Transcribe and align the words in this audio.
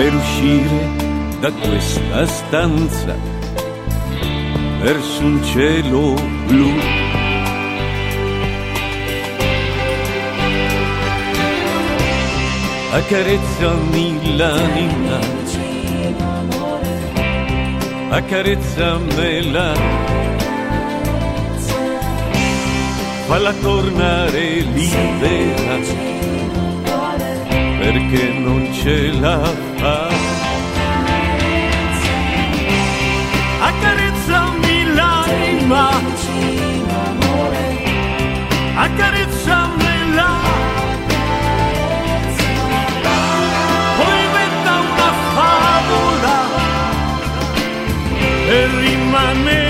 per 0.00 0.14
uscire 0.14 0.96
da 1.40 1.52
questa 1.52 2.24
stanza 2.24 3.14
verso 4.80 5.22
un 5.22 5.44
cielo 5.44 6.14
blu. 6.46 6.70
Accarezzami 12.92 14.36
l'anima, 14.38 15.18
accarezzamela, 18.08 19.74
falla 23.26 23.52
tornare 23.52 24.60
libera 24.60 25.76
perché 27.78 28.32
non 28.38 28.72
ce 28.72 29.12
la. 29.20 29.69
Accarezzami 33.62 34.84
l'anima, 34.94 35.88
accarezzamela. 38.74 40.28
Poi 43.96 44.24
inventa 44.24 44.72
una 44.80 45.12
favola 45.32 46.38
per 48.46 48.68
rimanere 48.68 49.69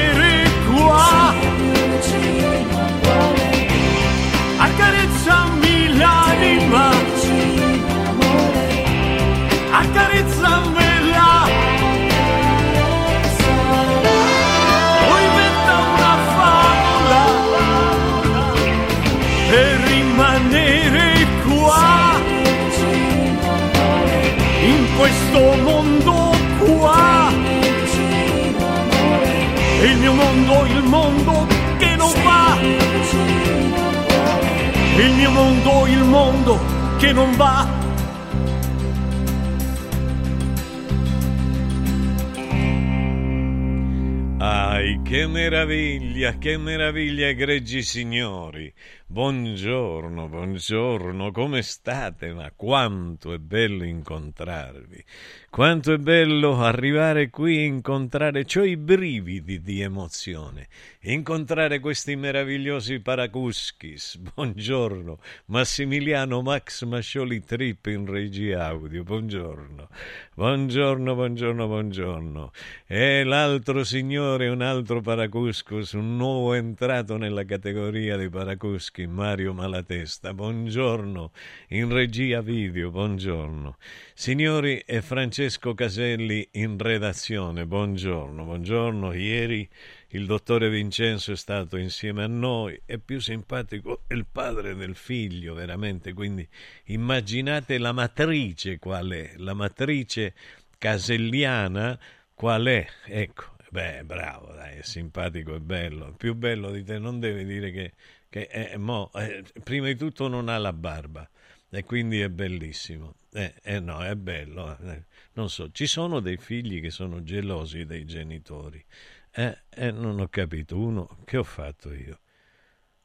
Che 45.50 46.09
meraviglia, 46.20 46.38
che 46.38 46.58
meraviglia, 46.58 47.28
egregi 47.28 47.82
signori. 47.82 48.72
Buongiorno, 49.06 50.28
buongiorno, 50.28 51.32
come 51.32 51.62
state? 51.62 52.32
Ma 52.32 52.52
quanto 52.54 53.32
è 53.32 53.38
bello 53.38 53.82
incontrarvi. 53.82 55.04
Quanto 55.50 55.92
è 55.92 55.98
bello 55.98 56.62
arrivare 56.62 57.28
qui 57.28 57.58
e 57.58 57.64
incontrare, 57.64 58.44
cioè 58.44 58.68
i 58.68 58.76
brividi 58.76 59.60
di 59.60 59.80
emozione, 59.80 60.68
incontrare 61.00 61.80
questi 61.80 62.14
meravigliosi 62.14 63.00
paracuschis. 63.00 64.18
Buongiorno, 64.32 65.18
Massimiliano 65.46 66.40
Max 66.40 66.84
Mascioli 66.84 67.42
Trip 67.42 67.86
in 67.86 68.06
regia 68.06 68.66
audio. 68.66 69.02
Buongiorno, 69.02 69.88
buongiorno, 70.36 71.14
buongiorno, 71.16 71.66
buongiorno. 71.66 72.52
E 72.86 73.24
l'altro 73.24 73.82
signore, 73.82 74.46
un 74.46 74.62
altro 74.62 75.00
paracuscus, 75.00 75.94
un 75.94 76.09
nuovo 76.16 76.54
entrato 76.54 77.16
nella 77.16 77.44
categoria 77.44 78.16
dei 78.16 78.28
paracuschi, 78.28 79.06
Mario 79.06 79.52
Malatesta. 79.52 80.34
Buongiorno, 80.34 81.32
in 81.68 81.92
regia 81.92 82.40
video, 82.40 82.90
buongiorno. 82.90 83.76
Signori 84.14 84.78
e 84.78 85.02
Francesco 85.02 85.74
Caselli 85.74 86.48
in 86.52 86.78
redazione, 86.78 87.66
buongiorno, 87.66 88.44
buongiorno. 88.44 89.12
Ieri 89.12 89.68
il 90.08 90.26
dottore 90.26 90.68
Vincenzo 90.70 91.32
è 91.32 91.36
stato 91.36 91.76
insieme 91.76 92.24
a 92.24 92.28
noi, 92.28 92.80
è 92.84 92.98
più 92.98 93.20
simpatico 93.20 94.02
il 94.08 94.26
padre 94.30 94.74
del 94.74 94.96
figlio, 94.96 95.54
veramente, 95.54 96.12
quindi 96.12 96.46
immaginate 96.86 97.78
la 97.78 97.92
matrice 97.92 98.78
qual 98.78 99.10
è, 99.10 99.32
la 99.36 99.54
matrice 99.54 100.34
caselliana 100.78 101.98
qual 102.34 102.64
è, 102.64 102.86
ecco, 103.04 103.49
beh, 103.70 104.04
bravo, 104.04 104.52
dai, 104.52 104.78
è 104.78 104.82
simpatico, 104.82 105.54
è 105.54 105.60
bello, 105.60 106.12
più 106.16 106.34
bello 106.34 106.70
di 106.70 106.84
te 106.84 106.98
non 106.98 107.20
devi 107.20 107.44
dire 107.44 107.70
che, 107.70 107.92
che 108.28 108.46
è, 108.48 108.76
mo, 108.76 109.10
eh, 109.14 109.44
prima 109.62 109.86
di 109.86 109.96
tutto 109.96 110.28
non 110.28 110.48
ha 110.48 110.58
la 110.58 110.72
barba 110.72 111.28
e 111.70 111.84
quindi 111.84 112.20
è 112.20 112.28
bellissimo. 112.28 113.14
Eh, 113.32 113.54
eh 113.62 113.80
no, 113.80 114.02
è 114.02 114.14
bello. 114.16 114.76
Eh. 114.78 115.04
Non 115.34 115.48
so, 115.48 115.70
ci 115.70 115.86
sono 115.86 116.20
dei 116.20 116.36
figli 116.36 116.80
che 116.80 116.90
sono 116.90 117.22
gelosi 117.22 117.84
dei 117.86 118.04
genitori. 118.04 118.84
Eh, 119.30 119.56
eh, 119.70 119.90
non 119.92 120.18
ho 120.20 120.28
capito. 120.28 120.76
Uno, 120.78 121.18
che 121.24 121.36
ho 121.36 121.44
fatto 121.44 121.92
io? 121.92 122.18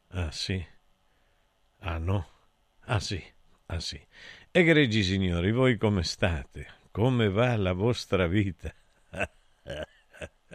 Ah 0.09 0.31
sì? 0.31 0.65
Ah 1.81 1.97
no? 1.99 2.27
Ah 2.87 2.99
sì? 2.99 3.21
Ah 3.67 3.79
sì. 3.79 3.99
Egregi 4.51 5.03
signori, 5.03 5.51
voi 5.51 5.77
come 5.77 6.03
state? 6.03 6.67
Come 6.91 7.29
va 7.29 7.55
la 7.55 7.73
vostra 7.73 8.27
vita? 8.27 8.73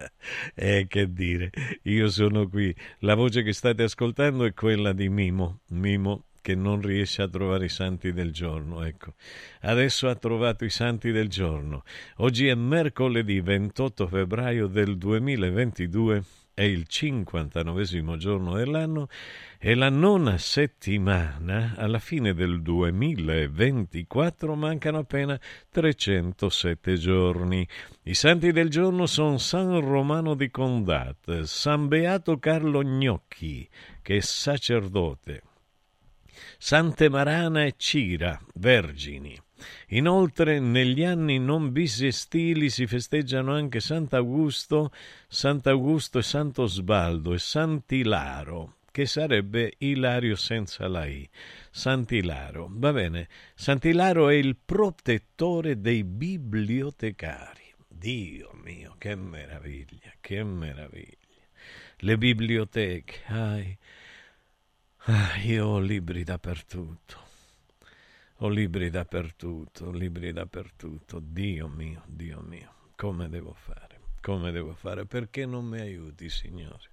Eh, 0.54 0.86
che 0.88 1.12
dire, 1.12 1.50
io 1.82 2.08
sono 2.08 2.48
qui. 2.48 2.74
La 3.00 3.14
voce 3.14 3.42
che 3.42 3.52
state 3.52 3.82
ascoltando 3.82 4.44
è 4.44 4.52
quella 4.52 4.92
di 4.92 5.08
Mimo. 5.08 5.60
Mimo 5.68 6.24
che 6.40 6.54
non 6.54 6.80
riesce 6.80 7.22
a 7.22 7.28
trovare 7.28 7.66
i 7.66 7.68
santi 7.68 8.12
del 8.12 8.32
giorno. 8.32 8.82
Ecco, 8.84 9.14
adesso 9.62 10.08
ha 10.08 10.14
trovato 10.14 10.64
i 10.64 10.70
santi 10.70 11.10
del 11.10 11.28
giorno. 11.28 11.84
Oggi 12.16 12.46
è 12.48 12.54
mercoledì 12.54 13.40
28 13.40 14.06
febbraio 14.06 14.66
del 14.66 14.96
2022, 14.96 16.24
è 16.60 16.64
il 16.64 16.86
59 16.86 18.16
giorno 18.18 18.52
dell'anno 18.52 19.08
e 19.58 19.74
la 19.74 19.88
nona 19.88 20.36
settimana, 20.36 21.72
alla 21.74 21.98
fine 21.98 22.34
del 22.34 22.60
2024, 22.60 24.54
mancano 24.56 24.98
appena 24.98 25.40
307 25.70 26.96
giorni. 26.96 27.66
I 28.02 28.12
santi 28.12 28.52
del 28.52 28.68
giorno 28.68 29.06
sono 29.06 29.38
San 29.38 29.80
Romano 29.80 30.34
di 30.34 30.50
Condat, 30.50 31.44
San 31.44 31.88
Beato 31.88 32.38
Carlo 32.38 32.82
Gnocchi, 32.82 33.66
che 34.02 34.18
è 34.18 34.20
sacerdote, 34.20 35.42
Sante 36.58 37.08
Marana 37.08 37.64
e 37.64 37.72
Cira, 37.78 38.38
vergini. 38.56 39.34
Inoltre, 39.88 40.58
negli 40.58 41.04
anni 41.04 41.38
non 41.38 41.72
bisestili 41.72 42.70
si 42.70 42.86
festeggiano 42.86 43.52
anche 43.54 43.80
Sant'Augusto, 43.80 44.92
Sant'Augusto 45.28 46.18
e 46.18 46.22
Santo 46.22 46.66
Sbaldo 46.66 47.32
e 47.32 47.38
Sant'Ilaro, 47.38 48.76
che 48.90 49.06
sarebbe 49.06 49.74
Ilario 49.78 50.36
senza 50.36 50.88
la 50.88 51.06
I. 51.06 51.28
Sant'Ilaro. 51.70 52.68
Va 52.70 52.92
bene, 52.92 53.28
Sant'Ilaro 53.54 54.28
è 54.28 54.34
il 54.34 54.56
protettore 54.56 55.80
dei 55.80 56.04
bibliotecari. 56.04 57.74
Dio 57.88 58.50
mio, 58.62 58.94
che 58.98 59.14
meraviglia, 59.14 60.12
che 60.20 60.42
meraviglia. 60.42 61.18
Le 62.02 62.16
biblioteche, 62.16 63.20
ai, 63.26 63.76
Ah, 65.04 65.38
io 65.38 65.66
ho 65.66 65.78
libri 65.78 66.24
dappertutto. 66.24 67.29
Ho 68.42 68.48
libri 68.48 68.88
dappertutto, 68.88 69.90
libri 69.90 70.32
dappertutto. 70.32 71.20
Dio 71.22 71.68
mio, 71.68 72.04
Dio 72.06 72.40
mio, 72.40 72.72
come 72.96 73.28
devo 73.28 73.52
fare? 73.52 74.00
Come 74.22 74.50
devo 74.50 74.72
fare? 74.72 75.04
Perché 75.04 75.44
non 75.44 75.66
mi 75.66 75.78
aiuti, 75.78 76.30
Signore? 76.30 76.88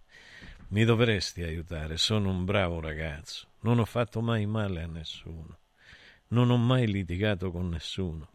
Mi 0.69 0.83
dovresti 0.83 1.43
aiutare, 1.43 1.95
sono 1.95 2.31
un 2.31 2.43
bravo 2.43 2.81
ragazzo, 2.81 3.47
non 3.61 3.79
ho 3.79 3.85
fatto 3.85 4.19
mai 4.19 4.45
male 4.45 4.81
a 4.81 4.87
nessuno, 4.87 5.59
non 6.29 6.49
ho 6.49 6.57
mai 6.57 6.85
litigato 6.85 7.49
con 7.49 7.69
nessuno, 7.69 8.27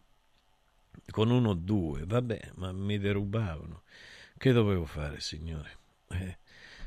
con 1.11 1.31
uno 1.31 1.51
o 1.51 1.55
due, 1.55 2.07
vabbè, 2.07 2.53
ma 2.55 2.73
mi 2.73 2.99
derubavano. 2.99 3.83
Che 4.39 4.53
dovevo 4.53 4.87
fare, 4.87 5.21
Signore? 5.21 5.77
Eh, 6.09 6.39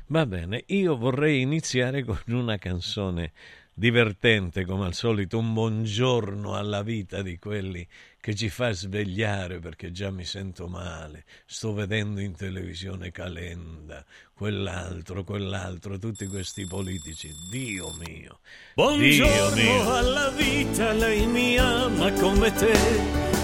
Va 0.08 0.24
bene, 0.24 0.62
io 0.66 0.96
vorrei 0.96 1.40
iniziare 1.40 2.04
con 2.04 2.20
una 2.28 2.58
canzone 2.58 3.32
divertente 3.78 4.64
come 4.64 4.86
al 4.86 4.94
solito, 4.94 5.36
un 5.36 5.52
buongiorno 5.52 6.56
alla 6.56 6.82
vita 6.82 7.20
di 7.20 7.38
quelli 7.38 7.86
che 8.18 8.34
ci 8.34 8.48
fa 8.48 8.72
svegliare 8.72 9.58
perché 9.58 9.92
già 9.92 10.10
mi 10.10 10.24
sento 10.24 10.66
male, 10.66 11.26
sto 11.44 11.74
vedendo 11.74 12.20
in 12.20 12.34
televisione 12.34 13.10
Calenda, 13.10 14.02
quell'altro, 14.32 15.24
quell'altro, 15.24 15.98
tutti 15.98 16.26
questi 16.26 16.66
politici, 16.66 17.30
Dio 17.50 17.92
mio. 17.98 18.40
Buongiorno 18.74 19.54
Dio 19.54 19.74
mio. 19.74 19.94
alla 19.94 20.30
vita, 20.30 20.92
lei 20.92 21.26
mi 21.26 21.58
ama 21.58 22.10
come 22.12 22.50
te, 22.54 22.72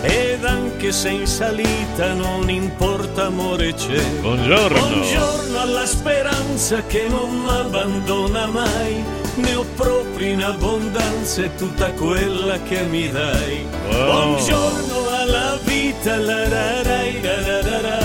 ed 0.01 0.45
anche 0.47 0.93
se 0.93 1.11
in 1.11 1.27
salita 1.27 2.15
non 2.15 2.49
importa 2.49 3.27
amore 3.27 3.75
c'è. 3.75 4.03
Buongiorno. 4.21 4.79
Buongiorno 4.79 5.59
alla 5.61 5.85
speranza 5.85 6.85
che 6.87 7.07
non 7.07 7.39
mi 7.39 7.51
abbandona 7.51 8.47
mai, 8.47 9.22
ne 9.37 9.55
ho 9.55 9.65
proprio 9.77 10.33
in 10.33 10.43
abbondanza 10.43 11.43
e 11.43 11.55
tutta 11.57 11.91
quella 11.93 12.61
che 12.63 12.83
mi 12.83 13.11
dai. 13.11 13.67
Wow. 13.91 14.35
Buongiorno 14.35 15.09
alla 15.09 15.59
vita, 15.65 16.17
la 16.17 16.49
ra 16.49 16.83
ra 16.83 17.03
ra 17.23 17.43
ra 17.43 17.61
ra 17.63 17.81
ra. 17.81 18.01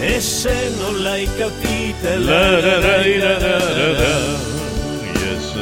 E 0.00 0.20
se 0.20 0.72
non 0.78 1.02
l'hai 1.02 1.28
capita, 1.36 2.18
la 2.18 2.60
ra 2.60 2.80
ra 2.80 3.02
ra 3.02 3.38
ra 3.38 3.58
ra 3.58 3.92
ra. 3.92 4.50
Yes. 5.14 5.54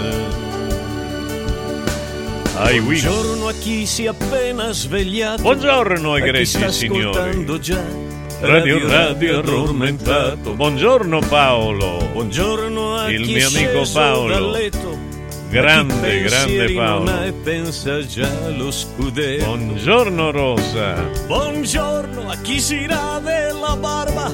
I 2.57 2.79
will. 2.79 3.01
Buongiorno 3.03 3.49
a 3.49 3.53
chi 3.53 3.87
si 3.87 4.05
è 4.05 4.09
appena 4.09 4.73
svegliato. 4.73 5.43
Buongiorno, 5.43 6.17
sta 6.45 6.71
signori. 6.71 7.05
ascoltando 7.05 7.59
già. 7.59 8.10
Radio 8.41 8.89
Radio 8.89 9.41
addormentato. 9.41 10.55
Buongiorno 10.55 11.19
Paolo. 11.29 12.09
Buongiorno 12.11 12.97
a 12.97 13.11
Il 13.11 13.27
mio 13.27 13.47
amico 13.47 13.83
Paolo. 13.93 14.57
Grande, 15.51 16.23
grande 16.23 16.73
Paolo. 16.73 17.23
E. 17.23 17.35
Buongiorno 19.45 20.31
Rosa. 20.31 20.95
Buongiorno 21.27 22.31
a 22.31 22.37
chi 22.37 22.61
si 22.61 22.87
rade 22.87 23.53
la 23.53 23.77
barba, 23.77 24.33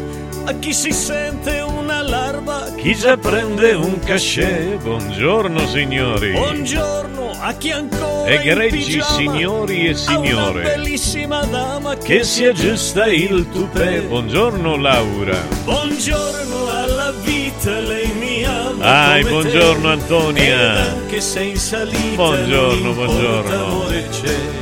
a 0.48 0.52
chi 0.60 0.72
si 0.72 0.92
sente 0.92 1.60
una 1.60 2.02
larva, 2.02 2.68
Chi 2.76 2.94
già 2.94 3.16
prende 3.16 3.72
un 3.72 3.98
cachet? 3.98 4.76
Buongiorno 4.80 5.66
signori. 5.66 6.30
Buongiorno 6.30 7.32
a 7.40 7.52
chi 7.54 7.72
ancora 7.72 8.28
Egregi 8.28 9.00
signori 9.02 9.88
e 9.88 9.94
signore. 9.94 10.62
bellissima 10.62 11.44
dama 11.44 11.96
Che 11.96 12.22
si 12.22 12.44
aggiusta 12.44 13.06
il 13.06 13.48
tupè. 13.50 14.02
Buongiorno 14.02 14.76
Laura. 14.76 15.36
Buongiorno 15.64 16.70
alla 16.70 17.12
vita, 17.24 17.80
lei 17.80 18.12
mi 18.12 18.44
ama. 18.44 19.10
Ai, 19.10 19.24
buongiorno, 19.24 19.82
te. 19.82 19.88
Antonia. 19.88 20.72
Ed 20.72 20.86
anche 20.86 21.20
se 21.20 21.40
in 21.40 21.56
salita 21.56 22.14
Buongiorno, 22.14 22.92
buongiorno. 22.92 23.84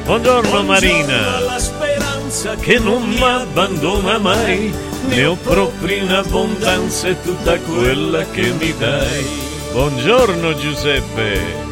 Buongiorno, 0.06 0.62
Marina. 0.62 1.36
Alla 1.36 1.58
speranza 1.58 2.54
Che 2.54 2.78
non 2.78 3.06
mi 3.06 3.22
abbandona 3.22 4.18
mai. 4.18 4.92
Ne 5.08 5.24
ho 5.24 5.36
proprio 5.36 5.96
in 5.96 6.10
abbondanza 6.10 7.08
e 7.08 7.20
tutta 7.22 7.58
quella 7.58 8.24
che 8.30 8.52
mi 8.52 8.74
dai. 8.78 9.24
Buongiorno 9.72 10.54
Giuseppe. 10.56 11.62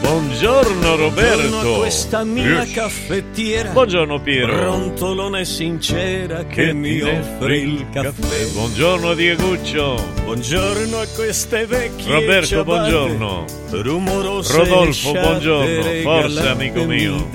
Buongiorno 0.00 0.78
Buongiorno 0.80 0.96
Roberto. 0.96 1.74
a 1.74 1.78
questa 1.78 2.22
mia 2.24 2.64
caffettiera. 2.72 3.70
Buongiorno 3.70 4.20
Piero. 4.20 4.54
Brontolona 4.54 5.40
e 5.40 5.44
sincera 5.44 6.44
che, 6.44 6.66
Che 6.66 6.72
mi 6.72 6.96
ti 6.98 7.02
offre 7.02 7.56
il 7.58 7.86
caffè. 7.92 8.46
Buongiorno 8.52 9.14
Dieguccio. 9.14 10.04
Buongiorno 10.24 10.98
a 10.98 11.06
queste 11.14 11.66
vecchie 11.66 12.12
Roberto, 12.12 12.46
ciabatte, 12.46 12.90
buongiorno. 12.90 13.44
Rumorose 13.70 14.56
Rodolfo, 14.56 15.12
buongiorno. 15.12 15.82
Forza, 16.02 16.50
amico 16.50 16.84
mio. 16.84 17.28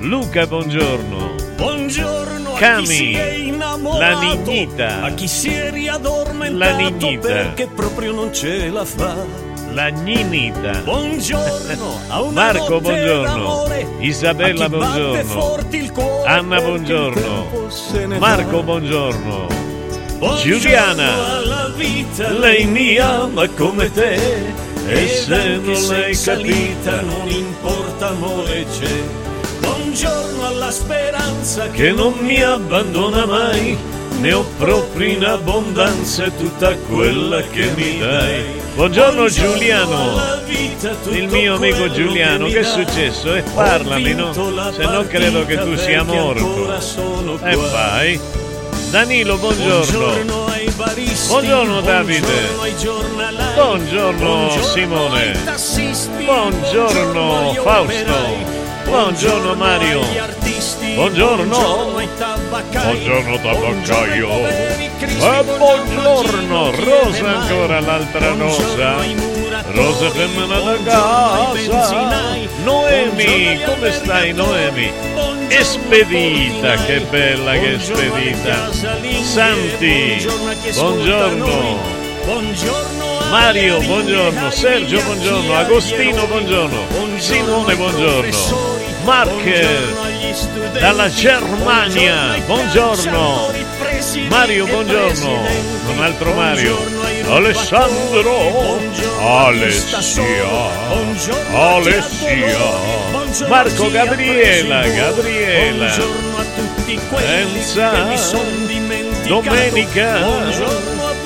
Luca, 0.00 0.46
buongiorno. 0.46 1.34
Buongiorno 1.56 2.41
innamorato, 2.62 3.98
la 3.98 4.20
nignita. 4.20 5.02
a 5.02 5.10
chi 5.10 5.26
si 5.28 5.52
è 5.52 5.70
riaddormentato 5.70 6.58
La 6.58 6.76
nignita. 6.76 7.28
perché 7.28 7.66
proprio 7.66 8.12
non 8.12 8.32
ce 8.32 8.68
la 8.70 8.84
fa. 8.84 9.50
La 9.74 9.88
Ninita. 9.88 10.82
Buongiorno 10.84 12.30
Marco, 12.32 12.78
buongiorno. 12.78 13.64
Isabella, 14.00 14.68
buongiorno. 14.68 15.58
Anna, 16.26 16.60
buongiorno. 16.60 17.70
Marco, 18.18 18.62
buongiorno. 18.62 19.46
Giuliana. 20.42 21.40
lei 22.38 22.66
mi 22.66 22.98
ama 22.98 23.48
come 23.48 23.90
te. 23.90 24.52
E 24.88 25.08
se 25.08 25.56
non 25.56 25.86
l'hai 25.86 26.18
capita, 26.18 27.00
non 27.00 27.28
importa 27.28 28.08
amore 28.08 28.66
c'è. 28.78 29.21
Buongiorno 29.62 30.46
alla 30.46 30.70
speranza 30.72 31.68
che 31.70 31.92
non 31.92 32.14
mi 32.20 32.42
abbandona 32.42 33.24
mai. 33.26 33.78
Ne 34.18 34.32
ho 34.32 34.44
proprio 34.58 35.08
in 35.08 35.24
abbondanza 35.24 36.28
tutta 36.30 36.74
quella 36.76 37.40
che 37.42 37.70
mi 37.76 37.98
dai. 37.98 38.60
Buongiorno 38.74 39.28
Giuliano, 39.28 40.20
il 41.10 41.28
mio 41.28 41.54
amico 41.54 41.90
Giuliano, 41.90 42.46
che 42.46 42.60
è 42.60 42.64
successo? 42.64 43.34
E 43.34 43.38
eh, 43.38 43.42
parlami, 43.54 44.14
no? 44.14 44.32
Se 44.32 44.84
no 44.84 45.06
credo 45.06 45.44
che 45.46 45.58
tu 45.58 45.76
sia 45.76 46.02
morto. 46.02 46.72
E 47.44 47.52
eh, 47.52 47.56
vai. 47.56 48.20
Danilo, 48.90 49.36
buongiorno. 49.38 50.50
Buongiorno 51.28 51.80
Davide. 51.80 52.48
Buongiorno 53.54 54.50
Simone. 54.62 55.32
Buongiorno 56.24 57.54
Fausto. 57.62 58.51
Buongiorno 58.92 59.54
Mario. 59.54 60.02
Buongiorno. 60.94 61.92
Buongiorno 62.72 63.40
tabaccaio. 63.40 64.46
E 64.46 65.44
buongiorno 65.56 66.70
Rosa 66.72 67.38
ancora 67.38 67.80
l'altra 67.80 68.34
Rosa. 68.34 68.96
Rosa 69.70 70.10
femmina 70.10 70.60
da 70.60 70.76
casa. 70.84 72.26
Noemi, 72.64 73.62
come 73.64 73.92
stai 73.92 74.34
Noemi? 74.34 74.92
Espedita, 75.48 76.74
che 76.84 77.00
bella 77.08 77.52
che 77.52 77.76
è 77.76 77.78
spedita. 77.78 78.70
Santi, 79.22 80.28
buongiorno. 80.74 81.78
Mario, 83.32 83.80
buongiorno. 83.80 84.50
Sergio, 84.50 85.02
buongiorno. 85.04 85.54
Agostino, 85.54 86.26
buongiorno. 86.26 86.86
Simone, 87.16 87.74
buongiorno. 87.76 88.36
Mark 89.04 90.78
dalla 90.78 91.08
Germania, 91.08 92.36
buongiorno. 92.44 93.50
Mario, 94.28 94.66
buongiorno. 94.66 95.46
Un 95.94 96.02
altro 96.02 96.34
Mario. 96.34 96.76
Alessandro. 97.26 98.78
Alessia. 99.18 100.48
Alessia. 101.54 103.48
Marco 103.48 103.90
Gabriela, 103.90 104.86
Gabriela. 104.88 105.90
Enza. 107.16 107.92
Domenica. 109.24 110.20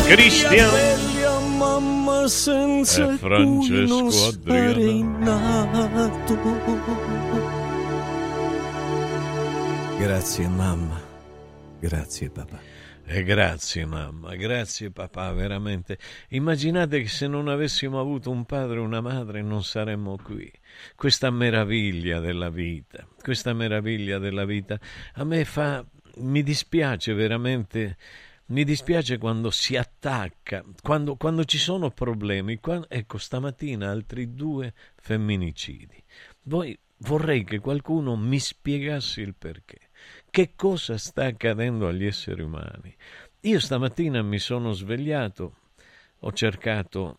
Cristian 0.06 0.95
senza 2.28 3.12
e 3.12 3.16
Francesco 3.16 4.26
Adriano. 4.26 5.24
Grazie 9.98 10.48
mamma, 10.48 11.00
grazie 11.80 12.30
papà. 12.30 12.60
E 13.08 13.22
grazie 13.22 13.86
mamma, 13.86 14.34
grazie 14.34 14.90
papà, 14.90 15.32
veramente. 15.32 15.96
Immaginate 16.30 17.02
che 17.02 17.08
se 17.08 17.28
non 17.28 17.46
avessimo 17.46 18.00
avuto 18.00 18.32
un 18.32 18.44
padre 18.44 18.76
e 18.76 18.80
una 18.80 19.00
madre 19.00 19.42
non 19.42 19.62
saremmo 19.62 20.18
qui. 20.20 20.50
Questa 20.96 21.30
meraviglia 21.30 22.18
della 22.18 22.50
vita, 22.50 23.06
questa 23.22 23.52
meraviglia 23.52 24.18
della 24.18 24.44
vita, 24.44 24.78
a 25.14 25.24
me 25.24 25.44
fa, 25.44 25.84
mi 26.16 26.42
dispiace 26.42 27.14
veramente, 27.14 27.96
mi 28.46 28.64
dispiace 28.64 29.18
quando 29.18 29.50
si 29.50 29.76
attacca, 29.76 30.64
quando, 30.82 31.16
quando 31.16 31.44
ci 31.44 31.58
sono 31.58 31.90
problemi. 31.90 32.58
Quando, 32.58 32.88
ecco, 32.88 33.18
stamattina 33.18 33.90
altri 33.90 34.34
due 34.34 34.72
femminicidi. 34.94 36.02
Voi 36.42 36.78
vorrei 36.98 37.44
che 37.44 37.58
qualcuno 37.58 38.16
mi 38.16 38.38
spiegasse 38.38 39.20
il 39.20 39.34
perché. 39.34 39.90
Che 40.30 40.52
cosa 40.54 40.96
sta 40.96 41.24
accadendo 41.24 41.88
agli 41.88 42.06
esseri 42.06 42.42
umani? 42.42 42.94
Io 43.40 43.58
stamattina 43.58 44.22
mi 44.22 44.38
sono 44.38 44.72
svegliato, 44.72 45.56
ho 46.20 46.32
cercato 46.32 47.18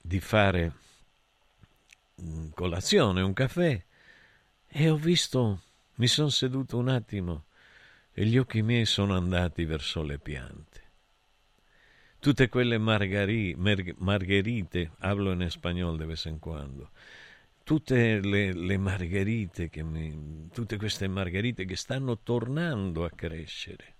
di 0.00 0.18
fare 0.18 0.72
mm, 2.20 2.50
colazione, 2.50 3.22
un 3.22 3.32
caffè, 3.32 3.82
e 4.66 4.90
ho 4.90 4.96
visto, 4.96 5.60
mi 5.96 6.06
sono 6.08 6.30
seduto 6.30 6.78
un 6.78 6.88
attimo 6.88 7.44
e 8.14 8.24
gli 8.24 8.38
occhi 8.38 8.62
miei 8.62 8.86
sono 8.86 9.16
andati 9.16 9.64
verso 9.64 10.02
le 10.02 10.18
piante. 10.18 10.82
Tutte 12.20 12.48
quelle 12.48 12.78
margari, 12.78 13.54
margherite, 13.56 14.92
hablo 15.00 15.32
in 15.32 15.50
spagnolo 15.50 15.96
de 15.96 16.06
vez 16.06 16.24
en 16.26 16.38
quando, 16.38 16.90
tutte 17.64 18.20
le, 18.20 18.52
le 18.54 18.78
margherite, 18.78 19.68
che 19.68 19.82
mi, 19.82 20.48
tutte 20.52 20.76
queste 20.76 21.08
margherite 21.08 21.64
che 21.66 21.76
stanno 21.76 22.20
tornando 22.20 23.04
a 23.04 23.10
crescere. 23.10 23.96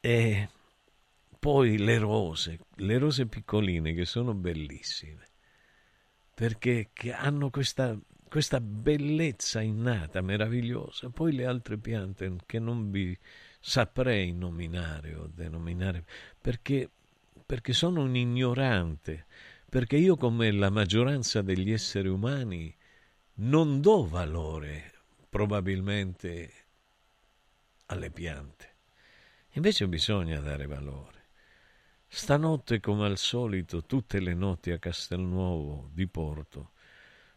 E 0.00 0.48
poi 1.38 1.78
le 1.78 1.98
rose, 1.98 2.58
le 2.76 2.98
rose 2.98 3.26
piccoline 3.26 3.94
che 3.94 4.04
sono 4.04 4.34
bellissime, 4.34 5.26
perché 6.34 6.90
hanno 7.12 7.48
questa, 7.48 7.96
questa 8.30 8.60
bellezza 8.60 9.60
innata, 9.60 10.22
meravigliosa. 10.22 11.10
Poi 11.10 11.32
le 11.32 11.44
altre 11.44 11.76
piante 11.76 12.36
che 12.46 12.58
non 12.58 12.90
vi 12.90 13.16
saprei 13.58 14.32
nominare 14.32 15.14
o 15.14 15.28
denominare, 15.32 16.04
perché, 16.40 16.88
perché 17.44 17.72
sono 17.74 18.02
un 18.02 18.16
ignorante 18.16 19.26
perché 19.70 19.96
io 19.96 20.16
come 20.16 20.50
la 20.50 20.68
maggioranza 20.68 21.42
degli 21.42 21.70
esseri 21.70 22.08
umani 22.08 22.74
non 23.34 23.80
do 23.80 24.04
valore 24.04 24.92
probabilmente 25.28 26.52
alle 27.86 28.10
piante. 28.10 28.74
Invece 29.52 29.86
bisogna 29.86 30.40
dare 30.40 30.66
valore. 30.66 31.18
Stanotte, 32.08 32.80
come 32.80 33.06
al 33.06 33.16
solito, 33.16 33.84
tutte 33.84 34.18
le 34.18 34.34
notti 34.34 34.72
a 34.72 34.78
Castelnuovo 34.78 35.88
di 35.92 36.08
Porto 36.08 36.72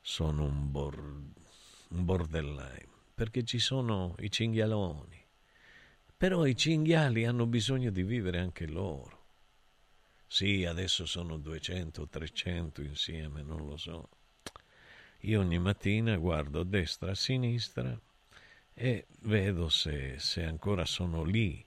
sono 0.05 0.43
un, 0.43 0.69
bor- 0.69 0.97
un 0.99 2.05
bordellaio, 2.05 2.89
perché 3.15 3.45
ci 3.45 3.57
sono 3.57 4.15
i 4.19 4.29
cinghialoni. 4.29 5.17
Però 6.17 6.45
i 6.45 6.57
cinghiali 6.57 7.25
hanno 7.25 7.45
bisogno 7.45 7.89
di 7.89 8.03
vivere 8.03 8.39
anche 8.39 8.67
loro. 8.67 9.21
Sì, 10.27 10.65
adesso 10.65 11.05
sono 11.05 11.37
200, 11.37 12.07
300 12.09 12.81
insieme, 12.81 13.43
non 13.43 13.65
lo 13.65 13.77
so. 13.77 14.09
Io 15.21 15.39
ogni 15.39 15.57
mattina 15.57 16.17
guardo 16.17 16.59
a 16.59 16.65
destra, 16.65 17.11
a 17.11 17.15
sinistra 17.15 17.97
e 18.73 19.07
vedo 19.21 19.69
se, 19.69 20.19
se 20.19 20.43
ancora 20.43 20.83
sono 20.85 21.23
lì. 21.23 21.65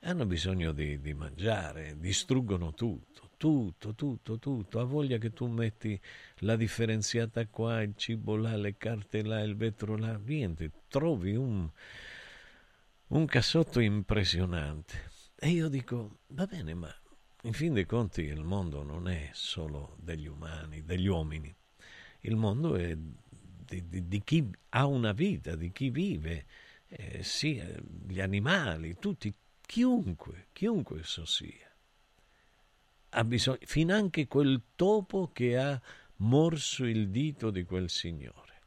Hanno 0.00 0.24
bisogno 0.24 0.72
di, 0.72 1.00
di 1.00 1.12
mangiare, 1.12 1.98
distruggono 1.98 2.72
tutto, 2.72 3.27
tutto, 3.38 3.94
tutto, 3.94 4.38
tutto. 4.38 4.80
Ha 4.80 4.84
voglia 4.84 5.16
che 5.16 5.32
tu 5.32 5.46
metti 5.46 5.98
la 6.40 6.56
differenziata 6.56 7.46
qua, 7.46 7.80
il 7.80 7.94
cibo 7.96 8.36
là, 8.36 8.54
le 8.56 8.76
carte 8.76 9.22
là, 9.22 9.40
il 9.40 9.56
vetro 9.56 9.96
là. 9.96 10.20
Niente, 10.22 10.70
trovi 10.88 11.34
un, 11.34 11.66
un 13.06 13.24
cassotto 13.24 13.80
impressionante. 13.80 15.10
E 15.34 15.48
io 15.48 15.68
dico, 15.68 16.18
va 16.26 16.44
bene, 16.44 16.74
ma 16.74 16.94
in 17.42 17.52
fin 17.52 17.72
dei 17.72 17.86
conti 17.86 18.22
il 18.22 18.42
mondo 18.42 18.82
non 18.82 19.08
è 19.08 19.30
solo 19.32 19.96
degli 20.00 20.26
umani, 20.26 20.84
degli 20.84 21.06
uomini, 21.06 21.54
il 22.22 22.34
mondo 22.34 22.74
è 22.74 22.96
di, 22.96 23.88
di, 23.88 24.08
di 24.08 24.22
chi 24.24 24.50
ha 24.70 24.86
una 24.86 25.12
vita, 25.12 25.54
di 25.54 25.70
chi 25.70 25.90
vive, 25.90 26.46
eh, 26.88 27.22
sia 27.22 27.66
gli 28.06 28.20
animali, 28.20 28.96
tutti, 28.98 29.32
chiunque, 29.60 30.48
chiunque 30.52 31.00
esso 31.00 31.24
sia. 31.24 31.67
Ha 33.18 33.24
bisogno, 33.24 33.58
fin 33.62 33.90
anche 33.90 34.28
quel 34.28 34.62
topo 34.76 35.32
che 35.32 35.58
ha 35.58 35.80
morso 36.18 36.84
il 36.84 37.08
dito 37.08 37.50
di 37.50 37.64
quel 37.64 37.90
signore. 37.90 38.60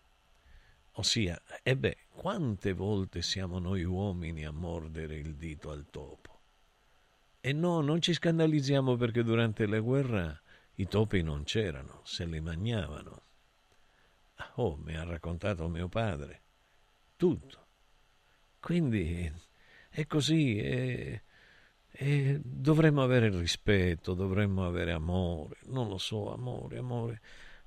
Ossia, 0.95 1.41
e 1.63 1.77
beh, 1.77 2.07
quante 2.09 2.73
volte 2.73 3.21
siamo 3.21 3.59
noi 3.59 3.85
uomini 3.85 4.43
a 4.43 4.51
mordere 4.51 5.15
il 5.15 5.35
dito 5.35 5.71
al 5.71 5.85
topo? 5.89 6.41
E 7.39 7.53
no, 7.53 7.79
non 7.79 8.01
ci 8.01 8.11
scandalizziamo 8.11 8.97
perché 8.97 9.23
durante 9.23 9.65
la 9.65 9.79
guerra 9.79 10.37
i 10.75 10.85
topi 10.85 11.21
non 11.21 11.45
c'erano, 11.45 12.01
se 12.03 12.25
li 12.25 12.41
mangiavano. 12.41 13.21
Oh, 14.55 14.75
mi 14.75 14.97
ha 14.97 15.05
raccontato 15.05 15.69
mio 15.69 15.87
padre. 15.87 16.41
Tutto. 17.15 17.67
Quindi 18.59 19.31
è 19.89 20.05
così 20.07 20.57
e, 20.57 21.21
e 21.91 22.39
dovremmo 22.43 23.03
avere 23.03 23.29
rispetto, 23.29 24.13
dovremmo 24.13 24.65
avere 24.65 24.91
amore, 24.91 25.57
non 25.67 25.87
lo 25.87 25.97
so, 25.97 26.33
amore, 26.33 26.77
amore, 26.77 27.21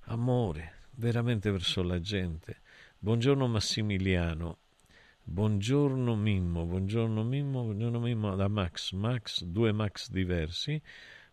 amore, 0.06 0.72
veramente 0.92 1.50
verso 1.50 1.82
la 1.82 2.00
gente. 2.00 2.58
Buongiorno 2.98 3.46
Massimiliano. 3.46 4.58
Buongiorno 5.26 6.16
Mimmo, 6.16 6.66
buongiorno 6.66 7.22
Mimmo, 7.22 7.62
buongiorno 7.62 7.98
Mimmo 7.98 8.34
da 8.34 8.48
Max, 8.48 8.92
Max, 8.92 9.42
due 9.44 9.72
Max 9.72 10.10
diversi. 10.10 10.80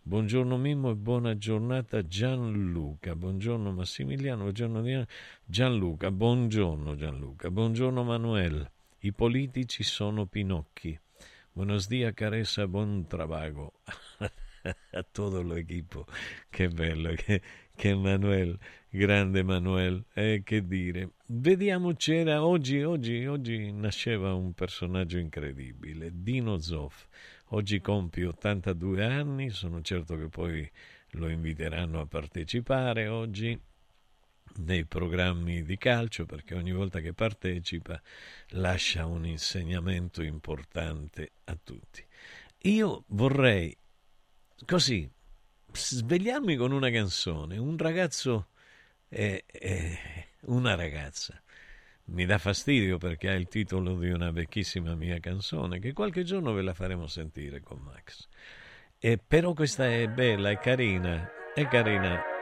Buongiorno 0.03 0.57
Mimmo 0.57 0.91
e 0.91 0.95
buona 0.95 1.37
giornata 1.37 2.05
Gianluca. 2.07 3.15
Buongiorno 3.15 3.71
Massimiliano, 3.71 4.43
buongiorno 4.43 5.05
Gianluca. 5.45 6.09
Buongiorno 6.09 6.95
Gianluca. 6.95 7.51
Buongiorno 7.51 8.03
Manuel. 8.03 8.71
I 8.99 9.11
politici 9.11 9.83
sono 9.83 10.25
Pinocchi. 10.25 10.97
Buenos 11.53 11.89
días, 11.89 12.13
Caressa, 12.13 12.65
buon 12.65 13.09
trabajo. 13.09 13.73
a 14.93 15.03
todo 15.11 15.43
lo 15.43 15.57
equipo. 15.57 16.07
Che 16.49 16.69
bello, 16.69 17.13
che, 17.15 17.41
che 17.75 17.93
Manuel, 17.93 18.57
grande 18.89 19.43
Manuel, 19.43 20.05
eh, 20.13 20.43
che 20.45 20.65
dire. 20.65 21.09
Vediamo, 21.25 21.93
c'era 21.95 22.45
oggi, 22.45 22.81
oggi, 22.83 23.25
oggi 23.25 23.69
nasceva 23.73 24.33
un 24.33 24.53
personaggio 24.53 25.17
incredibile, 25.17 26.09
Dino 26.13 26.57
Zoff. 26.57 27.05
Oggi 27.47 27.81
compie 27.81 28.27
82 28.27 29.03
anni, 29.03 29.49
sono 29.49 29.81
certo 29.81 30.15
che 30.15 30.29
poi 30.29 30.71
lo 31.15 31.27
inviteranno 31.27 31.99
a 31.99 32.05
partecipare 32.05 33.09
oggi 33.09 33.59
nei 34.57 34.85
programmi 34.85 35.63
di 35.63 35.77
calcio 35.77 36.25
perché 36.25 36.55
ogni 36.55 36.71
volta 36.71 36.99
che 36.99 37.13
partecipa 37.13 38.01
lascia 38.49 39.05
un 39.05 39.25
insegnamento 39.25 40.21
importante 40.21 41.31
a 41.45 41.57
tutti. 41.61 42.05
Io 42.63 43.03
vorrei 43.07 43.75
così 44.65 45.09
svegliarmi 45.73 46.55
con 46.55 46.71
una 46.71 46.89
canzone, 46.89 47.57
un 47.57 47.77
ragazzo 47.77 48.49
e, 49.09 49.43
una 50.41 50.75
ragazza. 50.75 51.41
Mi 52.05 52.25
dà 52.25 52.37
fastidio 52.37 52.97
perché 52.97 53.29
ha 53.29 53.33
il 53.33 53.47
titolo 53.47 53.97
di 53.97 54.09
una 54.09 54.31
vecchissima 54.31 54.95
mia 54.95 55.19
canzone 55.19 55.79
che 55.79 55.93
qualche 55.93 56.23
giorno 56.23 56.51
ve 56.53 56.61
la 56.61 56.73
faremo 56.73 57.07
sentire 57.07 57.61
con 57.61 57.79
Max. 57.79 58.27
E 58.99 59.17
però 59.17 59.53
questa 59.53 59.87
è 59.87 60.07
bella, 60.07 60.49
è 60.49 60.57
carina, 60.59 61.29
è 61.53 61.67
carina. 61.67 62.40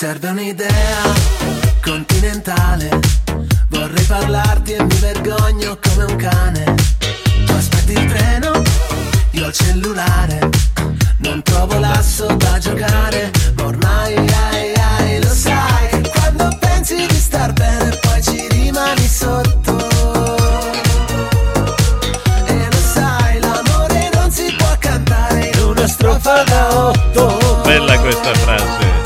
Serve 0.00 0.28
un'idea 0.28 1.12
continentale. 1.82 2.88
Vorrei 3.68 4.04
parlarti 4.04 4.72
e 4.72 4.82
mi 4.82 4.94
vergogno 4.94 5.78
come 5.78 6.04
un 6.04 6.16
cane. 6.16 6.74
Tu 7.44 7.52
aspetti 7.52 7.92
il 7.92 8.06
treno, 8.10 8.62
io 9.32 9.46
il 9.46 9.52
cellulare. 9.52 10.48
Non 11.18 11.42
trovo 11.42 11.78
l'asso 11.78 12.24
da 12.34 12.58
giocare, 12.58 13.30
ma 13.56 13.66
ormai 13.66 14.14
ai, 14.16 14.72
ai, 14.72 15.22
lo 15.22 15.28
sai 15.28 16.10
quando 16.14 16.56
pensi 16.58 17.06
di 17.06 17.16
star 17.16 17.52
bene 17.52 17.90
poi 18.00 18.22
ci 18.22 18.48
rimani 18.48 19.06
sotto. 19.06 19.76
E 22.46 22.68
lo 22.70 22.80
sai, 22.94 23.38
l'amore 23.38 24.08
non 24.14 24.30
si 24.30 24.50
può 24.56 24.74
cantare 24.78 25.50
in 25.52 25.62
una 25.62 25.86
strofa 25.86 26.42
da 26.44 26.86
otto. 26.88 27.60
Bella 27.64 27.98
questa 27.98 28.32
frase. 28.32 28.99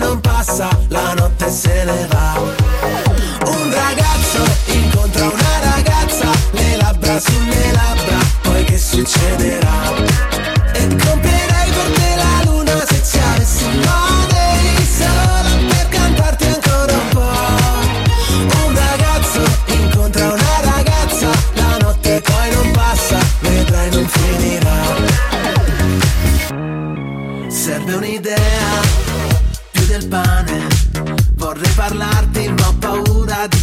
Non 0.00 0.20
passa, 0.20 0.68
la 0.88 1.14
notte 1.14 1.50
se 1.50 1.84
ne 1.84 2.06
va. 2.08 2.40
Un 3.44 3.72
ragazzo 3.72 4.42
incontra 4.72 5.24
una 5.26 5.74
ragazza, 5.74 6.30
le 6.52 6.76
labbra 6.76 7.20
sulle 7.20 7.72
labbra, 7.72 8.18
poi 8.42 8.64
che 8.64 8.78
succederà? 8.78 9.59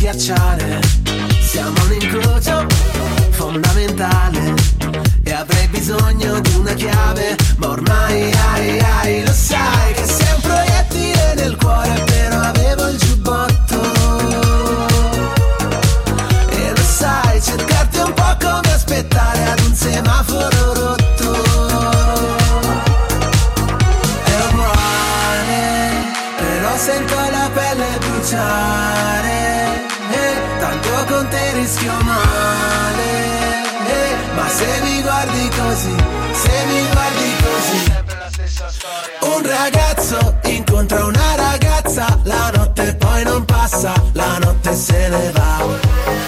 Ghiacciare. 0.07 0.79
Siamo 1.41 1.83
un 1.83 1.91
incrocio 1.91 2.65
fondamentale 3.31 4.53
e 5.23 5.33
avrei 5.33 5.67
bisogno 5.67 6.39
di 6.39 6.53
una 6.55 6.73
chiave, 6.73 7.35
ma 7.57 7.67
ormai 7.69 8.31
ai 8.53 8.79
ai 8.79 9.25
lo 9.25 9.33
sai 9.33 9.93
che 9.93 10.05
sei 10.05 10.33
un 10.33 10.41
proiettile 10.41 11.33
nel 11.35 11.55
cuore, 11.57 12.03
però 12.05 12.39
avevo 12.39 12.87
il 12.87 12.97
giubbotto. 12.97 13.81
E 16.51 16.71
lo 16.73 16.83
sai, 16.83 17.41
cercarti 17.41 17.97
un 17.97 18.13
po' 18.13 18.37
come 18.39 18.73
aspettare 18.73 19.43
ad 19.43 19.59
un 19.59 19.75
semaforo 19.75 20.76
ragazza 41.97 42.19
La 42.23 42.51
notte 42.55 42.95
poi 42.95 43.23
non 43.23 43.43
passa, 43.45 43.93
la 44.13 44.37
notte 44.39 44.75
se 44.75 45.09
ne 45.09 45.31
va 45.31 46.26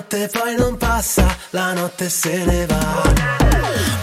notte 0.00 0.30
poi 0.32 0.56
non 0.56 0.76
passa, 0.78 1.26
la 1.50 1.74
notte 1.74 2.08
se 2.08 2.44
ne 2.44 2.64
va. 2.66 3.99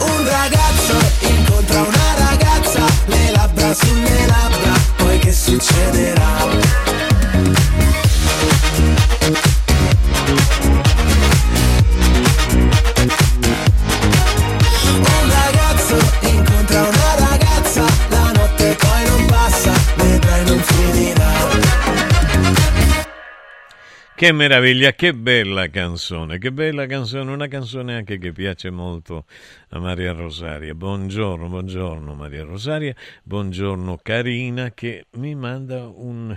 Che 24.17 24.31
meraviglia, 24.31 24.93
che 24.93 25.13
bella 25.13 25.69
canzone, 25.69 26.39
che 26.39 26.51
bella 26.51 26.87
canzone, 26.87 27.31
una 27.31 27.47
canzone 27.47 27.97
anche 27.97 28.17
che 28.17 28.31
piace 28.31 28.71
molto 28.71 29.27
a 29.69 29.77
Maria 29.77 30.11
Rosaria. 30.11 30.73
Buongiorno, 30.73 31.47
buongiorno 31.47 32.15
Maria 32.15 32.43
Rosaria, 32.43 32.95
buongiorno 33.21 33.99
Carina 34.01 34.71
che 34.71 35.05
mi 35.17 35.35
manda 35.35 35.87
un, 35.87 36.35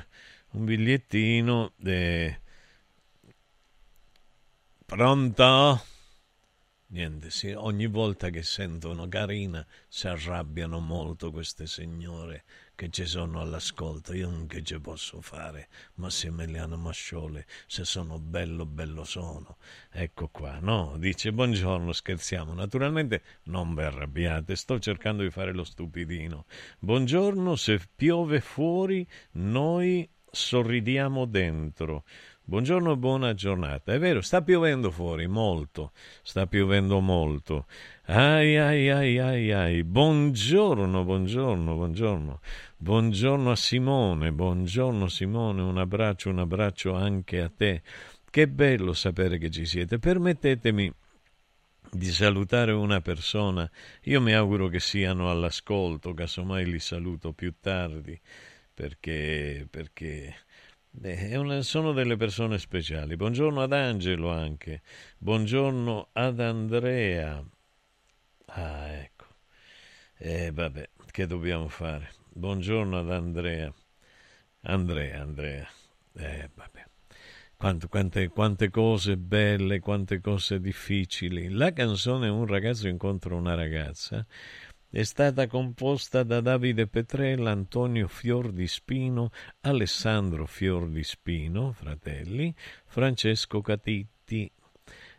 un 0.50 0.64
bigliettino. 0.66 1.72
De... 1.76 2.40
Pronto? 4.84 5.82
Niente, 6.88 7.30
sì, 7.30 7.52
ogni 7.52 7.86
volta 7.86 8.28
che 8.28 8.42
sentono 8.42 9.08
Carina 9.08 9.66
si 9.88 10.06
arrabbiano 10.06 10.80
molto 10.80 11.30
queste 11.30 11.66
signore 11.66 12.44
che 12.80 12.88
ci 12.88 13.04
sono 13.04 13.42
all'ascolto. 13.42 14.14
Io 14.14 14.30
non 14.30 14.46
che 14.46 14.62
ci 14.62 14.80
posso 14.80 15.20
fare, 15.20 15.68
Massimiliano 15.96 16.78
Mascioli, 16.78 17.44
se 17.66 17.84
sono 17.84 18.18
bello, 18.18 18.64
bello 18.64 19.04
sono. 19.04 19.58
Ecco 19.92 20.28
qua, 20.28 20.60
no? 20.60 20.94
Dice 20.96 21.30
buongiorno, 21.30 21.92
scherziamo. 21.92 22.54
Naturalmente 22.54 23.22
non 23.44 23.74
vi 23.74 23.82
arrabbiate, 23.82 24.56
sto 24.56 24.78
cercando 24.78 25.22
di 25.22 25.28
fare 25.28 25.52
lo 25.52 25.64
stupidino. 25.64 26.46
Buongiorno, 26.78 27.54
se 27.54 27.78
piove 27.94 28.40
fuori, 28.40 29.06
noi 29.32 30.08
sorridiamo 30.30 31.26
dentro. 31.26 32.04
Buongiorno, 32.42 32.96
buona 32.96 33.32
giornata. 33.34 33.92
È 33.92 33.98
vero, 33.98 34.20
sta 34.20 34.42
piovendo 34.42 34.90
fuori, 34.90 35.28
molto. 35.28 35.92
Sta 36.22 36.46
piovendo 36.46 36.98
molto. 37.00 37.66
Ai 38.06 38.56
ai 38.56 38.90
ai 38.90 39.18
ai 39.18 39.52
ai. 39.52 39.84
Buongiorno, 39.84 41.04
buongiorno, 41.04 41.74
buongiorno. 41.74 42.40
Buongiorno 42.76 43.50
a 43.52 43.56
Simone, 43.56 44.32
buongiorno 44.32 45.06
Simone, 45.06 45.62
un 45.62 45.78
abbraccio, 45.78 46.30
un 46.30 46.40
abbraccio 46.40 46.94
anche 46.94 47.40
a 47.40 47.48
te. 47.48 47.82
Che 48.28 48.48
bello 48.48 48.94
sapere 48.94 49.38
che 49.38 49.50
ci 49.50 49.64
siete. 49.64 49.98
Permettetemi 50.00 50.92
di 51.92 52.10
salutare 52.10 52.72
una 52.72 53.00
persona. 53.00 53.70
Io 54.04 54.20
mi 54.20 54.32
auguro 54.32 54.68
che 54.68 54.80
siano 54.80 55.30
all'ascolto, 55.30 56.14
casomai 56.14 56.64
li 56.64 56.78
saluto 56.78 57.32
più 57.32 57.54
tardi, 57.60 58.18
perché, 58.72 59.66
perché 59.68 60.34
una, 60.92 61.62
sono 61.62 61.92
delle 61.92 62.16
persone 62.16 62.58
speciali. 62.58 63.16
Buongiorno 63.16 63.62
ad 63.62 63.72
Angelo 63.72 64.30
anche. 64.30 64.82
Buongiorno 65.18 66.08
ad 66.12 66.40
Andrea. 66.40 67.42
Ah, 68.46 68.88
ecco. 68.88 69.26
E 70.16 70.46
eh, 70.46 70.50
vabbè, 70.52 70.88
che 71.10 71.26
dobbiamo 71.26 71.68
fare? 71.68 72.10
Buongiorno 72.32 72.98
ad 72.98 73.10
Andrea. 73.10 73.72
Andrea, 74.62 75.20
Andrea. 75.22 75.68
Eh, 76.14 76.50
vabbè. 76.54 76.84
Quante, 77.56 77.88
quante, 77.88 78.28
quante, 78.28 78.70
cose 78.70 79.16
belle, 79.16 79.80
quante 79.80 80.20
cose 80.20 80.60
difficili. 80.60 81.50
La 81.50 81.72
canzone 81.72 82.28
Un 82.28 82.46
ragazzo 82.46 82.88
incontra 82.88 83.34
una 83.34 83.54
ragazza 83.54 84.26
è 84.90 85.04
stata 85.04 85.46
composta 85.46 86.24
da 86.24 86.40
Davide 86.40 86.88
Petrella, 86.88 87.52
Antonio 87.52 88.08
Fior 88.08 88.50
di 88.50 88.66
Spino, 88.66 89.30
Alessandro 89.60 90.46
Fior 90.46 90.88
di 90.88 91.04
Spino, 91.04 91.70
fratelli, 91.70 92.52
Francesco 92.86 93.60
Catitti. 93.60 94.50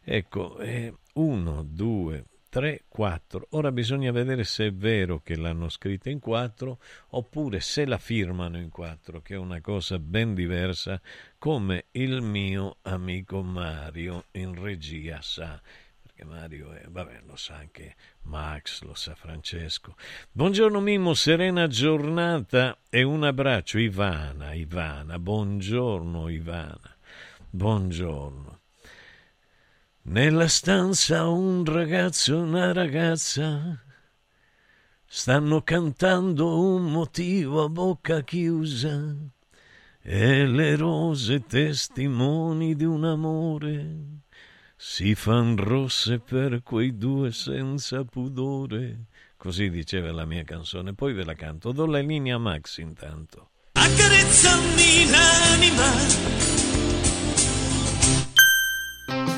Ecco, 0.03 0.59
eh, 0.59 0.93
uno, 1.13 1.63
due, 1.63 2.25
tre, 2.49 2.83
quattro. 2.89 3.47
Ora 3.51 3.71
bisogna 3.71 4.11
vedere 4.11 4.43
se 4.43 4.67
è 4.67 4.73
vero 4.73 5.21
che 5.21 5.37
l'hanno 5.37 5.69
scritta 5.69 6.09
in 6.09 6.19
quattro 6.19 6.79
oppure 7.11 7.61
se 7.61 7.85
la 7.85 7.97
firmano 7.97 8.57
in 8.57 8.69
quattro, 8.69 9.21
che 9.21 9.35
è 9.35 9.37
una 9.37 9.61
cosa 9.61 9.99
ben 9.99 10.33
diversa, 10.33 10.99
come 11.37 11.85
il 11.91 12.21
mio 12.21 12.79
amico 12.81 13.41
Mario 13.41 14.25
in 14.31 14.61
regia 14.61 15.21
sa 15.21 15.61
che 16.21 16.25
Mario 16.25 16.71
è, 16.71 16.85
vabbè, 16.87 17.21
lo 17.25 17.35
sa 17.35 17.55
anche 17.55 17.95
Max, 18.23 18.83
lo 18.83 18.93
sa 18.93 19.15
Francesco. 19.15 19.95
Buongiorno 20.31 20.79
Mimmo, 20.79 21.15
serena 21.15 21.65
giornata 21.65 22.77
e 22.91 23.01
un 23.01 23.23
abbraccio. 23.23 23.79
Ivana, 23.79 24.53
Ivana, 24.53 25.17
buongiorno 25.17 26.29
Ivana, 26.29 26.95
buongiorno. 27.49 28.59
Nella 30.03 30.47
stanza 30.47 31.27
un 31.27 31.65
ragazzo 31.65 32.33
e 32.33 32.41
una 32.41 32.71
ragazza 32.71 33.83
stanno 35.03 35.63
cantando 35.63 36.59
un 36.59 36.83
motivo 36.83 37.63
a 37.63 37.69
bocca 37.69 38.21
chiusa 38.21 39.15
e 40.03 40.45
le 40.45 40.75
rose 40.75 41.47
testimoni 41.47 42.75
di 42.75 42.85
un 42.85 43.05
amore 43.05 44.19
si 44.83 45.13
fan 45.13 45.57
rosse 45.57 46.17
per 46.17 46.63
quei 46.63 46.97
due 46.97 47.31
senza 47.31 48.03
pudore. 48.03 49.05
Così 49.37 49.69
diceva 49.69 50.11
la 50.11 50.25
mia 50.25 50.43
canzone, 50.43 50.95
poi 50.95 51.13
ve 51.13 51.23
la 51.23 51.35
canto. 51.35 51.71
Do 51.71 51.85
la 51.85 51.99
linea 51.99 52.39
Max 52.39 52.79
intanto. 52.79 53.49
Accarezzami 53.73 55.07
l'anima 55.11 56.80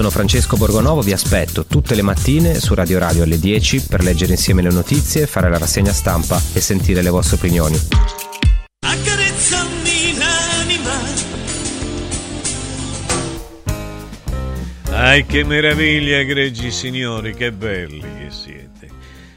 Sono 0.00 0.12
Francesco 0.12 0.56
Borgonovo, 0.56 1.02
vi 1.02 1.12
aspetto 1.12 1.66
tutte 1.66 1.94
le 1.94 2.00
mattine 2.00 2.58
su 2.58 2.72
Radio 2.72 2.98
Radio 2.98 3.22
alle 3.22 3.38
10 3.38 3.82
per 3.82 4.02
leggere 4.02 4.32
insieme 4.32 4.62
le 4.62 4.70
notizie, 4.70 5.26
fare 5.26 5.50
la 5.50 5.58
rassegna 5.58 5.92
stampa 5.92 6.40
e 6.54 6.60
sentire 6.62 7.02
le 7.02 7.10
vostre 7.10 7.36
opinioni. 7.36 7.78
Ai 14.88 15.26
che 15.26 15.44
meraviglia, 15.44 16.16
egregi 16.16 16.70
signori, 16.70 17.34
che 17.34 17.52
belli 17.52 18.00
che 18.00 18.30
siete. 18.30 18.88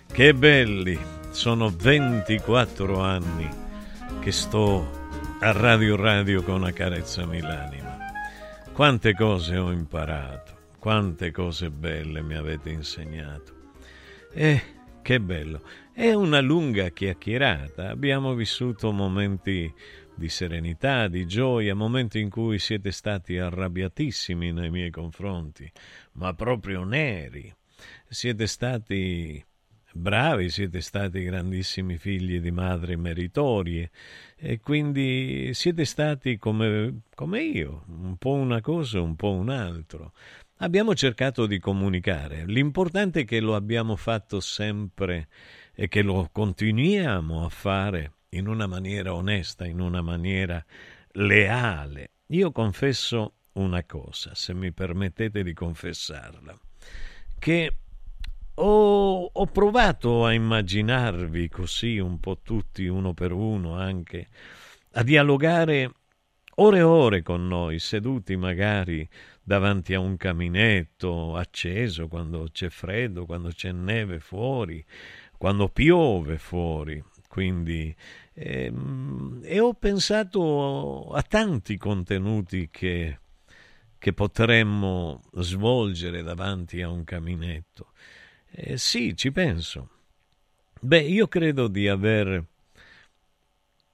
Che 0.09 0.33
belli. 0.33 0.97
Sono 1.31 1.73
24 1.75 3.01
anni 3.01 3.49
che 4.21 4.31
sto 4.31 4.89
a 5.41 5.51
Radio 5.51 5.97
Radio 5.97 6.41
con 6.41 6.63
Accarezzami 6.63 7.41
l'anima. 7.41 7.83
Quante 8.73 9.13
cose 9.13 9.55
ho 9.55 9.71
imparato, 9.71 10.42
quante 10.83 11.31
cose 11.31 11.69
belle 11.69 12.21
mi 12.21 12.35
avete 12.35 12.69
insegnato. 12.69 13.71
E 14.33 14.61
che 15.01 15.21
bello, 15.21 15.61
è 15.93 16.11
una 16.11 16.41
lunga 16.41 16.89
chiacchierata, 16.89 17.87
abbiamo 17.87 18.33
vissuto 18.33 18.91
momenti 18.91 19.73
di 20.13 20.27
serenità, 20.27 21.07
di 21.07 21.25
gioia, 21.25 21.73
momenti 21.73 22.19
in 22.19 22.29
cui 22.29 22.59
siete 22.59 22.91
stati 22.91 23.37
arrabbiatissimi 23.37 24.51
nei 24.51 24.69
miei 24.69 24.89
confronti, 24.89 25.71
ma 26.15 26.33
proprio 26.33 26.83
neri. 26.83 27.49
Siete 28.09 28.45
stati 28.45 29.41
bravi, 29.93 30.49
siete 30.49 30.81
stati 30.81 31.23
grandissimi 31.23 31.97
figli 31.97 32.39
di 32.41 32.51
madri 32.51 32.97
meritorie 32.97 33.91
e 34.35 34.59
quindi 34.59 35.51
siete 35.53 35.85
stati 35.85 36.37
come, 36.37 37.03
come 37.15 37.41
io, 37.41 37.85
un 37.87 38.17
po' 38.17 38.33
una 38.33 38.59
cosa, 38.59 38.99
un 38.99 39.15
po' 39.15 39.31
un 39.31 39.49
altro. 39.49 40.11
Abbiamo 40.63 40.95
cercato 40.95 41.45
di 41.45 41.59
comunicare, 41.59 42.45
l'importante 42.45 43.19
è 43.19 43.25
che 43.25 43.41
lo 43.41 43.53
abbiamo 43.53 43.97
fatto 43.97 44.39
sempre 44.39 45.27
e 45.75 45.89
che 45.89 46.01
lo 46.01 46.29
continuiamo 46.31 47.43
a 47.43 47.49
fare 47.49 48.13
in 48.29 48.47
una 48.47 48.65
maniera 48.65 49.13
onesta, 49.13 49.65
in 49.65 49.81
una 49.81 50.01
maniera 50.01 50.63
leale. 51.15 52.11
Io 52.27 52.53
confesso 52.53 53.33
una 53.53 53.83
cosa, 53.83 54.35
se 54.35 54.53
mi 54.53 54.71
permettete 54.71 55.43
di 55.43 55.51
confessarla, 55.51 56.57
che 57.37 57.75
ho, 58.53 59.23
ho, 59.25 59.45
provato 59.47 60.25
a 60.25 60.31
immaginarvi 60.31 61.49
così 61.49 61.99
un 61.99 62.21
po' 62.21 62.39
tutti, 62.41 62.87
uno 62.87 63.13
per 63.13 63.33
uno 63.33 63.75
anche, 63.75 64.29
a 64.93 65.03
dialogare 65.03 65.91
ore 66.55 66.77
e 66.77 66.83
ore 66.83 67.21
con 67.21 67.47
noi, 67.47 67.79
seduti 67.79 68.37
magari 68.37 69.05
davanti 69.43 69.93
a 69.93 69.99
un 69.99 70.15
caminetto 70.15 71.35
acceso 71.35 72.07
quando 72.07 72.47
c'è 72.51 72.69
freddo, 72.69 73.25
quando 73.25 73.49
c'è 73.49 73.71
neve 73.73 74.19
fuori, 74.19 74.83
quando 75.37 75.67
piove 75.67 76.37
fuori. 76.37 77.03
Quindi, 77.27 77.93
ehm, 78.33 79.41
e 79.43 79.59
ho 79.59 79.73
pensato 79.73 81.09
a 81.09 81.21
tanti 81.23 81.77
contenuti 81.77 82.69
che, 82.71 83.19
che 83.97 84.13
potremmo 84.13 85.21
svolgere 85.33 86.21
davanti 86.21 86.81
a 86.81 86.89
un 86.89 87.03
caminetto. 87.03 87.91
Eh, 88.51 88.77
sì, 88.77 89.15
ci 89.17 89.31
penso. 89.31 89.89
Beh, 90.79 91.01
io 91.01 91.27
credo 91.27 91.67
di 91.67 91.87
aver, 91.87 92.45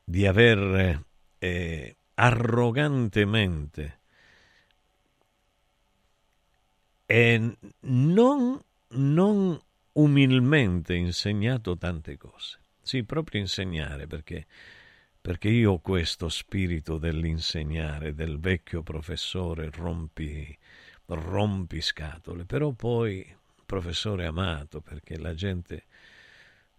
di 0.03 0.27
aver 0.27 1.01
eh, 1.39 1.95
arrogantemente 2.15 3.98
e 7.11 7.57
non, 7.79 8.63
non 8.89 9.59
umilmente 9.93 10.93
insegnato 10.93 11.75
tante 11.75 12.17
cose. 12.17 12.59
Sì, 12.83 13.03
proprio 13.03 13.41
insegnare, 13.41 14.05
perché, 14.05 14.45
perché 15.19 15.49
io 15.49 15.71
ho 15.71 15.79
questo 15.79 16.29
spirito 16.29 16.99
dell'insegnare, 16.99 18.13
del 18.13 18.39
vecchio 18.39 18.83
professore 18.83 19.71
rompi, 19.71 20.55
rompi 21.07 21.81
scatole, 21.81 22.45
però 22.45 22.73
poi 22.73 23.25
professore 23.65 24.27
amato 24.27 24.79
perché 24.79 25.17
la 25.17 25.33
gente, 25.33 25.85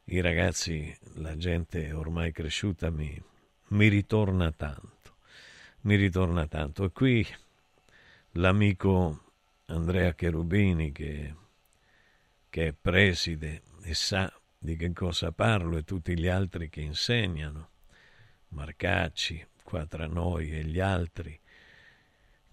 i 0.05 0.21
ragazzi, 0.21 0.97
la 1.15 1.37
gente 1.37 1.93
ormai 1.93 2.31
cresciuta 2.31 2.89
mi, 2.91 3.21
mi 3.71 3.89
ritorna 3.89 4.53
tanto, 4.53 5.17
mi 5.81 5.97
ritorna 5.97 6.47
tanto. 6.47 6.85
E 6.85 6.93
qui 6.93 7.27
l'amico 8.35 9.25
Andrea 9.71 10.15
Cherubini 10.15 10.91
che, 10.91 11.35
che 12.49 12.67
è 12.67 12.73
preside 12.73 13.63
e 13.83 13.95
sa 13.95 14.33
di 14.59 14.77
che 14.77 14.93
cosa 14.93 15.31
parlo 15.31 15.77
e 15.77 15.85
tutti 15.85 16.19
gli 16.19 16.27
altri 16.27 16.69
che 16.69 16.81
insegnano, 16.81 17.71
Marcacci 18.49 19.47
qua 19.63 19.87
tra 19.87 20.09
noi 20.09 20.51
e 20.51 20.65
gli 20.65 20.81
altri, 20.81 21.39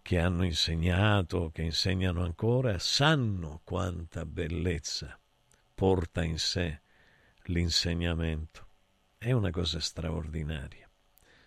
che 0.04 0.20
hanno 0.20 0.46
insegnato, 0.46 1.50
che 1.52 1.64
insegnano 1.64 2.24
ancora, 2.24 2.78
sanno 2.78 3.62
quanta 3.64 4.24
bellezza 4.24 5.20
porta 5.74 6.24
in 6.24 6.38
sé 6.38 6.82
l'insegnamento. 7.46 8.68
È 9.18 9.32
una 9.32 9.50
cosa 9.50 9.80
straordinaria, 9.80 10.88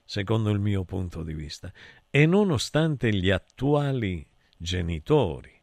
secondo 0.04 0.50
il 0.50 0.58
mio 0.58 0.84
punto 0.84 1.22
di 1.22 1.32
vista. 1.32 1.72
E 2.10 2.26
nonostante 2.26 3.14
gli 3.14 3.30
attuali 3.30 4.28
genitori, 4.56 5.59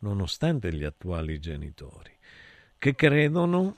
nonostante 0.00 0.72
gli 0.72 0.84
attuali 0.84 1.38
genitori, 1.38 2.12
che 2.78 2.94
credono 2.94 3.76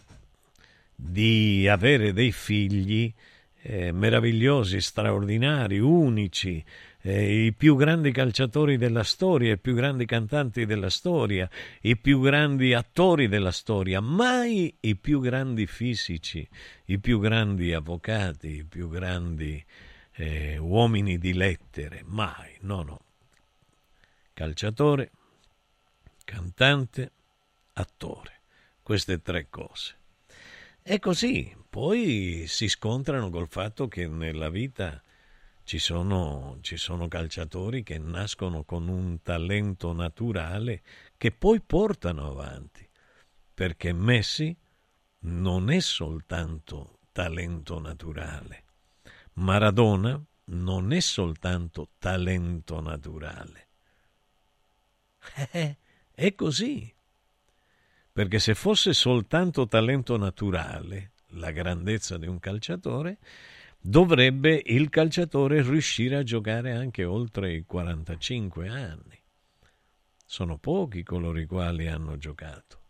di 0.94 1.68
avere 1.68 2.12
dei 2.12 2.32
figli 2.32 3.12
eh, 3.62 3.92
meravigliosi, 3.92 4.80
straordinari, 4.80 5.78
unici, 5.78 6.64
eh, 7.02 7.46
i 7.46 7.52
più 7.52 7.76
grandi 7.76 8.10
calciatori 8.12 8.76
della 8.76 9.04
storia, 9.04 9.52
i 9.52 9.58
più 9.58 9.74
grandi 9.74 10.06
cantanti 10.06 10.66
della 10.66 10.90
storia, 10.90 11.48
i 11.82 11.96
più 11.96 12.20
grandi 12.20 12.74
attori 12.74 13.28
della 13.28 13.52
storia, 13.52 14.00
mai 14.00 14.74
i 14.80 14.96
più 14.96 15.20
grandi 15.20 15.66
fisici, 15.66 16.46
i 16.86 16.98
più 16.98 17.20
grandi 17.20 17.72
avvocati, 17.72 18.56
i 18.56 18.64
più 18.64 18.88
grandi 18.88 19.64
eh, 20.14 20.58
uomini 20.58 21.18
di 21.18 21.32
lettere, 21.32 22.02
mai, 22.04 22.56
no, 22.60 22.82
no. 22.82 23.00
Calciatore, 24.32 25.10
cantante, 26.28 27.12
attore. 27.72 28.42
Queste 28.82 29.22
tre 29.22 29.48
cose. 29.48 29.96
E 30.82 30.98
così, 30.98 31.56
poi 31.70 32.44
si 32.46 32.68
scontrano 32.68 33.30
col 33.30 33.48
fatto 33.48 33.88
che 33.88 34.06
nella 34.06 34.50
vita 34.50 35.02
ci 35.64 35.78
sono, 35.78 36.58
ci 36.60 36.76
sono 36.76 37.08
calciatori 37.08 37.82
che 37.82 37.98
nascono 37.98 38.64
con 38.64 38.88
un 38.88 39.22
talento 39.22 39.94
naturale 39.94 40.82
che 41.16 41.32
poi 41.32 41.62
portano 41.62 42.28
avanti, 42.28 42.86
perché 43.54 43.92
Messi 43.94 44.54
non 45.20 45.70
è 45.70 45.80
soltanto 45.80 46.98
talento 47.10 47.80
naturale, 47.80 48.64
Maradona 49.34 50.22
non 50.44 50.92
è 50.92 51.00
soltanto 51.00 51.88
talento 51.98 52.80
naturale. 52.80 53.66
È 56.18 56.34
così. 56.34 56.92
Perché 58.12 58.40
se 58.40 58.56
fosse 58.56 58.92
soltanto 58.92 59.68
talento 59.68 60.16
naturale, 60.16 61.12
la 61.34 61.52
grandezza 61.52 62.18
di 62.18 62.26
un 62.26 62.40
calciatore, 62.40 63.18
dovrebbe 63.78 64.60
il 64.66 64.88
calciatore 64.88 65.62
riuscire 65.62 66.16
a 66.16 66.24
giocare 66.24 66.72
anche 66.72 67.04
oltre 67.04 67.52
i 67.52 67.64
45 67.64 68.68
anni. 68.68 69.16
Sono 70.24 70.58
pochi 70.58 71.04
coloro 71.04 71.38
i 71.38 71.46
quali 71.46 71.86
hanno 71.86 72.18
giocato 72.18 72.80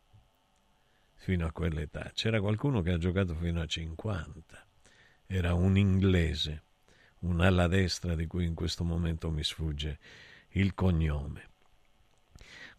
fino 1.16 1.44
a 1.44 1.52
quell'età. 1.52 2.10
C'era 2.14 2.40
qualcuno 2.40 2.80
che 2.80 2.92
ha 2.92 2.96
giocato 2.96 3.34
fino 3.34 3.60
a 3.60 3.66
50. 3.66 4.66
Era 5.26 5.52
un 5.52 5.76
inglese, 5.76 6.62
un'ala 7.18 7.66
destra 7.66 8.14
di 8.14 8.26
cui 8.26 8.46
in 8.46 8.54
questo 8.54 8.84
momento 8.84 9.30
mi 9.30 9.44
sfugge 9.44 9.98
il 10.52 10.72
cognome. 10.72 11.47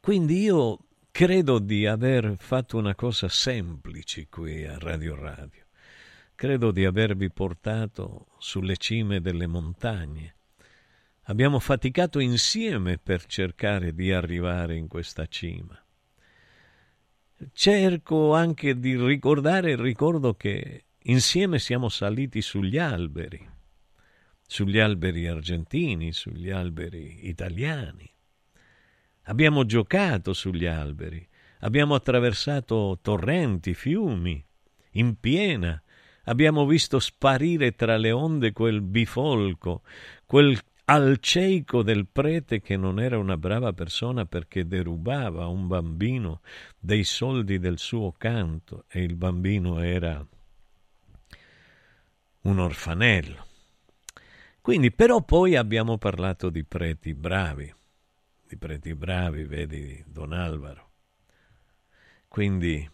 Quindi 0.02 0.42
io 0.42 0.80
credo 1.12 1.60
di 1.60 1.86
aver 1.86 2.36
fatto 2.38 2.78
una 2.78 2.96
cosa 2.96 3.28
semplice 3.28 4.28
qui 4.30 4.66
a 4.66 4.78
Radio 4.78 5.14
Radio. 5.14 5.66
Credo 6.36 6.72
di 6.72 6.86
avervi 6.86 7.30
portato 7.30 8.28
sulle 8.38 8.78
cime 8.78 9.20
delle 9.20 9.46
montagne. 9.46 10.36
Abbiamo 11.24 11.60
faticato 11.60 12.20
insieme 12.20 12.98
per 12.98 13.26
cercare 13.26 13.94
di 13.94 14.14
arrivare 14.14 14.78
in 14.78 14.88
questa 14.88 15.28
cima. 15.28 15.78
Cerco 17.52 18.34
anche 18.34 18.80
di 18.80 18.96
ricordare 18.96 19.72
il 19.72 19.78
ricordo 19.78 20.34
che 20.34 20.86
insieme 21.04 21.60
siamo 21.60 21.90
saliti 21.90 22.42
sugli 22.42 22.78
alberi, 22.78 23.48
sugli 24.48 24.80
alberi 24.80 25.28
argentini, 25.28 26.14
sugli 26.14 26.50
alberi 26.50 27.28
italiani 27.28 28.10
Abbiamo 29.30 29.64
giocato 29.64 30.34
sugli 30.34 30.66
alberi, 30.66 31.26
abbiamo 31.60 31.94
attraversato 31.94 32.98
torrenti, 33.00 33.76
fiumi, 33.76 34.44
in 34.94 35.20
piena, 35.20 35.80
abbiamo 36.24 36.66
visto 36.66 36.98
sparire 36.98 37.76
tra 37.76 37.96
le 37.98 38.12
onde 38.12 38.52
quel 38.54 38.82
bifolco, 38.82 39.84
quel 40.26 40.60
alceico 40.86 41.84
del 41.84 42.08
prete 42.08 42.60
che 42.60 42.76
non 42.76 43.00
era 43.00 43.20
una 43.20 43.38
brava 43.38 43.72
persona 43.72 44.26
perché 44.26 44.66
derubava 44.66 45.46
un 45.46 45.68
bambino 45.68 46.42
dei 46.80 47.04
soldi 47.04 47.60
del 47.60 47.78
suo 47.78 48.12
canto 48.18 48.86
e 48.90 49.04
il 49.04 49.16
bambino 49.16 49.80
era 49.80 50.26
un 52.42 52.58
orfanello. 52.58 53.46
Quindi 54.60 54.92
però 54.92 55.22
poi 55.22 55.56
abbiamo 55.56 56.00
parlato 56.00 56.50
di 56.50 56.64
preti 56.64 57.14
bravi, 57.14 57.72
di 58.50 58.58
preti 58.58 58.96
bravi, 58.96 59.44
vedi 59.44 60.04
Don 60.08 60.34
Alvaro. 60.34 60.90
Quindi 62.28 62.90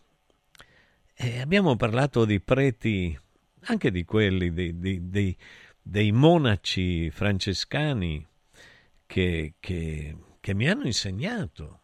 eh, 1.13 1.39
abbiamo 1.39 1.77
parlato 1.77 2.25
di 2.25 2.41
preti, 2.41 3.17
anche 3.67 3.89
di 3.89 4.03
quelli, 4.03 4.51
dei, 4.51 4.77
dei, 4.77 5.09
dei, 5.09 5.37
dei 5.81 6.11
monaci 6.11 7.09
francescani 7.09 8.27
che, 9.05 9.53
che, 9.61 10.17
che 10.41 10.53
mi 10.53 10.67
hanno 10.67 10.83
insegnato. 10.83 11.83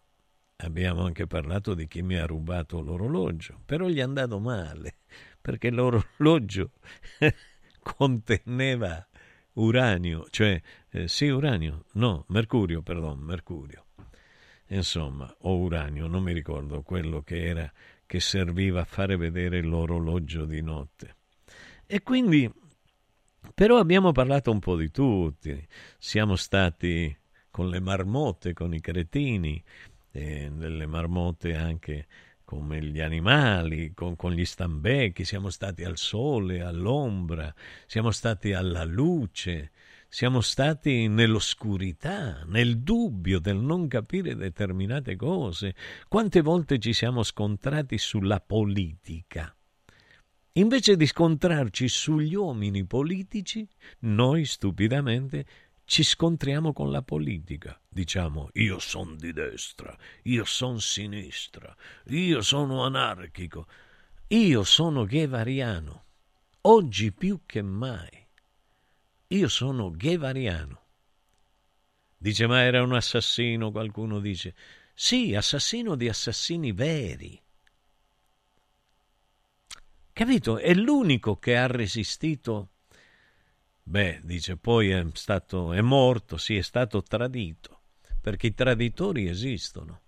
Abbiamo 0.57 1.05
anche 1.05 1.25
parlato 1.25 1.73
di 1.73 1.87
chi 1.87 2.01
mi 2.01 2.17
ha 2.17 2.25
rubato 2.25 2.81
l'orologio, 2.81 3.61
però 3.65 3.87
gli 3.87 3.99
è 3.99 4.01
andato 4.01 4.37
male, 4.41 4.97
perché 5.39 5.71
l'orologio 5.71 6.71
conteneva 7.81 9.07
uranio, 9.53 10.27
cioè 10.29 10.61
eh, 10.89 11.07
sì 11.07 11.27
uranio, 11.27 11.85
no, 11.93 12.25
mercurio, 12.29 12.81
perdon, 12.81 13.19
mercurio. 13.19 13.85
Insomma, 14.67 15.33
o 15.39 15.57
uranio, 15.57 16.07
non 16.07 16.23
mi 16.23 16.33
ricordo 16.33 16.81
quello 16.81 17.21
che 17.21 17.45
era 17.45 17.71
che 18.05 18.19
serviva 18.19 18.81
a 18.81 18.85
fare 18.85 19.15
vedere 19.15 19.61
l'orologio 19.61 20.45
di 20.45 20.61
notte. 20.61 21.15
E 21.85 22.01
quindi, 22.03 22.49
però 23.53 23.77
abbiamo 23.79 24.11
parlato 24.11 24.51
un 24.51 24.59
po' 24.59 24.75
di 24.75 24.91
tutti, 24.91 25.65
siamo 25.97 26.35
stati 26.35 27.15
con 27.49 27.69
le 27.69 27.79
marmotte, 27.79 28.53
con 28.53 28.73
i 28.73 28.79
cretini, 28.79 29.61
eh, 30.11 30.49
delle 30.53 30.85
marmotte 30.85 31.55
anche 31.55 32.07
come 32.51 32.83
gli 32.83 32.99
animali, 32.99 33.93
con, 33.93 34.17
con, 34.17 34.33
gli 34.33 34.43
stambecchi, 34.43 35.23
siamo 35.23 35.49
stati 35.49 35.85
al 35.85 35.95
sole, 35.95 36.59
all'ombra, 36.61 37.55
siamo 37.85 38.11
stati 38.11 38.51
alla 38.51 38.83
luce, 38.83 39.71
siamo 40.09 40.41
stati 40.41 41.07
nell'oscurità, 41.07 42.43
nel 42.47 42.79
dubbio 42.79 43.39
del 43.39 43.55
non 43.55 43.87
capire 43.87 44.35
determinate 44.35 45.15
cose. 45.15 45.75
Quante 46.09 46.41
volte 46.41 46.77
ci 46.77 46.91
siamo 46.91 47.23
scontrati 47.23 47.97
sulla 47.97 48.41
politica? 48.41 49.55
Invece 50.55 50.97
di 50.97 51.05
scontrarci 51.05 51.87
sugli 51.87 52.35
uomini 52.35 52.83
politici, 52.85 53.65
noi 53.99 54.43
stupidamente 54.43 55.45
ci 55.91 56.03
scontriamo 56.03 56.71
con 56.71 56.89
la 56.89 57.01
politica. 57.01 57.77
Diciamo 57.85 58.47
io 58.53 58.79
sono 58.79 59.15
di 59.15 59.33
destra, 59.33 59.93
io 60.23 60.45
sono 60.45 60.79
sinistra, 60.79 61.75
io 62.05 62.41
sono 62.41 62.85
anarchico, 62.85 63.67
io 64.27 64.63
sono 64.63 65.03
ghevariano. 65.03 66.05
Oggi 66.61 67.11
più 67.11 67.41
che 67.45 67.61
mai. 67.61 68.25
Io 69.27 69.49
sono 69.49 69.91
ghevariano. 69.91 70.81
Dice, 72.15 72.47
ma 72.47 72.61
era 72.61 72.81
un 72.83 72.93
assassino, 72.93 73.69
qualcuno 73.71 74.21
dice. 74.21 74.55
Sì, 74.93 75.35
assassino 75.35 75.95
di 75.95 76.07
assassini 76.07 76.71
veri. 76.71 77.37
Capito? 80.13 80.57
È 80.57 80.73
l'unico 80.73 81.35
che 81.35 81.57
ha 81.57 81.67
resistito 81.67 82.70
Beh, 83.83 84.21
dice, 84.23 84.57
poi 84.57 84.89
è, 84.91 85.05
stato, 85.13 85.73
è 85.73 85.81
morto, 85.81 86.37
sì, 86.37 86.55
è 86.55 86.61
stato 86.61 87.01
tradito, 87.01 87.81
perché 88.21 88.47
i 88.47 88.53
traditori 88.53 89.27
esistono, 89.27 90.01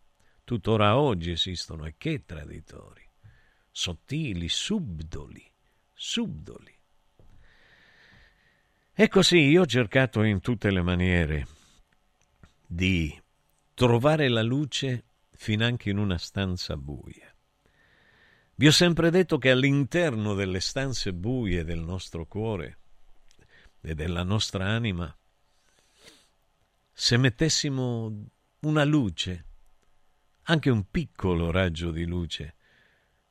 tuttora 0.44 0.98
oggi 0.98 1.32
esistono, 1.32 1.86
e 1.86 1.96
che 1.98 2.24
traditori? 2.24 3.02
Sottili, 3.72 4.48
subdoli, 4.48 5.52
subdoli. 5.92 6.78
E 8.96 9.08
così 9.08 9.40
io 9.40 9.62
ho 9.62 9.66
cercato 9.66 10.22
in 10.22 10.40
tutte 10.40 10.70
le 10.70 10.84
maniere 10.84 11.48
di 12.66 13.20
trovare 13.74 14.30
la 14.30 14.44
luce 14.44 15.06
finanche 15.32 15.90
in 15.90 15.98
una 15.98 16.20
stanza 16.20 16.78
buia. 16.78 17.36
Vi 18.56 18.68
ho 18.68 18.72
sempre 18.72 19.10
detto 19.10 19.40
che 19.40 19.50
all'interno 19.50 20.36
delle 20.36 20.60
stanze 20.60 21.12
buie 21.12 21.64
del 21.64 21.80
nostro 21.80 22.28
cuore 22.28 22.78
e 23.86 23.94
della 23.96 24.24
nostra 24.24 24.66
anima, 24.66 25.14
se 26.94 27.18
mettessimo 27.18 28.30
una 28.62 28.86
luce, 28.86 29.46
anche 30.44 30.70
un 30.70 30.90
piccolo 30.90 31.52
raggio 31.52 31.92
di 31.92 32.06
luce, 32.06 32.56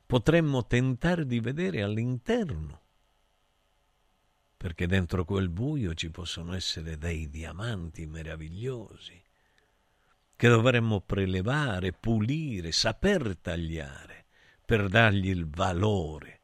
potremmo 0.05 0.67
tentare 0.67 1.25
di 1.25 1.41
vedere 1.41 1.83
all'interno, 1.83 2.81
perché 4.59 4.87
dentro 4.87 5.25
quel 5.25 5.49
buio 5.49 5.95
ci 5.95 6.11
possono 6.11 6.53
essere 6.53 6.99
dei 6.99 7.31
diamanti 7.31 8.05
meravigliosi 8.07 9.21
che 10.37 10.49
dovremmo 10.49 11.01
prelevare, 11.01 11.93
pulire, 11.93 12.73
saper 12.73 13.39
tagliare 13.39 14.27
per 14.65 14.89
dargli 14.89 15.29
il 15.29 15.49
valore 15.49 16.42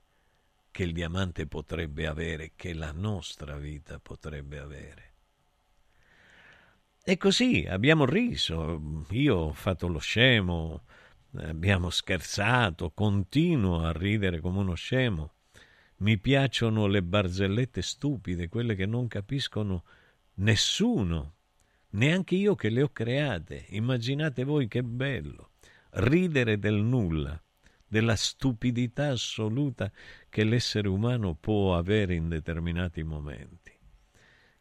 che 0.70 0.83
il 0.83 0.92
diamante 0.92 1.46
potrebbe 1.46 2.07
avere, 2.07 2.52
che 2.57 2.74
la 2.74 2.92
nostra 2.92 3.57
vita 3.57 3.98
potrebbe 3.98 4.59
avere. 4.59 5.12
E 7.02 7.16
così 7.16 7.66
abbiamo 7.66 8.04
riso, 8.04 9.07
io 9.11 9.37
ho 9.37 9.52
fatto 9.54 9.88
lo 9.88 9.98
scemo, 9.98 10.82
abbiamo 11.36 11.88
scherzato, 11.88 12.90
continuo 12.90 13.82
a 13.84 13.92
ridere 13.92 14.40
come 14.40 14.59
uno 14.59 14.74
scemo. 14.74 15.32
Mi 15.99 16.18
piacciono 16.18 16.86
le 16.86 17.03
barzellette 17.03 17.82
stupide, 17.82 18.49
quelle 18.49 18.74
che 18.74 18.86
non 18.86 19.09
capiscono 19.09 19.84
nessuno, 20.34 21.34
neanche 21.90 22.34
io 22.34 22.55
che 22.55 22.68
le 22.68 22.82
ho 22.82 22.90
create. 22.90 23.64
Immaginate 23.70 24.45
voi 24.45 24.68
che 24.68 24.82
bello. 24.82 25.53
ridere 25.92 26.59
del 26.59 26.74
nulla, 26.74 27.42
della 27.86 28.16
stupidità 28.16 29.09
assoluta 29.09 29.90
che 30.29 30.45
l'essere 30.45 30.89
umano 30.89 31.35
può 31.35 31.76
avere 31.76 32.14
in 32.14 32.29
determinati 32.29 33.03
momenti. 33.03 33.72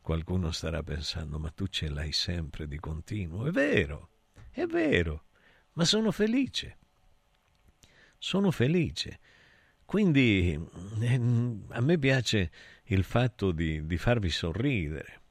Qualcuno 0.02 0.52
starà 0.52 0.84
pensando, 0.84 1.38
ma 1.38 1.50
tu 1.50 1.68
ce 1.68 1.90
l'hai 1.90 2.14
sempre 2.14 2.68
di 2.68 2.80
continuo. 2.80 3.46
È 3.46 3.52
vero, 3.52 4.10
è 4.52 4.66
vero, 4.66 5.26
ma 5.74 5.84
sono 5.84 6.12
felice. 6.12 6.78
Sono 8.18 8.52
felice. 8.52 9.20
Quindi 9.84 10.54
eh, 11.00 11.22
a 11.70 11.82
me 11.82 11.98
piace 11.98 12.52
il 12.86 13.04
fatto 13.04 13.52
di, 13.52 13.86
di 13.86 13.98
farvi 13.98 14.30
sorridere. 14.30 15.22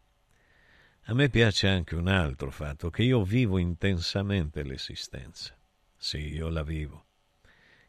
A 1.05 1.14
me 1.14 1.28
piace 1.28 1.68
anche 1.68 1.95
un 1.95 2.09
altro 2.09 2.51
fatto, 2.51 2.91
che 2.91 3.03
io 3.03 3.22
vivo 3.22 3.59
intensamente 3.59 4.62
l'esistenza. 4.62 5.57
Sì, 5.97 6.34
io 6.34 6.49
la 6.49 6.62
vivo. 6.62 7.05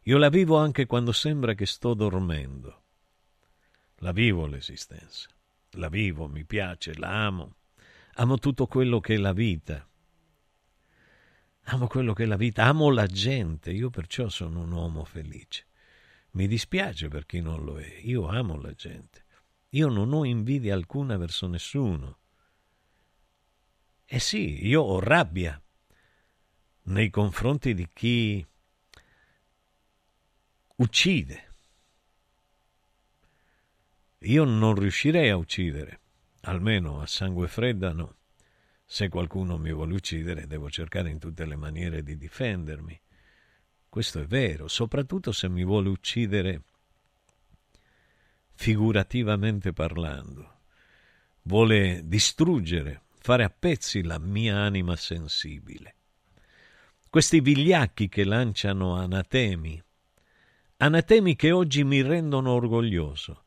Io 0.07 0.17
la 0.17 0.29
vivo 0.29 0.55
anche 0.55 0.85
quando 0.85 1.11
sembra 1.11 1.53
che 1.53 1.65
sto 1.65 1.93
dormendo. 1.93 2.83
La 3.97 4.13
vivo 4.13 4.45
l'esistenza. 4.47 5.27
La 5.71 5.89
vivo, 5.89 6.29
mi 6.29 6.45
piace, 6.45 6.97
la 6.97 7.25
amo. 7.25 7.55
Amo 8.13 8.37
tutto 8.37 8.67
quello 8.67 9.01
che 9.01 9.15
è 9.15 9.17
la 9.17 9.33
vita. 9.33 9.85
Amo 11.63 11.87
quello 11.87 12.13
che 12.13 12.23
è 12.23 12.25
la 12.25 12.37
vita, 12.37 12.63
amo 12.63 12.89
la 12.89 13.05
gente, 13.05 13.71
io 13.71 13.89
perciò 13.89 14.29
sono 14.29 14.61
un 14.61 14.71
uomo 14.71 15.03
felice. 15.03 15.65
Mi 16.31 16.47
dispiace 16.47 17.09
per 17.09 17.25
chi 17.25 17.41
non 17.41 17.65
lo 17.65 17.77
è, 17.77 17.99
io 18.03 18.29
amo 18.29 18.55
la 18.61 18.71
gente. 18.71 19.25
Io 19.71 19.89
non 19.89 20.13
ho 20.13 20.23
invidia 20.23 20.73
alcuna 20.73 21.17
verso 21.17 21.47
nessuno. 21.47 22.19
Eh 24.05 24.19
sì, 24.19 24.65
io 24.65 24.83
ho 24.83 25.01
rabbia 25.01 25.61
nei 26.83 27.09
confronti 27.09 27.73
di 27.73 27.89
chi 27.91 28.47
uccide. 30.77 31.45
Io 34.21 34.43
non 34.43 34.75
riuscirei 34.75 35.29
a 35.29 35.37
uccidere, 35.37 35.99
almeno 36.41 37.01
a 37.01 37.07
sangue 37.07 37.47
fredda 37.47 37.93
no. 37.93 38.15
Se 38.85 39.09
qualcuno 39.09 39.57
mi 39.57 39.73
vuole 39.73 39.93
uccidere, 39.93 40.47
devo 40.47 40.69
cercare 40.69 41.09
in 41.09 41.19
tutte 41.19 41.45
le 41.45 41.55
maniere 41.55 42.03
di 42.03 42.17
difendermi. 42.17 42.99
Questo 43.89 44.19
è 44.21 44.25
vero, 44.25 44.67
soprattutto 44.67 45.31
se 45.31 45.49
mi 45.49 45.63
vuole 45.63 45.89
uccidere 45.89 46.61
figurativamente 48.53 49.73
parlando. 49.73 50.59
Vuole 51.43 52.01
distruggere, 52.05 53.03
fare 53.19 53.43
a 53.43 53.49
pezzi 53.49 54.03
la 54.03 54.19
mia 54.19 54.57
anima 54.57 54.95
sensibile. 54.95 55.95
Questi 57.09 57.39
vigliacchi 57.39 58.09
che 58.09 58.23
lanciano 58.23 58.95
anatemi, 58.95 59.81
anatemi 60.77 61.35
che 61.35 61.51
oggi 61.51 61.83
mi 61.83 62.01
rendono 62.01 62.51
orgoglioso. 62.51 63.43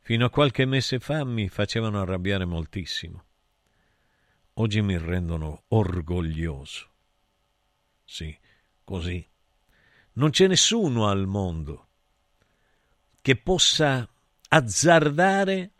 Fino 0.00 0.26
a 0.26 0.30
qualche 0.30 0.64
mese 0.64 0.98
fa 0.98 1.24
mi 1.24 1.48
facevano 1.48 2.00
arrabbiare 2.00 2.44
moltissimo. 2.44 3.24
Oggi 4.54 4.82
mi 4.82 4.98
rendono 4.98 5.64
orgoglioso. 5.68 6.88
Sì, 8.04 8.36
così. 8.82 9.26
Non 10.14 10.30
c'è 10.30 10.46
nessuno 10.48 11.06
al 11.06 11.26
mondo 11.26 11.88
che 13.22 13.36
possa 13.36 14.08
azzardare 14.48 15.70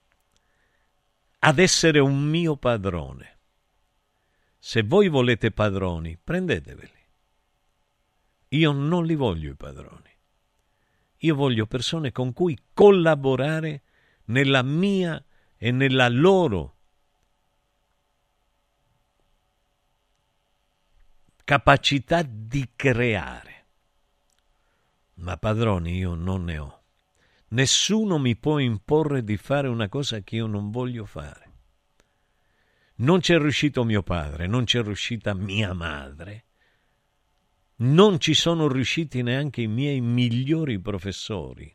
ad 1.40 1.58
essere 1.58 1.98
un 1.98 2.22
mio 2.22 2.56
padrone. 2.56 3.38
Se 4.58 4.82
voi 4.82 5.08
volete 5.08 5.50
padroni, 5.50 6.18
prendeteveli. 6.22 6.98
Io 8.48 8.72
non 8.72 9.04
li 9.06 9.14
voglio 9.14 9.50
i 9.50 9.56
padroni. 9.56 10.09
Io 11.22 11.34
voglio 11.34 11.66
persone 11.66 12.12
con 12.12 12.32
cui 12.32 12.58
collaborare 12.72 13.82
nella 14.26 14.62
mia 14.62 15.22
e 15.56 15.70
nella 15.70 16.08
loro 16.08 16.76
capacità 21.44 22.22
di 22.22 22.70
creare. 22.74 23.66
Ma 25.14 25.36
padroni 25.36 25.96
io 25.96 26.14
non 26.14 26.44
ne 26.44 26.58
ho. 26.58 26.82
Nessuno 27.48 28.18
mi 28.18 28.36
può 28.36 28.58
imporre 28.58 29.24
di 29.24 29.36
fare 29.36 29.68
una 29.68 29.88
cosa 29.88 30.20
che 30.20 30.36
io 30.36 30.46
non 30.46 30.70
voglio 30.70 31.04
fare. 31.04 31.48
Non 32.96 33.20
c'è 33.20 33.36
riuscito 33.38 33.84
mio 33.84 34.02
padre, 34.02 34.46
non 34.46 34.64
c'è 34.64 34.82
riuscita 34.82 35.34
mia 35.34 35.72
madre, 35.72 36.44
non 37.80 38.18
ci 38.18 38.34
sono 38.34 38.68
riusciti 38.68 39.22
neanche 39.22 39.62
i 39.62 39.66
miei 39.66 40.00
migliori 40.00 40.80
professori. 40.80 41.74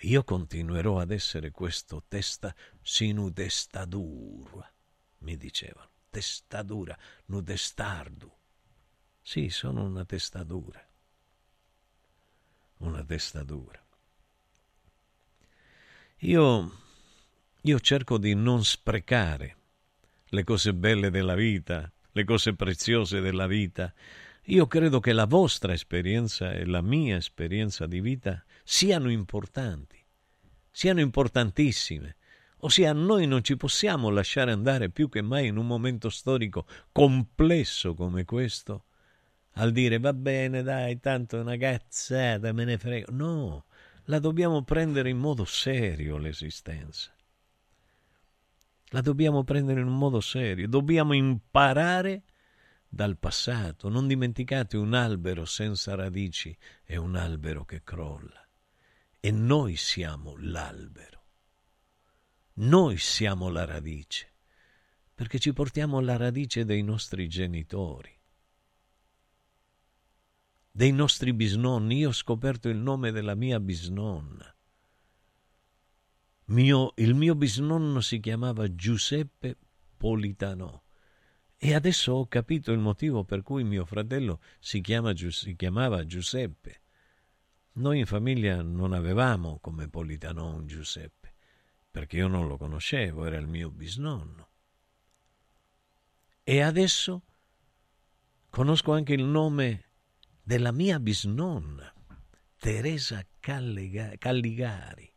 Io 0.00 0.24
continuerò 0.24 0.98
ad 0.98 1.10
essere 1.10 1.50
questo 1.50 2.04
testa 2.08 2.54
sinu 2.82 3.32
testadura, 3.32 4.70
mi 5.18 5.36
dicevano, 5.36 5.90
testadura, 6.10 6.96
nudestardu. 7.26 8.30
Sì, 9.22 9.48
sono 9.48 9.84
una 9.84 10.04
testadura 10.04 10.86
una 12.84 13.04
testatura. 13.04 13.82
Io, 16.18 16.78
io 17.60 17.80
cerco 17.80 18.18
di 18.18 18.34
non 18.34 18.64
sprecare 18.64 19.56
le 20.26 20.44
cose 20.44 20.74
belle 20.74 21.10
della 21.10 21.34
vita, 21.34 21.90
le 22.14 22.24
cose 22.24 22.54
preziose 22.54 23.20
della 23.20 23.48
vita. 23.48 23.92
Io 24.44 24.66
credo 24.66 25.00
che 25.00 25.12
la 25.12 25.26
vostra 25.26 25.72
esperienza 25.72 26.52
e 26.52 26.64
la 26.64 26.80
mia 26.80 27.16
esperienza 27.16 27.86
di 27.86 28.00
vita 28.00 28.44
siano 28.62 29.10
importanti, 29.10 29.98
siano 30.70 31.00
importantissime. 31.00 32.16
Ossia, 32.58 32.92
noi 32.92 33.26
non 33.26 33.42
ci 33.42 33.56
possiamo 33.56 34.10
lasciare 34.10 34.52
andare 34.52 34.90
più 34.90 35.08
che 35.08 35.22
mai 35.22 35.48
in 35.48 35.56
un 35.56 35.66
momento 35.66 36.08
storico 36.08 36.66
complesso 36.92 37.94
come 37.94 38.24
questo 38.24 38.84
al 39.56 39.72
dire 39.72 39.98
va 39.98 40.12
bene, 40.12 40.62
dai, 40.62 40.98
tanto 41.00 41.36
è 41.36 41.40
una 41.40 41.56
cazzata, 41.56 42.52
me 42.52 42.64
ne 42.64 42.78
frego. 42.78 43.12
No, 43.12 43.64
la 44.04 44.18
dobbiamo 44.18 44.62
prendere 44.62 45.10
in 45.10 45.18
modo 45.18 45.44
serio 45.44 46.16
l'esistenza. 46.16 47.12
La 48.94 49.00
dobbiamo 49.00 49.42
prendere 49.42 49.80
in 49.80 49.88
un 49.88 49.98
modo 49.98 50.20
serio, 50.20 50.68
dobbiamo 50.68 51.14
imparare 51.14 52.22
dal 52.88 53.18
passato. 53.18 53.88
Non 53.88 54.06
dimenticate 54.06 54.76
un 54.76 54.94
albero 54.94 55.44
senza 55.44 55.96
radici 55.96 56.56
è 56.84 56.94
un 56.94 57.16
albero 57.16 57.64
che 57.64 57.82
crolla. 57.82 58.48
E 59.18 59.32
noi 59.32 59.74
siamo 59.74 60.36
l'albero. 60.38 61.22
Noi 62.54 62.96
siamo 62.98 63.48
la 63.48 63.64
radice, 63.64 64.32
perché 65.12 65.40
ci 65.40 65.52
portiamo 65.52 65.98
la 65.98 66.16
radice 66.16 66.64
dei 66.64 66.82
nostri 66.82 67.26
genitori 67.26 68.16
dei 70.76 70.90
nostri 70.90 71.32
bisnonni. 71.32 71.98
Io 71.98 72.08
ho 72.08 72.12
scoperto 72.12 72.68
il 72.68 72.78
nome 72.78 73.12
della 73.12 73.36
mia 73.36 73.60
bisnonna. 73.60 74.53
Mio, 76.46 76.92
il 76.96 77.14
mio 77.14 77.34
bisnonno 77.34 78.02
si 78.02 78.20
chiamava 78.20 78.74
Giuseppe 78.74 79.56
Politano 79.96 80.82
e 81.56 81.72
adesso 81.72 82.12
ho 82.12 82.26
capito 82.26 82.70
il 82.70 82.78
motivo 82.78 83.24
per 83.24 83.42
cui 83.42 83.64
mio 83.64 83.86
fratello 83.86 84.40
si, 84.58 84.82
chiama, 84.82 85.14
si 85.16 85.56
chiamava 85.56 86.04
Giuseppe. 86.04 86.82
Noi 87.76 88.00
in 88.00 88.06
famiglia 88.06 88.60
non 88.60 88.92
avevamo 88.92 89.58
come 89.60 89.88
Politano 89.88 90.54
un 90.54 90.66
Giuseppe, 90.66 91.34
perché 91.90 92.18
io 92.18 92.28
non 92.28 92.46
lo 92.46 92.58
conoscevo, 92.58 93.24
era 93.24 93.38
il 93.38 93.46
mio 93.46 93.70
bisnonno. 93.70 94.50
E 96.42 96.60
adesso 96.60 97.22
conosco 98.50 98.92
anche 98.92 99.14
il 99.14 99.24
nome 99.24 99.84
della 100.42 100.72
mia 100.72 101.00
bisnonna, 101.00 101.90
Teresa 102.58 103.26
Calligari, 103.40 105.13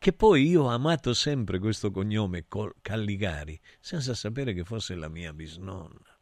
che 0.00 0.14
poi 0.14 0.48
io 0.48 0.62
ho 0.62 0.68
amato 0.68 1.12
sempre 1.12 1.58
questo 1.58 1.90
cognome 1.90 2.46
Calligari, 2.80 3.60
senza 3.80 4.14
sapere 4.14 4.54
che 4.54 4.64
fosse 4.64 4.94
la 4.94 5.08
mia 5.08 5.34
bisnonna. 5.34 6.18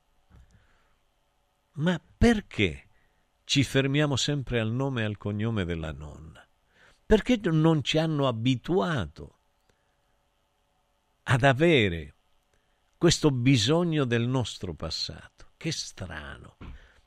Ma 1.75 2.03
perché 2.19 2.89
ci 3.45 3.63
fermiamo 3.63 4.17
sempre 4.17 4.59
al 4.59 4.73
nome 4.73 5.03
e 5.03 5.05
al 5.05 5.17
cognome 5.17 5.65
della 5.65 5.93
nonna? 5.93 6.45
Perché 7.07 7.39
non 7.53 7.85
ci 7.85 7.99
hanno 7.99 8.27
abituato 8.27 9.39
ad 11.23 11.45
avere 11.45 12.17
questo 12.97 13.31
bisogno 13.31 14.05
del 14.05 14.27
nostro 14.27 14.75
passato? 14.75 15.53
Che 15.57 15.71
strano, 15.71 16.57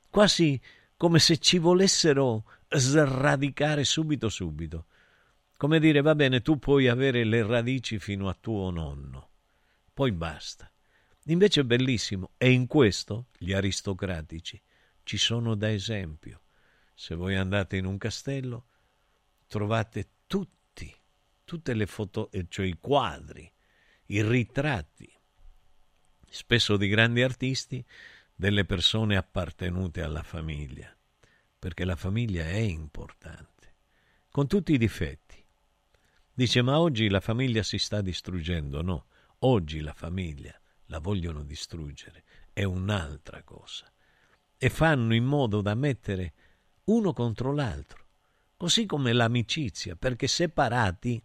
quasi 0.10 0.58
come 0.96 1.20
se 1.20 1.38
ci 1.38 1.58
volessero 1.58 2.46
sradicare 2.70 3.84
subito 3.84 4.30
subito. 4.30 4.86
Come 5.62 5.80
dire, 5.80 6.02
va 6.02 6.16
bene, 6.16 6.42
tu 6.42 6.58
puoi 6.58 6.88
avere 6.88 7.24
le 7.24 7.46
radici 7.46 8.00
fino 8.00 8.28
a 8.28 8.34
tuo 8.34 8.72
nonno, 8.72 9.30
poi 9.94 10.12
basta. 10.12 10.72
Invece 11.26 11.62
è 11.62 11.64
bellissimo 11.64 12.32
e 12.38 12.50
in 12.50 12.66
questo 12.66 13.28
gli 13.38 13.54
aristocratici 13.54 14.60
ci 15.04 15.18
sono 15.18 15.54
da 15.54 15.72
esempio. 15.72 16.42
Se 16.96 17.14
voi 17.14 17.36
andate 17.36 17.78
in 17.78 17.86
un 17.86 18.00
castello 18.00 18.70
trovate 19.46 20.14
tutti, 20.26 20.92
tutte 21.44 21.76
le 21.76 21.86
foto, 21.86 22.32
cioè 22.48 22.66
i 22.66 22.78
quadri, 22.80 23.48
i 24.08 24.24
ritratti, 24.24 25.14
spesso 26.28 26.76
di 26.76 26.88
grandi 26.88 27.22
artisti, 27.22 27.86
delle 28.34 28.66
persone 28.66 29.16
appartenute 29.16 30.02
alla 30.02 30.24
famiglia, 30.24 30.92
perché 31.60 31.86
la 31.86 31.96
famiglia 31.96 32.46
è 32.46 32.58
importante, 32.58 33.76
con 34.32 34.48
tutti 34.48 34.74
i 34.74 34.80
difetti. 34.80 35.41
Dice, 36.34 36.62
ma 36.62 36.80
oggi 36.80 37.10
la 37.10 37.20
famiglia 37.20 37.64
si 37.64 37.78
sta 37.78 38.02
distruggendo. 38.02 38.82
No, 38.82 39.06
oggi 39.40 39.82
la 39.82 39.94
famiglia 39.94 40.60
la 40.86 41.00
vogliono 41.00 41.44
distruggere, 41.44 42.24
è 42.54 42.64
un'altra 42.64 43.44
cosa. 43.44 43.92
E 44.58 44.70
fanno 44.70 45.14
in 45.14 45.26
modo 45.26 45.62
da 45.62 45.74
mettere 45.74 46.34
uno 46.86 47.14
contro 47.14 47.54
l'altro, 47.54 48.08
così 48.58 48.86
come 48.86 49.14
l'amicizia, 49.14 49.96
perché 49.96 50.28
separati, 50.28 51.24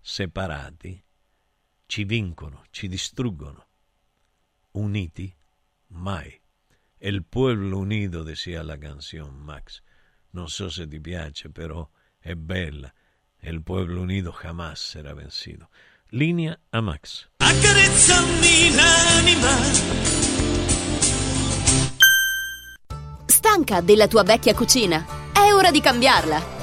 separati, 0.00 1.04
ci 1.86 2.04
vincono, 2.04 2.64
ci 2.70 2.88
distruggono. 2.88 3.66
Uniti, 4.72 5.34
mai. 5.88 6.40
El 6.98 7.24
pueblo 7.24 7.78
unido, 7.78 8.22
decía 8.22 8.62
la 8.62 8.78
canción 8.78 9.38
Max. 9.38 9.82
Non 10.30 10.48
so 10.48 10.68
se 10.68 10.86
ti 10.86 11.00
piace, 11.00 11.50
però 11.50 11.88
è 12.18 12.34
bella. 12.34 12.92
El 13.40 13.62
pueblo 13.62 14.02
unido 14.02 14.32
jamás 14.32 14.80
será 14.80 15.14
vencido. 15.14 15.70
Linea 16.10 16.58
a 16.70 16.80
Max. 16.80 17.28
Stanca 23.26 23.80
della 23.80 24.08
tua 24.08 24.22
vecchia 24.22 24.54
cucina? 24.54 25.04
È 25.32 25.52
ora 25.52 25.70
di 25.70 25.80
cambiarla. 25.80 26.55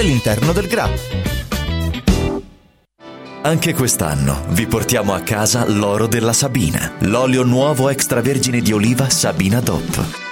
all'interno 0.00 0.52
del 0.52 0.66
GRA. 0.66 0.88
Anche 3.44 3.74
quest'anno 3.74 4.44
vi 4.50 4.66
portiamo 4.66 5.14
a 5.14 5.20
casa 5.20 5.68
l'oro 5.68 6.06
della 6.06 6.32
Sabina, 6.32 6.92
l'olio 7.00 7.42
nuovo 7.42 7.88
extravergine 7.88 8.60
di 8.60 8.72
oliva 8.72 9.10
Sabina 9.10 9.60
DOP. 9.60 10.31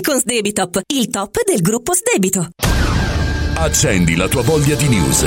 con 0.00 0.18
Sdebitop, 0.18 0.80
il 0.86 1.08
top 1.08 1.44
del 1.44 1.60
gruppo 1.60 1.92
Sdebito. 1.94 2.48
Accendi 3.54 4.14
la 4.16 4.28
tua 4.28 4.42
voglia 4.42 4.76
di 4.76 4.88
news. 4.88 5.26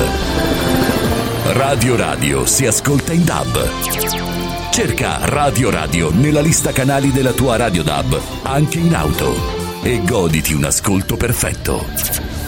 Radio 1.53 1.95
Radio 1.95 2.45
si 2.45 2.65
ascolta 2.65 3.11
in 3.11 3.25
DAB. 3.25 4.71
Cerca 4.71 5.25
Radio 5.25 5.69
Radio 5.69 6.11
nella 6.11 6.41
lista 6.41 6.71
canali 6.71 7.11
della 7.11 7.33
tua 7.33 7.57
Radio 7.57 7.83
DAB, 7.83 8.19
anche 8.43 8.79
in 8.79 8.95
auto. 8.95 9.35
E 9.83 10.01
goditi 10.03 10.53
un 10.53 10.63
ascolto 10.63 11.17
perfetto. 11.17 12.40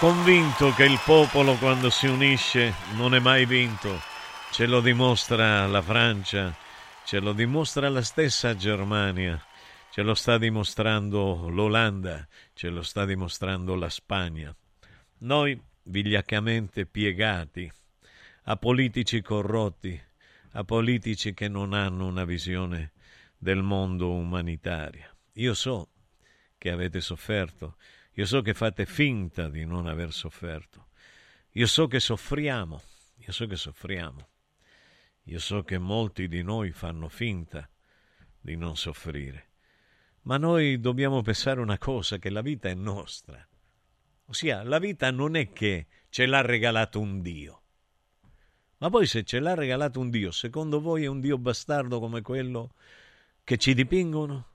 Convinto 0.00 0.72
che 0.72 0.84
il 0.84 0.98
popolo 1.04 1.56
quando 1.56 1.90
si 1.90 2.06
unisce 2.06 2.72
non 2.94 3.14
è 3.14 3.18
mai 3.18 3.44
vinto. 3.44 4.00
Ce 4.50 4.64
lo 4.64 4.80
dimostra 4.80 5.66
la 5.66 5.82
Francia, 5.82 6.56
ce 7.04 7.20
lo 7.20 7.34
dimostra 7.34 7.90
la 7.90 8.00
stessa 8.00 8.56
Germania, 8.56 9.38
ce 9.90 10.00
lo 10.00 10.14
sta 10.14 10.38
dimostrando 10.38 11.50
l'Olanda, 11.50 12.26
ce 12.54 12.70
lo 12.70 12.80
sta 12.80 13.04
dimostrando 13.04 13.74
la 13.74 13.90
Spagna. 13.90 14.56
Noi 15.18 15.60
vigliaccamente 15.82 16.86
piegati 16.86 17.70
a 18.44 18.56
politici 18.56 19.20
corrotti, 19.20 20.00
a 20.52 20.64
politici 20.64 21.34
che 21.34 21.48
non 21.48 21.74
hanno 21.74 22.06
una 22.06 22.24
visione 22.24 22.92
del 23.36 23.62
mondo 23.62 24.10
umanitaria. 24.12 25.14
Io 25.34 25.52
so 25.52 25.88
che 26.56 26.70
avete 26.70 27.02
sofferto, 27.02 27.76
io 28.20 28.26
so 28.26 28.42
che 28.42 28.52
fate 28.52 28.84
finta 28.84 29.48
di 29.48 29.64
non 29.64 29.86
aver 29.86 30.12
sofferto, 30.12 30.88
io 31.52 31.66
so 31.66 31.86
che 31.86 32.00
soffriamo, 32.00 32.82
io 33.16 33.32
so 33.32 33.46
che 33.46 33.56
soffriamo, 33.56 34.28
io 35.22 35.38
so 35.38 35.62
che 35.62 35.78
molti 35.78 36.28
di 36.28 36.42
noi 36.42 36.70
fanno 36.70 37.08
finta 37.08 37.66
di 38.38 38.56
non 38.56 38.76
soffrire, 38.76 39.48
ma 40.24 40.36
noi 40.36 40.78
dobbiamo 40.80 41.22
pensare 41.22 41.60
una 41.60 41.78
cosa, 41.78 42.18
che 42.18 42.28
la 42.28 42.42
vita 42.42 42.68
è 42.68 42.74
nostra. 42.74 43.42
Ossia, 44.26 44.64
la 44.64 44.78
vita 44.78 45.10
non 45.10 45.34
è 45.34 45.50
che 45.50 45.86
ce 46.10 46.26
l'ha 46.26 46.42
regalato 46.42 47.00
un 47.00 47.22
Dio. 47.22 47.62
Ma 48.76 48.90
poi 48.90 49.06
se 49.06 49.24
ce 49.24 49.40
l'ha 49.40 49.54
regalato 49.54 49.98
un 49.98 50.10
Dio, 50.10 50.30
secondo 50.30 50.82
voi 50.82 51.04
è 51.04 51.06
un 51.06 51.20
Dio 51.20 51.38
bastardo 51.38 51.98
come 51.98 52.20
quello 52.20 52.74
che 53.44 53.56
ci 53.56 53.72
dipingono? 53.72 54.49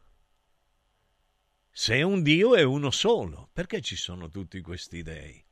Se 1.78 2.02
un 2.04 2.24
Dio 2.24 2.56
è 2.56 2.64
uno 2.64 2.90
solo, 2.90 3.50
perché 3.52 3.82
ci 3.82 3.98
sono 3.98 4.30
tutti 4.30 4.62
questi 4.62 5.04
dei? 5.04 5.46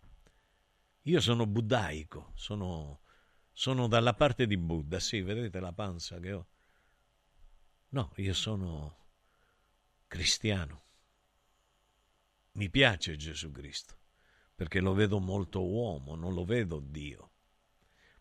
Io 1.01 1.19
sono 1.19 1.45
buddaico, 1.45 2.32
sono, 2.36 3.01
sono 3.51 3.89
dalla 3.89 4.13
parte 4.13 4.47
di 4.47 4.55
Buddha, 4.55 5.01
sì, 5.01 5.19
vedete 5.19 5.59
la 5.59 5.74
panza 5.74 6.21
che 6.21 6.32
ho? 6.32 6.47
No, 7.89 8.13
io 8.15 8.34
sono 8.34 9.09
cristiano. 10.07 10.86
Mi 12.53 12.69
piace 12.69 13.17
Gesù 13.17 13.51
Cristo, 13.51 13.99
perché 14.55 14.80
lo 14.80 14.93
vedo 14.93 15.19
molto 15.19 15.61
uomo, 15.67 16.15
non 16.15 16.34
lo 16.34 16.45
vedo 16.45 16.80
Dio. 16.80 17.32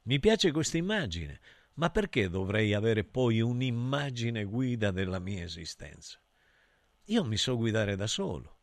Mi 0.03 0.19
piace 0.19 0.51
questa 0.51 0.77
immagine, 0.77 1.41
ma 1.75 1.89
perché 1.89 2.29
dovrei 2.29 2.75
avere 2.75 3.05
poi 3.05 3.41
un'immagine 3.41 4.43
guida 4.43 4.91
della 4.91 5.21
mia 5.21 5.45
esistenza? 5.45 6.22
Io 7.07 7.25
mi 7.25 7.37
so 7.37 7.57
guidare 7.57 7.97
da 7.97 8.07
solo. 8.07 8.59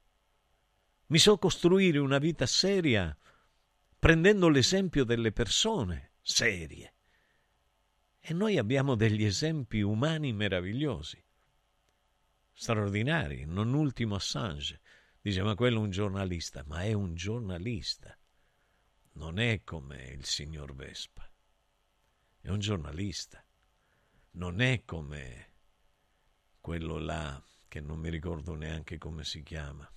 Mi 1.08 1.18
so 1.18 1.38
costruire 1.38 1.98
una 1.98 2.20
vita 2.20 2.46
seria 2.46 3.16
prendendo 3.98 4.48
l'esempio 4.48 5.04
delle 5.04 5.32
persone 5.32 6.14
serie. 6.22 6.94
E 8.20 8.34
noi 8.34 8.58
abbiamo 8.58 8.96
degli 8.96 9.26
esempi 9.26 9.82
umani 9.82 10.32
meravigliosi, 10.34 11.24
straordinari, 12.54 13.46
non 13.46 13.74
ultimo 13.74 14.16
Assange. 14.16 14.82
Dice, 15.22 15.42
ma 15.42 15.56
quello 15.56 15.78
è 15.78 15.84
un 15.84 15.90
giornalista, 15.90 16.64
ma 16.66 16.84
è 16.84 16.94
un 16.94 17.16
giornalista. 17.16 18.18
Non 19.14 19.40
è 19.40 19.64
come 19.64 20.04
il 20.12 20.26
signor 20.26 20.74
Vespa, 20.76 21.30
è 22.40 22.50
un 22.50 22.60
giornalista. 22.60 23.44
Non 24.32 24.62
è 24.62 24.84
come 24.86 25.48
quello 26.62 27.00
là 27.00 27.44
che 27.70 27.80
non 27.80 28.00
mi 28.00 28.10
ricordo 28.10 28.56
neanche 28.56 28.98
come 28.98 29.24
si 29.24 29.42
chiama. 29.44 29.90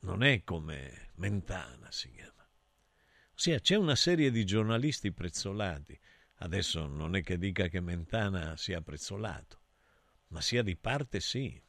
Non 0.00 0.22
è 0.22 0.44
come 0.44 1.12
Mentana 1.14 1.90
si 1.90 2.10
chiama. 2.10 2.46
Ossia, 3.34 3.60
c'è 3.60 3.76
una 3.76 3.94
serie 3.94 4.30
di 4.30 4.44
giornalisti 4.44 5.12
prezzolati. 5.12 5.98
Adesso 6.40 6.86
non 6.86 7.16
è 7.16 7.22
che 7.22 7.38
dica 7.38 7.68
che 7.68 7.80
Mentana 7.80 8.56
sia 8.56 8.82
prezzolato, 8.82 9.60
ma 10.28 10.42
sia 10.42 10.62
di 10.62 10.76
parte 10.76 11.20
sì. 11.20 11.62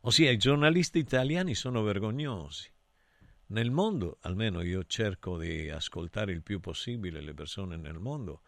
Ossia, 0.00 0.30
i 0.30 0.38
giornalisti 0.38 0.98
italiani 0.98 1.54
sono 1.54 1.82
vergognosi. 1.82 2.72
Nel 3.48 3.70
mondo, 3.70 4.18
almeno 4.22 4.62
io 4.62 4.84
cerco 4.86 5.36
di 5.36 5.68
ascoltare 5.68 6.32
il 6.32 6.42
più 6.42 6.58
possibile 6.60 7.20
le 7.20 7.34
persone 7.34 7.76
nel 7.76 7.98
mondo, 7.98 8.42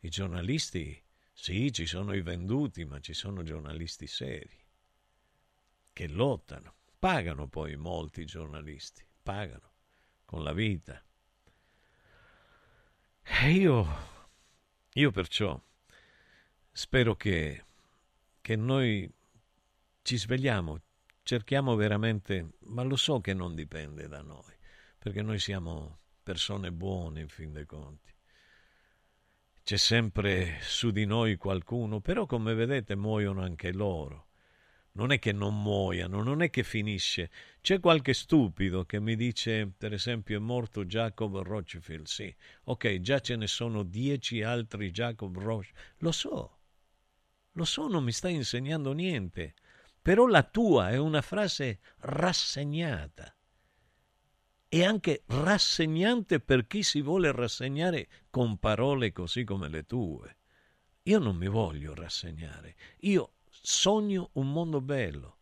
i 0.00 0.08
giornalisti, 0.08 1.00
sì, 1.40 1.72
ci 1.72 1.86
sono 1.86 2.14
i 2.14 2.20
venduti, 2.20 2.84
ma 2.84 2.98
ci 2.98 3.14
sono 3.14 3.44
giornalisti 3.44 4.08
seri, 4.08 4.58
che 5.92 6.08
lottano. 6.08 6.74
Pagano 6.98 7.46
poi 7.46 7.76
molti 7.76 8.26
giornalisti, 8.26 9.06
pagano 9.22 9.70
con 10.24 10.42
la 10.42 10.52
vita. 10.52 11.00
E 13.22 13.52
io, 13.52 13.86
io 14.94 15.10
perciò 15.12 15.58
spero 16.72 17.14
che, 17.14 17.64
che 18.40 18.56
noi 18.56 19.08
ci 20.02 20.18
svegliamo, 20.18 20.82
cerchiamo 21.22 21.76
veramente, 21.76 22.54
ma 22.64 22.82
lo 22.82 22.96
so 22.96 23.20
che 23.20 23.32
non 23.32 23.54
dipende 23.54 24.08
da 24.08 24.22
noi, 24.22 24.56
perché 24.98 25.22
noi 25.22 25.38
siamo 25.38 26.00
persone 26.20 26.72
buone 26.72 27.20
in 27.20 27.28
fin 27.28 27.52
dei 27.52 27.64
conti. 27.64 28.12
C'è 29.68 29.76
sempre 29.76 30.60
su 30.62 30.90
di 30.92 31.04
noi 31.04 31.36
qualcuno, 31.36 32.00
però 32.00 32.24
come 32.24 32.54
vedete 32.54 32.96
muoiono 32.96 33.42
anche 33.42 33.70
loro 33.70 34.28
non 34.92 35.12
è 35.12 35.18
che 35.18 35.30
non 35.32 35.60
muoiano, 35.60 36.22
non 36.22 36.40
è 36.40 36.48
che 36.48 36.62
finisce. 36.62 37.30
C'è 37.60 37.78
qualche 37.78 38.14
stupido 38.14 38.86
che 38.86 38.98
mi 38.98 39.14
dice, 39.14 39.70
per 39.76 39.92
esempio, 39.92 40.38
è 40.38 40.40
morto 40.40 40.86
Jacob 40.86 41.40
Rochfield. 41.40 42.06
Sì, 42.06 42.34
ok, 42.64 43.00
già 43.00 43.20
ce 43.20 43.36
ne 43.36 43.46
sono 43.46 43.82
dieci 43.82 44.40
altri 44.40 44.90
Jacob 44.90 45.36
Rochfield. 45.36 45.96
Lo 45.98 46.12
so, 46.12 46.58
lo 47.52 47.64
so, 47.66 47.88
non 47.88 48.04
mi 48.04 48.12
stai 48.12 48.36
insegnando 48.36 48.94
niente. 48.94 49.52
Però 50.00 50.26
la 50.26 50.44
tua 50.44 50.88
è 50.88 50.96
una 50.96 51.20
frase 51.20 51.80
rassegnata. 51.98 53.37
E 54.68 54.84
anche 54.84 55.22
rassegnante 55.26 56.40
per 56.40 56.66
chi 56.66 56.82
si 56.82 57.00
vuole 57.00 57.32
rassegnare 57.32 58.08
con 58.30 58.58
parole 58.58 59.12
così 59.12 59.44
come 59.44 59.68
le 59.68 59.84
tue. 59.84 60.36
Io 61.04 61.18
non 61.18 61.36
mi 61.36 61.48
voglio 61.48 61.94
rassegnare. 61.94 62.76
Io 63.00 63.32
sogno 63.48 64.30
un 64.34 64.52
mondo 64.52 64.80
bello. 64.80 65.36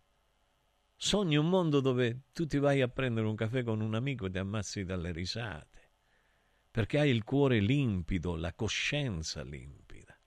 Sogno 0.95 1.41
un 1.41 1.49
mondo 1.49 1.81
dove 1.81 2.23
tu 2.33 2.47
ti 2.47 2.59
vai 2.59 2.81
a 2.81 2.89
prendere 2.89 3.27
un 3.27 3.35
caffè 3.35 3.63
con 3.63 3.81
un 3.81 3.95
amico 3.95 4.27
e 4.27 4.31
ti 4.31 4.39
ammazzi 4.39 4.85
dalle 4.85 5.13
risate, 5.13 5.91
perché 6.71 7.01
hai 7.01 7.11
il 7.11 7.23
cuore 7.23 7.61
limpido, 7.61 8.35
la 8.37 8.55
coscienza 8.55 9.43
limpida. 9.43 10.19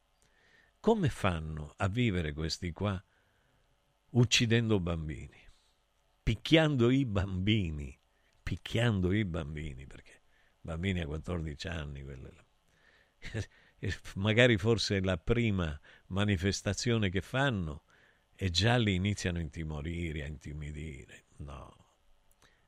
Come 0.79 1.09
fanno 1.09 1.73
a 1.77 1.87
vivere 1.87 2.33
questi 2.33 2.71
qua 2.71 3.03
uccidendo 4.11 4.79
bambini, 4.79 5.39
picchiando 6.21 6.89
i 6.89 7.05
bambini, 7.05 7.98
picchiando 8.49 9.11
i 9.11 9.25
bambini, 9.25 9.85
perché 9.85 10.23
bambini 10.59 11.01
a 11.01 11.05
14 11.05 11.67
anni, 11.67 12.01
quelle 12.01 12.31
magari 14.15 14.57
forse 14.57 14.99
la 15.01 15.19
prima 15.19 15.79
manifestazione 16.07 17.11
che 17.11 17.21
fanno 17.21 17.83
e 18.33 18.49
già 18.49 18.77
li 18.77 18.95
iniziano 18.95 19.37
a 19.37 19.41
intimorire, 19.41 20.23
a 20.23 20.25
intimidire. 20.25 21.25
No. 21.37 21.75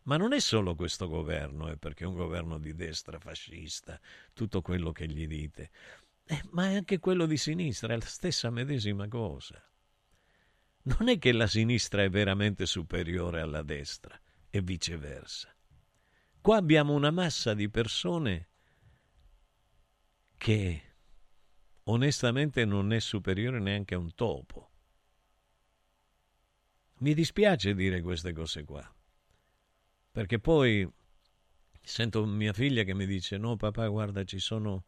Ma 0.03 0.17
non 0.17 0.33
è 0.33 0.39
solo 0.39 0.75
questo 0.75 1.07
governo, 1.07 1.67
eh, 1.67 1.77
perché 1.77 2.03
è 2.03 2.07
un 2.07 2.13
governo 2.13 2.59
di 2.59 2.75
destra 2.75 3.17
fascista, 3.17 3.99
tutto 4.33 4.61
quello 4.61 4.91
che 4.91 5.07
gli 5.07 5.25
dite, 5.25 5.71
eh, 6.27 6.43
ma 6.51 6.69
è 6.69 6.75
anche 6.75 6.99
quello 6.99 7.25
di 7.25 7.37
sinistra, 7.37 7.95
è 7.95 7.97
la 7.97 8.05
stessa 8.05 8.51
medesima 8.51 9.07
cosa. 9.07 9.59
Non 10.83 11.09
è 11.09 11.17
che 11.17 11.31
la 11.31 11.47
sinistra 11.47 12.03
è 12.03 12.09
veramente 12.11 12.67
superiore 12.67 13.41
alla 13.41 13.63
destra 13.63 14.15
e 14.47 14.61
viceversa. 14.61 15.51
Qua 16.41 16.57
abbiamo 16.57 16.93
una 16.93 17.11
massa 17.11 17.53
di 17.53 17.69
persone 17.69 18.49
che 20.37 20.81
onestamente 21.83 22.65
non 22.65 22.91
è 22.93 22.99
superiore 22.99 23.59
neanche 23.59 23.93
a 23.93 23.99
un 23.99 24.15
topo. 24.15 24.69
Mi 27.01 27.13
dispiace 27.13 27.75
dire 27.75 28.01
queste 28.01 28.33
cose 28.33 28.63
qua, 28.63 28.91
perché 30.11 30.39
poi 30.39 30.91
sento 31.79 32.25
mia 32.25 32.53
figlia 32.53 32.83
che 32.83 32.95
mi 32.95 33.05
dice 33.05 33.37
no 33.37 33.55
papà 33.55 33.87
guarda 33.87 34.23
ci 34.23 34.39
sono 34.39 34.85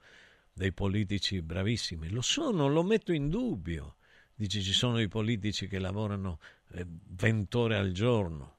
dei 0.51 0.73
politici 0.73 1.39
bravissimi, 1.43 2.09
lo 2.09 2.21
sono, 2.21 2.67
lo 2.67 2.81
metto 2.81 3.11
in 3.11 3.29
dubbio, 3.29 3.97
dice 4.33 4.59
ci 4.61 4.73
sono 4.73 4.99
i 4.99 5.07
politici 5.07 5.67
che 5.67 5.77
lavorano 5.77 6.39
20 6.69 7.57
eh, 7.57 7.59
ore 7.59 7.77
al 7.77 7.91
giorno, 7.91 8.57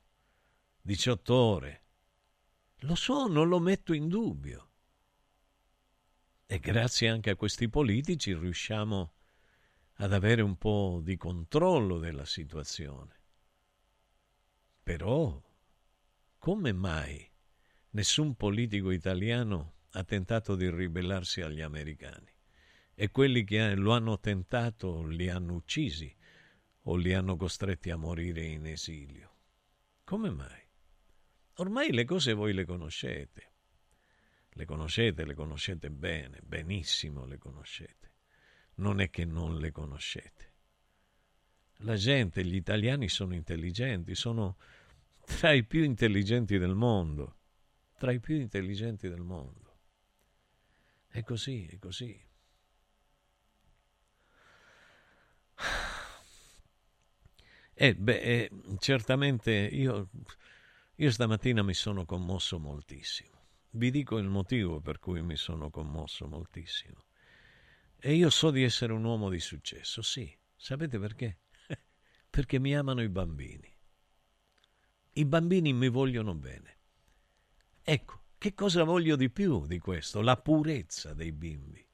18 0.82 1.34
ore, 1.34 1.83
lo 2.84 2.94
so, 2.94 3.26
non 3.26 3.48
lo 3.48 3.58
metto 3.58 3.92
in 3.92 4.08
dubbio. 4.08 4.68
E 6.46 6.58
grazie 6.58 7.08
anche 7.08 7.30
a 7.30 7.36
questi 7.36 7.68
politici 7.68 8.34
riusciamo 8.34 9.12
ad 9.94 10.12
avere 10.12 10.42
un 10.42 10.56
po' 10.56 11.00
di 11.02 11.16
controllo 11.16 11.98
della 11.98 12.24
situazione. 12.24 13.20
Però, 14.82 15.42
come 16.38 16.72
mai 16.72 17.26
nessun 17.90 18.34
politico 18.34 18.90
italiano 18.90 19.76
ha 19.92 20.04
tentato 20.04 20.56
di 20.56 20.68
ribellarsi 20.68 21.40
agli 21.40 21.62
americani? 21.62 22.32
E 22.94 23.10
quelli 23.10 23.44
che 23.44 23.74
lo 23.74 23.92
hanno 23.92 24.20
tentato 24.20 25.02
li 25.06 25.28
hanno 25.28 25.54
uccisi 25.54 26.14
o 26.82 26.96
li 26.96 27.14
hanno 27.14 27.36
costretti 27.36 27.90
a 27.90 27.96
morire 27.96 28.44
in 28.44 28.66
esilio. 28.66 29.32
Come 30.04 30.30
mai? 30.30 30.63
Ormai 31.54 31.92
le 31.92 32.04
cose 32.04 32.32
voi 32.32 32.52
le 32.52 32.64
conoscete. 32.64 33.52
Le 34.50 34.64
conoscete, 34.64 35.24
le 35.24 35.34
conoscete 35.34 35.90
bene, 35.90 36.40
benissimo 36.42 37.24
le 37.26 37.38
conoscete. 37.38 38.12
Non 38.76 39.00
è 39.00 39.10
che 39.10 39.24
non 39.24 39.58
le 39.58 39.70
conoscete. 39.70 40.52
La 41.78 41.96
gente, 41.96 42.44
gli 42.44 42.54
italiani 42.54 43.08
sono 43.08 43.34
intelligenti, 43.34 44.14
sono 44.14 44.56
tra 45.24 45.52
i 45.52 45.64
più 45.64 45.82
intelligenti 45.82 46.58
del 46.58 46.74
mondo, 46.74 47.38
tra 47.98 48.12
i 48.12 48.20
più 48.20 48.36
intelligenti 48.36 49.08
del 49.08 49.22
mondo. 49.22 49.78
È 51.08 51.22
così, 51.22 51.66
è 51.66 51.78
così. 51.78 52.20
Eh, 57.76 57.94
beh, 57.96 58.20
eh, 58.20 58.50
certamente 58.78 59.52
io, 59.52 60.08
io 60.96 61.10
stamattina 61.10 61.62
mi 61.62 61.74
sono 61.74 62.04
commosso 62.04 62.60
moltissimo. 62.60 63.42
Vi 63.70 63.90
dico 63.90 64.18
il 64.18 64.28
motivo 64.28 64.80
per 64.80 65.00
cui 65.00 65.22
mi 65.22 65.34
sono 65.34 65.68
commosso 65.68 66.28
moltissimo. 66.28 67.06
E 67.98 68.14
io 68.14 68.30
so 68.30 68.52
di 68.52 68.62
essere 68.62 68.92
un 68.92 69.02
uomo 69.02 69.28
di 69.28 69.40
successo, 69.40 70.02
sì. 70.02 70.32
Sapete 70.54 71.00
perché? 71.00 71.40
perché 72.30 72.60
mi 72.60 72.76
amano 72.76 73.02
i 73.02 73.08
bambini. 73.08 73.68
I 75.14 75.24
bambini 75.24 75.72
mi 75.72 75.88
vogliono 75.88 76.34
bene. 76.34 76.78
Ecco, 77.82 78.26
che 78.38 78.54
cosa 78.54 78.84
voglio 78.84 79.16
di 79.16 79.30
più 79.30 79.66
di 79.66 79.80
questo? 79.80 80.20
La 80.20 80.36
purezza 80.36 81.12
dei 81.12 81.32
bimbi. 81.32 81.84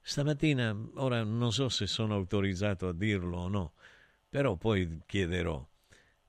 Stamattina, 0.00 0.74
ora 0.94 1.22
non 1.24 1.52
so 1.52 1.68
se 1.68 1.86
sono 1.86 2.14
autorizzato 2.14 2.88
a 2.88 2.94
dirlo 2.94 3.38
o 3.38 3.48
no, 3.48 3.74
però 4.30 4.56
poi 4.56 5.02
chiederò. 5.04 5.68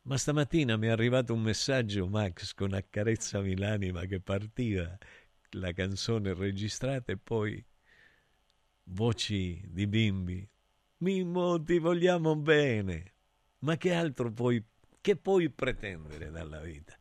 Ma 0.08 0.18
stamattina 0.18 0.78
mi 0.78 0.88
è 0.88 0.90
arrivato 0.90 1.34
un 1.34 1.42
messaggio, 1.42 2.08
Max, 2.08 2.54
con 2.54 2.72
Accarezzami 2.72 3.58
l'anima 3.58 4.06
che 4.06 4.22
partiva 4.22 4.98
la 5.52 5.74
canzone 5.74 6.34
registrata 6.34 7.12
e 7.12 7.18
poi 7.18 7.62
voci 8.84 9.62
di 9.68 9.86
bimbi. 9.86 10.50
Mimmo, 11.00 11.62
ti 11.62 11.78
vogliamo 11.78 12.38
bene. 12.38 13.16
Ma 13.60 13.76
che 13.76 13.94
altro 13.94 14.32
puoi, 14.32 14.64
che 15.02 15.18
puoi 15.18 15.50
pretendere 15.50 16.32
dalla 16.32 16.62
vita? 16.62 16.98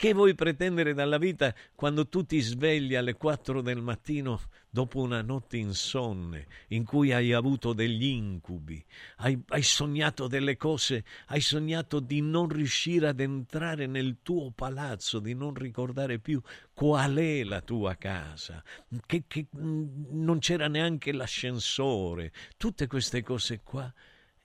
Che 0.00 0.14
vuoi 0.14 0.34
pretendere 0.34 0.94
dalla 0.94 1.18
vita 1.18 1.54
quando 1.74 2.08
tu 2.08 2.24
ti 2.24 2.40
svegli 2.40 2.94
alle 2.94 3.12
4 3.12 3.60
del 3.60 3.82
mattino 3.82 4.40
dopo 4.70 4.98
una 4.98 5.20
notte 5.20 5.58
insonne 5.58 6.46
in 6.68 6.84
cui 6.86 7.12
hai 7.12 7.34
avuto 7.34 7.74
degli 7.74 8.06
incubi, 8.06 8.82
hai, 9.16 9.38
hai, 9.48 9.62
sognato 9.62 10.26
delle 10.26 10.56
cose, 10.56 11.04
hai 11.26 11.42
sognato 11.42 12.00
di 12.00 12.22
non 12.22 12.48
riuscire 12.48 13.08
ad 13.08 13.20
entrare 13.20 13.84
nel 13.84 14.20
tuo 14.22 14.50
palazzo, 14.52 15.18
di 15.18 15.34
non 15.34 15.52
ricordare 15.52 16.18
più 16.18 16.40
qual 16.72 17.16
è 17.16 17.44
la 17.44 17.60
tua 17.60 17.94
casa, 17.96 18.64
che, 19.04 19.24
che 19.26 19.48
non 19.52 20.38
c'era 20.38 20.66
neanche 20.66 21.12
l'ascensore, 21.12 22.32
tutte 22.56 22.86
queste 22.86 23.22
cose 23.22 23.60
qua. 23.62 23.92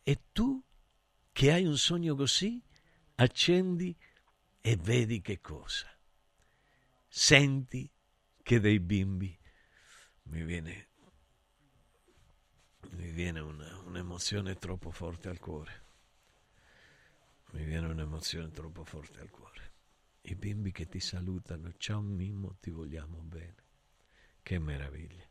E 0.04 0.20
tu 0.34 0.62
che 1.32 1.54
hai 1.54 1.64
un 1.66 1.78
sogno 1.78 2.14
così, 2.14 2.62
accendi 3.16 3.96
e 4.68 4.78
vedi 4.78 5.22
che 5.22 5.42
cosa? 5.42 5.88
Senti 7.08 7.88
che 8.42 8.60
dei 8.60 8.80
bimbi 8.80 9.38
mi 10.24 10.42
viene, 10.42 10.88
mi 12.94 13.12
viene 13.12 13.42
una, 13.42 13.78
un'emozione 13.82 14.56
troppo 14.56 14.90
forte 14.90 15.30
al 15.30 15.38
cuore. 15.38 15.84
Mi 17.52 17.64
viene 17.64 17.90
un'emozione 17.90 18.50
troppo 18.50 18.84
forte 18.84 19.20
al 19.20 19.30
cuore. 19.30 19.74
I 20.22 20.34
bimbi 20.34 20.72
che 20.72 20.88
ti 20.88 21.00
salutano, 21.00 21.72
ciao 21.78 22.02
Mimmo, 22.02 22.58
ti 22.60 22.72
vogliamo 22.72 23.20
bene. 23.20 23.64
Che 24.42 24.58
meraviglia. 24.58 25.30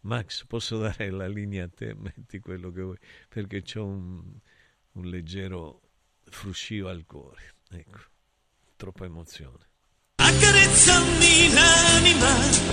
Max, 0.00 0.44
posso 0.44 0.76
dare 0.76 1.08
la 1.08 1.26
linea 1.26 1.64
a 1.64 1.70
te? 1.70 1.94
Metti 1.96 2.38
quello 2.38 2.70
che 2.70 2.82
vuoi, 2.82 2.98
perché 3.30 3.64
ho 3.78 3.86
un, 3.86 4.38
un 4.92 5.06
leggero 5.06 5.80
fruscio 6.24 6.86
al 6.86 7.06
cuore. 7.06 7.54
Ecco 7.70 8.12
troppa 8.76 9.04
emozione. 9.04 9.68
Accarezzami 10.16 11.52
l'anima. 11.52 12.72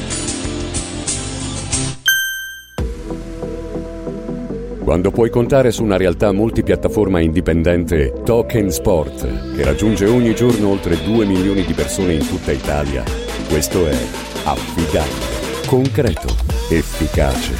Quando 4.84 5.12
puoi 5.12 5.30
contare 5.30 5.72
su 5.72 5.84
una 5.84 5.96
realtà 5.96 6.32
multipiattaforma 6.32 7.22
indipendente, 7.22 8.12
Token 8.26 8.72
Sport, 8.72 9.56
che 9.56 9.64
raggiunge 9.64 10.06
ogni 10.06 10.36
giorno 10.36 10.70
oltre 10.70 11.02
2 11.02 11.26
milioni 11.26 11.64
di 11.64 11.74
persone 11.74 12.16
in 12.16 12.28
tutta 12.28 12.52
Italia, 12.52 13.04
questo 13.48 13.88
è 13.88 13.96
affidabile, 14.44 15.68
concreto, 15.68 16.36
efficace, 16.70 17.54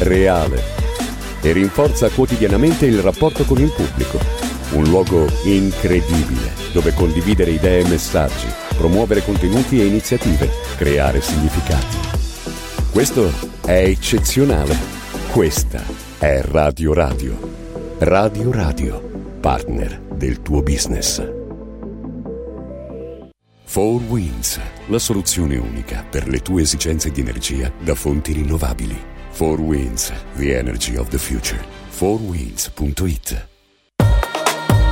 reale 0.00 0.60
e 1.40 1.52
rinforza 1.52 2.10
quotidianamente 2.10 2.86
il 2.86 3.00
rapporto 3.00 3.44
con 3.44 3.58
il 3.58 3.70
pubblico 3.70 4.53
un 4.74 4.84
luogo 4.84 5.28
incredibile 5.44 6.50
dove 6.72 6.92
condividere 6.94 7.52
idee 7.52 7.84
e 7.84 7.88
messaggi, 7.88 8.48
promuovere 8.76 9.22
contenuti 9.22 9.80
e 9.80 9.86
iniziative, 9.86 10.50
creare 10.76 11.20
significati. 11.20 11.96
Questo 12.90 13.30
è 13.64 13.84
eccezionale. 13.84 14.76
Questa 15.30 15.80
è 16.18 16.40
Radio 16.42 16.92
Radio. 16.92 17.38
Radio 17.98 18.50
Radio, 18.50 19.00
partner 19.40 20.00
del 20.14 20.42
tuo 20.42 20.60
business. 20.62 21.24
4 23.72 23.82
Winds, 24.08 24.60
la 24.86 24.98
soluzione 24.98 25.56
unica 25.56 26.04
per 26.08 26.28
le 26.28 26.40
tue 26.40 26.62
esigenze 26.62 27.10
di 27.10 27.20
energia 27.20 27.72
da 27.80 27.94
fonti 27.94 28.32
rinnovabili. 28.32 29.00
4 29.36 29.62
Winds, 29.62 30.12
the 30.36 30.56
energy 30.56 30.96
of 30.96 31.08
the 31.08 31.18
future. 31.18 31.60
4winds.it 31.96 33.53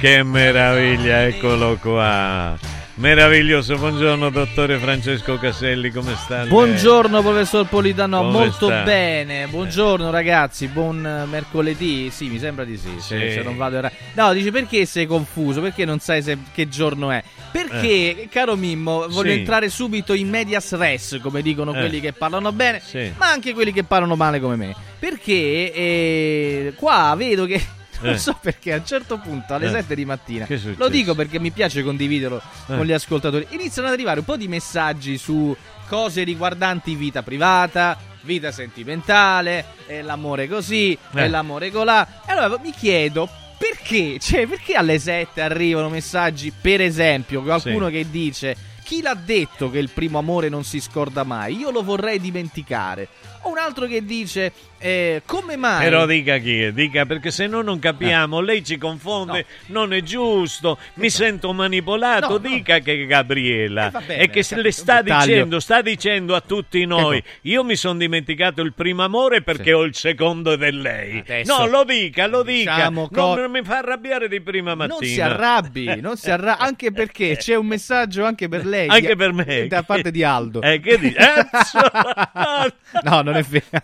Che 0.00 0.22
meraviglia, 0.22 1.24
eccolo 1.26 1.76
qua. 1.76 2.56
Meraviglioso, 2.94 3.76
buongiorno 3.78 4.28
dottore 4.28 4.76
Francesco 4.78 5.38
Caselli, 5.38 5.90
come 5.90 6.14
sta? 6.16 6.44
Buongiorno 6.44 7.22
professor 7.22 7.66
Politano, 7.66 8.18
Come 8.18 8.30
molto 8.30 8.66
sta? 8.66 8.82
bene. 8.82 9.46
Buongiorno 9.46 10.10
ragazzi, 10.10 10.66
buon 10.66 11.04
eh, 11.06 11.24
mercoledì. 11.26 12.10
Sì, 12.10 12.28
mi 12.28 12.38
sembra 12.38 12.64
di 12.64 12.76
sì. 12.76 12.90
Se, 12.98 13.18
Sì. 13.28 13.32
se 13.32 13.42
non 13.42 13.56
vado 13.56 13.76
errato. 13.76 13.94
No, 14.14 14.32
dici 14.34 14.50
perché 14.50 14.84
sei 14.84 15.06
confuso? 15.06 15.62
Perché 15.62 15.86
non 15.86 15.98
sai 15.98 16.22
se- 16.22 16.36
che 16.52 16.68
giorno 16.68 17.10
è? 17.10 17.22
Perché, 17.50 18.28
caro 18.30 18.54
Mimmo, 18.56 19.06
voglio 19.08 19.30
Eh. 19.30 19.34
Sì. 19.34 19.38
entrare 19.38 19.68
subito 19.70 20.12
in 20.12 20.28
medias 20.28 20.72
res, 20.76 21.18
come 21.22 21.40
dicono 21.40 21.72
Eh. 21.72 21.78
quelli 21.78 22.00
che 22.00 22.12
parlano 22.12 22.52
bene, 22.52 22.82
Sì. 22.84 23.12
ma 23.16 23.30
anche 23.30 23.54
quelli 23.54 23.72
che 23.72 23.84
parlano 23.84 24.14
male 24.14 24.40
come 24.40 24.56
me. 24.56 24.74
Perché 24.98 25.72
eh, 25.72 26.72
qua 26.76 27.14
vedo 27.16 27.46
che. 27.46 27.78
Non 28.02 28.14
Eh. 28.14 28.18
so 28.18 28.36
perché 28.40 28.72
a 28.72 28.76
un 28.76 28.86
certo 28.86 29.18
punto 29.18 29.54
alle 29.54 29.66
Eh. 29.66 29.70
7 29.70 29.94
di 29.94 30.04
mattina 30.04 30.46
è 30.46 30.58
lo 30.76 30.88
dico 30.88 31.14
perché 31.14 31.38
mi 31.38 31.50
piace 31.50 31.82
condividerlo 31.82 32.38
Eh. 32.68 32.76
con 32.76 32.84
gli 32.84 32.92
ascoltatori. 32.92 33.46
Iniziano 33.50 33.88
ad 33.88 33.94
arrivare 33.94 34.20
un 34.20 34.24
po' 34.24 34.36
di 34.36 34.48
messaggi 34.48 35.18
su 35.18 35.54
cose 35.88 36.22
riguardanti 36.22 36.94
vita 36.94 37.22
privata, 37.22 37.98
vita 38.22 38.52
sentimentale, 38.52 39.64
e 39.86 40.02
l'amore 40.02 40.48
così, 40.48 40.96
Eh. 41.14 41.22
e 41.24 41.28
l'amore 41.28 41.70
colà. 41.70 42.22
E 42.26 42.32
allora 42.32 42.58
mi 42.62 42.72
chiedo 42.72 43.28
perché, 43.58 44.18
cioè, 44.18 44.46
perché 44.46 44.74
alle 44.74 44.98
7 44.98 45.40
arrivano 45.42 45.88
messaggi, 45.90 46.52
per 46.58 46.80
esempio, 46.80 47.42
qualcuno 47.42 47.86
Sì. 47.86 47.92
che 47.92 48.06
dice 48.10 48.56
chi 48.82 49.02
l'ha 49.02 49.14
detto 49.14 49.70
che 49.70 49.78
il 49.78 49.90
primo 49.90 50.18
amore 50.18 50.48
non 50.48 50.64
si 50.64 50.80
scorda 50.80 51.24
mai? 51.24 51.56
Io 51.56 51.70
lo 51.70 51.82
vorrei 51.82 52.20
dimenticare. 52.20 53.08
O 53.42 53.50
un 53.50 53.58
altro 53.58 53.86
che 53.86 54.04
dice 54.04 54.52
eh, 54.78 55.22
come 55.24 55.56
mai? 55.56 55.82
Però 55.84 56.04
dica 56.04 56.36
chi 56.38 56.60
è, 56.62 56.72
dica 56.72 57.06
perché 57.06 57.30
se 57.30 57.46
no 57.46 57.62
non 57.62 57.78
capiamo, 57.78 58.40
lei 58.40 58.62
ci 58.62 58.76
confonde, 58.76 59.46
non 59.66 59.94
è 59.94 60.02
giusto, 60.02 60.78
mi 60.94 61.08
sento 61.08 61.52
manipolato, 61.52 62.26
No, 62.26 62.32
no. 62.32 62.38
dica 62.38 62.80
che 62.80 63.02
è 63.02 63.06
Gabriela 63.06 63.88
Eh, 63.88 64.04
bene, 64.04 64.22
e 64.22 64.28
che 64.30 64.42
se 64.42 64.56
capito, 64.56 64.62
le 64.62 64.72
sta 64.72 65.02
dicendo, 65.02 65.60
sta 65.60 65.80
dicendo 65.80 66.34
a 66.34 66.40
tutti 66.42 66.84
noi, 66.84 67.22
io 67.42 67.64
mi 67.64 67.76
sono 67.76 67.98
dimenticato 67.98 68.60
il 68.60 68.74
primo 68.74 69.04
amore 69.04 69.40
perché 69.42 69.72
ho 69.72 69.82
il 69.84 69.94
secondo 69.94 70.54
di 70.56 70.70
lei. 70.70 71.18
Adesso 71.20 71.58
no, 71.58 71.66
lo 71.66 71.84
dica, 71.84 72.26
lo 72.26 72.42
dica, 72.42 72.74
diciamo 72.74 73.08
non, 73.10 73.34
co- 73.34 73.40
non 73.40 73.50
mi 73.50 73.62
fa 73.62 73.78
arrabbiare 73.78 74.28
di 74.28 74.40
prima 74.42 74.74
mattina. 74.74 74.98
Non 74.98 75.08
si 75.08 75.20
arrabbi, 75.20 76.00
non 76.00 76.16
si 76.18 76.30
arrabbi, 76.30 76.60
anche 76.64 76.92
perché 76.92 77.36
c'è 77.38 77.54
un 77.54 77.66
messaggio 77.66 78.24
anche 78.24 78.48
per 78.48 78.66
lei. 78.66 78.69
Anche 78.88 79.08
di- 79.08 79.16
per 79.16 79.32
me. 79.32 79.66
Da 79.68 79.82
parte 79.82 80.10
di 80.10 80.22
Aldo. 80.24 80.60
Eh, 80.62 80.80
che 80.80 80.98
dici? 80.98 81.16
no, 83.02 83.22
non 83.22 83.36
è 83.36 83.42
vero. 83.42 83.64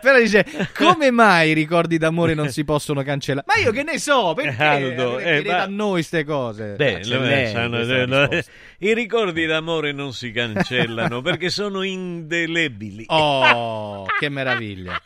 Però 0.00 0.18
dice, 0.18 0.44
come 0.74 1.10
mai 1.10 1.50
i 1.50 1.52
ricordi 1.52 1.98
d'amore 1.98 2.34
non 2.34 2.48
si 2.50 2.64
possono 2.64 3.02
cancellare? 3.02 3.46
Ma 3.46 3.54
io 3.62 3.70
che 3.72 3.82
ne 3.82 3.98
so, 3.98 4.34
perché 4.34 4.62
Aldo, 4.62 5.14
Perché 5.16 5.48
eh, 5.48 5.50
ma- 5.50 5.62
a 5.62 5.66
noi 5.66 5.90
queste 5.98 6.24
cose? 6.24 6.74
Beh, 6.76 6.94
Ah, 6.96 7.18
lei 7.18 7.52
sanno- 7.52 7.78
risposta. 8.26 8.50
I 8.78 8.94
ricordi 8.94 9.46
d'amore 9.46 9.92
non 9.92 10.12
si 10.12 10.30
cancellano 10.32 11.20
perché 11.20 11.48
sono 11.50 11.82
indelebili. 11.82 13.04
Oh, 13.08 14.04
che 14.18 14.28
meraviglia. 14.28 15.00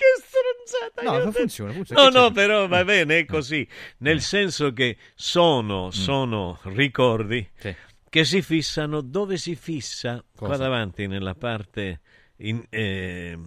Che 0.00 0.22
stronzata! 0.22 1.02
No, 1.18 1.24
ma 1.24 1.30
funziona, 1.32 1.72
funziona. 1.72 2.02
No, 2.08 2.08
no, 2.20 2.30
però 2.30 2.66
va 2.66 2.84
bene, 2.84 3.18
è 3.18 3.24
così. 3.26 3.66
Nel 3.98 4.20
senso 4.20 4.72
che 4.72 4.96
sono, 5.14 5.90
sono 5.90 6.58
ricordi 6.64 7.46
Sì. 7.58 7.74
che 8.08 8.24
si 8.24 8.42
fissano 8.42 9.00
dove 9.02 9.36
si 9.36 9.54
fissa 9.54 10.24
qua 10.36 10.48
Cosa? 10.48 10.62
davanti 10.62 11.06
nella 11.06 11.34
parte 11.34 12.00
in- 12.38 12.64
eh, 12.70 13.38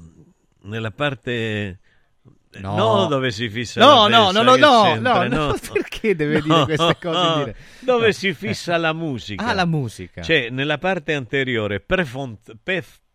nella 0.63 0.91
parte 0.91 1.79
No. 2.59 2.75
no. 2.75 3.05
dove 3.07 3.31
si 3.31 3.49
fissa 3.49 3.79
No, 3.79 4.07
la 4.07 4.17
no, 4.17 4.25
testa, 4.27 4.41
no, 4.43 4.55
no, 4.55 4.83
che 4.93 4.99
no, 4.99 5.47
no, 5.47 5.55
perché 5.73 6.15
deve 6.15 6.39
dire 6.41 6.63
queste 6.65 6.97
cose 7.01 7.43
dire? 7.43 7.55
dove 7.79 8.13
si 8.13 8.31
fissa 8.35 8.77
la 8.77 8.93
musica 8.93 9.43
Ah, 9.43 9.53
la 9.53 9.65
musica. 9.65 10.21
cioè 10.21 10.49
nella 10.51 10.77
parte 10.77 11.13
anteriore 11.15 11.79
prefont- 11.79 12.55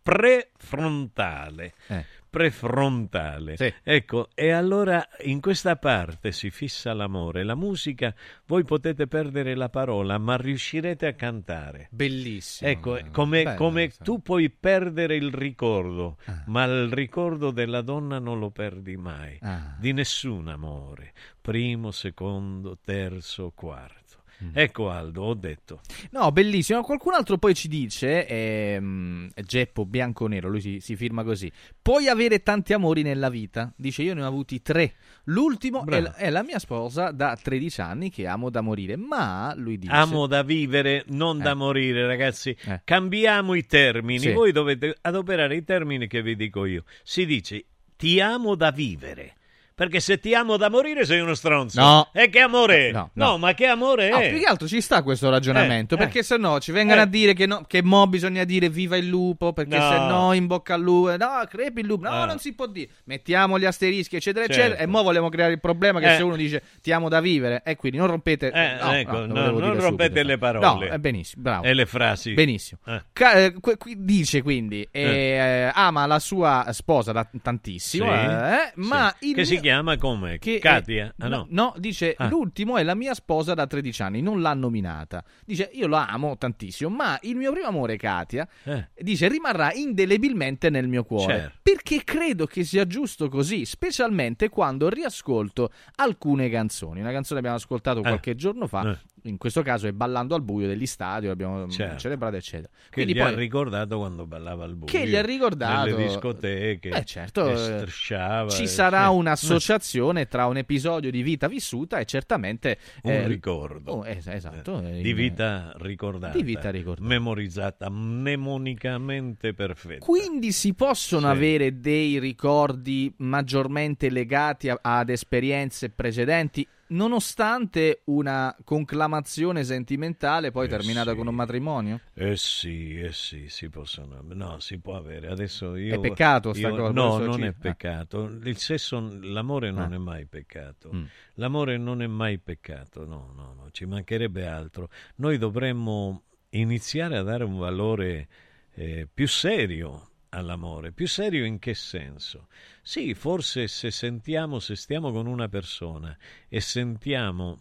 prefrontale 0.01 1.73
Eh. 1.87 2.05
Prefrontale. 2.29 3.57
Sì. 3.57 3.73
Ecco, 3.83 4.29
e 4.33 4.51
allora 4.51 5.05
in 5.23 5.41
questa 5.41 5.75
parte 5.75 6.31
si 6.31 6.49
fissa 6.49 6.93
l'amore. 6.93 7.43
La 7.43 7.55
musica, 7.55 8.13
voi 8.45 8.63
potete 8.63 9.07
perdere 9.07 9.55
la 9.55 9.69
parola, 9.69 10.17
ma 10.17 10.35
riuscirete 10.37 11.07
a 11.07 11.13
cantare. 11.13 11.87
Bellissimo. 11.91 12.69
Ecco, 12.69 12.99
come, 13.11 13.43
Bello, 13.43 13.55
come 13.57 13.83
questo. 13.85 14.03
tu 14.03 14.21
puoi 14.21 14.49
perdere 14.49 15.15
il 15.15 15.33
ricordo, 15.33 16.17
Ah. 16.25 16.43
ma 16.47 16.63
il 16.65 16.89
ricordo 16.91 17.51
della 17.51 17.81
donna 17.81 18.19
non 18.19 18.39
lo 18.39 18.51
perdi 18.51 18.95
mai. 18.97 19.37
Ah. 19.41 19.75
Di 19.79 19.91
nessun 19.93 20.47
amore. 20.47 21.13
Primo, 21.41 21.91
secondo, 21.91 22.77
terzo, 22.83 23.51
quarto. 23.55 23.98
Mm. 24.43 24.51
Ecco 24.53 24.89
Aldo, 24.89 25.23
ho 25.23 25.33
detto. 25.33 25.81
No, 26.11 26.31
bellissimo. 26.31 26.81
Qualcun 26.81 27.13
altro 27.13 27.37
poi 27.37 27.53
ci 27.53 27.67
dice, 27.67 28.25
ehm, 28.25 29.29
Geppo 29.43 29.85
Bianconero, 29.85 30.47
lui 30.49 30.61
si, 30.61 30.79
si 30.79 30.95
firma 30.95 31.23
così, 31.23 31.51
puoi 31.81 32.07
avere 32.07 32.41
tanti 32.41 32.71
amori 32.73 33.01
nella 33.01 33.29
vita? 33.29 33.73
Dice, 33.75 34.01
io 34.03 34.13
ne 34.13 34.23
ho 34.23 34.27
avuti 34.27 34.61
tre. 34.61 34.93
L'ultimo 35.25 35.85
è, 35.85 35.99
la- 35.99 36.15
è 36.15 36.29
la 36.29 36.43
mia 36.43 36.57
sposa 36.59 37.11
da 37.11 37.37
13 37.41 37.81
anni 37.81 38.09
che 38.09 38.27
amo 38.27 38.49
da 38.49 38.61
morire, 38.61 38.95
ma 38.95 39.53
lui 39.55 39.77
dice... 39.77 39.91
Amo 39.93 40.25
da 40.25 40.41
vivere, 40.43 41.03
non 41.07 41.39
da 41.39 41.51
Eh. 41.51 41.55
morire, 41.55 42.05
ragazzi. 42.07 42.55
Eh. 42.65 42.81
Cambiamo 42.83 43.53
i 43.55 43.65
termini. 43.65 44.19
Sì. 44.19 44.31
Voi 44.31 44.51
dovete 44.51 44.95
adoperare 45.01 45.55
i 45.55 45.63
termini 45.63 46.07
che 46.07 46.21
vi 46.21 46.35
dico 46.35 46.65
io. 46.65 46.83
Si 47.03 47.25
dice 47.25 47.65
ti 47.97 48.21
amo 48.21 48.55
da 48.55 48.71
vivere. 48.71 49.33
Perché 49.79 50.01
se 50.01 50.19
ti 50.19 50.35
amo 50.35 50.57
da 50.57 50.69
morire 50.69 51.05
sei 51.05 51.21
uno 51.21 51.33
stronzo. 51.35 51.79
No. 51.79 52.09
E 52.11 52.27
che 52.27 52.39
amore? 52.41 52.91
No, 52.91 53.11
No, 53.13 53.25
no. 53.29 53.37
ma 53.37 53.53
che 53.53 53.65
amore 53.65 54.09
No, 54.09 54.17
è? 54.17 54.29
più 54.29 54.39
che 54.39 54.43
altro 54.45 54.67
ci 54.67 54.81
sta 54.81 55.03
questo 55.03 55.29
ragionamento, 55.29 55.95
Eh, 55.95 55.97
perché 55.97 56.19
eh. 56.19 56.23
se 56.23 56.35
no 56.35 56.59
ci 56.59 56.73
vengono 56.73 56.99
Eh. 56.99 57.03
a 57.03 57.05
dire 57.05 57.31
che, 57.31 57.45
no, 57.45 57.63
che 57.65 57.81
mo 57.81 58.05
bisogna 58.07 58.43
dire 58.43 58.67
viva 58.67 58.97
il 58.97 59.07
lupo, 59.07 59.53
perché 59.53 59.77
No. 59.77 59.89
se 59.89 59.97
no 59.99 60.33
in 60.33 60.47
bocca 60.47 60.73
al 60.73 60.81
lupo, 60.81 61.15
no, 61.15 61.29
crepi 61.49 61.79
il 61.79 61.85
lupo, 61.87 62.09
no, 62.09 62.23
Ah. 62.23 62.25
non 62.25 62.39
si 62.39 62.53
può 62.53 62.67
dire. 62.67 62.89
Mettiamo 63.05 63.57
gli 63.57 63.63
asterischi, 63.63 64.17
eccetera, 64.17 64.45
Certo. 64.47 64.59
eccetera, 64.61 64.83
e 64.83 64.85
mo 64.85 65.01
vogliamo 65.01 65.29
creare 65.29 65.53
il 65.53 65.61
problema 65.61 66.01
che 66.01 66.11
Eh. 66.13 66.17
se 66.17 66.23
uno 66.23 66.35
dice 66.35 66.61
ti 66.81 66.91
amo 66.91 67.07
da 67.07 67.21
vivere, 67.21 67.61
e 67.63 67.77
quindi 67.77 67.97
non 67.99 68.07
rompete... 68.07 68.51
Eh, 68.51 68.75
no, 68.83 68.91
ecco, 68.93 69.25
no, 69.25 69.49
no, 69.49 69.59
non 69.59 69.79
rompete 69.79 70.23
le 70.23 70.37
parole. 70.37 70.65
No, 70.65 70.93
è 70.93 70.97
benissimo, 70.97 71.41
bravo. 71.41 71.63
E 71.63 71.73
le 71.73 71.85
frasi. 71.85 72.33
Benissimo. 72.33 72.81
Eh. 72.85 73.01
Ca- 73.13 73.31
eh, 73.33 73.53
qui- 73.61 73.77
dice 74.03 74.41
quindi, 74.41 74.85
eh, 74.91 75.71
ama 75.73 76.05
la 76.05 76.19
sua 76.19 76.65
sposa 76.71 77.13
da 77.13 77.25
tantissimo, 77.41 78.03
Sì, 78.05 78.11
eh, 78.11 78.71
ma 78.75 79.15
sì. 79.17 79.29
il 79.29 79.35
Che 79.35 79.45
si 79.45 79.51
mio- 79.53 79.61
chiama 79.69 79.97
come? 79.97 80.37
che 80.39 80.55
è- 80.57 80.59
Katia? 80.59 81.13
Ah, 81.19 81.27
no. 81.27 81.45
no, 81.49 81.73
dice 81.77 82.13
Ah. 82.17 82.27
l'ultimo 82.27 82.77
è 82.77 82.83
la 82.83 82.95
mia 82.95 83.13
sposa 83.13 83.53
da 83.53 83.67
13 83.67 84.01
anni, 84.01 84.21
non 84.21 84.41
l'ha 84.41 84.53
nominata. 84.53 85.23
Dice 85.45 85.69
io 85.73 85.87
la 85.87 86.07
amo 86.07 86.37
tantissimo, 86.37 86.89
ma 86.89 87.17
il 87.23 87.35
mio 87.35 87.51
primo 87.51 87.67
amore 87.67 87.95
Katia 87.97 88.47
Eh. 88.63 88.89
dice 88.99 89.27
rimarrà 89.27 89.71
indelebilmente 89.73 90.69
nel 90.69 90.87
mio 90.87 91.03
cuore. 91.03 91.33
Certo. 91.33 91.57
Perché 91.61 92.03
credo 92.03 92.45
che 92.45 92.63
sia 92.63 92.85
giusto 92.87 93.29
così, 93.29 93.65
specialmente 93.65 94.49
quando 94.49 94.89
riascolto 94.89 95.71
alcune 95.95 96.49
canzoni. 96.49 96.99
Una 96.99 97.11
canzone 97.11 97.39
abbiamo 97.39 97.57
ascoltato 97.57 98.01
qualche 98.01 98.35
giorno 98.35 98.67
fa, 98.67 98.97
in 99.29 99.37
questo 99.37 99.61
caso 99.61 99.87
è 99.87 99.91
Ballando 99.93 100.35
al 100.35 100.41
buio 100.41 100.67
degli 100.67 100.85
stadi, 100.85 101.27
l'abbiamo 101.27 101.65
mm, 101.65 101.69
Certo. 101.69 101.97
celebrato 101.99 102.35
eccetera. 102.35 102.69
Che 102.71 102.89
Quindi 102.91 103.13
gli 103.13 103.17
poi 103.17 103.31
ha 103.31 103.35
ricordato 103.35 103.97
quando 103.97 104.25
ballava 104.25 104.63
al 104.65 104.75
buio. 104.75 104.91
Che 104.91 105.07
gli 105.07 105.15
ha 105.15 105.21
ricordato- 105.21 105.89
Nelle 105.89 106.07
discoteche. 106.07 106.89
Eh, 106.89 107.05
certo, 107.05 107.49
eh, 107.49 107.55
strisciava. 107.57 108.49
ci 108.49 108.63
eh, 108.63 108.67
sarà 108.67 109.07
sì. 109.09 109.15
un'associazione 109.15 110.27
tra 110.27 110.45
un 110.47 110.57
episodio 110.57 111.09
di 111.11 111.21
vita 111.21 111.47
vissuta 111.47 111.99
e 111.99 112.05
certamente 112.05 112.77
Un 113.03 113.11
eh, 113.11 113.27
ricordo. 113.27 113.91
oh, 113.91 114.05
es- 114.05 114.27
esatto, 114.27 114.81
eh, 114.83 115.01
Di 115.01 115.09
in- 115.11 115.15
vita 115.15 115.73
ricordata. 115.77 116.35
Di 116.35 116.43
vita 116.43 116.69
ricordata. 116.69 117.07
Memorizzata, 117.07 117.89
mnemonicamente 117.89 119.53
perfetta. 119.53 120.05
Quindi 120.05 120.51
si 120.51 120.73
possono 120.73 121.27
Sì. 121.27 121.35
avere 121.37 121.79
dei 121.79 122.19
ricordi 122.19 123.11
maggiormente 123.17 124.09
legati 124.09 124.69
a- 124.69 124.79
ad 124.81 125.09
esperienze 125.09 125.89
precedenti, 125.89 126.67
nonostante 126.89 128.01
una 128.05 128.55
conclamazione 128.63 129.63
sentimentale 129.63 130.51
poi 130.51 130.65
Eh 130.65 130.69
terminata 130.69 131.11
sì. 131.11 131.17
con 131.17 131.27
un 131.27 131.35
matrimonio? 131.35 131.99
Eh 132.13 132.35
sì, 132.37 132.99
eh 132.99 133.11
sì, 133.11 133.49
si 133.49 133.69
possono. 133.69 134.21
No, 134.23 134.59
si 134.59 134.79
può 134.79 134.95
avere. 134.95 135.27
Adesso 135.29 135.75
io. 135.75 135.95
È 135.95 135.99
peccato 135.99 136.53
sta 136.53 136.67
io- 136.69 136.75
cosa, 136.75 136.91
No, 136.91 137.17
non 137.17 137.43
è 137.43 137.47
ah. 137.47 137.53
peccato. 137.53 138.25
Il 138.43 138.57
sesso, 138.57 138.99
l'amore 139.21 139.71
non 139.71 139.91
Ah. 139.91 139.95
è 139.95 139.97
mai 139.97 140.25
peccato. 140.25 140.91
Mm. 140.93 141.03
L'amore 141.35 141.77
non 141.77 142.01
è 142.01 142.07
mai 142.07 142.37
peccato. 142.37 143.05
No, 143.05 143.31
no, 143.35 143.53
no, 143.55 143.67
ci 143.71 143.85
mancherebbe 143.85 144.45
altro. 144.47 144.89
Noi 145.15 145.37
dovremmo 145.37 146.23
iniziare 146.49 147.17
a 147.17 147.21
dare 147.23 147.43
un 147.43 147.57
valore 147.57 148.27
eh, 148.75 149.07
più 149.11 149.27
serio 149.27 150.08
all'amore. 150.29 150.91
Più 150.91 151.07
serio 151.07 151.45
in 151.45 151.59
che 151.59 151.73
senso? 151.73 152.47
Sì, 152.81 153.13
forse 153.13 153.67
se 153.67 153.91
sentiamo, 153.91 154.59
se 154.59 154.75
stiamo 154.75 155.11
con 155.11 155.27
una 155.27 155.47
persona 155.47 156.17
e 156.47 156.59
sentiamo 156.61 157.57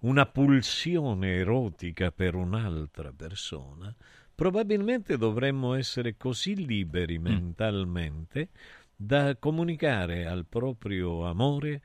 una 0.00 0.26
pulsione 0.26 1.34
erotica 1.36 2.10
per 2.10 2.34
un'altra 2.34 3.12
persona, 3.12 3.94
probabilmente 4.34 5.16
dovremmo 5.16 5.74
essere 5.74 6.16
così 6.16 6.54
liberi 6.64 7.18
mentalmente 7.18 8.48
da 8.94 9.36
comunicare 9.36 10.26
al 10.26 10.46
proprio 10.46 11.26
amore 11.26 11.80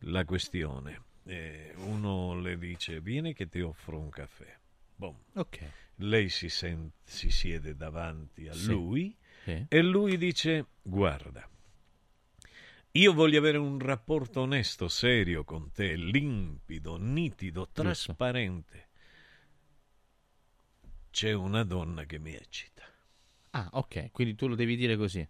la 0.00 0.24
questione. 0.24 1.02
Eh, 1.24 1.72
uno 1.76 2.38
le 2.38 2.56
dice: 2.58 3.00
Vieni 3.00 3.34
che 3.34 3.48
ti 3.48 3.60
offro 3.60 3.98
un 3.98 4.10
caffè. 4.10 4.56
Bom. 4.94 5.16
Ok. 5.34 5.60
Lei 5.96 6.28
si, 6.28 6.48
sen- 6.48 6.90
si 7.02 7.30
siede 7.30 7.74
davanti 7.74 8.48
a 8.48 8.52
Sì. 8.52 8.66
lui 8.70 9.16
Sì. 9.46 9.64
e 9.68 9.80
lui 9.80 10.18
dice: 10.18 10.66
Guarda, 10.82 11.48
io 12.92 13.12
voglio 13.12 13.38
avere 13.38 13.58
un 13.58 13.78
rapporto 13.78 14.40
onesto, 14.40 14.88
serio 14.88 15.44
con 15.44 15.70
te, 15.70 15.94
limpido, 15.94 16.96
nitido, 16.96 17.68
trasparente. 17.72 18.88
C'è 21.12 21.32
una 21.32 21.62
donna 21.62 22.04
che 22.04 22.18
mi 22.18 22.34
eccita. 22.34 22.82
Ah, 23.50 23.68
ok, 23.72 24.10
quindi 24.10 24.34
tu 24.34 24.48
lo 24.48 24.56
devi 24.56 24.74
dire 24.74 24.96
così. 24.96 25.26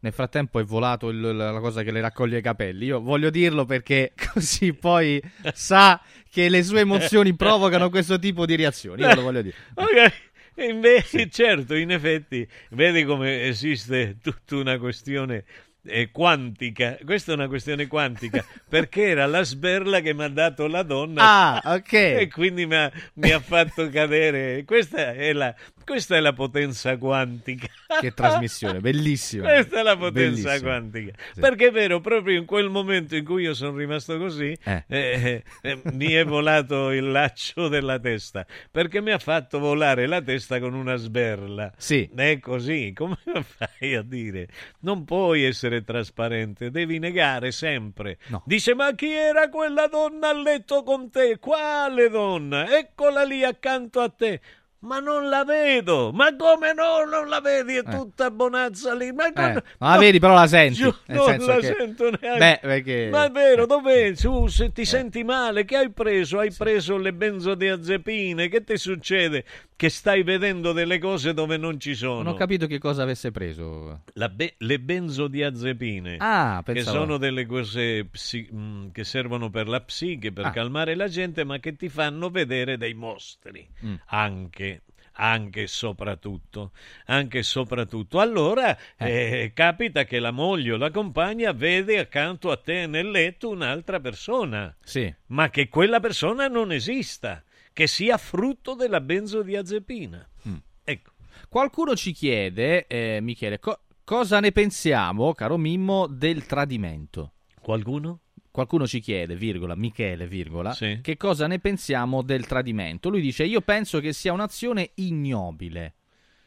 Nel 0.00 0.12
frattempo 0.12 0.58
è 0.58 0.64
volato 0.64 1.08
il- 1.08 1.20
la 1.20 1.50
la 1.50 1.60
cosa 1.60 1.82
che 1.82 1.90
le 1.92 2.00
raccoglie 2.02 2.38
i 2.38 2.42
capelli. 2.42 2.86
Io 2.86 3.00
voglio 3.00 3.30
dirlo 3.30 3.64
perché 3.64 4.12
così 4.34 4.74
poi 4.74 5.22
sa 5.54 6.02
che 6.28 6.48
le 6.50 6.62
sue 6.62 6.80
emozioni 6.80 7.34
provocano 7.36 7.88
questo 7.88 8.18
tipo 8.18 8.44
di 8.44 8.56
reazioni. 8.56 9.00
Io 9.02 9.14
lo 9.14 9.22
voglio 9.22 9.42
dire. 9.42 9.56
Ok, 9.76 10.32
e 10.54 10.64
invece, 10.66 11.28
certo, 11.28 11.74
in 11.74 11.90
effetti, 11.90 12.46
vedi 12.70 13.04
come 13.04 13.42
esiste 13.42 14.16
tutta 14.22 14.56
una 14.56 14.78
questione 14.78 15.44
eh, 15.86 16.10
quantica. 16.10 16.96
Questa 17.04 17.32
è 17.32 17.34
una 17.34 17.48
questione 17.48 17.86
quantica, 17.86 18.44
perché 18.68 19.08
era 19.08 19.26
la 19.26 19.42
sberla 19.42 20.00
che 20.00 20.14
mi 20.14 20.24
ha 20.24 20.28
dato 20.28 20.66
la 20.66 20.82
donna. 20.82 21.22
Ah, 21.22 21.74
ok. 21.74 21.92
E 22.24 22.28
quindi 22.28 22.66
mi 22.66 22.76
ha, 22.76 22.90
mi 23.14 23.30
ha 23.30 23.40
fatto 23.40 23.88
cadere. 23.88 24.64
Questa 24.64 25.12
è 25.12 25.32
la, 25.32 25.54
questa 25.84 26.16
è 26.16 26.20
la 26.20 26.32
potenza 26.32 26.96
quantica. 26.96 27.66
Che 28.00 28.12
trasmissione, 28.12 28.80
bellissima. 28.80 29.44
Questa 29.48 29.78
è 29.80 29.82
la 29.82 29.96
potenza 29.96 30.48
Bellissima. 30.50 30.58
quantica. 30.60 31.12
Sì. 31.32 31.40
Perché 31.40 31.66
è 31.68 31.70
vero, 31.70 32.00
proprio 32.00 32.36
in 32.38 32.44
quel 32.44 32.68
momento 32.70 33.14
in 33.14 33.24
cui 33.24 33.42
io 33.44 33.54
sono 33.54 33.76
rimasto 33.76 34.18
così, 34.18 34.56
Eh. 34.64 34.84
eh, 34.88 35.44
eh, 35.62 35.80
mi 35.92 36.12
è 36.12 36.24
volato 36.24 36.90
il 36.90 37.10
laccio 37.10 37.68
della 37.68 37.98
testa. 38.00 38.44
Perché 38.70 39.00
mi 39.00 39.12
ha 39.12 39.18
fatto 39.18 39.58
volare 39.58 40.06
la 40.06 40.20
testa 40.20 40.58
con 40.58 40.74
una 40.74 40.96
sberla. 40.96 41.72
Sì. 41.76 42.08
È 42.14 42.38
così. 42.40 42.92
Come 42.94 43.16
fai 43.44 43.94
a 43.94 44.02
dire? 44.02 44.48
Non 44.80 45.04
puoi 45.04 45.44
essere 45.44 45.84
trasparente, 45.84 46.70
devi 46.70 46.98
negare 46.98 47.52
sempre. 47.52 48.18
Dice: 48.44 48.74
Ma 48.74 48.92
chi 48.94 49.10
era 49.12 49.48
quella 49.48 49.86
donna 49.86 50.30
a 50.30 50.32
letto 50.34 50.82
con 50.82 51.10
te? 51.10 51.38
Quale 51.38 52.08
donna? 52.08 52.76
Eccola 52.76 53.22
lì 53.22 53.44
accanto 53.44 54.00
a 54.00 54.08
te. 54.08 54.40
Ma 54.84 54.98
non 54.98 55.30
la 55.30 55.44
vedo, 55.44 56.10
ma 56.12 56.34
come 56.36 56.74
no? 56.74 57.04
Non 57.08 57.26
la 57.28 57.40
vedi? 57.40 57.76
È 57.76 57.82
tutta 57.84 58.30
bonazza 58.30 58.94
lì. 58.94 59.12
Ma, 59.12 59.28
non- 59.34 59.56
Eh, 59.56 59.62
ma 59.78 59.94
la 59.94 59.98
vedi, 59.98 60.18
però 60.18 60.34
la 60.34 60.46
senti. 60.46 60.82
Nel 60.82 60.92
non 61.06 61.46
la 61.46 61.56
che- 61.58 61.74
sento 61.78 62.10
neanche. 62.20 62.38
Beh, 62.38 62.58
perché- 62.60 63.08
Ma 63.10 63.24
è 63.24 63.30
vero, 63.30 63.64
dov'è? 63.64 64.14
Su, 64.14 64.46
se 64.46 64.72
ti 64.72 64.84
senti 64.84 65.24
male, 65.24 65.64
che 65.64 65.76
hai 65.76 65.90
preso? 65.90 66.38
Hai 66.38 66.52
preso 66.52 66.98
le 66.98 67.14
benzodiazepine? 67.14 68.48
Che 68.48 68.62
ti 68.62 68.76
succede? 68.76 69.44
Che 69.76 69.88
stai 69.90 70.22
vedendo 70.22 70.72
delle 70.72 70.98
cose 70.98 71.34
dove 71.34 71.56
non 71.56 71.80
ci 71.80 71.94
sono. 71.96 72.22
Non 72.22 72.34
ho 72.34 72.36
capito 72.36 72.66
che 72.68 72.78
cosa 72.78 73.02
avesse 73.02 73.32
preso. 73.32 74.02
Be- 74.32 74.54
le 74.58 74.78
benzodiazepine, 74.80 76.16
Ah, 76.20 76.62
che 76.64 76.82
sono 76.82 77.16
delle 77.18 77.44
cose 77.44 78.04
psi- 78.04 78.48
mh, 78.50 78.92
che 78.92 79.02
servono 79.04 79.50
per 79.50 79.66
la 79.68 79.80
psiche, 79.80 80.32
per 80.32 80.46
Ah. 80.46 80.50
calmare 80.50 80.94
la 80.94 81.08
gente, 81.08 81.42
ma 81.44 81.58
che 81.58 81.74
ti 81.74 81.88
fanno 81.88 82.30
vedere 82.30 82.76
dei 82.78 82.94
mostri. 82.94 83.66
Mm. 83.84 83.94
Anche, 84.06 84.82
anche 85.14 85.62
e 85.62 85.66
soprattutto, 85.66 86.70
anche 87.06 87.38
e 87.38 87.42
soprattutto. 87.42 88.20
Allora 88.20 88.76
eh, 88.96 89.50
capita 89.54 90.04
che 90.04 90.20
la 90.20 90.30
moglie 90.30 90.72
o 90.72 90.76
la 90.76 90.90
compagna 90.92 91.52
vede 91.52 91.98
accanto 91.98 92.50
a 92.52 92.56
te 92.56 92.86
nel 92.86 93.10
letto 93.10 93.48
un'altra 93.50 93.98
persona, 93.98 94.74
Sì. 94.84 95.12
ma 95.26 95.50
che 95.50 95.68
quella 95.68 95.98
persona 96.00 96.46
non 96.48 96.70
esista, 96.72 97.42
che 97.74 97.86
sia 97.86 98.16
frutto 98.16 98.74
della 98.74 99.00
benzodiazepina. 99.02 100.26
Mm. 100.48 100.54
Ecco. 100.84 101.10
Qualcuno 101.50 101.94
ci 101.94 102.12
chiede, 102.12 102.86
eh, 102.86 103.18
Michele, 103.20 103.58
co- 103.58 103.80
cosa 104.04 104.40
ne 104.40 104.52
pensiamo, 104.52 105.34
caro 105.34 105.58
Mimmo, 105.58 106.06
del 106.06 106.46
tradimento? 106.46 107.32
Qualcuno? 107.60 108.20
Qualcuno 108.50 108.86
ci 108.86 109.00
chiede, 109.00 109.34
virgola, 109.34 109.74
Michele, 109.74 110.28
virgola, 110.28 110.72
Sì. 110.72 111.00
che 111.02 111.16
cosa 111.16 111.48
ne 111.48 111.58
pensiamo 111.58 112.22
del 112.22 112.46
tradimento? 112.46 113.08
Lui 113.08 113.20
dice, 113.20 113.42
io 113.44 113.60
penso 113.60 113.98
che 113.98 114.12
sia 114.12 114.32
un'azione 114.32 114.92
ignobile. 114.94 115.94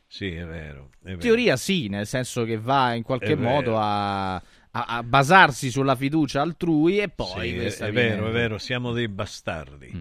Sì, 0.08 0.32
è 0.34 0.46
vero. 0.46 0.92
È 1.04 1.10
In 1.10 1.18
vero. 1.18 1.20
teoria 1.20 1.58
sì, 1.58 1.90
nel 1.90 2.08
senso 2.08 2.46
che 2.46 2.58
va 2.58 2.94
in 2.94 3.04
qualche 3.04 3.34
È 3.34 3.36
modo 3.36 3.78
a, 3.78 4.36
a- 4.36 5.04
basarsi 5.04 5.70
sulla 5.70 5.96
fiducia 5.98 6.42
altrui 6.42 7.00
e 7.00 7.10
poi... 7.10 7.50
Sì, 7.70 7.84
è, 7.84 7.88
è 7.88 7.92
vero, 7.92 8.30
è 8.30 8.32
vero, 8.32 8.58
siamo 8.58 8.94
dei 8.94 9.10
bastardi. 9.10 9.92
Mm. 9.94 10.00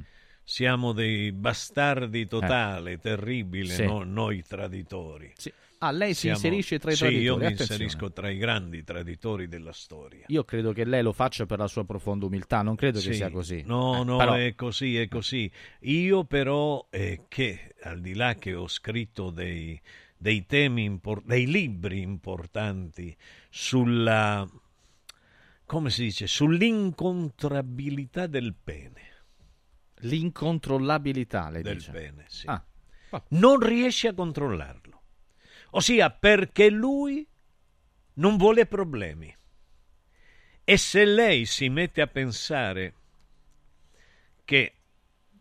Siamo 0.49 0.93
dei 0.93 1.33
bastardi 1.33 2.29
totale, 2.29 3.01
terribile, 3.01 3.75
Sì. 3.75 3.85
no- 3.85 4.05
noi 4.05 4.45
traditori. 4.47 5.33
Sì. 5.37 5.53
Ah, 5.79 5.91
lei 5.91 6.15
si 6.15 6.21
Siamo- 6.21 6.37
inserisce 6.37 6.79
tra 6.79 6.93
i 6.93 6.95
sì, 6.95 7.01
traditori, 7.01 7.25
io 7.27 7.37
mi 7.37 7.45
attenzione. 7.47 7.83
inserisco 7.83 8.13
tra 8.13 8.31
i 8.31 8.39
grandi 8.39 8.85
traditori 8.85 9.49
della 9.49 9.73
storia. 9.73 10.25
Io 10.29 10.45
credo 10.45 10.73
che 10.73 10.85
lei 10.85 11.03
lo 11.03 11.13
faccia 11.13 11.47
per 11.47 11.59
la 11.59 11.67
sua 11.67 11.85
profonda 11.85 12.27
umiltà, 12.27 12.63
non 12.63 12.77
credo 12.77 12.99
che 13.01 13.07
Sì. 13.07 13.15
sia 13.15 13.29
così. 13.29 13.65
No, 13.67 14.01
Eh, 14.01 14.05
no, 14.05 14.17
però- 14.19 14.35
è 14.35 14.55
così, 14.55 14.97
è 14.97 15.09
così. 15.09 15.51
Io 15.81 16.23
però, 16.25 16.87
eh, 16.91 17.23
che 17.27 17.75
al 17.83 18.01
di 18.01 18.15
là 18.15 18.37
che 18.37 18.55
ho 18.55 18.69
scritto 18.69 19.31
dei, 19.31 19.79
dei 20.17 20.47
temi, 20.47 20.85
impor- 20.85 21.25
dei 21.25 21.47
libri 21.49 22.03
importanti 22.03 23.15
sulla, 23.51 24.49
come 25.67 25.91
si 25.91 26.05
dice, 26.05 26.29
sull'incontrabilità 26.29 28.29
del 28.29 28.55
pene. 28.55 29.15
L'incontrollabilità, 30.07 31.49
lei 31.51 31.63
Del 31.63 31.77
dice. 31.77 31.91
pene, 31.91 32.25
sì. 32.29 32.47
Ah, 32.49 32.65
Non 33.29 33.59
riesce 33.61 34.09
a 34.09 34.15
controllarlo. 34.15 35.03
Ossia 35.71 36.11
perché 36.11 36.71
lui 36.71 37.27
non 38.15 38.37
vuole 38.37 38.67
problemi. 38.67 39.35
E 40.65 40.77
se 40.77 41.05
lei 41.05 41.45
si 41.45 41.69
mette 41.69 42.01
a 42.01 42.07
pensare 42.07 42.95
che, 44.45 44.73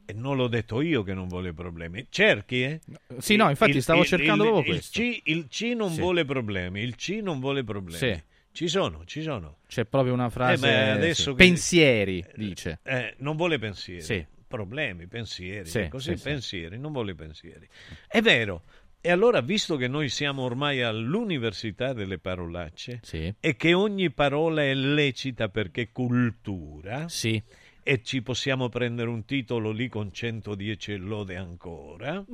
e 0.05 0.13
non 0.13 0.35
l'ho 0.35 0.47
detto 0.47 0.81
io 0.81 1.03
che 1.03 1.13
non 1.13 1.27
vuole 1.27 1.53
problemi, 1.53 2.05
cerchi, 2.09 2.63
eh? 2.63 2.81
Sì, 3.17 3.35
no, 3.35 3.49
infatti 3.49 3.81
stavo 3.81 4.03
cercando 4.05 4.43
proprio 4.43 4.73
il 4.73 4.79
questo. 4.79 4.99
C, 4.99 5.19
il 5.25 5.47
C 5.47 5.61
non 5.75 5.91
Sì. 5.91 5.99
vuole 5.99 6.25
problemi, 6.25 6.81
il 6.81 6.95
C 6.95 7.19
non 7.21 7.39
vuole 7.39 7.63
problemi. 7.63 7.97
Sì. 7.97 8.23
Ci 8.51 8.67
sono, 8.69 9.03
ci 9.05 9.21
sono. 9.21 9.57
C'è 9.67 9.83
proprio 9.85 10.13
una 10.13 10.29
frase. 10.29 10.67
Eh, 10.69 10.85
ma 10.85 10.91
adesso 10.93 11.23
sì. 11.23 11.29
che- 11.31 11.35
Pensieri, 11.35 12.25
dice. 12.35 12.79
Eh, 12.83 13.15
non 13.17 13.35
vuole 13.35 13.59
pensieri. 13.59 14.01
Sì. 14.01 14.25
Problemi, 14.47 15.07
pensieri. 15.07 15.67
Sì, 15.67 15.87
così, 15.87 16.11
sì, 16.11 16.17
sì. 16.17 16.23
pensieri, 16.23 16.77
non 16.77 16.91
vuole 16.91 17.15
pensieri. 17.15 17.67
È 18.07 18.21
vero. 18.21 18.63
E 19.01 19.11
allora, 19.11 19.41
visto 19.41 19.75
che 19.77 19.87
noi 19.87 20.09
siamo 20.09 20.41
ormai 20.41 20.81
all'università 20.81 21.93
delle 21.93 22.17
parolacce 22.17 23.01
e 23.39 23.55
che 23.55 23.73
ogni 23.75 24.09
parola 24.09 24.63
è 24.63 24.73
lecita 24.73 25.47
perché 25.49 25.91
cultura, 25.91 27.07
e 27.83 28.01
ci 28.01 28.23
possiamo 28.23 28.67
prendere 28.67 29.09
un 29.09 29.23
titolo 29.25 29.69
lì 29.69 29.89
con 29.89 30.11
110 30.11 30.95
lode 30.95 31.35
ancora, 31.35 32.25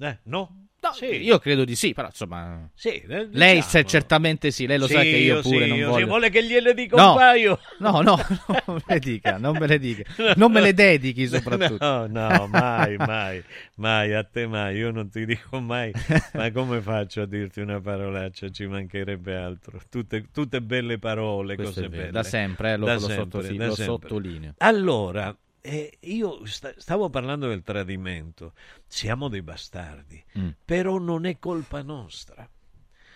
eh, 0.00 0.18
no? 0.24 0.61
Sì. 0.92 1.22
Io 1.22 1.38
credo 1.38 1.64
di 1.64 1.76
sì, 1.76 1.92
però 1.92 2.08
insomma. 2.08 2.68
Sì, 2.74 2.88
eh, 2.88 3.28
Lei 3.30 3.54
diciamo. 3.54 3.62
se 3.70 3.84
certamente 3.84 4.50
sì, 4.50 4.66
lei 4.66 4.78
lo 4.78 4.86
Sì, 4.88 4.94
sa 4.94 5.00
che 5.02 5.08
io 5.08 5.36
io 5.36 5.40
pure 5.40 5.62
sì, 5.64 5.68
non 5.68 5.78
io 5.78 5.88
voglio. 5.88 6.06
Vuole 6.06 6.28
che 6.30 6.44
gliele 6.44 6.74
dica 6.74 6.96
no, 6.96 7.10
un 7.12 7.16
paio? 7.16 7.58
No, 7.78 8.00
no, 8.02 8.16
non 8.66 8.76
me 8.76 8.82
le 8.86 8.98
dica, 8.98 9.38
non 9.38 9.56
me 9.56 9.66
le 9.68 9.78
dica. 9.78 10.02
Non 10.36 10.50
me 10.50 10.60
le 10.60 10.74
dedichi 10.74 11.26
soprattutto. 11.28 11.84
No, 11.86 12.06
no, 12.08 12.46
mai, 12.48 12.96
mai, 12.96 13.42
mai, 13.76 14.12
a 14.12 14.24
te 14.24 14.46
mai, 14.48 14.76
io 14.76 14.90
non 14.90 15.08
ti 15.08 15.24
dico 15.24 15.60
mai, 15.60 15.92
ma 16.34 16.50
come 16.50 16.80
faccio 16.80 17.22
a 17.22 17.26
dirti 17.26 17.60
una 17.60 17.80
parolaccia? 17.80 18.50
Ci 18.50 18.66
mancherebbe 18.66 19.36
altro. 19.36 19.80
Tutte, 19.88 20.26
tutte 20.32 20.60
belle 20.60 20.98
parole, 20.98 21.54
Questo 21.54 21.74
cose 21.74 21.88
vero, 21.88 22.00
belle. 22.02 22.12
da 22.12 22.22
sempre, 22.24 22.72
eh, 22.72 22.76
lo- 22.76 22.86
Da 22.86 22.94
lo 22.94 22.98
sempre, 23.00 23.16
sottosi- 23.16 23.56
da 23.56 23.66
lo 23.66 23.74
sempre. 23.74 24.08
sottolineo. 24.08 24.54
Allora, 24.58 25.36
eh, 25.62 25.96
io 26.00 26.44
sta- 26.44 26.74
stavo 26.76 27.08
parlando 27.08 27.48
del 27.48 27.62
tradimento, 27.62 28.52
siamo 28.86 29.28
dei 29.28 29.42
bastardi, 29.42 30.22
Mm. 30.38 30.48
però 30.64 30.98
non 30.98 31.24
è 31.24 31.38
colpa 31.38 31.80
nostra. 31.82 32.46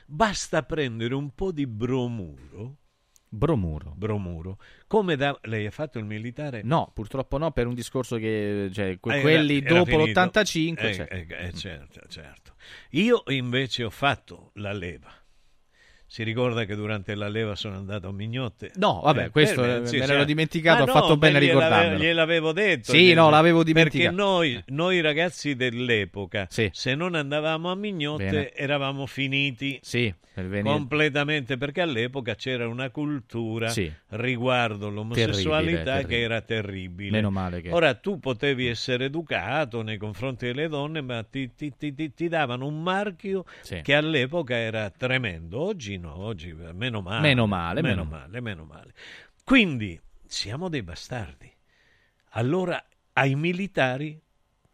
Basta 0.06 0.62
prendere 0.62 1.14
un 1.14 1.35
po' 1.35 1.51
di 1.52 1.66
bromuro. 1.66 2.77
Bromuro. 3.28 3.93
Bromuro. 3.97 4.59
Come 4.86 5.16
da... 5.16 5.36
Lei 5.43 5.66
ha 5.66 5.70
fatto 5.73 5.98
il 5.98 6.05
militare? 6.05 6.62
No, 6.62 6.90
purtroppo 6.94 7.36
no, 7.39 7.51
per 7.51 7.66
un 7.66 7.74
discorso 7.74 8.16
che 8.16 8.70
cioè, 8.73 8.98
que- 9.01 9.18
Eh, 9.18 9.20
quelli 9.20 9.56
era- 9.56 9.66
era 9.66 9.78
dopo 9.78 9.90
finito. 9.98 10.20
l'85. 10.20 10.78
Eh, 10.78 11.06
eh, 11.10 11.47
eh, 11.48 11.52
certo, 11.52 12.01
certo. 12.09 12.55
Io 12.90 13.24
invece 13.27 13.82
ho 13.85 13.90
fatto 13.90 14.52
la 14.55 14.73
leva. 14.73 15.12
Si 16.16 16.22
ricorda 16.22 16.64
che 16.64 16.74
durante 16.76 17.14
la 17.14 17.28
leva 17.28 17.55
sono 17.55 17.76
andato 17.76 18.09
a 18.09 18.10
Mignotte? 18.12 18.70
No, 18.76 19.02
vabbè, 19.05 19.28
questo, 19.30 19.62
eh, 19.62 19.80
me 19.80 20.06
l'ero 20.06 20.24
dimenticato, 20.24 20.86
Ma 20.86 20.90
ho 20.90 20.94
fatto 20.94 21.09
no, 21.09 21.16
bene 21.18 21.36
a 21.36 21.40
ricordarmelo. 21.40 21.98
Gliel'avevo 22.02 22.52
detto. 22.52 22.93
Sì, 22.93 23.12
no, 23.12 23.28
l'avevo 23.28 23.59
Perché 23.59 23.72
dimenticato. 23.74 24.16
noi, 24.16 24.62
noi 24.68 25.02
ragazzi 25.02 25.55
dell'epoca, 25.56 26.47
Sì. 26.48 26.70
se 26.72 26.94
non 26.94 27.16
andavamo 27.16 27.70
a 27.70 27.74
Mignotte, 27.74 28.24
Bene. 28.24 28.52
eravamo 28.55 29.05
finiti. 29.05 29.78
Sì, 29.82 30.10
per 30.32 30.62
Completamente, 30.62 31.56
perché 31.59 31.80
all'epoca 31.82 32.34
c'era 32.34 32.66
una 32.68 32.88
cultura 32.90 33.68
Sì. 33.68 33.90
riguardo 34.09 34.88
l'omosessualità 34.90 35.82
Terribile, 35.82 36.06
che 36.06 36.20
era 36.20 36.40
terribile. 36.43 37.10
Meno 37.10 37.30
male 37.30 37.60
che- 37.62 37.70
Ora 37.72 37.94
tu 37.94 38.18
potevi 38.18 38.66
essere 38.68 39.06
educato 39.06 39.80
nei 39.82 39.97
confronti 39.97 40.47
delle 40.47 40.68
donne, 40.68 41.01
ma 41.01 41.22
ti, 41.22 41.55
ti- 41.55 41.72
ti- 41.76 41.94
ti- 41.94 42.12
ti 42.14 42.28
davano 42.28 42.66
un 42.66 42.82
marchio 42.82 43.44
Sì. 43.62 43.80
che 43.82 43.94
all'epoca 43.94 44.55
era 44.56 44.90
tremendo. 44.90 45.59
Oggi 45.60 45.97
no, 45.97 46.05
oggi 46.14 46.52
meno 46.52 47.00
male. 47.00 47.20
Meno 47.20 47.46
male, 47.46 47.82
meno 47.82 48.04
meno 48.04 48.16
male, 48.16 48.40
meno 48.40 48.64
male. 48.64 48.94
Quindi 49.44 50.00
siamo 50.26 50.68
dei 50.68 50.82
bastardi. 50.82 51.50
Allora 52.30 52.82
ai 53.14 53.34
militari 53.34 54.20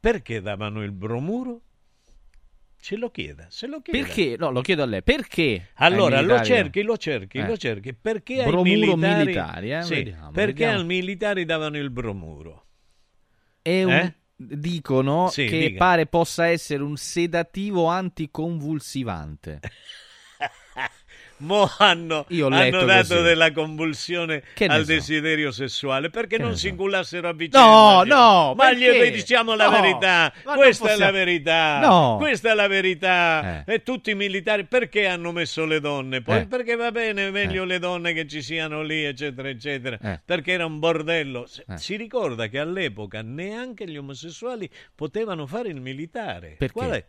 perché 0.00 0.40
davano 0.40 0.82
il 0.82 0.92
bromuro? 0.92 1.60
Ce 2.80 2.96
lo 2.96 3.10
chieda, 3.12 3.46
se 3.48 3.68
lo 3.68 3.80
chieda. 3.80 4.04
Perché? 4.04 4.34
No, 4.36 4.50
lo 4.50 4.60
chiedo 4.60 4.82
a 4.82 4.86
lei. 4.86 5.02
Perché? 5.04 5.68
Allora 5.74 6.18
ai 6.18 6.24
lo 6.24 6.42
cerchi, 6.42 6.82
lo 6.82 6.96
cerchi, 6.96 7.38
Eh. 7.38 7.46
lo 7.46 7.56
cerchi. 7.56 7.94
Perché 7.94 8.42
ai 8.42 8.50
Bromuro 8.50 8.96
militari, 8.96 9.24
militari, 9.24 9.72
eh? 9.72 9.82
Sì, 9.82 9.94
Vediamo, 9.94 10.30
perché 10.32 10.52
vediamo. 10.52 10.78
ai 10.80 10.84
militari 10.86 11.44
davano 11.44 11.76
il 11.78 11.90
bromuro? 11.90 12.66
È 13.62 13.84
un- 13.84 13.90
Eh? 13.92 14.14
Dicono 14.34 15.28
Sì, 15.28 15.44
che 15.46 15.68
dica. 15.68 15.78
pare 15.78 16.06
possa 16.06 16.46
essere 16.48 16.82
un 16.82 16.96
sedativo 16.96 17.86
anticonvulsivante. 17.86 19.60
Mo 21.42 21.68
hanno, 21.78 22.24
hanno 22.28 22.84
dato 22.84 23.14
così. 23.14 23.22
della 23.22 23.50
convulsione 23.52 24.42
al 24.68 24.80
so. 24.80 24.92
desiderio 24.92 25.50
sessuale 25.50 26.08
perché 26.08 26.36
Che 26.36 26.42
non 26.42 26.56
si 26.56 26.68
so. 26.68 26.74
a 27.26 27.32
vicenda. 27.32 27.66
No, 27.66 28.02
no, 28.04 28.54
ma 28.54 28.68
perché? 28.68 29.08
gli 29.08 29.10
diciamo 29.10 29.54
la 29.56 29.64
No, 29.68 29.80
verità. 29.80 30.32
Questa 30.54 30.84
è 30.84 30.88
la 30.90 30.92
possiamo- 31.06 31.12
verità. 31.12 31.78
No. 31.80 32.16
Questa 32.18 32.50
è 32.50 32.54
la 32.54 32.66
verità. 32.68 33.64
Eh. 33.64 33.74
E 33.74 33.82
tutti 33.82 34.10
i 34.10 34.14
militari 34.14 34.64
perché 34.66 35.06
hanno 35.06 35.32
messo 35.32 35.64
le 35.64 35.80
donne? 35.80 36.22
Poi 36.22 36.38
Eh. 36.40 36.46
perché 36.46 36.76
va 36.76 36.90
bene, 36.92 37.30
meglio 37.30 37.64
Eh. 37.64 37.66
le 37.66 37.78
donne 37.78 38.12
che 38.12 38.26
ci 38.28 38.40
siano 38.42 38.82
lì, 38.82 39.04
eccetera, 39.04 39.48
eccetera. 39.48 39.98
Eh. 40.00 40.20
Perché 40.24 40.52
era 40.52 40.64
un 40.64 40.78
bordello. 40.78 41.46
Si- 41.46 41.62
Eh. 41.68 41.76
Si 41.76 41.96
ricorda 41.96 42.46
che 42.46 42.58
all'epoca 42.60 43.20
neanche 43.22 43.88
gli 43.88 43.96
omosessuali 43.96 44.68
potevano 44.94 45.46
fare 45.46 45.68
il 45.70 45.80
militare. 45.80 46.54
Perché? 46.58 46.72
Qual 46.72 46.90
è? 46.90 47.04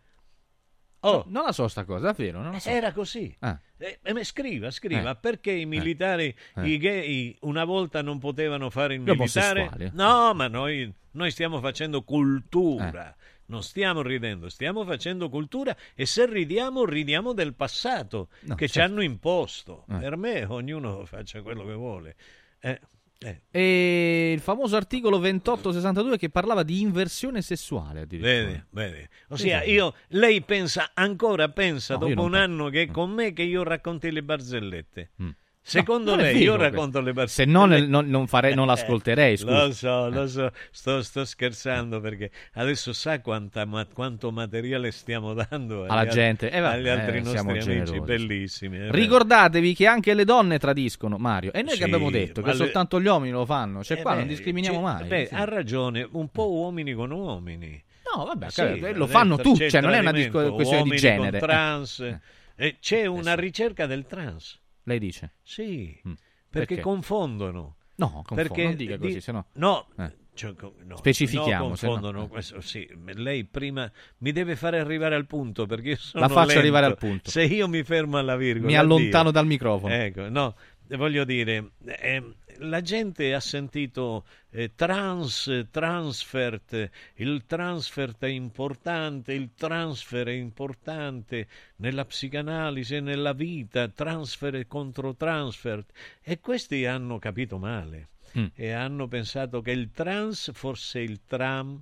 Oh. 1.06 1.26
Non 1.28 1.44
la 1.46 1.52
so 1.52 1.68
sta 1.68 1.84
cosa, 1.84 2.06
davvero, 2.08 2.42
non 2.42 2.54
la 2.54 2.60
so. 2.60 2.70
Era 2.70 2.92
così. 2.94 3.36
Ah. 3.40 3.60
Eh, 3.78 4.00
eh, 4.02 4.24
scriva, 4.24 4.72
scriva, 4.72 5.12
Eh. 5.12 5.16
perché 5.16 5.52
i 5.52 5.66
militari, 5.66 6.34
Eh. 6.56 6.68
i 6.68 6.78
gay, 6.78 7.38
una 7.42 7.66
volta 7.66 8.02
non 8.02 8.20
potevano 8.20 8.70
fare 8.70 8.94
il 8.96 9.02
militare? 9.02 9.70
No, 9.94 10.34
ma 10.34 10.48
noi, 10.48 10.92
noi 11.12 11.32
stiamo 11.32 11.60
facendo 11.60 12.04
cultura. 12.04 13.16
Non 13.46 13.62
stiamo 13.62 14.02
ridendo, 14.02 14.48
stiamo 14.48 14.86
facendo 14.86 15.28
cultura 15.30 15.76
e 15.94 16.06
se 16.06 16.26
ridiamo, 16.26 16.86
ridiamo 16.86 17.34
del 17.34 17.54
passato 17.54 18.30
No, 18.42 18.56
che 18.56 18.68
ci 18.68 18.76
certo. 18.76 18.92
hanno 18.94 19.02
imposto. 19.04 19.86
Eh. 19.90 19.98
Per 19.98 20.16
me 20.16 20.46
ognuno 20.46 21.04
faccia 21.06 21.42
quello 21.42 21.66
che 21.66 21.74
vuole. 21.74 22.16
Eh, 22.62 22.80
eh. 23.24 23.42
E 23.52 24.32
il 24.34 24.40
famoso 24.40 24.76
articolo 24.76 25.18
2862 25.18 26.18
che 26.18 26.30
parlava 26.30 26.64
di 26.64 26.82
inversione 26.82 27.42
sessuale 27.42 28.02
addirittura. 28.02 28.34
Vedi, 28.34 28.64
vedi. 28.92 29.08
Ossia, 29.30 29.58
Esatto. 29.64 29.70
io, 29.72 29.94
lei 30.10 30.42
pensa, 30.42 30.92
ancora 30.94 31.50
pensa, 31.50 31.94
No, 31.94 32.08
dopo 32.08 32.22
un 32.24 32.32
penso. 32.32 32.44
anno 32.46 32.70
che 32.70 32.82
è 32.84 32.88
con 32.92 33.12
me, 33.12 33.34
che 33.34 33.44
io 33.44 33.64
racconti 33.64 34.12
le 34.12 34.24
barzellette. 34.24 35.12
Mm. 35.22 35.30
Secondo 35.66 36.12
No, 36.12 36.18
non 36.18 36.26
lei, 36.26 36.42
io 36.42 36.58
racconto 36.58 37.00
le 37.00 37.14
barzellette. 37.14 37.52
Se 37.52 37.58
no, 37.58 37.66
non, 37.88 38.06
non 38.10 38.28
farei, 38.28 38.54
non 38.54 38.68
l'ascolterei, 38.68 39.38
scusa. 39.38 39.66
Lo 39.66 39.72
so, 39.72 40.10
lo 40.10 40.28
so, 40.28 40.52
sto, 40.72 41.02
sto 41.02 41.24
scherzando 41.24 42.02
perché 42.02 42.32
adesso 42.56 42.92
sa 42.92 43.22
quanta, 43.22 43.64
ma- 43.66 43.86
quanto 43.86 44.30
materiale 44.32 44.92
stiamo 44.92 45.34
dando 45.34 45.84
agli 45.84 45.90
Alla 45.90 46.02
al- 46.02 46.08
gente. 46.10 46.52
Eh, 46.52 46.58
agli 46.58 46.90
altri 46.90 47.18
eh, 47.18 47.22
nostri 47.22 47.60
amici, 47.60 48.00
bellissimi. 48.02 48.92
Ricordatevi 48.92 49.74
che 49.74 49.88
anche 49.88 50.14
le 50.14 50.26
donne 50.26 50.60
tradiscono, 50.60 51.16
Mario. 51.18 51.54
E 51.54 51.62
noi 51.62 51.72
Sì, 51.72 51.78
che 51.78 51.84
abbiamo 51.86 52.12
detto 52.12 52.42
che 52.42 52.50
le- 52.52 52.56
soltanto 52.58 53.00
gli 53.00 53.08
uomini 53.08 53.32
lo 53.32 53.46
fanno. 53.46 53.84
Cioè, 53.86 54.00
Eh 54.00 54.02
qua 54.02 54.16
non 54.16 54.24
beh, 54.24 54.28
discriminiamo 54.30 54.78
ci- 54.80 54.84
mai. 54.84 55.04
beh, 55.08 55.26
Sì. 55.28 55.34
ha 55.36 55.46
ragione, 55.46 56.06
un 56.12 56.28
po' 56.30 56.52
uomini 56.52 56.94
con 56.94 57.10
uomini. 57.12 57.82
No, 58.14 58.26
vabbè, 58.26 58.50
Sì, 58.50 58.62
eh, 58.62 58.94
lo 58.94 59.08
fanno 59.08 59.38
c'è 59.38 59.44
tutti, 59.44 59.70
cioè 59.70 59.80
non 59.80 59.94
è 59.94 60.00
una 60.00 60.12
disco- 60.12 60.52
questione 60.56 60.84
di 60.90 60.98
genere. 60.98 61.40
Trans, 61.40 62.00
Eh. 62.02 62.20
Eh, 62.56 62.76
c'è 62.82 63.06
una 63.06 63.34
ricerca 63.34 63.86
del 63.88 64.06
trans. 64.06 64.60
Lei 64.84 65.00
dice? 65.00 65.34
Sì, 65.42 65.98
Mm. 66.08 66.14
perché, 66.50 66.76
Perché? 66.76 66.82
confondono. 66.82 67.78
No, 67.96 68.08
confondo, 68.26 68.42
Perché 68.42 68.64
non 68.64 68.76
dica 68.76 68.98
così, 68.98 69.14
di- 69.14 69.22
se 69.22 69.32
no- 69.32 69.88
Eh. 69.98 70.12
cioè, 70.34 70.54
no, 70.86 70.96
Specifichiamo, 70.98 71.68
no, 71.70 71.76
se 71.76 71.86
no- 71.86 71.94
confondono 71.94 72.26
eh. 72.26 72.28
questo, 72.28 72.60
sì. 72.62 72.90
Lei 73.14 73.46
prima 73.46 73.90
mi 74.20 74.32
deve 74.32 74.56
fare 74.56 74.80
arrivare 74.80 75.16
al 75.16 75.28
punto 75.28 75.66
perché 75.68 75.90
io 75.90 75.98
sono 75.98 76.24
La 76.24 76.30
faccio 76.30 76.46
lento. 76.48 76.60
arrivare 76.62 76.86
al 76.88 76.98
punto. 76.98 77.30
Se 77.30 77.44
io 77.44 77.68
mi 77.68 77.84
fermo 77.84 78.18
alla 78.18 78.36
virgola, 78.36 78.66
Mi 78.68 78.76
allontano 78.78 79.30
dal 79.32 79.46
microfono. 79.46 79.94
Ecco, 79.94 80.28
no, 80.30 80.56
voglio 80.98 81.24
dire, 81.24 81.72
ehm, 81.86 82.34
la 82.60 82.82
gente 82.82 83.34
ha 83.34 83.40
sentito 83.40 84.26
eh, 84.50 84.72
trans, 84.76 85.68
transfert, 85.72 86.90
il 87.16 87.46
transfert 87.46 88.24
è 88.24 88.28
importante, 88.28 89.34
il 89.34 89.52
transfer 89.56 90.28
è 90.28 90.32
importante 90.32 91.48
nella 91.78 92.06
psicanalisi 92.06 92.96
e 92.96 93.00
nella 93.00 93.34
vita, 93.34 93.88
transfer 93.88 94.66
contro 94.68 95.16
transfert 95.16 95.92
e 96.22 96.40
questi 96.40 96.86
hanno 96.86 97.20
capito 97.20 97.58
male 97.58 98.10
Mm. 98.38 98.46
e 98.56 98.72
hanno 98.72 99.08
pensato 99.08 99.62
che 99.62 99.72
il 99.72 99.92
trans 99.92 100.52
fosse 100.54 101.00
il 101.00 101.22
tram 101.28 101.80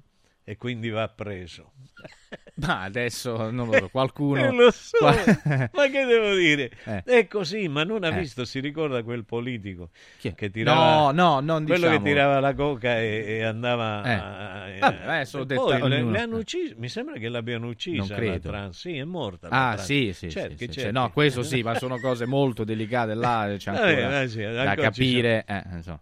e 0.51 0.57
quindi 0.57 0.89
va 0.89 1.07
preso. 1.07 1.71
Ma 2.55 2.81
adesso 2.81 3.49
non 3.51 3.67
lo 3.67 3.73
so, 3.77 3.87
qualcuno. 3.91 4.43
Eh, 4.45 4.51
lo 4.51 4.69
so, 4.71 4.97
ma 5.71 5.87
che 5.89 6.03
devo 6.05 6.35
dire? 6.35 6.69
Eh. 6.83 7.03
È 7.03 7.27
così, 7.27 7.69
ma 7.69 7.83
non 7.85 8.03
ha 8.03 8.09
Eh. 8.09 8.19
visto, 8.19 8.43
si 8.43 8.59
ricorda 8.59 9.01
quel 9.01 9.23
politico 9.23 9.91
che 10.19 10.49
tirava... 10.51 11.09
No, 11.09 11.11
no, 11.11 11.39
non 11.39 11.63
Quello 11.63 11.87
diciamo. 11.87 12.03
che 12.03 12.09
tirava 12.09 12.39
la 12.41 12.53
coca 12.53 12.99
e, 12.99 13.23
e 13.27 13.43
andava... 13.43 14.03
Eh. 14.03 14.11
a- 14.13 14.67
Vabbè, 14.79 15.03
adesso 15.05 15.43
detto 15.45 15.63
poi 15.63 15.77
le, 15.77 15.95
ognuno. 15.95 16.11
le 16.11 16.19
hanno 16.19 16.37
uccisi, 16.37 16.73
mi 16.77 16.89
sembra 16.89 17.17
che 17.17 17.29
l'abbiano 17.29 17.67
uccisa 17.67 18.15
Non 18.15 18.25
la 18.25 18.39
trans. 18.39 18.77
Sì, 18.79 18.97
è 18.97 19.03
morta 19.05 19.47
Ah, 19.47 19.71
trans. 19.73 19.83
sì, 19.85 20.11
sì, 20.13 20.29
Certo, 20.29 20.57
sì, 20.57 20.65
sì, 20.65 20.71
certo. 20.71 20.99
No, 20.99 21.11
questo 21.11 21.43
sì, 21.43 21.61
ma 21.63 21.75
sono 21.75 21.97
cose 21.99 22.25
molto 22.25 22.65
delicate 22.65 23.13
là, 23.13 23.53
c'è 23.57 23.71
Vabbè, 23.71 23.89
ancora 24.03 24.19
ma 24.21 24.27
sì, 24.27 24.41
da 24.41 24.75
capire. 24.75 25.45
eh, 25.47 25.63
insomma. 25.71 26.01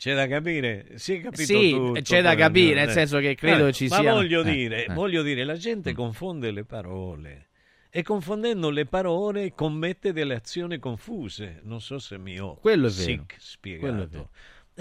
C'è 0.00 0.14
da 0.14 0.26
capire, 0.26 0.86
si 0.94 1.16
è 1.16 1.20
capito 1.20 1.42
Sì, 1.42 1.70
tutto, 1.72 2.00
c'è 2.00 2.22
da 2.22 2.34
capire, 2.34 2.80
eh. 2.80 2.84
nel 2.86 2.90
senso 2.94 3.18
che 3.18 3.34
credo 3.34 3.66
Eh, 3.66 3.72
ci 3.74 3.86
ma 3.88 3.96
siano- 3.96 4.14
voglio 4.16 4.40
eh, 4.40 4.50
dire, 4.50 4.86
eh. 4.86 4.94
voglio 4.94 5.22
dire, 5.22 5.44
la 5.44 5.56
gente 5.58 5.92
confonde 5.92 6.50
le 6.50 6.64
parole 6.64 7.48
e 7.90 8.02
confondendo 8.02 8.70
le 8.70 8.86
parole 8.86 9.52
commette 9.52 10.14
delle 10.14 10.36
azioni 10.36 10.78
confuse. 10.78 11.60
Non 11.64 11.82
so 11.82 11.98
se 11.98 12.16
mi 12.16 12.38
ho 12.40 12.54
Quello 12.54 12.86
è 12.86 12.90
vero. 12.90 13.02
sic 13.02 13.34
spiegato. 13.38 13.86
Quello 13.86 14.02
è 14.04 14.06
vero. 14.06 14.30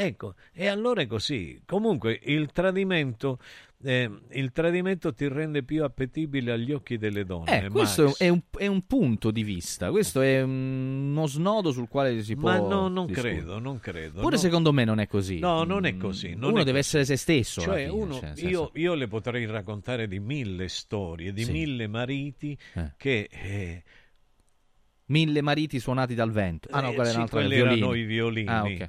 Ecco, 0.02 0.36
e 0.54 0.68
allora 0.68 1.02
è 1.02 1.08
così. 1.08 1.62
Comunque 1.66 2.18
il 2.24 2.52
tradimento, 2.54 3.38
eh, 3.84 4.10
il 4.32 4.52
tradimento 4.54 5.14
ti 5.14 5.28
rende 5.28 5.62
più 5.64 5.84
appetibile 5.84 6.54
agli 6.54 6.72
occhi 6.72 6.98
delle 6.98 7.26
donne. 7.26 7.66
Eh, 7.66 7.70
questo 7.70 8.16
è 8.18 8.30
un, 8.30 8.42
è 8.58 8.68
un 8.68 8.86
punto 8.88 9.30
di 9.30 9.44
vista, 9.44 9.90
questo 9.92 10.22
è 10.22 10.42
un- 10.42 11.10
uno 11.12 11.28
snodo 11.28 11.72
sul 11.72 11.90
quale 11.90 12.24
si 12.24 12.38
può 12.38 12.50
Ma 12.50 12.60
no, 12.60 12.88
non 12.88 13.08
discutere. 13.08 13.36
credo, 13.36 13.60
non 13.60 13.80
credo. 13.80 14.22
Pure 14.22 14.36
no. 14.36 14.42
secondo 14.42 14.72
me 14.72 14.86
non 14.86 15.00
è 15.02 15.08
così. 15.08 15.40
No, 15.40 15.64
non 15.66 15.86
è 15.86 15.92
Mm, 15.92 16.00
così. 16.00 16.30
non 16.34 16.52
uno 16.52 16.62
è 16.62 16.64
deve 16.64 16.78
così. 16.78 16.98
essere 16.98 17.04
se 17.06 17.18
stesso. 17.18 17.60
Cioè, 17.60 17.88
fine, 17.88 17.90
uno- 17.92 18.14
cioè, 18.20 18.34
io, 18.38 18.72
io 18.76 18.94
le 18.94 19.08
potrei 19.08 19.46
raccontare 19.48 20.08
di 20.08 20.20
mille 20.22 20.70
storie, 20.70 21.34
di 21.34 21.44
Sì. 21.44 21.52
mille 21.52 21.88
mariti 21.88 22.58
Eh. 22.76 22.94
che... 22.96 23.28
eh, 23.30 23.84
Mille 25.10 25.42
mariti 25.42 25.80
suonati 25.80 26.14
dal 26.14 26.32
vento. 26.32 26.68
Ah 26.72 26.82
no, 26.82 26.92
eh, 26.92 26.94
quella 26.94 27.08
è 27.10 27.12
sì, 27.12 27.16
un'altra 27.18 27.40
quelli 27.40 27.56
violini. 27.56 27.78
erano 27.80 27.94
i 27.96 28.04
violini. 28.04 28.48
Ah, 28.48 28.62
ok. 28.64 28.88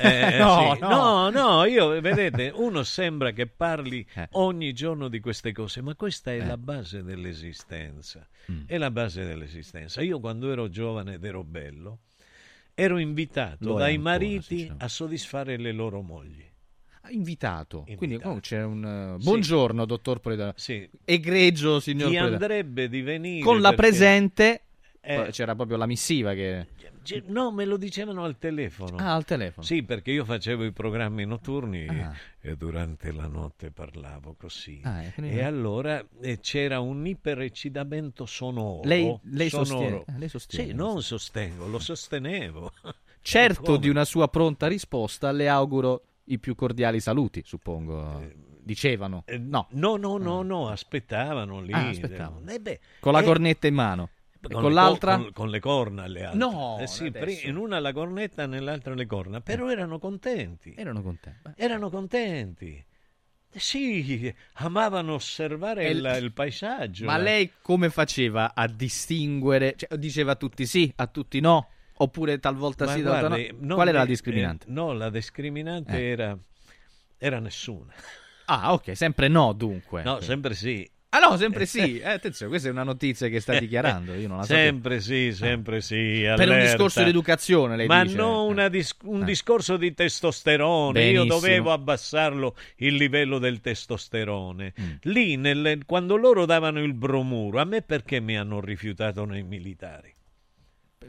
Eh, 0.00 0.36
No, 0.38 0.72
sì. 0.74 0.80
no. 0.80 0.88
no, 0.88 1.30
no, 1.30 1.64
io 1.64 2.00
vedete, 2.00 2.52
uno 2.54 2.82
sembra 2.82 3.30
che 3.32 3.46
parli 3.46 4.06
Eh. 4.14 4.28
ogni 4.32 4.72
giorno 4.72 5.08
di 5.08 5.20
queste 5.20 5.52
cose, 5.52 5.80
ma 5.80 5.94
questa 5.94 6.32
è 6.32 6.44
la 6.44 6.56
base 6.56 7.02
dell'esistenza. 7.02 8.26
Mm. 8.50 8.62
È 8.66 8.76
la 8.78 8.90
base 8.90 9.24
dell'esistenza. 9.24 10.02
Io 10.02 10.20
quando 10.20 10.50
ero 10.50 10.68
giovane 10.68 11.14
ed 11.14 11.24
ero 11.24 11.42
bello, 11.44 12.00
ero 12.74 12.98
invitato 12.98 13.64
Lo 13.64 13.74
dai 13.78 13.94
ancora, 13.94 14.10
mariti 14.12 14.42
sinceramente. 14.44 14.84
a 14.84 14.88
soddisfare 14.88 15.56
le 15.56 15.72
loro 15.72 16.02
mogli. 16.02 16.44
Ah, 17.02 17.10
Invitato. 17.10 17.86
Quindi 17.96 18.18
oh, 18.24 18.40
c'è 18.40 18.62
un 18.64 19.14
uh, 19.16 19.18
Sì. 19.20 19.24
buongiorno, 19.24 19.84
dottor 19.84 20.18
Poledano. 20.20 20.52
Sì. 20.56 20.88
Egregio, 21.04 21.78
signor 21.80 22.10
Ti 22.10 22.16
Poledano. 22.16 22.32
andrebbe 22.42 22.88
di 22.88 23.00
venire 23.02 23.44
Con 23.44 23.60
la 23.60 23.68
perché- 23.70 23.82
presente 23.90 24.60
Eh. 25.00 25.28
c'era 25.30 25.54
proprio 25.54 25.76
la 25.76 25.86
missiva 25.86 26.34
che 26.34 26.66
No, 27.26 27.50
me 27.52 27.64
lo 27.64 27.76
dicevano 27.76 28.24
al 28.24 28.38
telefono. 28.38 28.96
Ah, 28.98 29.14
al 29.14 29.24
telefono. 29.24 29.64
Sì, 29.66 29.82
perché 29.82 30.10
io 30.12 30.24
facevo 30.24 30.64
i 30.64 30.72
programmi 30.72 31.24
notturni 31.24 31.86
Ah. 31.88 32.14
e 32.40 32.56
durante 32.56 33.12
la 33.12 33.26
notte 33.26 33.70
parlavo 33.70 34.34
così. 34.38 34.80
Ah, 34.84 35.02
e 35.02 35.42
allora 35.42 36.04
eh, 36.20 36.40
c'era 36.40 36.80
un 36.80 37.06
ipereccitamento 37.06 38.26
sonoro. 38.26 38.80
Lei- 38.84 39.18
lei 39.24 39.48
sonoro. 39.48 39.66
sostiene- 39.78 40.04
eh, 40.06 40.18
lei 40.18 40.28
sostiene 40.28 40.66
Sì, 40.70 40.74
non 40.74 41.02
sostengo, 41.02 41.66
lo 41.66 41.78
sostenevo. 41.78 42.72
Certo 43.26 43.76
di 43.76 43.88
una 43.88 44.04
sua 44.04 44.28
pronta 44.28 44.66
risposta 44.68 45.32
le 45.32 45.48
auguro 45.48 46.02
i 46.26 46.38
più 46.38 46.54
cordiali 46.54 47.00
saluti, 47.00 47.42
suppongo. 47.44 48.44
Dicevano. 48.62 49.24
No. 49.38 49.66
No, 49.70 49.96
no, 49.96 50.16
no, 50.16 50.42
no, 50.42 50.68
aspettavano 50.68 51.60
lì. 51.60 51.72
Ah, 51.72 51.88
aspettavano. 51.88 52.48
Eh 52.50 52.58
beh, 52.60 52.80
Con 53.00 53.12
la 53.12 53.20
eh, 53.20 53.24
cornetta 53.24 53.66
in 53.68 53.74
mano. 53.74 54.10
Con 54.48 54.62
con 54.62 54.72
l'altra? 54.72 55.16
co- 55.16 55.22
con, 55.24 55.32
con 55.32 55.50
le 55.50 55.60
corna 55.60 56.02
alle 56.04 56.24
altre. 56.24 56.38
No, 56.38 56.78
Eh 56.80 56.86
sì, 56.86 57.12
in 57.44 57.56
una 57.56 57.78
la 57.78 57.92
cornetta, 57.92 58.46
nell'altra 58.46 58.94
le 58.94 59.06
corna. 59.06 59.40
Però 59.40 59.70
erano 59.70 59.98
contenti. 59.98 60.74
Erano 60.76 61.02
contenti. 61.02 61.52
Erano 61.56 61.90
contenti. 61.90 62.84
Eh 63.52 63.58
Sì, 63.60 64.34
amavano 64.54 65.14
osservare 65.14 65.88
il, 65.88 66.18
il 66.22 66.32
paesaggio. 66.32 67.06
Ma 67.06 67.16
la- 67.16 67.22
lei 67.24 67.52
come 67.62 67.90
faceva 67.90 68.54
a 68.54 68.66
distinguere? 68.66 69.74
Cioè, 69.76 69.96
diceva 69.96 70.32
a 70.32 70.36
tutti 70.36 70.66
sì, 70.66 70.92
a 70.96 71.06
tutti 71.06 71.40
no? 71.40 71.68
Oppure 71.98 72.38
talvolta 72.38 72.84
Ma 72.84 72.92
sì, 72.92 73.02
talvolta 73.02 73.28
guardi, 73.28 73.56
no? 73.60 73.74
Qual 73.74 73.88
era 73.88 73.98
la 74.00 74.04
discriminante? 74.04 74.66
eh, 74.66 74.70
no, 74.72 74.92
la 74.92 75.08
discriminante 75.08 75.96
Eh. 75.96 76.02
era, 76.10 76.38
era 77.16 77.38
nessuna. 77.38 77.92
Ah, 78.46 78.74
ok, 78.74 78.94
sempre 78.96 79.28
no 79.28 79.52
dunque. 79.54 80.02
No, 80.02 80.20
sempre 80.20 80.54
sì. 80.54 80.88
Ah 81.16 81.28
no, 81.30 81.36
sempre 81.38 81.64
sì. 81.64 81.98
Eh, 81.98 82.10
attenzione, 82.10 82.50
questa 82.50 82.68
è 82.68 82.70
una 82.70 82.82
notizia 82.82 83.28
che 83.28 83.40
sta 83.40 83.58
dichiarando, 83.58 84.12
io 84.12 84.28
non 84.28 84.36
la. 84.36 84.42
Sempre 84.44 85.00
sì, 85.00 85.32
sempre 85.32 85.80
sì. 85.80 86.20
Per 86.22 86.34
un 86.34 86.40
allerta. 86.40 86.60
discorso 86.64 87.02
di 87.02 87.08
educazione, 87.08 87.76
lei 87.76 87.86
Ma 87.86 88.02
dice. 88.02 88.16
non 88.16 88.68
dis- 88.70 88.96
un 89.04 89.24
discorso 89.24 89.78
di 89.78 89.94
testosterone. 89.94 91.00
Io 91.04 91.22
Benissimo. 91.22 91.40
dovevo 91.40 91.72
abbassarlo 91.72 92.54
il 92.76 92.94
livello 92.96 93.38
del 93.38 93.62
testosterone. 93.62 94.74
Mm. 94.78 94.90
Lì, 95.02 95.36
nelle- 95.36 95.78
quando 95.86 96.16
loro 96.16 96.44
davano 96.44 96.82
il 96.82 96.92
bromuro, 96.92 97.60
a 97.60 97.64
me 97.64 97.80
perché 97.80 98.20
mi 98.20 98.36
hanno 98.36 98.60
rifiutato 98.60 99.24
nei 99.24 99.42
militari? 99.42 100.12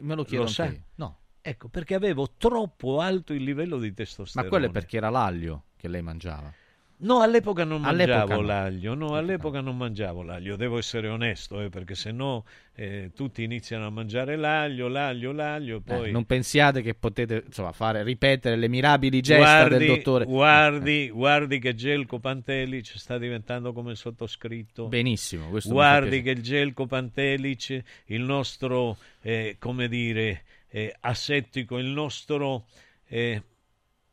Me 0.00 0.14
lo 0.14 0.24
chiedo 0.24 0.44
Lo 0.44 0.48
anche 0.56 0.74
io. 0.74 0.82
No. 0.94 1.18
Ecco, 1.42 1.68
perché 1.68 1.94
avevo 1.94 2.30
troppo 2.38 3.00
alto 3.00 3.34
il 3.34 3.42
livello 3.42 3.78
di 3.78 3.88
Ma 3.88 3.94
testosterone. 3.94 4.48
quello 4.48 4.66
è 4.66 4.70
perché 4.70 4.96
era 4.96 5.10
l'aglio 5.10 5.64
che 5.76 5.88
lei 5.88 6.00
mangiava. 6.02 6.50
No, 7.00 7.20
all'epoca 7.20 7.62
non 7.62 7.84
All'epoca 7.84 8.18
mangiavo 8.18 8.40
no. 8.40 8.46
l'aglio, 8.46 8.94
no, 8.94 9.14
all'epoca 9.14 9.60
non 9.60 9.76
mangiavo 9.76 10.22
l'aglio, 10.22 10.56
devo 10.56 10.78
essere 10.78 11.06
onesto, 11.08 11.60
eh, 11.60 11.68
perché 11.68 11.94
se 11.94 12.10
no 12.10 12.44
eh, 12.74 13.12
tutti 13.14 13.44
iniziano 13.44 13.86
a 13.86 13.90
mangiare 13.90 14.34
l'aglio, 14.34 14.88
l'aglio, 14.88 15.30
l'aglio, 15.30 15.76
Eh, 15.76 15.80
poi... 15.80 16.10
non 16.10 16.24
pensiate 16.24 16.82
che 16.82 16.94
potete 16.94 17.44
insomma, 17.46 17.70
fare, 17.70 18.02
ripetere 18.02 18.56
le 18.56 18.66
mirabili 18.68 19.20
gesta 19.20 19.66
guardi, 19.66 19.86
del 19.86 19.96
dottore. 19.96 20.24
Guardi, 20.24 21.08
guardi 21.10 21.58
che 21.60 21.74
Gelco 21.76 22.18
Pantelic 22.18 22.92
sta 22.96 23.16
diventando 23.16 23.72
come 23.72 23.94
sottoscritto. 23.94 24.88
Benissimo, 24.88 25.50
questo 25.50 25.70
Guardi 25.70 26.20
che 26.20 26.40
Gelco 26.40 26.86
Pantelic, 26.86 27.80
il 28.06 28.22
nostro, 28.22 28.96
eh, 29.22 29.54
come 29.60 29.86
dire, 29.86 30.42
eh, 30.68 30.94
asettico, 30.98 31.78
il 31.78 31.86
nostro... 31.86 32.66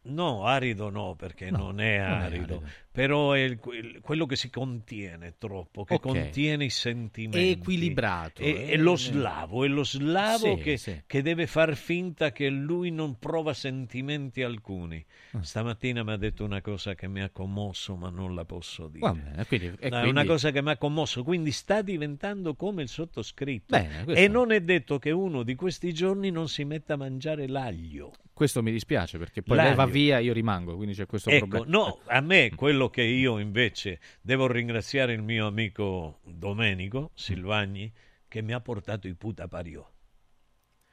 eh, 0.06 0.10
No, 0.12 0.46
arido 0.46 0.90
no, 0.90 1.16
perché 1.16 1.50
No, 1.50 1.58
non 1.58 1.80
è 1.82 1.98
non 1.98 2.08
è 2.08 2.12
arido, 2.26 2.54
arido. 2.56 2.64
però 2.92 3.32
è 3.34 3.40
il- 3.40 3.60
quello 4.02 4.26
che 4.26 4.36
si 4.36 4.50
contiene 4.50 5.34
troppo, 5.38 5.84
che 5.84 5.96
Ok. 5.96 6.02
contiene 6.02 6.66
i 6.66 6.70
sentimenti. 6.70 7.50
Equilibrato, 7.50 8.42
È, 8.42 8.46
eh. 8.46 8.66
è 8.68 8.78
lo 8.78 8.96
slavo, 8.96 9.64
è 9.64 9.68
lo 9.68 9.84
slavo 9.84 10.56
Sì, 10.58 10.62
che, 10.62 10.78
sì. 10.78 11.02
che 11.08 11.22
deve 11.22 11.48
far 11.48 11.76
finta 11.76 12.32
che 12.32 12.50
lui 12.50 12.92
non 12.92 13.18
prova 13.18 13.54
sentimenti 13.54 14.44
alcuni. 14.44 15.04
Ah. 15.32 15.44
Stamattina 15.44 16.04
mi 16.04 16.12
ha 16.12 16.18
detto 16.18 16.44
una 16.46 16.62
cosa 16.62 16.94
che 16.96 17.08
mi 17.08 17.22
ha 17.22 17.30
commosso, 17.30 17.96
ma 17.96 18.10
non 18.10 18.36
la 18.36 18.46
posso 18.46 18.88
dire. 18.88 19.12
Bene, 19.12 19.46
quindi- 19.46 19.68
È 19.80 19.90
quindi- 19.90 20.10
una 20.10 20.26
cosa 20.26 20.52
che 20.52 20.62
mi 20.62 20.70
ha 20.72 20.78
commosso, 20.78 21.24
quindi 21.24 21.52
sta 21.52 21.82
diventando 21.82 22.54
come 22.56 22.84
il 22.84 22.90
sottoscritto. 22.90 23.76
Bene, 23.78 24.04
questo- 24.04 24.22
E 24.24 24.28
non 24.28 24.52
è 24.52 24.62
detto 24.62 25.00
che 25.00 25.12
uno 25.12 25.44
di 25.44 25.56
questi 25.56 25.94
giorni 25.94 26.30
non 26.30 26.48
si 26.48 26.64
metta 26.64 26.94
a 26.94 26.98
mangiare 26.98 27.48
l'aglio. 27.48 28.14
Questo 28.36 28.62
mi 28.62 28.70
dispiace 28.74 29.18
perché 29.18 29.42
poi 29.42 29.56
lei 29.56 29.74
va 29.76 29.86
via, 29.86 30.20
io 30.20 30.34
rimango, 30.34 30.76
quindi 30.76 30.94
c'è 30.94 31.06
questo 31.06 31.30
Ecco, 31.30 31.48
problema. 31.48 31.78
no, 31.78 32.00
a 32.08 32.20
me 32.20 32.52
quello 32.54 32.90
che 32.90 33.02
io 33.02 33.40
invece 33.40 34.02
devo 34.20 34.46
ringraziare 34.52 35.14
il 35.14 35.22
mio 35.22 35.48
amico 35.48 36.20
Domenico 36.26 37.12
Silvagni 37.14 37.90
che 38.28 38.42
mi 38.42 38.52
ha 38.52 38.60
portato 38.60 39.08
i 39.08 39.14
puta 39.16 39.48
pariò. 39.48 39.90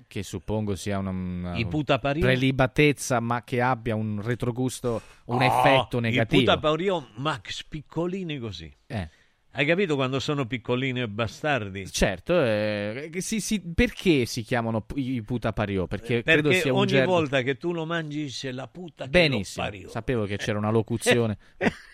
Che 0.07 0.23
suppongo 0.23 0.77
sia 0.77 0.99
una, 0.99 1.11
una 1.11 1.57
I 1.57 1.67
prelibatezza, 2.21 3.19
ma 3.19 3.43
che 3.43 3.61
abbia 3.61 3.97
un 3.97 4.23
retrogusto, 4.23 5.03
un 5.25 5.43
Oh, 5.43 5.45
effetto 5.45 5.99
I 5.99 6.03
negativo. 6.03 6.43
puta 6.43 6.59
pariò, 6.61 7.05
Max, 7.17 7.65
piccolini 7.65 8.39
così. 8.39 8.73
Eh. 8.87 9.09
Hai 9.55 9.67
capito 9.67 9.97
quando 9.97 10.19
sono 10.19 10.47
piccolini 10.47 11.03
e 11.03 11.09
bastardi? 11.09 11.91
Certo, 11.91 12.43
eh, 12.43 13.11
si- 13.19 13.41
si- 13.41 13.61
perché 13.61 14.25
si 14.25 14.43
chiamano 14.43 14.87
i 14.95 15.21
puta 15.23 15.53
pariò? 15.53 15.87
Perché, 15.87 16.23
credo 16.23 16.49
Perché 16.49 16.61
sia 16.65 16.73
un 16.73 16.79
ogni 16.81 16.89
gergo- 16.89 17.13
volta 17.13 17.43
che 17.43 17.59
tu 17.59 17.73
lo 17.75 17.85
mangi 17.85 18.27
c'è 18.29 18.51
la 18.51 18.67
puta 18.67 19.05
che 19.05 19.11
Benissimo, 19.11 19.67
lo 19.67 19.71
pariò. 19.71 19.89
sapevo 19.91 20.25
che 20.25 20.39
c'era 20.39 20.57
una 20.57 20.71
locuzione. 20.71 21.37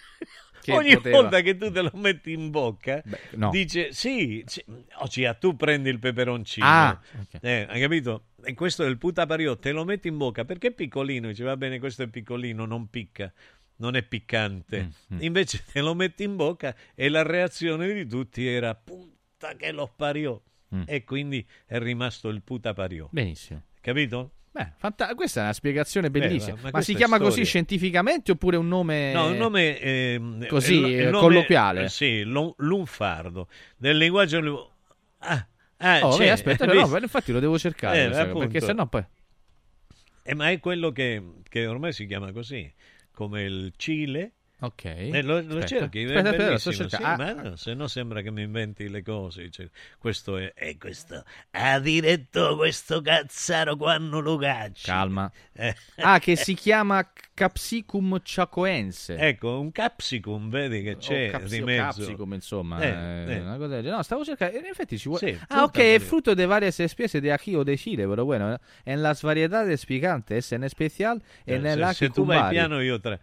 Ogni 0.71 0.95
poteva- 0.97 1.21
volta 1.23 1.41
che 1.41 1.57
tu 1.57 1.73
te 1.73 1.81
lo 1.81 1.91
metti 1.95 2.31
in 2.33 2.51
bocca, 2.51 3.03
no. 3.37 3.49
dice 3.51 3.91
sì, 3.95 4.45
sì, 4.47 4.63
Ocia, 4.99 5.33
tu 5.35 5.57
prendi 5.57 5.89
il 5.89 5.99
peperoncino. 5.99 6.67
Ah, 6.67 7.01
ok. 7.21 7.39
Eh, 7.41 7.67
hai 7.71 7.81
capito? 7.81 8.25
E 8.45 8.53
questo 8.53 8.85
è 8.85 8.89
il 8.89 8.99
puta 8.99 9.25
pariò, 9.25 9.57
te 9.57 9.73
lo 9.73 9.85
metti 9.87 10.09
in 10.09 10.19
bocca 10.19 10.45
perché 10.45 10.69
è 10.69 10.73
piccolino, 10.73 11.29
dice 11.29 11.43
va 11.43 11.57
bene, 11.57 11.79
questo 11.79 12.03
è 12.03 12.09
piccolino, 12.09 12.67
non 12.67 12.91
picca, 12.91 13.33
non 13.79 13.97
è 13.97 14.03
piccante. 14.03 14.91
Mm, 15.13 15.21
Invece 15.23 15.65
te 15.73 15.81
lo 15.81 15.95
metti 15.95 16.23
in 16.23 16.37
bocca 16.37 16.75
e 16.95 17.09
la 17.09 17.23
reazione 17.23 17.93
di 17.93 18.07
tutti 18.07 18.47
era 18.47 18.75
puta 18.75 19.55
che 19.57 19.73
lo 19.73 19.93
pariò. 19.95 20.41
Mm. 20.75 20.83
E 20.87 21.03
quindi 21.05 21.45
è 21.67 21.79
rimasto 21.79 22.29
il 22.29 22.43
puta 22.43 22.75
pariò. 22.75 23.09
Benissimo. 23.11 23.63
Capito? 23.81 24.33
Beh, 24.51 24.73
fanta- 24.77 25.15
questa 25.15 25.41
è 25.41 25.43
una 25.45 25.53
spiegazione 25.53 26.11
bellissima. 26.11 26.57
ma 26.57 26.63
ma 26.65 26.71
questa 26.73 26.91
si 26.91 26.97
chiama 26.97 27.17
così 27.19 27.31
storia. 27.31 27.45
scientificamente 27.47 28.33
oppure 28.33 28.57
un 28.57 28.67
nome 28.67 29.13
No, 29.13 29.27
un 29.29 29.37
nome 29.37 29.79
ehm, 29.79 30.47
così 30.49 30.95
eh, 30.97 31.05
nome- 31.05 31.19
colloquiale? 31.21 31.85
eh, 31.85 31.89
Sì, 31.89 32.23
lun- 32.25 32.53
lunfardo. 32.57 33.49
Nel 33.79 33.97
linguaggio 33.97 34.73
Ah, 35.19 35.47
ah, 35.79 36.01
Oh, 36.07 36.17
beh, 36.17 36.31
aspetta, 36.31 36.65
no, 36.67 36.99
infatti 36.99 37.31
lo 37.33 37.41
devo 37.41 37.59
cercare, 37.59 38.07
Eh, 38.07 38.33
perché 38.35 38.61
sennò 38.61 38.87
poi 38.87 39.05
Eh, 40.25 40.35
ma 40.35 40.51
è 40.51 40.59
quello 40.61 40.91
che, 40.93 41.23
che 41.49 41.67
ormai 41.67 41.93
si 41.93 42.07
chiama 42.07 42.33
così, 42.33 42.71
come 43.19 43.43
il 43.43 43.73
Cile. 43.77 44.38
Ok. 44.61 44.85
Eh, 44.87 45.23
lo, 45.23 45.41
lo 45.41 45.65
cerchi, 45.65 46.03
è 46.03 46.07
Aspetta, 46.17 46.29
aspetta, 46.31 46.45
bellissimo, 46.47 46.73
sto 46.75 46.89
sì, 46.97 47.03
ma 47.03 47.33
no, 47.33 47.57
se 47.57 47.75
no 47.75 47.87
sembra 47.87 48.23
che 48.23 48.31
mi 48.33 48.43
inventi 48.43 48.89
le 48.89 49.03
cose. 49.03 49.43
dice, 49.45 49.71
questo 49.99 50.37
è, 50.37 50.53
è 50.53 50.77
questo. 50.77 51.23
Ha 51.53 51.79
diretto 51.79 52.57
questo 52.57 53.01
cazzaro 53.01 53.77
quando 53.77 54.19
lo 54.21 54.37
cacci. 54.37 54.85
Calma. 54.87 55.31
Eh. 55.61 55.75
Ah, 55.97 56.21
che 56.21 56.37
si 56.37 56.55
chiama 56.55 57.05
Capsicum 57.35 58.21
chacoense. 58.23 59.17
Ecco, 59.17 59.59
un 59.59 59.73
capsicum, 59.73 60.49
vedi 60.51 60.83
che 60.85 60.97
c'è 60.99 61.29
o 61.29 61.31
capsi- 61.33 61.59
di 61.59 61.65
mezzo. 61.65 61.83
capsicum, 62.01 62.33
insomma, 62.35 62.81
Eh, 62.81 62.87
eh, 62.87 63.33
eh. 63.35 63.41
una 63.41 63.57
cosa 63.57 63.81
del. 63.81 63.91
No, 63.91 64.01
stavo 64.05 64.25
cercando, 64.25 64.57
in 64.57 64.67
effetti 64.67 64.97
ci 64.97 65.09
vuole. 65.09 65.33
Sì, 65.33 65.39
ah, 65.49 65.65
ok, 65.65 65.73
fría. 65.73 65.99
fruto 66.01 66.35
de 66.37 66.47
varias 66.47 66.79
especies 66.79 67.21
de 67.21 67.33
ají 67.33 67.57
o 67.57 67.65
de 67.65 67.77
chile, 67.77 68.07
pero 68.07 68.25
bueno, 68.25 68.57
en 68.85 69.03
las 69.03 69.21
variedades 69.23 69.85
picantes, 69.85 70.53
en 70.53 70.63
especial 70.63 71.21
en 71.45 71.67
Eh, 71.67 71.73
el 71.73 71.79
se, 71.79 71.85
ají 71.85 71.95
se 72.07 72.11
tu 72.11 72.25
vai 72.25 72.51
piano 72.51 72.81
io 72.81 73.01
tra- 73.01 73.19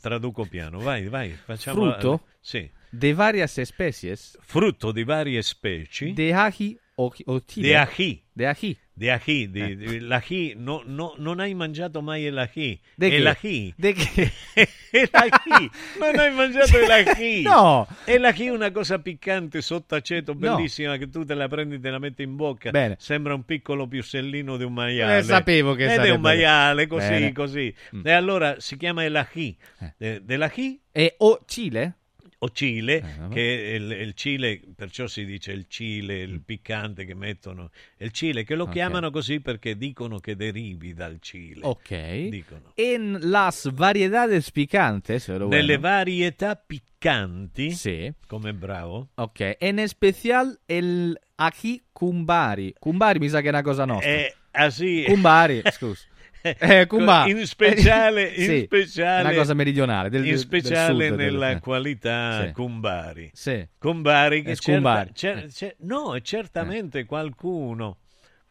traduco 0.00 0.44
piano. 0.44 0.61
Vai, 0.70 1.08
vai, 1.08 1.30
facciamo 1.32 1.90
Frutto? 1.90 2.20
Sì. 2.40 2.70
De 2.90 3.14
varias 3.14 3.56
especies 3.58 4.36
Frutto 4.40 4.92
di 4.92 5.04
varie 5.04 5.42
specie. 5.42 6.12
de 6.12 6.32
ají 6.32 6.78
o, 6.96 7.12
o 7.26 7.40
chile. 7.40 7.68
Di 7.68 7.74
ají. 7.74 8.22
De 8.32 8.46
ají. 8.46 8.76
Di 8.94 9.08
ají, 9.08 9.50
di, 9.50 9.74
di- 9.74 10.00
l'ají, 10.00 10.52
no, 10.54 10.82
no- 10.84 11.14
non 11.16 11.40
hai 11.40 11.54
mangiato 11.54 12.02
mai 12.02 12.28
l'ají. 12.30 12.78
De 12.94 13.08
È 13.08 13.18
l'ají. 13.20 13.72
De 13.74 13.94
che? 13.94 14.30
È 14.54 15.08
l'ají. 15.10 15.70
Non 15.98 16.18
hai 16.18 16.30
mangiato 16.34 16.78
l'ají. 16.86 17.40
No. 17.48 17.86
È 18.04 18.16
una 18.50 18.70
cosa 18.70 18.98
piccante 18.98 19.62
sotto 19.62 19.94
aceto, 19.94 20.34
No. 20.34 20.56
bellissima, 20.56 20.98
che 20.98 21.08
tu 21.08 21.24
te 21.24 21.32
la 21.32 21.48
prendi 21.48 21.76
e 21.76 21.80
te 21.80 21.88
la 21.88 21.98
metti 21.98 22.22
in 22.22 22.36
bocca. 22.36 22.70
Bene. 22.70 22.96
Sembra 22.98 23.32
un 23.34 23.44
piccolo 23.46 23.86
piussellino 23.88 24.58
di 24.58 24.64
un 24.64 24.74
maiale. 24.74 25.18
Eh, 25.18 25.22
sapevo 25.22 25.74
che 25.74 25.84
Ed 25.84 25.90
è 25.90 25.94
sarebbe- 25.94 26.14
un 26.14 26.20
maiale, 26.20 26.86
così, 26.86 27.08
Bene. 27.08 27.32
così. 27.32 27.74
Mm. 27.96 28.00
E 28.06 28.12
allora 28.12 28.56
si 28.60 28.76
chiama 28.76 29.08
l'ají. 29.08 29.56
Eh, 29.98 30.20
dell'ají 30.22 30.78
E 30.92 31.14
o 31.18 31.40
chile? 31.46 31.96
O 32.44 32.50
Cile, 32.50 32.96
Eh, 32.96 33.28
che 33.32 33.70
è 33.72 33.74
il, 33.74 33.90
il 33.92 34.14
Cile, 34.14 34.60
perciò 34.74 35.06
si 35.06 35.24
dice 35.24 35.52
il 35.52 35.66
Cile, 35.68 36.22
il 36.22 36.40
piccante 36.40 37.04
che 37.04 37.14
mettono, 37.14 37.70
il 37.98 38.10
Cile, 38.10 38.42
che 38.42 38.56
lo 38.56 38.64
Mm. 38.64 38.68
Ok. 38.68 38.72
chiamano 38.72 39.10
così 39.12 39.40
perché 39.40 39.76
dicono 39.76 40.18
che 40.18 40.34
derivi 40.34 40.92
dal 40.92 41.18
Cile. 41.20 41.60
Ok. 41.62 42.28
Dicono. 42.28 42.72
En 42.74 43.18
las 43.30 43.70
variedades 43.72 44.50
picantes, 44.50 45.24
pero 45.26 45.46
bueno. 45.46 45.60
Nelle 45.62 45.78
varietà 45.78 46.56
piccanti, 46.56 47.70
Sì. 47.70 48.12
come 48.26 48.52
bravo, 48.52 49.10
Ok, 49.14 49.56
en 49.60 49.78
especial 49.78 50.58
el 50.66 51.16
ají 51.36 51.82
cumbari. 51.92 52.74
Cumbari 52.78 53.18
mi 53.20 53.28
sa 53.28 53.40
che 53.40 53.46
è 53.46 53.50
una 53.50 53.62
cosa 53.62 53.84
nostra. 53.84 54.10
è 54.10 54.34
così. 54.50 55.04
Cumbari, 55.06 55.62
scusa. 55.70 56.06
Eh, 56.42 56.86
cumbari. 56.86 57.30
In 57.30 57.46
speciale, 57.46 58.34
Sì, 58.36 58.58
in 58.58 58.62
speciale, 58.64 59.28
una 59.28 59.36
cosa 59.36 59.54
meridionale, 59.54 60.10
del- 60.10 60.24
in 60.24 60.30
del 60.30 60.38
speciale 60.38 61.06
sud, 61.08 61.16
del- 61.16 61.32
nella 61.32 61.50
eh. 61.52 61.60
qualità 61.60 62.44
Sì. 62.46 62.52
Cumbari. 62.52 63.30
Sì. 63.32 63.66
Cumbari 63.78 64.42
che 64.42 64.50
Eh, 64.52 64.56
certa- 64.56 65.08
cer- 65.12 65.44
Eh. 65.44 65.50
cer- 65.50 65.76
no, 65.80 66.18
certamente 66.20 67.04
qualcuno, 67.04 67.98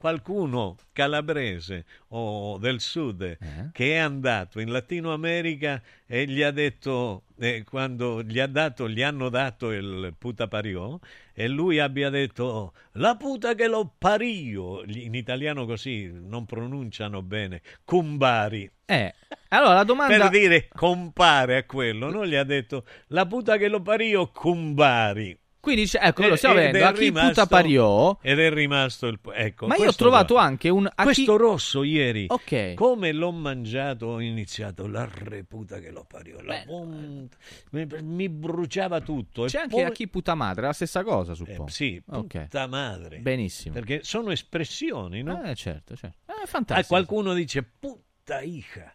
qualcuno 0.01 0.75
calabrese 0.91 1.85
o 2.09 2.57
del 2.57 2.81
sud 2.81 3.21
Eh. 3.21 3.37
che 3.71 3.93
è 3.93 3.97
andato 3.97 4.59
in 4.59 4.71
Latino 4.71 5.13
America 5.13 5.79
e 6.07 6.25
gli 6.25 6.41
ha 6.41 6.49
detto, 6.49 7.25
eh, 7.39 7.63
quando 7.63 8.23
gli, 8.23 8.39
ha 8.39 8.47
dato, 8.47 8.89
gli 8.89 9.03
hanno 9.03 9.29
dato 9.29 9.71
il 9.71 10.15
puta 10.17 10.47
pariò 10.47 10.99
e 11.33 11.47
lui 11.47 11.79
abbia 11.79 12.09
detto 12.09 12.73
la 12.93 13.15
puta 13.15 13.53
che 13.53 13.67
lo 13.67 13.93
pario, 13.95 14.83
in 14.85 15.13
italiano 15.13 15.65
così 15.65 16.11
non 16.11 16.45
pronunciano 16.45 17.21
bene, 17.21 17.61
cumbari. 17.85 18.69
Eh, 18.85 19.13
allora 19.49 19.75
la 19.75 19.83
domanda... 19.83 20.17
Per 20.17 20.29
dire 20.29 20.67
compare 20.67 21.57
a 21.57 21.63
quello, 21.65 22.09
non 22.09 22.25
gli 22.25 22.35
ha 22.35 22.43
detto 22.43 22.85
la 23.07 23.25
puta 23.27 23.57
che 23.57 23.67
lo 23.67 23.81
pario, 23.81 24.31
cumbari. 24.31 25.37
Quindi, 25.61 25.87
ecco, 25.93 26.21
lo 26.23 26.29
Ed- 26.29 26.33
stiamo 26.37 26.55
ed 26.55 26.65
vedendo, 26.65 26.85
è 26.87 26.89
a 26.89 26.91
chi 26.93 26.99
rimasto- 27.03 27.29
puta 27.29 27.45
pariò... 27.45 28.17
Ed 28.21 28.39
è 28.39 28.51
rimasto 28.51 29.05
il... 29.07 29.19
Ecco, 29.33 29.67
Ma 29.67 29.75
io 29.75 29.89
ho 29.89 29.93
trovato 29.93 30.33
qua. 30.33 30.43
anche 30.43 30.69
un... 30.69 30.85
a 30.87 30.89
chi- 30.89 31.03
Questo 31.03 31.37
rosso 31.37 31.83
ieri, 31.83 32.25
Ok. 32.29 32.73
come 32.73 33.11
l'ho 33.11 33.31
mangiato, 33.31 34.07
ho 34.07 34.19
iniziato 34.19 34.87
la 34.87 35.07
reputa 35.11 35.77
che 35.79 35.91
lo 35.91 36.03
pariò. 36.07 36.37
Punta- 36.65 37.37
mi, 37.71 37.87
mi 38.01 38.27
bruciava 38.27 39.01
tutto. 39.01 39.45
e 39.45 39.49
C'è 39.49 39.59
anche 39.59 39.75
poi- 39.75 39.83
a 39.83 39.91
chi 39.91 40.07
puta 40.07 40.33
madre, 40.33 40.65
la 40.65 40.73
stessa 40.73 41.03
cosa, 41.03 41.35
suppongo. 41.35 41.67
Eh, 41.67 41.71
sì, 41.71 42.01
Ok. 42.09 42.39
puta 42.45 42.65
madre. 42.67 43.19
Benissimo. 43.19 43.73
Perché 43.75 43.99
sono 44.03 44.31
espressioni, 44.31 45.21
no? 45.21 45.43
Eh, 45.43 45.53
certo, 45.53 45.95
certo. 45.95 46.17
Eh, 46.25 46.33
Ah, 46.41 46.45
fantastico. 46.47 46.87
qualcuno 46.87 47.33
dice 47.35 47.61
puta 47.61 48.41
hija. 48.41 48.91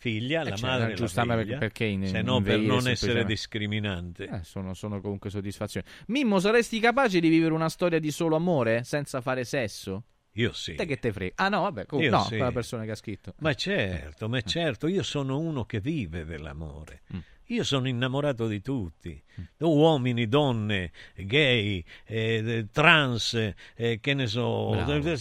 Figlia, 0.00 0.40
Eh, 0.40 0.48
la 0.48 0.56
cioè, 0.56 0.70
madre, 0.70 0.94
giustamente, 0.94 1.42
figlia, 1.44 1.58
perché 1.58 1.84
in- 1.84 2.06
se 2.06 2.22
no 2.22 2.40
per 2.40 2.58
non 2.58 2.88
essere 2.88 3.22
discriminante. 3.26 4.24
Eh, 4.24 4.40
sono, 4.44 4.72
sono 4.72 4.98
comunque 5.02 5.28
soddisfazioni. 5.28 5.86
Mimmo, 6.06 6.38
saresti 6.38 6.80
capace 6.80 7.20
di 7.20 7.28
vivere 7.28 7.52
una 7.52 7.68
storia 7.68 7.98
di 7.98 8.10
solo 8.10 8.34
amore 8.34 8.82
senza 8.82 9.20
fare 9.20 9.44
sesso? 9.44 10.04
Io 10.34 10.54
sì. 10.54 10.74
Te 10.74 10.86
che 10.86 10.98
te 10.98 11.12
frega? 11.12 11.34
Ah 11.36 11.50
no, 11.50 11.60
vabbè, 11.60 11.84
comunque, 11.84 12.16
no, 12.16 12.22
sì. 12.22 12.28
quella 12.36 12.50
persona 12.50 12.84
che 12.84 12.92
ha 12.92 12.94
scritto. 12.94 13.34
Ma 13.40 13.52
certo, 13.52 14.26
ma 14.26 14.40
certo, 14.40 14.86
io 14.86 15.02
sono 15.02 15.38
uno 15.38 15.66
che 15.66 15.80
vive 15.80 16.24
dell'amore. 16.24 17.02
Mm. 17.14 17.18
Io 17.50 17.64
sono 17.64 17.86
innamorato 17.86 18.46
di 18.46 18.62
tutti, 18.62 19.20
uomini, 19.58 20.28
donne, 20.28 20.92
gay, 21.16 21.84
eh, 22.06 22.68
trans, 22.72 23.34
eh, 23.74 23.98
che 24.00 24.14
ne 24.14 24.26
so, 24.28 24.70
Bravo. 24.70 25.16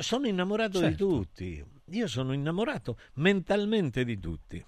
sono 0.00 0.26
innamorato 0.26 0.78
di 0.80 0.84
Certo. 0.86 1.06
tutti. 1.06 1.64
Io 1.90 2.06
sono 2.06 2.32
innamorato 2.32 2.96
mentalmente 3.14 4.04
di 4.04 4.18
tutti. 4.18 4.64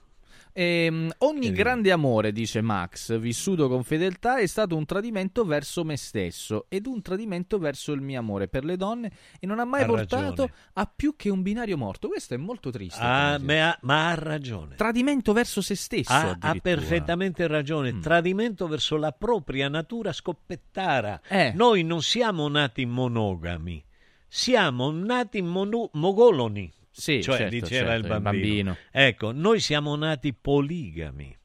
Ehm, 0.55 1.11
ogni 1.19 1.51
grande 1.51 1.91
amore, 1.93 2.31
dice 2.31 2.61
Max, 2.61 3.19
vissuto 3.19 3.69
con 3.69 3.85
fedeltà, 3.85 4.37
è 4.39 4.47
stato 4.47 4.77
un 4.77 4.85
tradimento 4.85 5.45
verso 5.47 5.83
me 5.83 5.97
stesso 5.97 6.67
ed 6.69 6.87
un 6.87 7.01
tradimento 7.01 7.59
verso 7.59 7.93
il 7.93 8.03
mio 8.03 8.19
amore 8.19 8.49
per 8.49 8.65
le 8.65 8.77
donne 8.77 9.11
e 9.41 9.47
non 9.47 9.61
ha 9.61 9.65
mai 9.65 9.83
Ha 9.83 9.87
portato 9.87 10.23
ragione. 10.43 10.53
a 10.75 10.93
più 10.95 11.17
che 11.17 11.31
un 11.31 11.41
binario 11.41 11.79
morto. 11.79 12.09
Questo 12.09 12.35
è 12.35 12.37
molto 12.37 12.71
triste. 12.71 13.01
Ah, 13.01 13.39
ma, 13.41 13.71
ha, 13.71 13.79
ma 13.83 14.09
ha 14.11 14.15
ragione. 14.15 14.75
Tradimento 14.75 15.33
verso 15.33 15.63
se 15.63 15.75
stesso. 15.75 16.13
Ha, 16.13 16.37
ha 16.39 16.55
perfettamente 16.61 17.47
ragione. 17.47 17.93
Mm. 17.93 18.01
Tradimento 18.03 18.67
verso 18.69 18.97
la 18.99 19.13
propria 19.13 19.69
natura 19.69 20.13
scoppettara. 20.13 21.21
Eh. 21.29 21.53
Noi 21.55 21.83
non 21.83 22.03
siamo 22.03 22.47
nati 22.49 22.85
monogami, 22.85 23.83
siamo 24.29 24.91
nati 24.91 25.41
mono- 25.41 25.89
mogoloni. 25.95 26.71
Sì, 26.95 27.23
cioè, 27.23 27.37
certo, 27.39 27.55
diceva 27.55 27.91
certo, 27.91 28.07
il 28.07 28.13
il 28.15 28.21
bambino. 28.21 28.43
bambino. 28.43 28.77
Ecco, 28.91 29.33
noi 29.33 29.61
siamo 29.61 29.97
nati 29.97 30.35
poligami. 30.35 31.37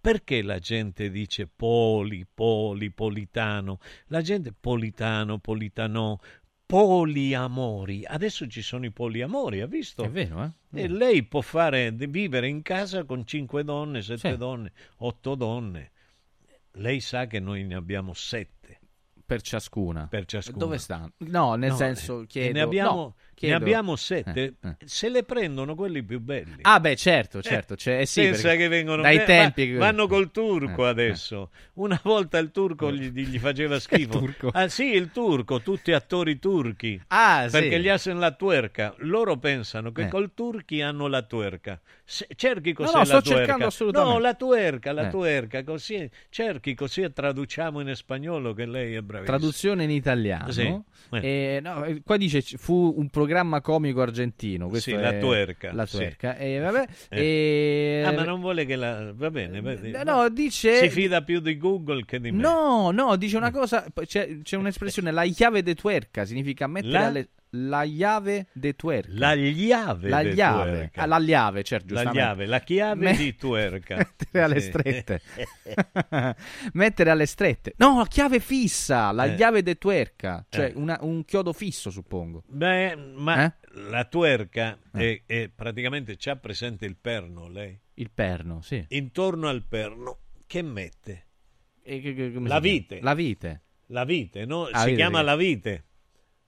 Perché 0.00 0.42
la 0.42 0.58
gente 0.58 1.10
dice 1.10 1.46
poli, 1.46 2.26
poli, 2.32 2.90
politano? 2.90 3.78
La 4.06 4.20
gente 4.22 4.52
politano, 4.58 5.38
politano, 5.38 6.20
poliamori. 6.66 8.04
Adesso 8.04 8.46
ci 8.46 8.62
sono 8.62 8.84
i 8.86 8.90
poliamori, 8.90 9.60
ha 9.60 9.66
visto? 9.66 10.02
È 10.04 10.10
vero, 10.10 10.42
eh? 10.72 10.82
E 10.82 10.88
lei 10.88 11.22
può 11.24 11.40
fare 11.40 11.90
vivere 11.92 12.48
in 12.48 12.62
casa 12.62 13.04
con 13.04 13.24
cinque 13.26 13.64
donne, 13.64 14.02
sette 14.02 14.32
Sì. 14.32 14.36
donne, 14.36 14.72
otto 14.98 15.34
donne. 15.34 15.92
Lei 16.72 17.00
sa 17.00 17.26
che 17.26 17.40
noi 17.40 17.64
ne 17.64 17.74
abbiamo 17.74 18.12
sette. 18.14 18.80
Per 19.26 19.40
ciascuna. 19.40 20.06
Per 20.06 20.26
ciascuna. 20.26 20.58
Dove 20.58 20.76
stanno? 20.76 21.12
No, 21.18 21.54
nel 21.54 21.70
No, 21.70 21.76
senso, 21.76 22.20
eh, 22.22 22.26
chiedo... 22.26 22.52
Ne 22.52 22.60
abbiamo, 22.60 22.94
no, 22.94 23.14
ne 23.34 23.48
chiedo- 23.48 23.56
abbiamo 23.56 23.96
sette. 23.96 24.54
Eh, 24.60 24.68
eh. 24.68 24.76
Se 24.84 25.08
le 25.08 25.22
prendono 25.24 25.74
quelli 25.74 26.02
più 26.02 26.20
belli. 26.20 26.56
Ah, 26.62 26.80
beh, 26.80 26.96
certo, 26.96 27.42
certo. 27.42 27.76
cioè, 27.76 28.00
eh 28.00 28.06
sì, 28.06 28.22
Pensa 28.22 28.54
che 28.56 28.68
vengono 28.68 29.02
dai 29.02 29.18
va- 29.18 29.24
tempi 29.24 29.66
che- 29.66 29.74
vanno 29.76 30.06
col 30.06 30.30
turco 30.30 30.86
Eh, 30.86 30.88
adesso. 30.90 31.50
Una 31.74 32.00
volta 32.02 32.38
il 32.38 32.50
turco 32.50 32.90
gli, 32.92 33.10
gli 33.10 33.38
faceva 33.38 33.78
schifo. 33.80 34.18
turco? 34.18 34.48
Ah, 34.52 34.68
sì, 34.68 34.94
il 34.94 35.10
turco, 35.10 35.60
tutti 35.60 35.92
attori 35.92 36.38
turchi. 36.38 37.00
Ah, 37.08 37.44
sì. 37.48 37.58
perché 37.58 37.80
gli 37.80 37.88
hacen 37.88 38.18
la 38.18 38.30
tuerca. 38.32 38.94
Loro 38.98 39.36
pensano 39.38 39.92
che 39.92 40.02
Eh. 40.02 40.08
col 40.08 40.32
turchi 40.34 40.80
hanno 40.80 41.06
la 41.08 41.22
tuerca. 41.22 41.80
Se- 42.04 42.28
cerchi 42.36 42.72
cos'è 42.72 42.92
no, 42.92 42.98
la 42.98 43.04
sto 43.04 43.20
tuerca. 43.22 43.38
cercando 43.40 43.66
assolutamente. 43.66 44.14
No, 44.14 44.20
la 44.20 44.34
tuerca, 44.34 44.92
la 44.92 45.06
Eh. 45.06 45.10
tuerca, 45.10 45.64
così 45.64 46.08
cerchi 46.28 46.74
così 46.74 47.00
e 47.02 47.12
traduciamo 47.12 47.80
in 47.80 47.94
spagnolo 47.94 48.52
che 48.54 48.66
lei 48.66 48.94
è 48.94 49.00
bravissima. 49.00 49.36
Traduzione 49.38 49.84
in 49.84 49.90
italiano. 49.90 50.50
Sì. 50.50 50.62
Eh. 50.62 51.18
Eh, 51.56 51.60
no, 51.62 51.84
eh, 51.84 52.02
qua 52.04 52.16
dice 52.16 52.40
fu 52.42 52.94
un 52.96 53.08
programma 53.24 53.60
comico 53.60 54.02
argentino. 54.02 54.68
Questo 54.68 54.90
Sì, 54.90 54.96
la 54.96 55.12
tuerca, 55.14 55.72
La 55.72 55.86
sì. 55.86 55.96
tuerca. 55.96 56.36
E 56.36 56.58
vabbè, 56.58 56.86
Eh. 57.10 57.20
e- 57.20 58.02
Ah, 58.04 58.12
ma 58.12 58.24
non 58.24 58.40
vuole 58.40 58.64
che 58.66 58.76
la... 58.76 59.12
Va 59.14 59.30
bene. 59.30 59.58
Eh, 59.82 60.04
no, 60.04 60.28
dice- 60.28 60.76
Si 60.78 60.90
fida 60.90 61.22
più 61.22 61.40
di 61.40 61.56
Google 61.56 62.04
che 62.04 62.20
di 62.20 62.30
me. 62.30 62.40
No, 62.42 62.90
no, 62.90 63.16
dice 63.16 63.36
una 63.36 63.50
cosa. 63.50 63.86
C'è, 64.04 64.40
c'è 64.42 64.56
un'espressione, 64.56 65.10
la 65.10 65.24
chiave 65.24 65.62
de 65.62 65.74
tuerca 65.74 66.24
significa 66.24 66.66
mettere 66.66 66.92
La? 66.92 67.06
alle. 67.06 67.28
La 67.56 67.84
chiave 67.84 68.46
de 68.52 68.74
tuerca. 68.74 69.12
La 69.12 69.34
chiave 69.36 70.08
La 70.08 70.22
tuerca. 70.22 71.02
Ah, 71.02 71.06
la 71.06 71.20
chiave, 71.20 71.62
certo, 71.62 71.94
La 71.94 72.00
giustamente. 72.02 72.18
chiave, 72.18 72.46
la 72.46 72.60
chiave 72.60 73.04
Me- 73.04 73.16
di 73.16 73.34
tuerca. 73.36 73.96
Mettere 74.18 74.42
alle 74.44 74.60
strette. 74.60 75.20
Mettere 76.72 77.10
alle 77.10 77.26
strette. 77.26 77.74
No, 77.78 77.98
la 77.98 78.06
chiave 78.06 78.40
fissa, 78.40 79.12
la 79.12 79.26
Eh. 79.26 79.34
chiave 79.36 79.62
de 79.62 79.76
tuerca. 79.76 80.44
Cioè 80.48 80.66
Eh. 80.66 80.72
una- 80.76 80.98
un 81.02 81.24
chiodo 81.24 81.52
fisso, 81.52 81.90
suppongo. 81.90 82.42
Beh, 82.46 82.96
ma 82.96 83.44
Eh? 83.44 83.52
la 83.90 84.04
tuerca 84.04 84.78
Eh. 84.92 85.22
è, 85.26 85.32
è 85.42 85.48
praticamente 85.54 86.16
c'ha 86.18 86.36
presente 86.36 86.84
il 86.86 86.96
perno, 86.96 87.48
lei? 87.48 87.78
Il 87.94 88.10
perno, 88.10 88.60
sì. 88.62 88.84
Intorno 88.88 89.48
al 89.48 89.64
perno 89.66 90.18
che 90.46 90.62
mette? 90.62 91.26
E 91.82 92.00
che- 92.00 92.14
che- 92.14 92.32
La 92.40 92.58
vite. 92.60 93.00
La 93.00 93.14
vite. 93.14 93.62
La 93.88 94.04
vite, 94.04 94.44
no? 94.46 94.64
Ah, 94.64 94.78
si 94.80 94.84
vite, 94.86 94.96
chiama 94.96 95.18
sì. 95.18 95.24
la 95.24 95.36
vite. 95.36 95.84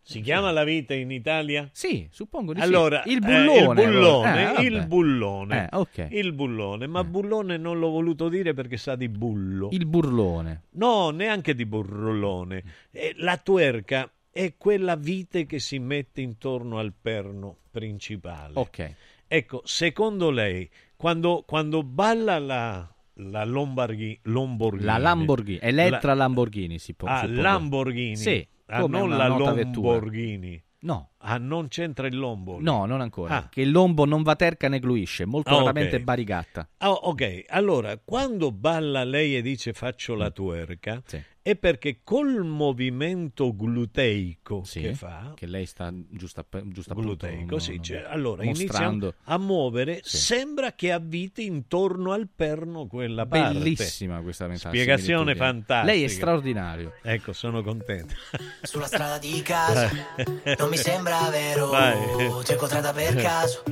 Si 0.08 0.20
chiama 0.20 0.52
la 0.52 0.62
vite 0.62 0.94
in 0.94 1.10
Italia? 1.10 1.68
Sì, 1.72 2.06
suppongo 2.12 2.54
di 2.54 2.60
allora, 2.60 3.02
sì. 3.04 3.10
Il 3.10 3.16
eh, 3.16 3.26
bullone. 3.26 3.82
il 3.82 3.88
bullone, 3.90 4.46
allora. 4.46 4.56
Eh, 4.56 4.64
il 4.64 4.86
bullone. 4.86 5.64
Eh, 5.64 5.76
ok. 5.76 6.06
Il 6.10 6.32
bullone, 6.32 6.86
ma 6.86 7.02
bullone 7.02 7.56
non 7.56 7.80
l'ho 7.80 7.90
voluto 7.90 8.28
dire 8.28 8.54
perché 8.54 8.76
sa 8.76 8.94
di 8.94 9.08
bullo. 9.08 9.68
Il 9.72 9.84
burlone. 9.84 10.62
No, 10.74 11.10
neanche 11.10 11.56
di 11.56 11.66
burrolone. 11.66 12.62
Eh, 12.92 13.14
la 13.16 13.36
tuerca 13.36 14.08
è 14.30 14.54
quella 14.56 14.94
vite 14.94 15.44
che 15.44 15.58
si 15.58 15.80
mette 15.80 16.20
intorno 16.20 16.78
al 16.78 16.92
perno 16.92 17.56
principale. 17.72 18.52
Ok. 18.54 18.94
Ecco, 19.26 19.62
secondo 19.64 20.30
lei, 20.30 20.70
quando, 20.94 21.42
quando 21.44 21.82
balla 21.82 22.38
la, 22.38 22.94
la 23.14 23.44
Lombarghi, 23.44 24.20
Lamborghini... 24.22 24.84
La 24.84 24.98
Lamborghini. 24.98 25.58
Elettra 25.60 26.14
Lamborghini 26.14 26.78
si 26.78 26.94
può 26.94 27.08
Ah, 27.08 27.22
suppongo. 27.22 27.40
Lamborghini. 27.40 28.16
Sì, 28.16 28.46
Ah, 28.66 28.80
come 28.80 28.98
non 28.98 29.08
la 29.10 29.28
nota 29.28 29.52
vettura. 29.52 29.92
Lamborghini. 29.92 30.62
No. 30.78 31.10
Ah, 31.18 31.38
non 31.38 31.68
c'entra 31.68 32.06
il 32.06 32.16
lombo. 32.16 32.58
No, 32.60 32.84
non 32.84 33.00
ancora. 33.00 33.36
Ah. 33.36 33.48
Che 33.48 33.60
il 33.60 33.70
lombo 33.70 34.04
non 34.04 34.22
va 34.22 34.36
terca 34.36 34.68
né 34.68 34.78
gluisce, 34.78 35.24
molto 35.24 35.50
Ah, 35.50 35.58
raramente 35.58 35.96
ok. 35.96 36.02
barigatta. 36.02 36.68
Ah, 36.78 36.90
ok, 36.92 37.44
allora, 37.48 37.98
quando 37.98 38.52
balla 38.52 39.02
lei 39.02 39.36
e 39.36 39.42
dice 39.42 39.72
faccio 39.72 40.14
la 40.14 40.30
tuerca, 40.30 41.02
è 41.46 41.54
perché 41.54 42.00
col 42.02 42.44
movimento 42.44 43.54
gluteico 43.54 44.64
Sì, 44.64 44.80
che 44.80 44.94
fa, 44.94 45.32
che 45.36 45.46
lei 45.46 45.64
sta 45.64 45.92
giusto, 46.10 46.44
giusto 46.64 46.90
appunto 46.90 47.10
gluteico, 47.10 47.54
no, 47.54 47.58
sì, 47.60 47.80
cioè, 47.80 48.04
allora 48.08 48.42
mostrando. 48.42 49.04
inizia 49.14 49.20
a 49.32 49.38
muovere, 49.38 50.00
Sì. 50.02 50.16
sembra 50.16 50.72
che 50.72 50.90
avviti 50.90 51.44
intorno 51.44 52.10
al 52.10 52.26
perno 52.34 52.88
quella 52.88 53.26
parte. 53.26 53.58
Bellissima 53.60 54.20
questa 54.22 54.48
meta- 54.48 54.70
Spiegazione 54.70 55.36
fantastica. 55.36 55.84
Lei 55.84 56.02
è 56.02 56.08
straordinario. 56.08 56.94
Ecco, 57.00 57.32
sono 57.32 57.62
contento. 57.62 58.14
Sulla 58.62 58.86
strada 58.88 59.18
di 59.18 59.40
casa 59.42 59.88
non 60.58 60.68
mi 60.68 60.76
sembra 60.76 61.28
vero 61.30 61.68
Vai. 61.68 61.96
Ti 62.42 62.50
ho 62.50 62.54
incontrata 62.54 62.92
per 62.92 63.14
caso 63.14 63.62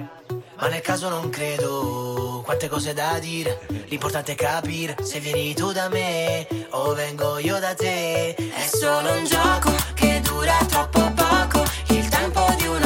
Ma 0.57 0.69
nel 0.69 0.81
caso 0.81 1.09
non 1.09 1.31
credo 1.31 2.43
Quante 2.45 2.69
cose 2.69 2.93
da 2.93 3.19
dire. 3.19 3.67
L'importante 3.89 4.33
è 4.33 4.35
capire 4.35 4.97
Se 5.03 5.19
vieni 5.21 5.55
tu 5.55 5.73
da 5.73 5.89
me 5.89 6.47
O 6.71 6.95
vengo 6.95 7.39
io 7.39 7.59
da 7.59 7.75
te. 7.75 8.35
È 8.35 8.67
solo 8.67 9.13
un 9.13 9.25
gioco 9.25 9.73
Che 9.95 10.21
dura 10.21 10.57
troppo 10.69 11.13
poco. 11.15 11.65
Il 11.89 12.09
tempo 12.09 12.55
di 12.57 12.67
una 12.67 12.84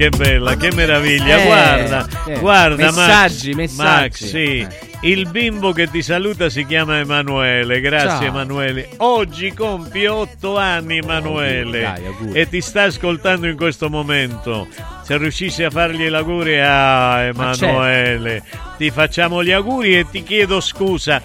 che 0.00 0.08
bella, 0.08 0.56
che 0.56 0.72
meraviglia! 0.74 1.36
Eh, 1.36 1.44
guarda, 1.44 2.08
eh, 2.26 2.38
guarda, 2.38 2.84
messaggi, 2.86 3.50
Max, 3.50 3.56
messaggi. 3.56 4.00
Max, 4.00 4.24
sì. 4.24 4.58
Eh. 4.60 4.88
Il 5.02 5.28
bimbo 5.28 5.72
che 5.72 5.90
ti 5.90 6.00
saluta 6.00 6.48
si 6.48 6.64
chiama 6.64 7.00
Emanuele. 7.00 7.80
Grazie, 7.82 8.08
Ciao. 8.08 8.22
Emanuele. 8.22 8.88
Oggi 8.96 9.52
compie 9.52 10.08
otto 10.08 10.56
anni, 10.56 10.98
Emanuele. 10.98 11.80
Dai, 11.82 12.32
e 12.32 12.48
ti 12.48 12.62
sta 12.62 12.84
ascoltando 12.84 13.46
in 13.46 13.58
questo 13.58 13.90
momento. 13.90 14.68
Se 15.02 15.18
riuscissi 15.18 15.64
a 15.64 15.70
fargli 15.70 16.08
gli 16.08 16.14
auguri, 16.14 16.58
ah, 16.60 17.20
Emanuele, 17.24 18.42
ti 18.78 18.90
facciamo 18.90 19.44
gli 19.44 19.52
auguri 19.52 19.98
e 19.98 20.08
ti 20.08 20.22
chiedo 20.22 20.60
scusa. 20.62 21.20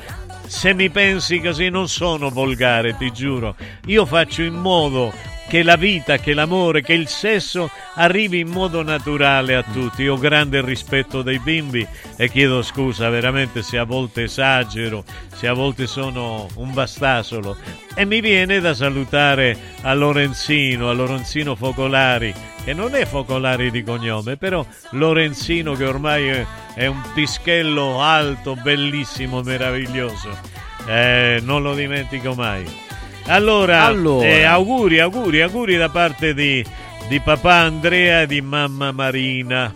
Se 0.47 0.73
mi 0.73 0.89
pensi 0.89 1.39
così 1.39 1.69
non 1.69 1.87
sono 1.87 2.29
volgare, 2.29 2.97
ti 2.97 3.09
giuro. 3.13 3.55
Io 3.85 4.05
faccio 4.05 4.41
in 4.41 4.55
modo 4.55 5.13
che 5.47 5.63
la 5.63 5.75
vita, 5.75 6.17
che 6.17 6.33
l'amore, 6.33 6.81
che 6.81 6.93
il 6.93 7.07
sesso 7.07 7.69
arrivi 7.95 8.39
in 8.39 8.49
modo 8.49 8.81
naturale 8.81 9.55
a 9.55 9.63
tutti. 9.63 10.03
Io 10.03 10.13
ho 10.13 10.17
grande 10.17 10.61
rispetto 10.61 11.21
dei 11.21 11.39
bimbi 11.39 11.85
e 12.15 12.29
chiedo 12.29 12.61
scusa 12.61 13.09
veramente 13.09 13.61
se 13.61 13.77
a 13.77 13.83
volte 13.83 14.23
esagero, 14.23 15.03
se 15.33 15.47
a 15.47 15.53
volte 15.53 15.87
sono 15.87 16.47
un 16.55 16.73
bastasolo. 16.73 17.57
E 17.93 18.05
mi 18.05 18.21
viene 18.21 18.59
da 18.59 18.73
salutare 18.73 19.57
a 19.81 19.93
Lorenzino, 19.93 20.89
a 20.89 20.93
Lorenzino 20.93 21.55
Focolari, 21.55 22.33
che 22.63 22.73
non 22.73 22.95
è 22.95 23.05
Focolari 23.05 23.69
di 23.69 23.83
cognome, 23.83 24.37
però 24.37 24.65
Lorenzino 24.91 25.73
che 25.73 25.85
ormai 25.85 26.45
è, 26.73 26.87
un 26.87 27.01
pischello 27.13 28.01
alto, 28.01 28.55
bellissimo, 28.55 29.41
meraviglioso. 29.43 30.37
Eh, 30.87 31.39
non 31.43 31.61
lo 31.61 31.73
dimentico 31.73 32.33
mai. 32.33 32.84
Allora, 33.27 33.83
Allora. 33.85 34.27
eh, 34.27 34.43
auguri, 34.43 34.99
auguri, 34.99 35.41
auguri 35.41 35.77
da 35.77 35.89
parte 35.89 36.33
di, 36.33 36.63
di 37.07 37.19
papà 37.19 37.55
Andrea 37.55 38.21
e 38.21 38.27
di 38.27 38.39
mamma 38.41 38.91
Marina. 38.91 39.73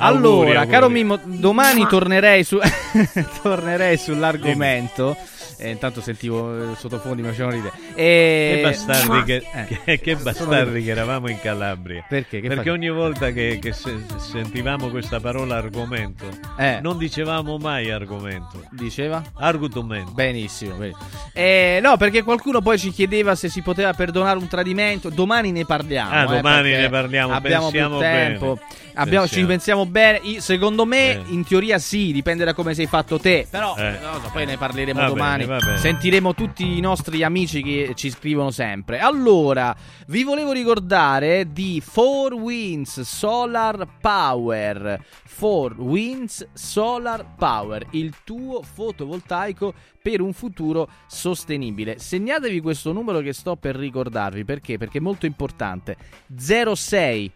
Auguri, 0.00 0.16
Allora, 0.16 0.58
auguri. 0.60 0.72
caro 0.72 0.88
Mimmo, 0.88 1.18
domani 1.22 1.86
tornerei, 1.86 2.44
su- 2.44 2.58
tornerei 3.42 3.96
sull'argomento. 3.98 5.16
Eh, 5.60 5.70
intanto 5.70 6.00
sentivo 6.00 6.72
eh, 6.72 6.76
sottofondi, 6.76 7.22
mi 7.22 7.28
facevano 7.28 7.54
ridere. 7.56 7.72
E... 7.94 8.52
Che 8.56 8.62
bastardi, 8.62 9.22
che, 9.24 9.42
Eh. 9.52 9.80
che- 9.84 10.00
che 10.00 10.16
bastardi 10.16 10.82
che 10.84 10.90
eravamo 10.90 11.28
in 11.28 11.40
Calabria. 11.40 12.04
Perché? 12.08 12.40
Perché 12.40 12.56
fate? 12.56 12.70
ogni 12.70 12.88
volta 12.90 13.30
che, 13.32 13.58
che 13.60 13.72
se- 13.72 14.04
sentivamo 14.18 14.88
questa 14.88 15.18
parola 15.20 15.56
argomento, 15.56 16.26
Eh. 16.58 16.78
non 16.80 16.96
dicevamo 16.96 17.58
mai 17.58 17.90
argomento. 17.90 18.62
Diceva? 18.70 19.22
Argomento. 19.34 20.12
Benissimo. 20.12 20.76
Eh, 21.32 21.80
no, 21.82 21.96
perché 21.96 22.22
qualcuno 22.22 22.60
poi 22.60 22.78
ci 22.78 22.90
chiedeva 22.90 23.34
se 23.34 23.48
si 23.48 23.62
poteva 23.62 23.92
perdonare 23.92 24.38
un 24.38 24.46
tradimento. 24.48 25.08
Domani 25.10 25.50
ne 25.50 25.64
parliamo. 25.64 26.10
Ah, 26.10 26.22
eh, 26.22 26.26
domani 26.26 26.70
ne 26.70 26.88
parliamo, 26.88 27.32
Abbiamo 27.32 27.70
più 27.70 27.80
pensiamo 27.80 27.98
tempo. 27.98 28.54
bene. 28.54 28.66
Abbiamo-. 28.98 29.26
Ci 29.26 29.44
pensiamo 29.44 29.86
bene. 29.86 30.18
Io- 30.22 30.40
secondo 30.40 30.84
me, 30.84 31.10
Eh. 31.12 31.22
in 31.28 31.44
teoria 31.44 31.78
sì, 31.78 32.12
dipende 32.12 32.44
da 32.44 32.54
come 32.54 32.74
sei 32.74 32.86
fatto 32.86 33.18
te. 33.18 33.46
Però, 33.50 33.74
Eh. 33.76 33.98
no, 34.02 34.18
no, 34.18 34.30
poi 34.32 34.46
ne 34.46 34.56
parleremo 34.56 35.00
Va 35.00 35.06
domani. 35.06 35.44
bene, 35.46 35.64
bene. 35.64 35.78
Sentiremo 35.78 36.34
tutti 36.34 36.76
i 36.76 36.80
nostri 36.80 37.22
amici 37.22 37.62
che 37.62 37.92
ci 37.94 38.10
scrivono 38.10 38.50
sempre. 38.50 38.98
Allora, 38.98 39.74
vi 40.08 40.22
volevo 40.24 40.52
ricordare 40.52 41.52
di 41.52 41.82
4 41.84 42.36
Winds 42.36 43.00
Solar 43.02 43.86
Power. 44.00 45.00
4 45.38 45.82
Winds 45.84 46.48
Solar 46.52 47.24
Power, 47.36 47.86
il 47.90 48.12
tuo 48.24 48.62
fotovoltaico 48.62 49.72
per 50.02 50.20
un 50.20 50.32
futuro 50.32 50.88
sostenibile. 51.06 51.98
Segnatevi 51.98 52.60
questo 52.60 52.92
numero 52.92 53.20
che 53.20 53.32
sto 53.32 53.54
per 53.56 53.76
ricordarvi 53.76 54.44
perché? 54.44 54.78
Perché 54.78 54.98
è 54.98 55.00
molto 55.00 55.26
importante. 55.26 55.96
06 56.34 57.30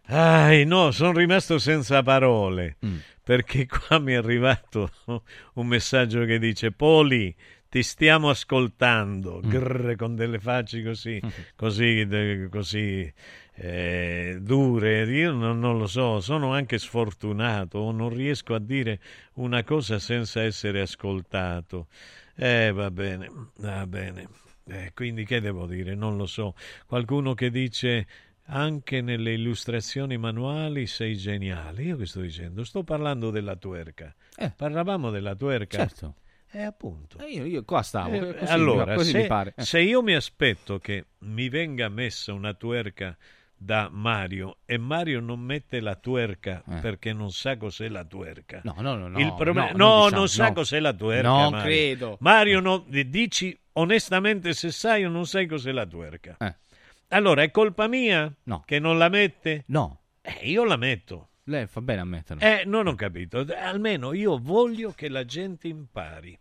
Ah, 0.07 0.51
no, 0.67 0.91
sono 0.91 1.13
rimasto 1.13 1.59
senza 1.59 2.03
parole 2.03 2.77
perché 3.23 3.67
qua 3.67 3.99
mi 3.99 4.13
è 4.13 4.17
arrivato 4.17 4.91
un 5.55 5.67
messaggio 5.67 6.27
che 6.27 6.39
dice 6.39 6.73
Poli, 6.73 7.35
ti 7.71 7.83
stiamo 7.83 8.29
ascoltando, 8.29 9.41
grrr, 9.43 9.97
con 9.97 10.15
delle 10.15 10.39
facce 10.39 10.83
così, 10.83 11.19
così, 11.57 12.05
de- 12.07 12.49
così 12.51 13.11
eh, 13.57 14.39
dure. 14.41 15.05
Io 15.05 15.33
non, 15.33 15.59
non 15.59 15.79
lo 15.79 15.87
so, 15.87 16.21
sono 16.21 16.53
anche 16.53 16.79
sfortunato, 16.79 17.91
non 17.91 18.09
riesco 18.09 18.55
a 18.55 18.61
dire 18.61 19.01
una 19.35 19.63
cosa 19.63 19.99
senza 19.99 20.43
essere 20.43 20.81
ascoltato. 20.81 21.89
Eh, 22.37 22.73
va 22.73 22.91
bene, 22.91 23.31
va 23.59 23.87
bene. 23.87 24.29
Eh, 24.67 24.93
quindi 24.95 25.25
che 25.25 25.41
devo 25.41 25.67
dire? 25.67 25.95
Non 25.95 26.17
lo 26.17 26.27
so. 26.27 26.55
Qualcuno 26.87 27.35
che 27.35 27.51
dice 27.51 28.07
anche 28.47 29.01
nelle 29.01 29.33
illustrazioni 29.33 30.17
manuali 30.17 30.87
sei 30.87 31.17
geniale. 31.17 31.83
Io 31.83 31.97
che 31.97 32.07
sto 32.07 32.21
dicendo? 32.21 32.65
Sto 32.65 32.83
parlando 32.83 33.31
della 33.31 33.57
tuerca. 33.57 34.15
Parlavamo 34.57 35.11
della 35.11 35.35
tuerca. 35.35 35.79
Certo. 35.79 36.17
Eh, 36.51 36.63
appunto. 36.63 37.19
Eh, 37.19 37.31
io, 37.31 37.45
io 37.45 37.65
qua 37.65 37.83
stavo. 37.83 38.15
Eh, 38.15 38.37
così, 38.37 38.53
allora, 38.53 38.95
così 38.95 39.11
se. 39.11 39.53
Eh. 39.57 39.65
se 39.65 39.81
io 39.81 40.03
mi 40.03 40.15
aspetto 40.15 40.79
che 40.79 41.07
mi 41.21 41.49
venga 41.49 41.89
messa 41.89 42.33
una 42.33 42.55
tuerca 42.55 43.17
da 43.57 43.89
Mario 43.91 44.59
e 44.67 44.77
Mario 44.79 45.21
non 45.21 45.41
mette 45.41 45.81
la 45.81 45.95
tuerca 45.95 46.63
perché 46.81 47.13
non 47.13 47.31
sa 47.31 47.57
cos'è 47.57 47.89
la 47.89 48.05
tuerca. 48.05 48.59
Eh. 48.59 48.61
No, 48.65 48.75
no, 48.79 48.95
no, 48.97 49.09
no, 49.09 49.19
Il 49.19 49.33
problema- 49.35 49.71
no, 49.71 49.77
no, 49.77 49.87
non 49.87 49.99
non, 49.99 50.09
diciamo, 50.11 50.27
sa 50.27 50.49
no. 50.49 50.53
cos'è 50.53 50.81
la 50.81 50.93
tuerca. 50.93 51.29
Non 51.29 51.51
Mario. 51.51 51.65
credo. 51.65 52.17
Mario, 52.21 52.61
no, 52.61 52.85
dici 52.89 53.59
onestamente 53.75 54.53
se 54.53 54.71
sai 54.71 55.05
o 55.05 55.09
non 55.09 55.27
sai 55.27 55.47
cos'è 55.47 55.73
la 55.73 55.87
tuerca. 55.87 56.37
Eh. 56.39 56.55
Allora, 57.09 57.43
è 57.43 57.51
colpa 57.51 57.87
mia 57.87 58.33
che 58.65 58.79
non 58.79 58.99
la 58.99 59.09
mette? 59.09 59.65
No. 59.69 60.01
Eh, 60.21 60.49
io 60.51 60.65
la 60.65 60.77
metto. 60.77 61.29
Lei 61.45 61.67
fa 61.67 61.81
bene 61.81 62.01
a 62.01 62.05
metterlo. 62.05 62.43
Eh, 62.43 62.63
non 62.67 62.87
ho 62.87 62.95
capito. 62.95 63.45
Almeno 63.59 64.13
io 64.15 64.39
voglio 64.39 64.93
che 64.93 65.09
la 65.09 65.25
gente 65.25 65.69
impari. 65.69 66.37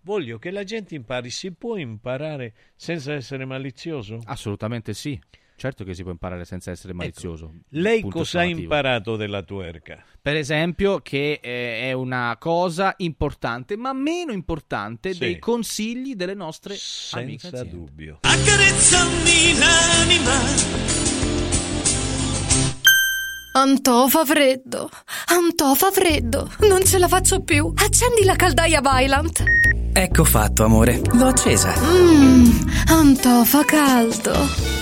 Voglio 0.00 0.38
che 0.38 0.50
la 0.50 0.64
gente 0.64 0.94
impari. 0.94 1.30
Si 1.30 1.52
può 1.52 1.76
imparare 1.76 2.54
senza 2.74 3.12
essere 3.12 3.44
malizioso? 3.44 4.18
Assolutamente 4.24 4.94
sì. 4.94 5.20
Certo 5.62 5.84
che 5.84 5.94
si 5.94 6.02
può 6.02 6.10
imparare 6.10 6.44
senza 6.44 6.72
essere 6.72 6.92
malizioso. 6.92 7.44
Ecco, 7.44 7.64
Lei 7.68 8.02
cosa 8.02 8.40
ha 8.40 8.42
imparato 8.42 9.14
della 9.14 9.44
tuerca? 9.44 10.02
Per 10.20 10.34
esempio, 10.34 10.98
che 10.98 11.38
eh, 11.40 11.82
è 11.82 11.92
una 11.92 12.34
cosa 12.40 12.94
importante, 12.96 13.76
ma 13.76 13.92
meno 13.92 14.32
importante 14.32 15.12
Sì. 15.12 15.20
dei 15.20 15.38
consigli 15.38 16.16
delle 16.16 16.34
nostre 16.34 16.74
amiche 17.12 17.46
Senza 17.46 17.62
dubbio. 17.62 18.18
Accarezzami 18.22 19.56
l'anima 19.56 20.40
Antò 23.52 24.08
fa 24.08 24.24
freddo. 24.24 24.90
Antò 25.26 25.74
fa 25.74 25.92
freddo. 25.92 26.50
Non 26.62 26.84
ce 26.84 26.98
la 26.98 27.06
faccio 27.06 27.40
più. 27.44 27.72
Accendi 27.76 28.24
la 28.24 28.34
caldaia 28.34 28.80
Vylant. 28.80 29.44
Ecco 29.92 30.24
fatto, 30.24 30.64
amore. 30.64 31.00
L'ho 31.12 31.28
accesa. 31.28 31.72
Mmm, 31.78 32.68
Antò 32.88 33.44
fa 33.44 33.64
caldo. 33.64 34.81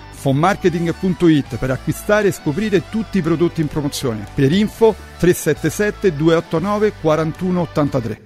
Fonmarketing.it 0.21 1.57
per 1.57 1.71
acquistare 1.71 2.27
e 2.27 2.31
scoprire 2.31 2.83
tutti 2.89 3.17
i 3.17 3.21
prodotti 3.23 3.61
in 3.61 3.67
promozione. 3.67 4.27
Per 4.33 4.51
info 4.51 4.95
377 5.17 6.15
289 6.15 6.93
4183. 7.01 8.25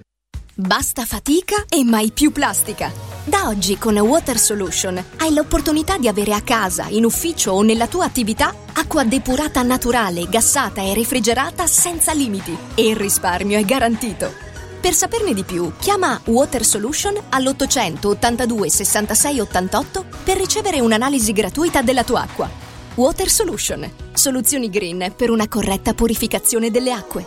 Basta 0.58 1.04
fatica 1.04 1.66
e 1.68 1.84
mai 1.84 2.12
più 2.12 2.32
plastica. 2.32 2.92
Da 3.26 3.48
oggi 3.48 3.78
con 3.78 3.98
Water 3.98 4.38
Solution 4.38 5.02
hai 5.18 5.34
l'opportunità 5.34 5.98
di 5.98 6.08
avere 6.08 6.34
a 6.34 6.42
casa, 6.42 6.88
in 6.90 7.04
ufficio 7.04 7.52
o 7.52 7.62
nella 7.62 7.88
tua 7.88 8.06
attività 8.06 8.54
acqua 8.74 9.04
depurata 9.04 9.62
naturale, 9.64 10.28
gassata 10.30 10.82
e 10.82 10.94
refrigerata 10.94 11.66
senza 11.66 12.14
limiti 12.14 12.56
e 12.76 12.88
il 12.88 12.96
risparmio 12.96 13.58
è 13.58 13.64
garantito. 13.64 14.55
Per 14.86 14.94
saperne 14.94 15.34
di 15.34 15.42
più, 15.42 15.72
chiama 15.80 16.22
Water 16.26 16.64
Solution 16.64 17.16
all'800 17.30 18.06
82 18.06 18.70
66 18.70 19.40
88 19.40 20.06
per 20.24 20.38
ricevere 20.38 20.80
un'analisi 20.80 21.32
gratuita 21.32 21.82
della 21.82 22.04
tua 22.04 22.22
acqua. 22.22 22.48
Water 22.94 23.28
Solution, 23.28 23.90
soluzioni 24.14 24.70
green 24.70 25.12
per 25.18 25.32
una 25.32 25.48
corretta 25.48 25.96
purificazione 25.96 26.70
delle 26.70 26.92
acque. 26.92 27.26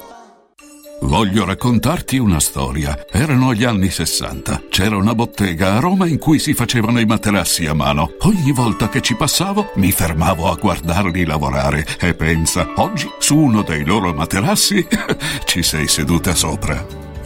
Voglio 1.01 1.45
raccontarti 1.45 2.17
una 2.19 2.39
storia. 2.39 2.97
Erano 3.11 3.53
gli 3.53 3.65
anni 3.65 3.91
60. 3.91 4.63
C'era 4.69 4.97
una 4.97 5.17
bottega 5.17 5.75
a 5.75 5.81
Roma 5.81 6.07
in 6.07 6.19
cui 6.19 6.39
si 6.39 6.55
facevano 6.55 7.01
i 7.01 7.07
materassi 7.07 7.67
a 7.67 7.75
mano. 7.75 8.13
Ogni 8.21 8.53
volta 8.53 8.89
che 8.89 9.01
ci 9.01 9.17
passavo 9.17 9.73
mi 9.75 9.91
fermavo 9.91 10.49
a 10.49 10.55
guardarli 10.55 11.25
lavorare 11.25 11.85
e 11.99 12.15
pensa, 12.15 12.71
oggi 12.77 13.11
su 13.19 13.37
uno 13.37 13.63
dei 13.63 13.85
loro 13.85 14.15
materassi 14.15 14.87
ci 15.45 15.65
sei 15.65 15.89
seduta 15.89 16.37
sopra. 16.37 17.08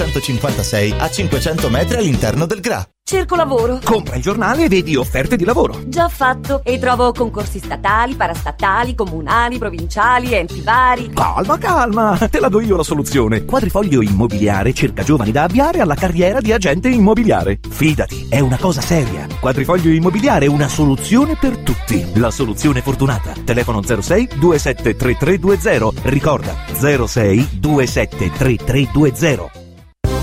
956 0.00 0.94
a 0.98 1.10
500 1.10 1.68
metri 1.68 1.98
all'interno 1.98 2.46
del 2.46 2.60
GRA. 2.60 2.82
Cerco 3.04 3.34
lavoro. 3.34 3.80
Compra 3.82 4.14
il 4.14 4.22
giornale 4.22 4.64
e 4.64 4.68
vedi 4.68 4.94
offerte 4.94 5.36
di 5.36 5.44
lavoro. 5.44 5.82
Già 5.86 6.08
fatto. 6.08 6.60
E 6.62 6.78
trovo 6.78 7.12
concorsi 7.12 7.58
statali, 7.58 8.14
parastatali, 8.14 8.94
comunali, 8.94 9.58
provinciali, 9.58 10.32
enti 10.32 10.60
vari. 10.60 11.10
Calma, 11.12 11.58
calma. 11.58 12.16
Te 12.30 12.38
la 12.38 12.48
do 12.48 12.60
io 12.60 12.76
la 12.76 12.84
soluzione. 12.84 13.44
Quadrifoglio 13.44 14.00
Immobiliare 14.00 14.72
cerca 14.72 15.02
giovani 15.02 15.32
da 15.32 15.42
avviare 15.42 15.80
alla 15.80 15.96
carriera 15.96 16.40
di 16.40 16.52
agente 16.52 16.88
immobiliare. 16.88 17.58
Fidati, 17.68 18.28
è 18.30 18.38
una 18.38 18.58
cosa 18.58 18.80
seria. 18.80 19.26
Quadrifoglio 19.40 19.90
Immobiliare 19.90 20.46
è 20.46 20.48
una 20.48 20.68
soluzione 20.68 21.34
per 21.34 21.58
tutti. 21.58 22.12
La 22.14 22.30
soluzione 22.30 22.80
fortunata. 22.80 23.32
Telefono 23.44 23.82
06 23.82 24.28
273320. 24.38 26.00
Ricorda 26.04 26.54
06 26.78 27.58
273320. 27.58 29.59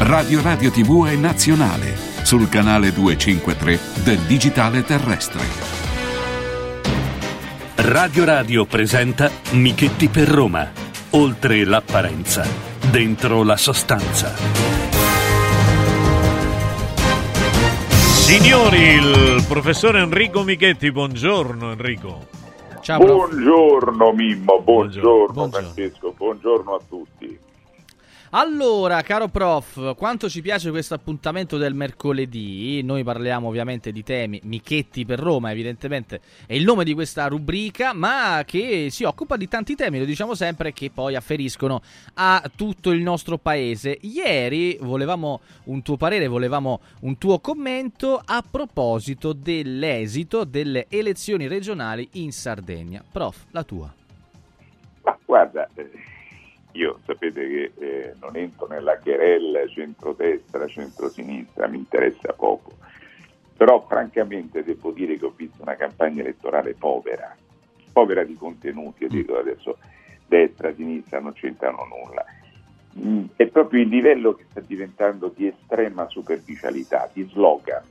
Radio 0.00 0.40
Radio 0.42 0.70
TV 0.70 1.06
è 1.06 1.16
nazionale 1.16 1.92
sul 2.22 2.48
canale 2.48 2.92
253 2.92 3.80
del 4.04 4.18
digitale 4.20 4.84
terrestre. 4.84 5.40
Radio 7.74 8.24
Radio 8.24 8.64
presenta 8.64 9.28
Michetti 9.52 10.06
per 10.08 10.28
Roma. 10.28 10.70
Oltre 11.10 11.64
l'apparenza, 11.64 12.46
dentro 12.90 13.42
la 13.42 13.56
sostanza. 13.56 14.32
Signori, 18.24 18.80
il 18.80 19.44
professor 19.48 19.96
Enrico 19.96 20.44
Michetti, 20.44 20.92
buongiorno 20.92 21.72
Enrico. 21.72 22.26
Ciao, 22.82 22.98
buongiorno 22.98 24.12
Mimmo, 24.12 24.60
buongiorno, 24.62 25.32
Buongiorno. 25.32 25.72
Francesco, 25.72 26.14
buongiorno 26.16 26.74
a 26.74 26.80
tutti. 26.88 27.46
Allora, 28.30 29.00
caro 29.00 29.28
prof, 29.28 29.94
quanto 29.96 30.28
ci 30.28 30.42
piace 30.42 30.68
questo 30.68 30.92
appuntamento 30.92 31.56
del 31.56 31.72
mercoledì? 31.72 32.82
Noi 32.82 33.02
parliamo 33.02 33.48
ovviamente 33.48 33.90
di 33.90 34.02
temi 34.02 34.38
Michetti 34.44 35.06
per 35.06 35.18
Roma, 35.18 35.50
evidentemente 35.50 36.20
è 36.44 36.52
il 36.52 36.64
nome 36.64 36.84
di 36.84 36.92
questa 36.92 37.26
rubrica, 37.26 37.94
ma 37.94 38.42
che 38.44 38.88
si 38.90 39.04
occupa 39.04 39.38
di 39.38 39.48
tanti 39.48 39.74
temi, 39.74 39.98
lo 39.98 40.04
diciamo 40.04 40.34
sempre, 40.34 40.74
che 40.74 40.90
poi 40.92 41.14
afferiscono 41.14 41.80
a 42.14 42.42
tutto 42.54 42.90
il 42.90 43.00
nostro 43.00 43.38
paese. 43.38 43.96
Ieri 44.02 44.76
volevamo 44.78 45.40
un 45.64 45.80
tuo 45.80 45.96
parere, 45.96 46.26
volevamo 46.26 46.80
un 47.00 47.16
tuo 47.16 47.38
commento 47.38 48.20
a 48.22 48.44
proposito 48.48 49.32
dell'esito 49.32 50.44
delle 50.44 50.84
elezioni 50.90 51.46
regionali 51.46 52.06
in 52.12 52.30
Sardegna. 52.32 53.02
Prof, 53.10 53.46
la 53.52 53.64
tua. 53.64 53.90
Ma 55.02 55.18
guarda, 55.24 55.66
eh, 55.76 55.90
io 56.78 57.00
sapete 57.04 57.46
che 57.48 57.72
eh, 57.78 58.14
non 58.20 58.36
entro 58.36 58.66
nella 58.68 58.98
querella 58.98 59.66
centrodestra, 59.66 60.66
centrosinistra, 60.66 61.66
mi 61.66 61.78
interessa 61.78 62.32
poco. 62.32 62.76
Però 63.56 63.84
francamente 63.86 64.62
devo 64.62 64.92
dire 64.92 65.18
che 65.18 65.24
ho 65.24 65.32
visto 65.34 65.62
una 65.62 65.74
campagna 65.74 66.20
elettorale 66.20 66.74
povera, 66.74 67.36
povera 67.92 68.22
di 68.22 68.36
contenuti, 68.36 69.02
io 69.02 69.08
dico 69.08 69.36
adesso 69.36 69.78
destra, 70.26 70.72
sinistra 70.72 71.18
non 71.18 71.32
c'entrano 71.32 71.84
nulla. 71.84 72.24
Mm, 73.00 73.24
È 73.34 73.46
proprio 73.46 73.82
il 73.82 73.88
livello 73.88 74.34
che 74.34 74.44
sta 74.50 74.60
diventando 74.60 75.32
di 75.34 75.48
estrema 75.48 76.08
superficialità, 76.08 77.10
di 77.12 77.28
slogan. 77.32 77.82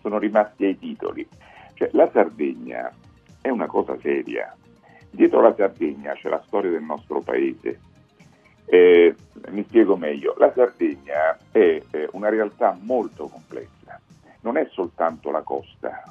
Sono 0.00 0.18
rimasti 0.18 0.64
ai 0.64 0.78
titoli. 0.78 1.26
Cioè, 1.74 1.90
la 1.92 2.10
Sardegna 2.10 2.92
è 3.40 3.48
una 3.50 3.66
cosa 3.66 3.96
seria. 4.00 4.52
Dietro 5.10 5.40
la 5.40 5.54
Sardegna 5.54 6.14
c'è 6.14 6.28
la 6.28 6.42
storia 6.46 6.70
del 6.70 6.82
nostro 6.82 7.20
paese. 7.20 7.80
Eh, 8.70 9.14
mi 9.48 9.64
spiego 9.64 9.96
meglio, 9.96 10.34
la 10.36 10.52
Sardegna 10.54 11.38
è 11.50 11.82
eh, 11.90 12.08
una 12.12 12.28
realtà 12.28 12.76
molto 12.78 13.26
complessa, 13.26 13.98
non 14.42 14.58
è 14.58 14.68
soltanto 14.70 15.30
la 15.30 15.40
costa. 15.40 16.02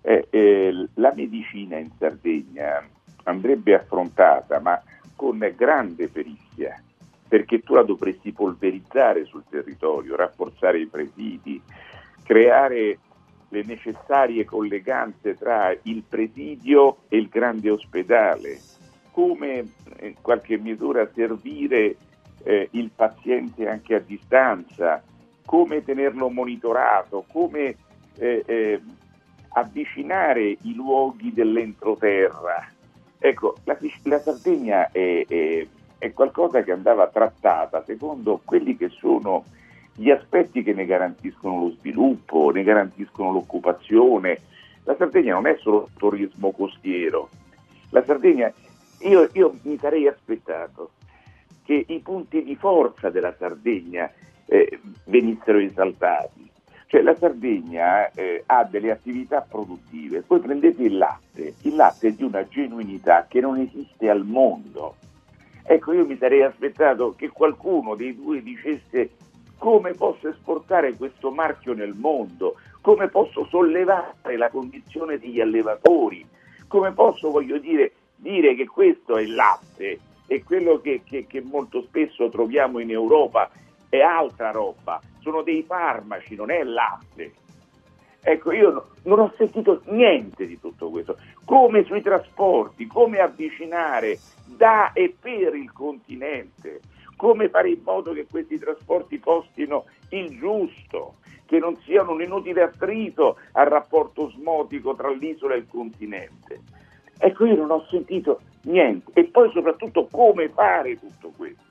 Eh, 0.00 0.88
la 0.94 1.12
medicina 1.14 1.76
in 1.76 1.90
Sardegna 1.98 2.82
andrebbe 3.24 3.74
affrontata, 3.74 4.58
ma 4.60 4.80
con 5.14 5.38
grande 5.54 6.08
perizia, 6.08 6.80
perché 7.28 7.60
tu 7.60 7.74
la 7.74 7.82
dovresti 7.82 8.32
polverizzare 8.32 9.24
sul 9.24 9.44
territorio, 9.50 10.16
rafforzare 10.16 10.78
i 10.78 10.86
presidi, 10.86 11.60
creare 12.22 12.98
le 13.48 13.62
necessarie 13.64 14.44
colleganze 14.44 15.34
tra 15.34 15.76
il 15.82 16.02
presidio 16.08 16.98
e 17.08 17.18
il 17.18 17.28
grande 17.28 17.70
ospedale, 17.70 18.58
come 19.10 19.64
in 20.00 20.14
qualche 20.20 20.58
misura 20.58 21.08
servire 21.14 21.96
eh, 22.42 22.68
il 22.72 22.90
paziente 22.94 23.68
anche 23.68 23.94
a 23.94 24.00
distanza, 24.00 25.02
come 25.44 25.84
tenerlo 25.84 26.28
monitorato, 26.28 27.24
come 27.30 27.76
eh, 28.18 28.42
eh, 28.46 28.80
avvicinare 29.50 30.56
i 30.62 30.74
luoghi 30.74 31.32
dell'entroterra. 31.32 32.68
Ecco, 33.18 33.56
la, 33.64 33.76
la 34.04 34.18
Sardegna 34.18 34.90
è, 34.90 35.24
è- 35.26 35.66
è 35.98 36.12
qualcosa 36.12 36.62
che 36.62 36.72
andava 36.72 37.08
trattata 37.08 37.82
secondo 37.84 38.40
quelli 38.44 38.76
che 38.76 38.90
sono 38.90 39.44
gli 39.94 40.10
aspetti 40.10 40.62
che 40.62 40.74
ne 40.74 40.84
garantiscono 40.84 41.58
lo 41.60 41.70
sviluppo, 41.70 42.50
ne 42.50 42.62
garantiscono 42.62 43.32
l'occupazione. 43.32 44.40
La 44.84 44.94
Sardegna 44.94 45.32
non 45.32 45.46
è 45.46 45.56
solo 45.58 45.88
turismo 45.96 46.52
costiero, 46.52 47.30
la 47.90 48.04
Sardegna, 48.04 48.52
io, 49.00 49.28
io 49.32 49.54
mi 49.62 49.78
sarei 49.78 50.06
aspettato 50.06 50.92
che 51.64 51.84
i 51.86 51.98
punti 52.00 52.42
di 52.42 52.54
forza 52.56 53.10
della 53.10 53.34
Sardegna 53.36 54.10
eh, 54.46 54.80
venissero 55.04 55.58
esaltati. 55.58 56.48
Cioè 56.86 57.02
la 57.02 57.16
Sardegna 57.16 58.10
eh, 58.12 58.44
ha 58.46 58.62
delle 58.64 58.92
attività 58.92 59.40
produttive, 59.40 60.22
poi 60.22 60.38
prendete 60.38 60.84
il 60.84 60.96
latte, 60.96 61.54
il 61.62 61.74
latte 61.74 62.08
è 62.08 62.12
di 62.12 62.22
una 62.22 62.46
genuinità 62.46 63.26
che 63.28 63.40
non 63.40 63.58
esiste 63.58 64.08
al 64.08 64.24
mondo. 64.24 64.94
Ecco, 65.64 65.92
io 65.92 66.06
mi 66.06 66.16
sarei 66.16 66.42
aspettato 66.42 67.14
che 67.16 67.28
qualcuno 67.28 67.96
dei 67.96 68.14
due 68.14 68.40
dicesse 68.40 69.10
come 69.58 69.94
posso 69.94 70.28
esportare 70.28 70.94
questo 70.96 71.32
marchio 71.32 71.74
nel 71.74 71.94
mondo, 71.94 72.54
come 72.80 73.08
posso 73.08 73.46
sollevare 73.46 74.36
la 74.36 74.48
condizione 74.48 75.18
degli 75.18 75.40
allevatori, 75.40 76.24
come 76.68 76.92
posso, 76.92 77.30
voglio 77.30 77.58
dire, 77.58 77.92
dire 78.26 78.54
che 78.56 78.66
questo 78.66 79.16
è 79.16 79.22
il 79.22 79.34
latte 79.34 80.00
e 80.26 80.42
quello 80.42 80.80
che, 80.80 81.02
che- 81.04 81.26
che 81.26 81.40
molto 81.40 81.82
spesso 81.82 82.28
troviamo 82.28 82.80
in 82.80 82.90
Europa 82.90 83.48
è 83.88 84.00
altra 84.00 84.50
roba, 84.50 85.00
sono 85.20 85.42
dei 85.42 85.62
farmaci, 85.62 86.34
non 86.34 86.50
è 86.50 86.62
latte. 86.64 87.32
Ecco, 88.20 88.50
io 88.50 88.70
no- 88.72 88.86
non 89.04 89.20
ho 89.20 89.32
sentito 89.36 89.82
niente 89.86 90.46
di 90.46 90.58
tutto 90.58 90.90
questo. 90.90 91.16
Come 91.44 91.84
sui 91.84 92.02
trasporti, 92.02 92.88
come 92.88 93.20
avvicinare 93.20 94.18
da 94.46 94.92
e 94.92 95.14
per 95.18 95.54
il 95.54 95.72
continente, 95.72 96.80
come 97.16 97.48
fare 97.48 97.70
in 97.70 97.80
modo 97.84 98.12
che 98.12 98.26
questi 98.28 98.58
trasporti 98.58 99.20
costino 99.20 99.84
il 100.10 100.36
giusto, 100.36 101.14
che 101.46 101.58
non 101.60 101.76
siano 101.84 102.12
un 102.12 102.22
inutile 102.22 102.62
attrito 102.62 103.36
al 103.52 103.66
rapporto 103.66 104.22
osmotico 104.24 104.96
tra 104.96 105.10
l'isola 105.10 105.54
e 105.54 105.58
il 105.58 105.68
continente. 105.70 106.60
Ecco, 107.18 107.44
io 107.46 107.56
non 107.56 107.70
ho 107.70 107.86
sentito 107.90 108.40
niente. 108.62 109.10
E 109.14 109.24
poi 109.24 109.50
soprattutto 109.52 110.06
come 110.10 110.48
fare 110.48 110.98
tutto 110.98 111.32
questo 111.36 111.64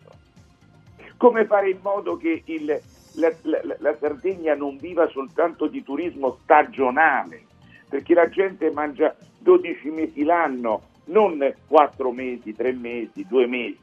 come 1.17 1.45
fare 1.45 1.69
in 1.69 1.79
modo 1.81 2.17
che 2.17 2.41
il- 2.45 2.81
la, 3.13 3.31
la- 3.43 3.75
la 3.79 3.95
Sardegna 3.97 4.53
non 4.53 4.77
viva 4.77 5.07
soltanto 5.07 5.67
di 5.67 5.81
turismo 5.81 6.37
stagionale, 6.43 7.43
perché 7.87 8.13
la 8.13 8.27
gente 8.29 8.69
mangia 8.71 9.15
12 9.39 9.89
mesi 9.89 10.23
l'anno, 10.23 10.81
non 11.05 11.53
4 11.67 12.11
mesi, 12.11 12.53
3 12.53 12.73
mesi, 12.73 13.25
2 13.27 13.47
mesi. 13.47 13.79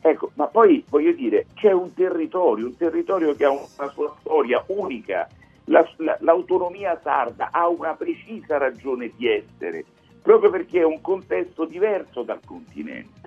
Ecco, 0.00 0.30
ma 0.34 0.46
poi 0.46 0.82
voglio 0.88 1.12
dire, 1.12 1.46
c'è 1.54 1.72
un 1.72 1.92
territorio, 1.94 2.66
un 2.66 2.76
territorio 2.76 3.34
che 3.36 3.44
ha 3.44 3.50
una 3.50 3.90
sua 3.92 4.14
storia 4.20 4.62
unica, 4.68 5.28
La- 5.66 5.88
la- 5.98 6.16
l'autonomia 6.20 6.98
sarda 7.04 7.50
ha 7.52 7.68
una 7.68 7.94
precisa 7.94 8.58
ragione 8.58 9.12
di 9.16 9.28
essere, 9.28 9.84
proprio 10.22 10.50
perché 10.50 10.80
è 10.80 10.84
un 10.84 11.00
contesto 11.00 11.64
diverso 11.64 12.22
dal 12.22 12.40
continente. 12.44 13.20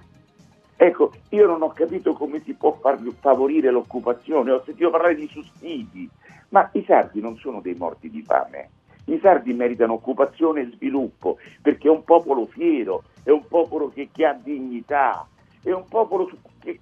Ecco, 0.77 1.11
io 1.29 1.45
non 1.47 1.61
ho 1.61 1.69
capito 1.69 2.13
come 2.13 2.41
si 2.43 2.53
può 2.53 2.73
far 2.81 2.99
favorire 3.19 3.69
l'occupazione, 3.69 4.51
ho 4.51 4.63
sentito 4.63 4.89
parlare 4.89 5.15
di 5.15 5.27
sussidi, 5.27 6.09
ma 6.49 6.69
i 6.73 6.83
sardi 6.85 7.21
non 7.21 7.37
sono 7.37 7.61
dei 7.61 7.75
morti 7.75 8.09
di 8.09 8.21
fame. 8.23 8.69
I 9.05 9.19
sardi 9.21 9.53
meritano 9.53 9.93
occupazione 9.93 10.61
e 10.61 10.71
sviluppo 10.73 11.37
perché 11.61 11.87
è 11.87 11.91
un 11.91 12.03
popolo 12.03 12.45
fiero, 12.45 13.03
è 13.23 13.29
un 13.29 13.45
popolo 13.47 13.89
che, 13.89 14.09
che 14.11 14.25
ha 14.25 14.33
dignità, 14.33 15.27
è 15.61 15.71
un 15.71 15.85
popolo 15.87 16.29
che 16.59 16.79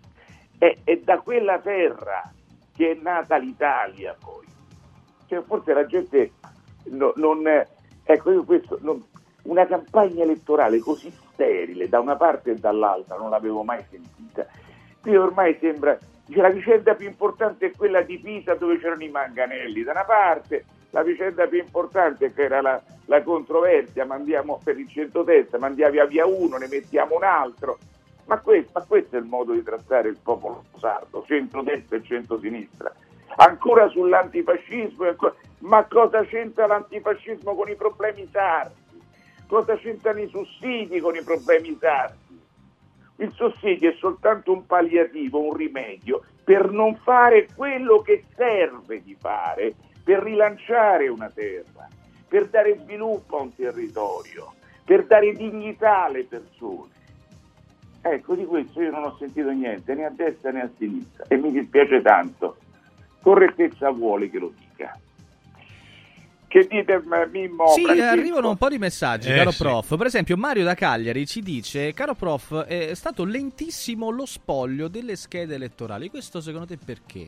è, 0.58 0.78
è 0.84 0.98
da 0.98 1.20
quella 1.20 1.60
terra 1.60 2.32
che 2.74 2.92
è 2.92 3.00
nata 3.02 3.36
l'Italia 3.38 4.16
poi. 4.20 4.46
Cioè, 5.28 5.42
forse 5.44 5.74
la 5.74 5.86
gente 5.86 6.32
no- 6.86 7.14
non... 7.18 7.42
Ecco, 8.04 8.32
io 8.32 8.44
questo... 8.44 8.78
non- 8.82 9.04
una 9.44 9.66
campagna 9.66 10.24
elettorale 10.24 10.80
così 10.80 11.12
sterile 11.32 11.90
da 11.90 12.00
una 12.00 12.16
parte 12.16 12.52
e 12.52 12.56
dall'altra 12.56 13.18
non 13.18 13.30
l'avevo 13.30 13.64
mai 13.64 13.84
sentita. 13.90 14.46
Qui 15.02 15.16
ormai 15.16 15.58
sembra 15.60 15.98
dice, 16.26 16.42
la 16.42 16.50
vicenda 16.50 16.96
più 16.96 17.08
importante 17.08 17.68
è 17.68 17.72
quella 17.76 18.02
di 18.02 18.20
Pisa 18.20 18.56
dove 18.56 18.80
c'erano 18.80 19.04
i 19.04 19.10
manganelli 19.10 19.84
da 19.84 19.92
una 19.92 20.06
parte, 20.06 20.66
la 20.92 21.04
vicenda 21.04 21.48
più 21.48 21.60
importante 21.60 22.34
che 22.34 22.44
era 22.44 22.62
la, 22.62 22.82
la 23.06 23.22
controversia, 23.24 24.06
mandiamo 24.06 24.60
per 24.64 24.78
il 24.78 24.88
centrodestra, 24.88 25.58
mandiamo 25.58 25.92
via 25.92 26.06
via 26.06 26.26
uno, 26.26 26.58
ne 26.58 26.68
mettiamo 26.70 27.16
un 27.16 27.24
altro. 27.24 27.78
Ma 28.26 28.40
questo, 28.40 28.72
ma 28.76 28.86
questo 28.86 29.18
è 29.18 29.20
il 29.20 29.26
modo 29.26 29.52
di 29.52 29.64
trattare 29.64 30.08
il 30.08 30.18
popolo 30.22 30.64
sardo, 30.80 31.26
centrodestra 31.28 31.98
e 31.98 32.04
centrosinistra. 32.04 32.94
Ancora 33.36 33.90
sull'antifascismo, 33.90 35.08
ancora- 35.08 35.36
ma 35.60 35.84
cosa 35.86 36.24
c'entra 36.24 36.68
l'antifascismo 36.68 37.54
con 37.56 37.68
i 37.70 37.76
problemi 37.76 38.26
sardi? 38.32 38.83
Cosa 39.54 39.78
c'entrano 39.78 40.20
i 40.20 40.28
sussidi 40.30 41.00
con 41.00 41.16
i 41.16 41.22
problemi 41.22 41.78
sardi? 41.80 42.42
Il 43.18 43.32
sussidio 43.34 43.92
è 43.92 43.96
soltanto 44.00 44.52
un 44.52 44.66
palliativo, 44.66 45.46
un 45.46 45.54
rimedio 45.54 46.24
per 46.44 46.72
non 46.72 46.96
fare 46.96 47.48
quello 47.56 48.02
che 48.02 48.24
serve 48.36 49.04
di 49.04 49.16
fare 49.16 49.76
per 50.04 50.24
rilanciare 50.24 51.08
una 51.08 51.30
terra, 51.30 51.88
per 52.28 52.48
dare 52.48 52.80
sviluppo 52.80 53.38
a 53.38 53.42
un 53.44 53.54
territorio, 53.54 54.54
per 54.84 55.06
dare 55.06 55.34
dignità 55.34 56.06
alle 56.06 56.24
persone. 56.24 56.90
Ecco, 58.02 58.34
di 58.34 58.46
questo 58.46 58.82
io 58.82 58.90
non 58.90 59.04
ho 59.04 59.16
sentito 59.20 59.52
niente, 59.52 59.94
né 59.94 60.06
a 60.06 60.10
destra 60.10 60.50
né 60.50 60.64
a 60.64 60.70
sinistra, 60.80 61.26
e 61.28 61.38
mi 61.38 61.52
dispiace 61.52 62.02
tanto. 62.02 62.58
Correttezza 63.22 63.92
vuole 63.92 64.32
che 64.32 64.40
lo 64.40 64.52
dica. 64.58 64.98
Che 66.54 66.68
dite, 66.70 67.02
Mimmo? 67.32 67.68
Sì, 67.70 67.82
Francesco? 67.84 68.12
arrivano 68.12 68.50
un 68.50 68.58
po' 68.58 68.70
di 68.70 68.78
messaggi, 68.78 69.28
Eh, 69.28 69.38
caro 69.38 69.50
sì. 69.50 69.64
prof. 69.64 69.98
Per 69.98 70.06
esempio, 70.06 70.38
Mario 70.38 70.64
da 70.64 70.76
Cagliari 70.76 71.26
ci 71.26 71.42
dice: 71.42 71.94
Caro 71.94 72.14
prof, 72.14 72.66
è 72.66 72.94
stato 72.94 73.24
lentissimo 73.26 74.12
lo 74.12 74.28
spoglio 74.28 74.88
delle 74.88 75.16
schede 75.16 75.56
elettorali. 75.56 76.12
Questo 76.12 76.42
secondo 76.42 76.68
te 76.68 76.78
perché? 76.78 77.28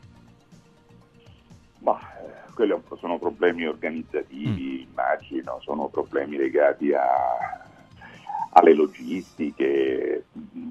Ma 1.79 1.99
eh, 2.21 2.51
quelli 2.53 2.75
sono 2.99 3.17
problemi 3.17 3.65
organizzativi, 3.65 4.85
Mm. 4.85 4.89
immagino, 4.91 5.59
sono 5.63 5.87
problemi 5.87 6.37
legati 6.37 6.93
a- 6.93 7.65
alle 8.51 8.75
logistiche. 8.75 10.25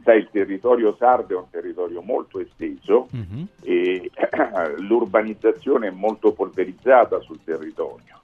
Sai, 0.05 0.19
il 0.19 0.29
territorio 0.31 0.95
sardo 0.97 1.35
è 1.35 1.39
un 1.39 1.51
territorio 1.51 2.03
molto 2.03 2.39
esteso 2.39 3.09
e 3.65 4.13
l'urbanizzazione 4.79 5.89
è 5.89 5.91
molto 5.91 6.33
polverizzata 6.33 7.19
sul 7.19 7.41
territorio 7.43 8.21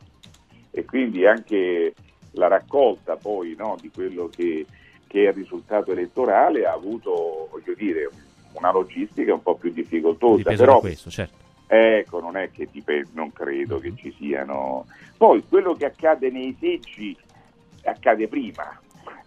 e 0.71 0.85
quindi 0.85 1.27
anche 1.27 1.95
la 2.33 2.49
raccolta 2.49 3.17
poi 3.17 3.55
no, 3.57 3.77
di 3.81 3.91
quello 3.91 4.29
che, 4.29 4.65
che 5.07 5.25
è 5.25 5.29
il 5.29 5.35
risultato 5.35 5.93
elettorale 5.93 6.67
ha 6.67 6.73
avuto, 6.73 7.49
voglio 7.51 7.75
dire, 7.75 8.09
una 8.53 8.73
logistica 8.73 9.35
un 9.35 9.43
po' 9.43 9.57
più 9.57 9.73
difficoltosa. 9.73 10.43
Però, 10.55 10.81
questo, 10.81 11.11
certo. 11.11 11.39
Ecco, 11.67 12.21
non 12.21 12.37
è 12.37 12.51
che 12.51 12.69
dipende, 12.71 13.11
non 13.13 13.33
credo 13.33 13.79
che 13.79 13.95
ci 13.97 14.13
siano. 14.19 14.87
Poi 15.17 15.45
quello 15.49 15.75
che 15.75 15.87
accade 15.87 16.31
nei 16.31 16.57
seggi 16.59 17.17
accade 17.85 18.29
prima, 18.29 18.79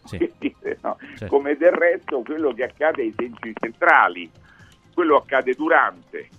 Quindi, 0.07 0.55
no, 0.81 0.97
Certo. 1.15 1.27
come 1.27 1.55
del 1.55 1.71
resto 1.71 2.21
quello 2.21 2.53
che 2.53 2.63
accade 2.63 3.03
ai 3.03 3.13
seggi 3.15 3.53
centrali, 3.57 4.29
quello 4.93 5.17
accade 5.17 5.53
durante. 5.53 6.29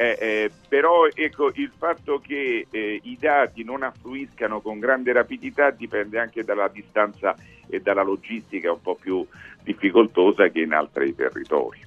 Eh, 0.00 0.16
eh, 0.20 0.50
però 0.68 1.08
ecco, 1.12 1.50
il 1.54 1.72
fatto 1.76 2.20
che 2.20 2.68
eh, 2.70 3.00
i 3.02 3.16
dati 3.18 3.64
non 3.64 3.82
affluiscano 3.82 4.60
con 4.60 4.78
grande 4.78 5.12
rapidità 5.12 5.70
dipende 5.70 6.20
anche 6.20 6.44
dalla 6.44 6.68
distanza 6.68 7.34
e 7.66 7.80
dalla 7.80 8.04
logistica 8.04 8.70
un 8.70 8.80
po' 8.80 8.94
più 8.94 9.26
difficoltosa 9.64 10.46
che 10.50 10.60
in 10.60 10.72
altri 10.72 11.16
territori. 11.16 11.80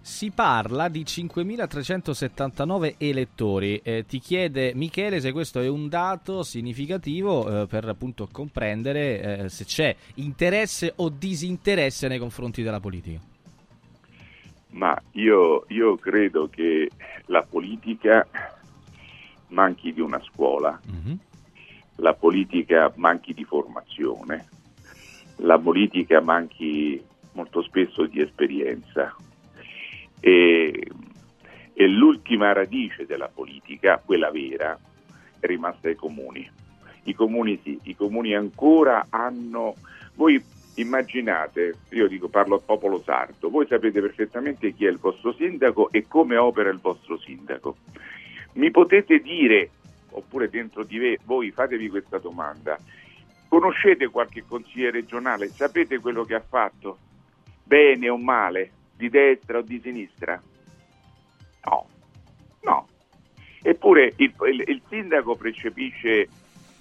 Si 0.00 0.32
parla 0.32 0.88
di 0.88 1.02
5.379 1.02 2.94
elettori. 2.98 3.80
Eh, 3.84 4.04
ti 4.04 4.18
chiede 4.18 4.72
Michele 4.74 5.20
se 5.20 5.30
questo 5.30 5.60
è 5.60 5.68
un 5.68 5.88
dato 5.88 6.42
significativo 6.42 7.62
eh, 7.62 7.66
per 7.68 7.86
appunto 7.86 8.26
comprendere 8.32 9.42
eh, 9.44 9.48
se 9.48 9.64
c'è 9.64 9.94
interesse 10.14 10.92
o 10.96 11.08
disinteresse 11.08 12.08
nei 12.08 12.18
confronti 12.18 12.64
della 12.64 12.80
politica. 12.80 13.27
Ma 14.70 15.00
io, 15.12 15.64
io 15.68 15.96
credo 15.96 16.48
che 16.48 16.90
la 17.26 17.42
politica 17.42 18.26
manchi 19.48 19.92
di 19.92 20.00
una 20.00 20.20
scuola, 20.20 20.78
la 21.96 22.14
politica 22.14 22.92
manchi 22.96 23.34
di 23.34 23.44
formazione, 23.44 24.46
la 25.36 25.58
politica 25.58 26.20
manchi 26.20 27.02
molto 27.32 27.62
spesso 27.62 28.06
di 28.06 28.20
esperienza. 28.20 29.14
E, 30.20 30.90
e 31.72 31.86
l'ultima 31.86 32.52
radice 32.52 33.06
della 33.06 33.28
politica, 33.28 34.02
quella 34.04 34.30
vera, 34.30 34.78
è 35.38 35.46
rimasta 35.46 35.88
ai 35.88 35.94
comuni. 35.94 36.48
I 37.04 37.14
comuni 37.14 37.58
sì, 37.62 37.78
i 37.84 37.96
comuni 37.96 38.34
ancora 38.34 39.06
hanno... 39.08 39.74
Voi 40.14 40.42
immaginate, 40.80 41.74
io 41.90 42.06
dico 42.08 42.28
parlo 42.28 42.54
al 42.56 42.62
popolo 42.62 43.02
sardo, 43.02 43.50
voi 43.50 43.66
sapete 43.66 44.00
perfettamente 44.00 44.72
chi 44.72 44.86
è 44.86 44.90
il 44.90 44.98
vostro 44.98 45.32
sindaco 45.32 45.90
e 45.90 46.06
come 46.06 46.36
opera 46.36 46.70
il 46.70 46.78
vostro 46.78 47.18
sindaco. 47.18 47.76
Mi 48.54 48.70
potete 48.70 49.18
dire, 49.20 49.70
oppure 50.10 50.48
dentro 50.48 50.84
di 50.84 50.98
ve- 50.98 51.18
voi 51.24 51.50
fatevi 51.50 51.88
questa 51.88 52.18
domanda, 52.18 52.78
conoscete 53.48 54.08
qualche 54.08 54.44
consigliere 54.46 55.00
regionale? 55.00 55.48
Sapete 55.48 55.98
quello 55.98 56.24
che 56.24 56.34
ha 56.34 56.44
fatto? 56.46 56.98
Bene 57.64 58.08
o 58.08 58.16
male? 58.16 58.70
Di 58.96 59.08
destra 59.08 59.58
o 59.58 59.62
di 59.62 59.80
sinistra? 59.82 60.40
No, 61.64 61.86
no. 62.62 62.88
Eppure 63.62 64.12
il, 64.16 64.32
il- 64.50 64.64
il 64.66 64.82
sindaco 64.88 65.34
percepisce, 65.36 66.28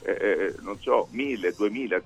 eh, 0.03 0.53
non 0.61 0.79
so, 0.79 1.07
1000, 1.11 1.53
2000, 1.53 2.01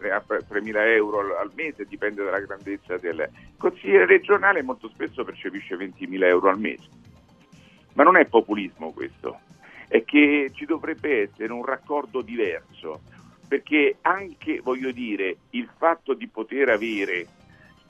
3000 0.48 0.94
euro 0.94 1.38
al, 1.38 1.52
mese, 1.54 1.86
dipende 1.86 2.24
dalla 2.24 2.40
grandezza 2.40 2.98
del... 2.98 3.30
Consigliere 3.58 4.06
regionale 4.06 4.62
molto 4.62 4.90
spesso 4.90 5.24
percepisce 5.24 5.76
20.000 5.76 6.24
euro 6.24 6.50
al 6.50 6.60
mese. 6.60 6.88
Ma 7.94 8.04
non 8.04 8.18
è 8.18 8.26
populismo 8.26 8.92
questo, 8.92 9.42
è 9.88 10.04
che 10.04 10.52
ci 10.54 10.66
dovrebbe 10.66 11.24
essere 11.24 11.52
un 11.52 11.66
raccordo 11.66 12.22
diverso, 12.22 13.02
perché 13.48 13.98
anche, 14.02 14.62
voglio 14.62 14.92
dire, 14.92 15.38
il 15.52 15.70
fatto 15.78 16.14
di 16.14 16.28
poter 16.28 16.70
avere 16.70 17.28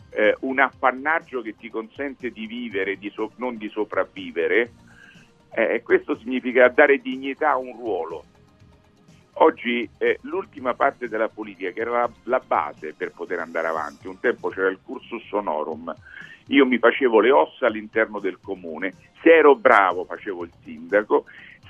eh, 0.09 0.35
un 0.41 0.59
appannaggio 0.59 1.41
che 1.41 1.55
ti 1.55 1.69
consente 1.69 2.31
di 2.31 2.47
vivere, 2.47 2.97
di 2.97 3.09
so- 3.11 3.33
non 3.35 3.57
di 3.57 3.69
sopravvivere, 3.69 4.71
eh, 5.53 5.81
questo 5.83 6.17
significa 6.17 6.67
dare 6.69 6.97
dignità 6.99 7.51
a 7.51 7.57
un 7.57 7.75
ruolo. 7.77 8.25
Oggi 9.33 9.89
eh, 9.97 10.19
l'ultima 10.23 10.73
parte 10.73 11.07
della 11.07 11.29
politica, 11.29 11.71
che 11.71 11.81
era 11.81 11.91
la, 11.91 12.09
la, 12.23 12.41
base 12.45 12.93
per 12.93 13.11
poter 13.11 13.39
andare 13.39 13.67
avanti, 13.67 14.07
un 14.07 14.19
tempo 14.19 14.49
c'era 14.49 14.67
il 14.67 14.79
cursus 14.83 15.31
honorum, 15.31 15.95
io 16.47 16.65
mi 16.65 16.77
facevo 16.77 17.19
le 17.21 17.31
ossa 17.31 17.67
all'interno 17.67 18.19
del 18.19 18.39
comune, 18.41 18.93
se 19.21 19.33
ero 19.33 19.55
bravo 19.55 20.03
facevo 20.03 20.43
il 20.43 20.51
sindaco, 20.63 21.25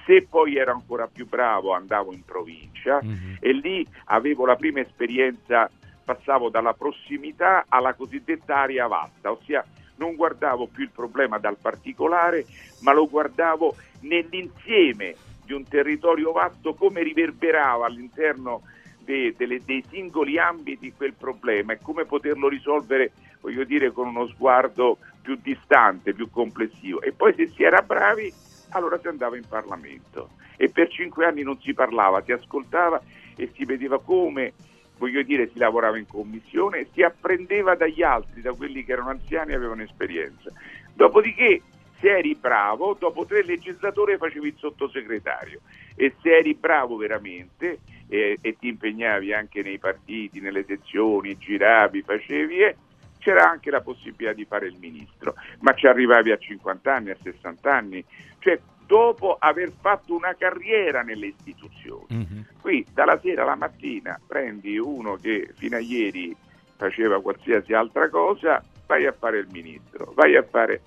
se 0.05 0.25
poi 0.27 0.57
ero 0.57 0.71
ancora 0.71 1.07
più 1.07 1.27
bravo 1.27 1.73
andavo 1.73 2.13
in 2.13 2.25
provincia 2.25 2.99
mm-hmm. 3.03 3.35
e 3.39 3.53
lì 3.53 3.87
avevo 4.05 4.45
la 4.45 4.55
prima 4.55 4.79
esperienza, 4.79 5.69
passavo 6.03 6.49
dalla 6.49 6.73
prossimità 6.73 7.65
alla 7.69 7.93
cosiddetta 7.93 8.57
area 8.57 8.87
vasta, 8.87 9.31
ossia 9.31 9.63
non 9.97 10.15
guardavo 10.15 10.65
più 10.65 10.83
il 10.83 10.89
problema 10.89 11.37
dal 11.37 11.57
particolare, 11.61 12.45
ma 12.81 12.91
lo 12.91 13.07
guardavo 13.07 13.75
nell'insieme 14.01 15.15
di 15.51 15.53
un 15.53 15.67
territorio 15.67 16.31
vasto 16.31 16.73
come 16.73 17.03
riverberava 17.03 17.85
all'interno 17.85 18.61
dei, 19.03 19.35
delle, 19.35 19.59
dei 19.65 19.83
singoli 19.89 20.39
ambiti 20.39 20.93
quel 20.93 21.13
problema 21.13 21.73
e 21.73 21.79
come 21.81 22.05
poterlo 22.05 22.47
risolvere, 22.47 23.11
voglio 23.41 23.65
dire, 23.65 23.91
con 23.91 24.07
uno 24.07 24.27
sguardo 24.27 24.97
più 25.21 25.37
distante, 25.41 26.13
più 26.13 26.29
complessivo. 26.29 27.01
E 27.01 27.11
poi 27.11 27.33
se 27.35 27.49
si 27.49 27.63
era 27.63 27.81
bravi, 27.81 28.31
allora 28.69 28.97
si 28.97 29.07
andava 29.07 29.35
in 29.35 29.45
Parlamento. 29.47 30.29
E 30.55 30.69
per 30.69 30.87
cinque 30.87 31.25
anni 31.25 31.43
non 31.43 31.59
si 31.59 31.73
parlava, 31.73 32.23
si 32.23 32.31
ascoltava 32.31 33.01
e 33.35 33.51
si 33.53 33.65
vedeva 33.65 33.99
come, 33.99 34.53
voglio 34.97 35.21
dire, 35.23 35.49
si 35.51 35.57
lavorava 35.57 35.97
in 35.97 36.07
commissione 36.07 36.79
e 36.79 36.87
si 36.93 37.01
apprendeva 37.01 37.75
dagli 37.75 38.03
altri, 38.03 38.41
da 38.41 38.53
quelli 38.53 38.85
che 38.85 38.93
erano 38.93 39.09
anziani 39.09 39.51
e 39.51 39.55
avevano 39.55 39.81
esperienza. 39.81 40.49
Dopodiché 40.93 41.61
se 42.01 42.17
eri 42.17 42.35
bravo, 42.35 42.97
dopo 42.99 43.25
tre 43.25 43.43
legislature 43.43 44.17
facevi 44.17 44.47
il 44.47 44.55
sottosegretario 44.57 45.61
e 45.95 46.15
se 46.21 46.35
eri 46.35 46.55
bravo 46.55 46.97
veramente 46.97 47.79
e, 48.09 48.37
e 48.41 48.57
ti 48.57 48.67
impegnavi 48.67 49.31
anche 49.31 49.61
nei 49.61 49.77
partiti, 49.77 50.41
nelle 50.41 50.65
sezioni, 50.65 51.37
giravi, 51.37 52.01
facevi, 52.01 52.57
eh, 52.57 52.75
c'era 53.19 53.47
anche 53.47 53.69
la 53.69 53.81
possibilità 53.81 54.33
di 54.33 54.45
fare 54.45 54.67
il 54.67 54.75
ministro, 54.79 55.35
ma 55.59 55.73
ci 55.73 55.85
arrivavi 55.85 56.31
a 56.31 56.37
50 56.37 56.93
anni, 56.93 57.11
a 57.11 57.17
60 57.21 57.71
anni, 57.71 58.03
cioè 58.39 58.59
dopo 58.87 59.37
aver 59.39 59.71
fatto 59.79 60.15
una 60.15 60.35
carriera 60.35 61.03
nelle 61.03 61.27
istituzioni. 61.27 62.07
Mm-hmm. 62.11 62.41
Qui 62.59 62.85
dalla 62.91 63.19
sera 63.21 63.43
alla 63.43 63.55
mattina 63.55 64.19
prendi 64.25 64.77
uno 64.77 65.15
che 65.15 65.51
fino 65.55 65.77
a 65.77 65.79
ieri 65.79 66.35
faceva 66.75 67.21
qualsiasi 67.21 67.73
altra 67.73 68.09
cosa, 68.09 68.61
vai 68.87 69.05
a 69.05 69.13
fare 69.13 69.37
il 69.37 69.47
ministro, 69.51 70.11
vai 70.15 70.35
a 70.35 70.43
fare 70.43 70.81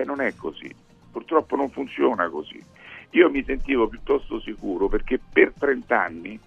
e 0.00 0.04
non 0.04 0.20
è 0.20 0.34
così, 0.34 0.74
purtroppo 1.10 1.56
non 1.56 1.70
funziona 1.70 2.28
così. 2.28 2.62
Io 3.10 3.30
mi 3.30 3.42
sentivo 3.44 3.88
piuttosto 3.88 4.40
sicuro 4.40 4.88
perché 4.88 5.18
per 5.18 5.52
30 5.58 6.00
anni, 6.00 6.38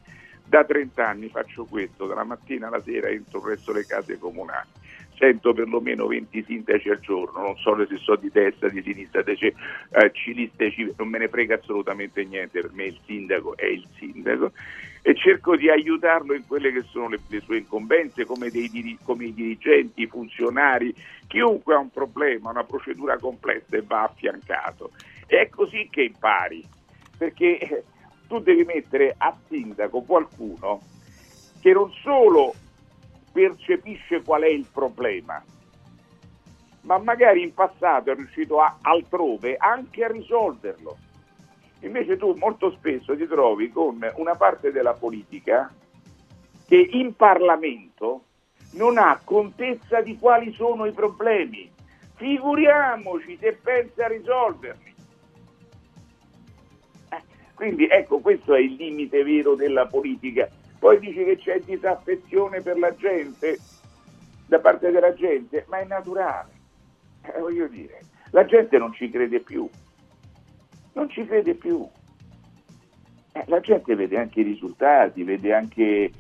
da 0.46 0.64
30 0.64 1.08
anni 1.08 1.30
faccio 1.30 1.66
questo, 1.66 2.08
dalla 2.08 2.24
mattina 2.24 2.68
alla 2.68 2.82
sera 2.82 3.10
entro 3.10 3.42
presso 3.42 3.72
le 3.72 3.86
case 3.86 4.18
comunali 4.18 4.68
sento 5.24 5.54
perlomeno 5.54 6.08
20 6.08 6.44
sindaci 6.44 6.90
al 6.90 7.00
giorno, 7.00 7.42
non 7.42 7.56
so 7.56 7.78
se 7.88 7.98
so 7.98 8.18
di 8.18 8.30
destra, 8.30 8.68
di 8.68 8.82
sinistra, 8.82 9.22
di 9.22 9.32
eh, 9.40 10.12
ciliste, 10.12 10.74
non 10.98 11.08
me 11.08 11.20
ne 11.20 11.30
frega 11.30 11.56
assolutamente 11.56 12.26
niente, 12.26 12.60
per 12.60 12.72
me 12.74 12.86
il 12.86 13.00
sindaco 13.06 13.56
è 13.56 13.66
il 13.66 13.88
sindaco 13.98 14.52
e 15.02 15.16
cerco 15.16 15.56
di 15.56 15.70
aiutarlo 15.70 16.34
in 16.34 16.46
quelle 16.46 16.74
che 16.74 16.84
sono 16.90 17.08
le, 17.08 17.20
le 17.28 17.40
sue 17.40 17.60
incombenze 17.60 18.26
come, 18.26 18.50
dei, 18.50 18.98
come, 19.04 19.26
i 19.26 19.34
dirigenti, 19.34 20.02
i 20.02 20.08
funzionari, 20.08 20.94
chiunque 21.28 21.74
ha 21.74 21.80
un 21.80 21.90
problema, 21.90 22.50
una 22.50 22.66
procedura 22.66 23.18
complessa 23.18 23.78
e 23.78 23.84
va 23.86 24.04
affiancato. 24.04 24.92
E 25.26 25.40
è 25.40 25.50
così 25.50 25.88
che 25.90 26.04
impari, 26.04 26.64
perché 27.18 27.58
eh, 27.60 27.84
tu 28.28 28.40
devi 28.40 28.64
mettere 28.66 29.16
a 29.18 29.34
sindaco 29.48 30.02
qualcuno 30.02 30.82
che 31.62 31.72
non 31.72 31.90
solo 32.02 32.54
percepisce 33.34 34.22
qual 34.22 34.44
è 34.44 34.48
il 34.48 34.68
problema, 34.72 35.44
ma 36.82 36.98
magari 37.00 37.42
in 37.42 37.54
passato 37.54 38.12
è 38.12 38.16
riuscito 38.16 38.62
a, 38.62 38.78
altrove 38.82 39.58
anche 39.58 40.06
a 40.06 40.08
risolverlo. 40.08 40.98
Invece 41.80 42.16
tu 42.16 42.34
molto 42.38 42.72
spesso 42.72 43.18
ti 43.18 43.28
trovi 43.28 43.70
con 43.70 44.00
una 44.16 44.36
parte 44.36 44.72
della 44.72 44.94
politica 44.94 45.74
che 46.66 46.90
in 46.92 47.16
Parlamento 47.16 48.24
non 48.74 48.98
ha 48.98 49.20
contezza 49.24 50.02
di 50.02 50.18
quali 50.18 50.54
sono 50.54 50.86
i 50.86 50.94
problemi. 50.94 51.70
Figuriamoci 52.16 53.38
se 53.40 53.60
pensa 53.62 54.06
a 54.06 54.08
risolverli. 54.08 54.96
Eh, 57.10 57.22
quindi 57.54 57.88
ecco, 57.88 58.20
questo 58.20 58.54
è 58.54 58.60
il 58.60 58.76
limite 58.76 59.24
vero 59.24 59.56
della 59.56 59.88
politica 59.88 60.50
poi 60.84 61.00
dice 61.00 61.24
che 61.24 61.38
c'è 61.38 61.62
disaffezione 61.62 62.60
per 62.60 62.78
la 62.78 62.94
gente, 62.94 63.58
da 64.48 64.60
parte 64.60 64.92
della 64.92 65.14
gente, 65.14 65.64
ma 65.70 65.80
è 65.80 65.86
naturale. 65.86 66.52
Eh, 67.22 67.40
voglio 67.40 67.70
dire, 67.70 68.02
la 68.32 68.44
gente 68.44 68.78
non 68.78 68.92
ci 68.92 69.10
crede 69.10 69.40
più. 69.40 69.66
Non 70.92 71.10
ci 71.10 71.26
crede 71.26 71.54
più. 71.54 71.88
Eh, 73.32 73.44
la 73.48 73.62
gente 73.62 73.96
vede 73.96 74.18
anche 74.18 74.42
i 74.42 74.44
risultati, 74.44 75.24
vede 75.24 75.54
anche 75.54 76.12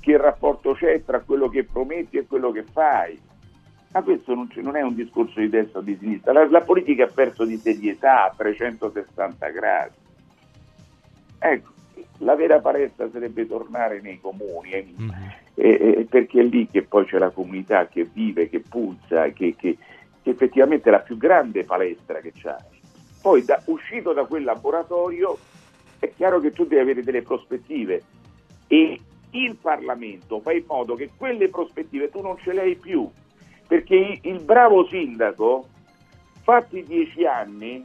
che 0.00 0.16
rapporto 0.16 0.72
c'è 0.72 1.04
tra 1.04 1.20
quello 1.20 1.48
che 1.48 1.62
prometti 1.62 2.16
e 2.16 2.26
quello 2.26 2.50
che 2.50 2.64
fai. 2.64 3.16
Ma 3.92 4.02
questo 4.02 4.34
non, 4.34 4.50
non 4.52 4.74
è 4.74 4.82
un 4.82 4.96
discorso 4.96 5.38
di 5.38 5.48
destra 5.48 5.78
o 5.78 5.82
di 5.82 5.96
sinistra. 5.96 6.32
La, 6.32 6.50
la 6.50 6.62
politica 6.62 7.04
ha 7.04 7.12
perso 7.14 7.44
di 7.44 7.56
serietà 7.56 8.24
a 8.24 8.34
360 8.36 9.48
gradi. 9.50 9.94
Ecco, 11.38 11.76
la 12.18 12.34
vera 12.34 12.60
palestra 12.60 13.08
sarebbe 13.10 13.46
tornare 13.46 14.00
nei 14.00 14.20
comuni, 14.20 14.70
eh, 14.70 14.86
mm-hmm. 15.00 15.10
eh, 15.54 16.06
perché 16.08 16.40
è 16.40 16.44
lì 16.44 16.68
che 16.68 16.82
poi 16.82 17.04
c'è 17.04 17.18
la 17.18 17.30
comunità 17.30 17.86
che 17.86 18.08
vive, 18.12 18.48
che 18.48 18.60
pulsa, 18.60 19.28
che, 19.30 19.54
che, 19.56 19.76
che 20.22 20.30
effettivamente 20.30 20.88
è 20.88 20.92
la 20.92 21.00
più 21.00 21.16
grande 21.16 21.64
palestra 21.64 22.20
che 22.20 22.32
c'è. 22.32 22.56
Poi 23.20 23.44
da, 23.44 23.60
uscito 23.66 24.12
da 24.12 24.24
quel 24.24 24.44
laboratorio 24.44 25.38
è 25.98 26.10
chiaro 26.14 26.40
che 26.40 26.52
tu 26.52 26.64
devi 26.64 26.80
avere 26.80 27.02
delle 27.02 27.22
prospettive 27.22 28.02
e 28.66 29.00
il 29.30 29.56
Parlamento 29.56 30.40
fa 30.40 30.52
in 30.52 30.64
modo 30.66 30.94
che 30.94 31.10
quelle 31.16 31.48
prospettive 31.48 32.10
tu 32.10 32.20
non 32.20 32.36
ce 32.38 32.52
le 32.52 32.60
hai 32.62 32.76
più, 32.76 33.08
perché 33.66 33.94
il, 33.94 34.18
il 34.22 34.40
bravo 34.40 34.86
sindaco, 34.86 35.66
fatti 36.42 36.82
dieci 36.82 37.24
anni, 37.26 37.84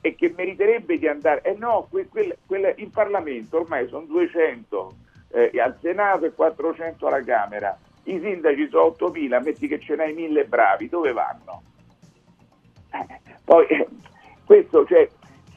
e 0.00 0.14
che 0.14 0.32
meriterebbe 0.34 0.98
di 0.98 1.06
andare, 1.06 1.42
eh 1.42 1.54
no, 1.58 1.86
que, 1.90 2.08
que, 2.08 2.38
que, 2.46 2.74
in 2.78 2.90
Parlamento 2.90 3.58
ormai 3.58 3.86
sono 3.88 4.06
200 4.06 4.94
eh, 5.32 5.60
al 5.60 5.76
Senato 5.80 6.24
e 6.24 6.32
400 6.32 7.06
alla 7.06 7.22
Camera, 7.22 7.78
i 8.04 8.18
sindaci 8.18 8.68
sono 8.68 8.96
8.000, 8.98 9.42
metti 9.42 9.68
che 9.68 9.78
ce 9.78 9.96
n'hai 9.96 10.14
1.000 10.14 10.48
bravi, 10.48 10.88
dove 10.88 11.12
vanno? 11.12 11.62
Eh, 12.92 13.20
poi 13.44 13.66
eh, 13.66 13.88
questo, 14.44 14.86
cioè, 14.86 15.08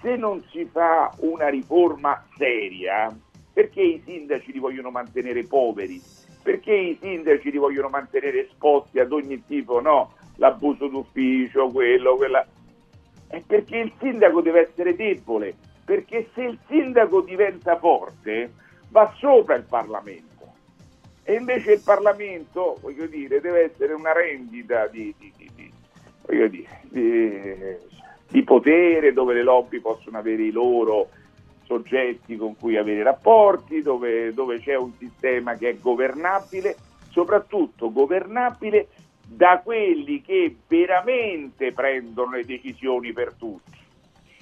se 0.01 0.15
non 0.17 0.43
si 0.51 0.65
fa 0.65 1.11
una 1.19 1.47
riforma 1.47 2.25
seria, 2.35 3.15
perché 3.53 3.81
i 3.81 4.01
sindaci 4.05 4.51
li 4.51 4.59
vogliono 4.59 4.91
mantenere 4.91 5.45
poveri? 5.45 6.01
Perché 6.41 6.73
i 6.73 6.97
sindaci 6.99 7.51
li 7.51 7.57
vogliono 7.57 7.87
mantenere 7.87 8.47
esposti 8.47 8.99
ad 8.99 9.13
ogni 9.13 9.45
tipo, 9.45 9.79
no? 9.79 10.13
L'abuso 10.35 10.87
d'ufficio, 10.87 11.69
quello, 11.69 12.15
quella 12.15 12.45
è 13.27 13.41
perché 13.45 13.77
il 13.77 13.91
sindaco 13.99 14.41
deve 14.41 14.69
essere 14.69 14.95
debole, 14.95 15.55
perché 15.83 16.29
se 16.33 16.43
il 16.43 16.59
sindaco 16.67 17.21
diventa 17.21 17.77
forte 17.77 18.51
va 18.89 19.13
sopra 19.17 19.55
il 19.55 19.63
Parlamento. 19.63 20.31
E 21.23 21.33
invece 21.35 21.73
il 21.73 21.81
Parlamento, 21.83 22.77
voglio 22.81 23.07
dire, 23.07 23.39
deve 23.39 23.71
essere 23.71 23.93
una 23.93 24.11
rendita 24.11 24.87
di, 24.87 25.13
di, 25.17 25.33
di, 25.37 25.49
di, 28.27 28.43
potere 28.43 29.13
dove 29.13 29.33
le 29.33 29.43
lobby 29.43 29.79
possono 29.79 30.17
avere 30.17 30.43
i 30.43 30.51
loro 30.51 31.09
soggetti 31.63 32.35
con 32.35 32.57
cui 32.57 32.77
avere 32.77 33.03
rapporti, 33.03 33.81
dove, 33.81 34.33
dove 34.33 34.59
c'è 34.59 34.75
un 34.75 34.91
sistema 34.97 35.55
che 35.55 35.69
è 35.69 35.77
governabile, 35.79 36.75
soprattutto 37.09 37.91
governabile 37.91 38.87
da 39.35 39.61
quelli 39.63 40.21
che 40.21 40.55
veramente 40.67 41.71
prendono 41.73 42.35
le 42.35 42.45
decisioni 42.45 43.11
per 43.13 43.33
tutti 43.33 43.79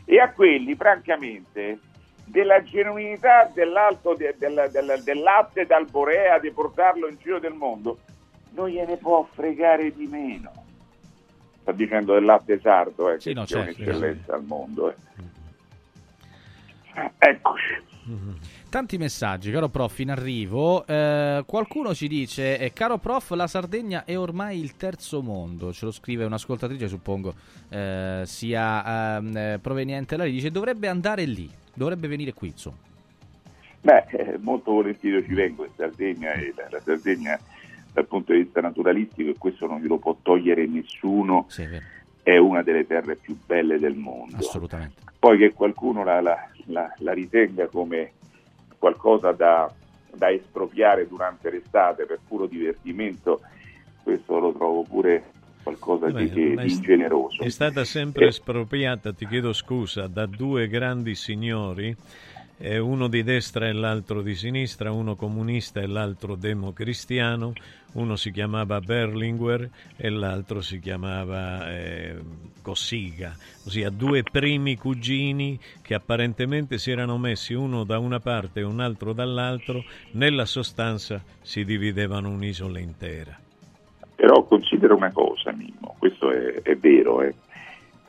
e 0.03 0.19
a 0.19 0.31
quelli 0.31 0.75
francamente 0.75 1.79
della 2.25 2.61
genuinità 2.61 3.49
dell'alto 3.53 4.15
de, 4.15 4.35
del, 4.37 4.69
del, 4.71 5.01
del, 5.03 5.19
latte 5.19 5.65
d'alborea 5.65 6.39
di 6.39 6.51
portarlo 6.51 7.07
in 7.07 7.17
giro 7.21 7.39
del 7.39 7.53
mondo 7.53 7.99
non 8.51 8.67
gliene 8.67 8.97
può 8.97 9.27
fregare 9.31 9.95
di 9.95 10.07
meno 10.07 10.51
sta 11.61 11.71
dicendo 11.71 12.13
del 12.13 12.25
latte 12.25 12.59
sardo 12.59 13.11
eh, 13.11 13.19
sì, 13.21 13.31
no, 13.31 13.43
che 13.43 13.47
certo, 13.47 13.69
è 13.69 13.73
un'eccellenza 13.73 14.23
sì. 14.25 14.31
al 14.31 14.43
mondo 14.43 14.89
eh. 14.89 14.95
eccoci 17.17 17.83
mm-hmm. 18.09 18.33
Tanti 18.71 18.97
messaggi, 18.97 19.51
caro 19.51 19.67
prof, 19.67 19.99
in 19.99 20.11
arrivo. 20.11 20.87
Eh, 20.87 21.43
qualcuno 21.45 21.93
ci 21.93 22.07
dice, 22.07 22.57
eh, 22.57 22.71
caro 22.71 22.99
prof, 22.99 23.31
la 23.31 23.45
Sardegna 23.45 24.05
è 24.05 24.17
ormai 24.17 24.61
il 24.61 24.77
terzo 24.77 25.21
mondo. 25.21 25.73
Ce 25.73 25.83
lo 25.83 25.91
scrive 25.91 26.23
un'ascoltatrice, 26.23 26.87
suppongo 26.87 27.33
eh, 27.67 28.21
sia 28.23 29.17
ehm, 29.17 29.35
eh, 29.35 29.59
proveniente 29.61 30.15
da 30.15 30.23
lì. 30.23 30.31
Dice, 30.31 30.51
dovrebbe 30.51 30.87
andare 30.87 31.25
lì, 31.25 31.49
dovrebbe 31.73 32.07
venire 32.07 32.31
qui, 32.31 32.47
insomma. 32.47 32.77
Beh, 33.81 34.05
eh, 34.11 34.37
molto 34.39 34.71
volentieri 34.71 35.21
ci 35.25 35.33
vengo 35.33 35.65
in 35.65 35.71
Sardegna 35.75 36.31
e 36.31 36.53
la, 36.55 36.67
la 36.69 36.79
Sardegna 36.79 37.37
dal 37.91 38.05
punto 38.07 38.31
di 38.31 38.43
vista 38.43 38.61
naturalistico, 38.61 39.31
e 39.31 39.35
questo 39.37 39.67
non 39.67 39.81
glielo 39.81 39.97
può 39.97 40.15
togliere 40.21 40.65
nessuno, 40.65 41.43
Sì, 41.49 41.63
è 41.63 41.81
è 42.23 42.37
una 42.37 42.61
delle 42.61 42.87
terre 42.87 43.15
più 43.17 43.35
belle 43.45 43.79
del 43.79 43.95
mondo. 43.95 44.37
Assolutamente. 44.37 45.01
Poi 45.19 45.37
che 45.39 45.51
qualcuno 45.51 46.05
la- 46.05 46.21
la- 46.21 46.93
la 46.99 47.13
ritenga 47.13 47.65
come 47.67 48.11
qualcosa 48.81 49.31
da, 49.31 49.71
da 50.11 50.31
espropriare 50.31 51.07
durante 51.07 51.51
l'estate 51.51 52.05
per 52.05 52.17
puro 52.27 52.47
divertimento, 52.47 53.41
questo 54.01 54.39
lo 54.39 54.51
trovo 54.53 54.81
pure 54.81 55.21
qualcosa 55.61 56.07
di, 56.07 56.13
Beh, 56.13 56.29
di 56.31 56.55
è- 56.55 56.65
ingeneroso. 56.65 57.43
È 57.43 57.49
stata 57.49 57.83
sempre 57.85 58.25
Eh, 58.25 58.29
espropriata, 58.29 59.13
ti 59.13 59.27
chiedo 59.27 59.53
scusa, 59.53 60.07
da 60.07 60.25
due 60.25 60.67
grandi 60.67 61.13
signori, 61.13 61.95
uno 62.77 63.07
di 63.07 63.23
destra 63.23 63.67
e 63.67 63.73
l'altro 63.73 64.21
di 64.21 64.35
sinistra, 64.35 64.91
uno 64.91 65.15
comunista 65.15 65.79
e 65.81 65.87
l'altro 65.87 66.35
democristiano, 66.35 67.53
uno 67.93 68.15
si 68.15 68.31
chiamava 68.31 68.79
Berlinguer 68.79 69.69
e 69.97 70.09
l'altro 70.09 70.61
si 70.61 70.79
chiamava 70.79 71.71
eh, 71.71 72.15
Cossiga, 72.61 73.35
ossia 73.65 73.89
due 73.89 74.23
primi 74.23 74.77
cugini 74.77 75.59
che 75.81 75.95
apparentemente 75.95 76.77
si 76.77 76.91
erano 76.91 77.17
messi 77.17 77.53
uno 77.53 77.83
da 77.83 77.97
una 77.97 78.19
parte 78.19 78.59
e 78.59 78.63
un 78.63 78.79
altro 78.79 79.13
dall'altro, 79.13 79.83
nella 80.11 80.45
sostanza 80.45 81.23
si 81.41 81.65
dividevano 81.65 82.29
un'isola 82.29 82.79
intera. 82.79 83.37
Però 84.15 84.43
considera 84.43 84.93
una 84.93 85.11
cosa, 85.11 85.51
Mimmo, 85.51 85.95
questo 85.97 86.31
è, 86.31 86.61
è 86.61 86.75
vero, 86.75 87.23
eh. 87.23 87.33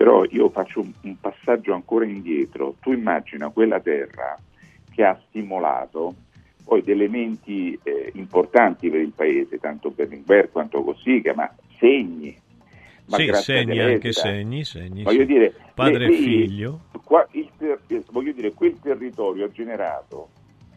Però 0.02 0.24
io 0.30 0.50
faccio 0.50 0.80
un, 0.80 0.90
un 1.02 1.16
passaggio 1.20 1.72
ancora 1.72 2.04
indietro. 2.04 2.74
Tu 2.80 2.90
immagina 2.90 3.50
quella 3.50 3.78
terra 3.78 4.36
che 4.92 5.04
ha 5.04 5.16
stimolato 5.28 6.12
poi 6.64 6.82
degli 6.82 7.02
elementi 7.02 7.78
eh, 7.84 8.10
importanti 8.14 8.90
per 8.90 8.98
il 8.98 9.12
paese, 9.14 9.60
tanto 9.60 9.92
Berlinguer 9.92 10.50
quanto 10.50 10.82
Cossiga, 10.82 11.34
ma 11.34 11.48
segni. 11.78 12.36
Ma 13.04 13.16
sì, 13.16 13.30
segni 13.32 13.76
Deletta. 13.76 13.92
anche 13.92 14.12
segni, 14.12 14.64
segni. 14.64 15.04
Voglio 15.04 15.20
sì. 15.20 15.26
dire, 15.26 15.54
Padre 15.72 16.06
e 16.06 16.16
figlio. 16.16 16.80
qua- 17.04 17.28
ter- 17.56 17.82
eh, 17.86 18.02
voglio 18.10 18.32
dire, 18.32 18.52
quel 18.54 18.80
territorio 18.80 19.44
ha 19.44 19.50
generato 19.52 20.30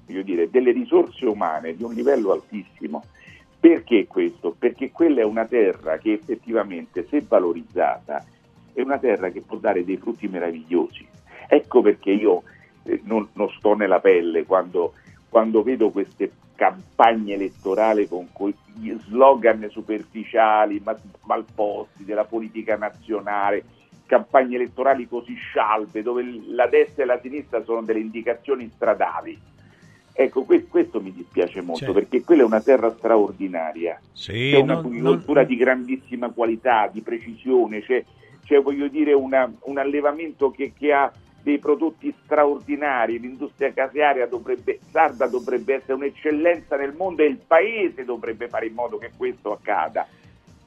voglio 0.06 0.22
dire, 0.22 0.52
delle 0.52 0.72
risorse 0.72 1.26
umane 1.26 1.76
di 1.76 1.81
un 1.81 1.95
livello 1.95 2.31
altissimo. 2.31 3.03
Perché 3.60 4.06
questo? 4.06 4.56
Perché 4.56 4.91
quella 4.91 5.22
è 5.22 5.23
una 5.23 5.45
terra 5.45 5.97
che 5.97 6.14
effettivamente, 6.14 7.07
se 7.10 7.26
valorizzata, 7.27 8.23
è 8.76 8.81
una 8.81 8.97
terra 8.99 9.30
che 9.30 9.41
può 9.41 9.57
dare 9.57 9.85
dei 9.85 9.95
frutti 9.97 10.27
meravigliosi. 10.27 11.07
Ecco 11.47 11.81
perché 11.81 12.11
io 12.11 12.43
eh, 12.84 12.99
non, 13.06 13.27
non 13.34 13.49
sto 13.49 13.73
nella 13.73 14.02
pelle 14.02 14.43
quando, 14.45 14.93
quando 15.30 15.64
vedo 15.64 15.89
queste 15.91 16.30
campagne 16.56 17.35
elettorali 17.35 18.07
con 18.07 18.27
quegli 18.34 18.93
slogan 19.06 19.65
superficiali, 19.69 20.81
ma- 20.84 20.97
malposti 21.23 22.03
della 22.03 22.26
politica 22.26 22.76
nazionale, 22.76 23.64
campagne 24.06 24.56
elettorali 24.56 25.07
così 25.07 25.35
scialbe, 25.35 26.02
dove 26.03 26.23
la 26.49 26.68
destra 26.68 27.03
e 27.03 27.06
la 27.06 27.19
sinistra 27.22 27.64
sono 27.64 27.81
delle 27.81 27.99
indicazioni 27.99 28.69
stradali. 28.76 29.39
Ecco, 30.18 30.43
que- 30.43 30.65
questo 30.68 31.02
mi 31.02 31.14
dispiace 31.14 31.61
molto 31.61 31.80
Certo. 31.85 31.93
perché 31.93 32.23
quella 32.23 32.41
è 32.43 32.45
una 32.45 32.61
terra 32.61 32.93
straordinaria. 32.93 33.99
Sì, 34.11 34.52
c'è 34.52 34.60
una 34.60 34.76
non- 34.76 34.85
agricoltura 34.85 35.43
di 35.43 35.56
grandissima 35.56 36.30
qualità, 36.30 36.89
di 36.91 37.02
precisione, 37.02 37.81
c'è, 37.81 38.03
c'è, 38.46 38.62
voglio 38.62 38.88
dire 38.88 39.14
una- 39.14 39.52
un 39.62 39.78
allevamento 39.78 40.52
che, 40.52 40.72
che 40.78 40.94
ha 40.94 41.12
dei 41.42 41.60
prodotti 41.60 42.14
straordinari, 42.24 43.20
l'industria 43.20 43.72
casearia 43.72 44.26
dovrebbe, 44.26 44.80
sarda 44.90 45.28
dovrebbe 45.28 45.76
essere 45.76 45.94
un'eccellenza 45.94 46.76
nel 46.76 46.94
mondo 46.94 47.22
e 47.22 47.28
il 47.28 47.38
paese 47.38 48.04
dovrebbe 48.04 48.48
fare 48.48 48.66
in 48.66 48.74
modo 48.74 48.98
che 48.98 49.12
questo 49.16 49.52
accada. 49.52 50.08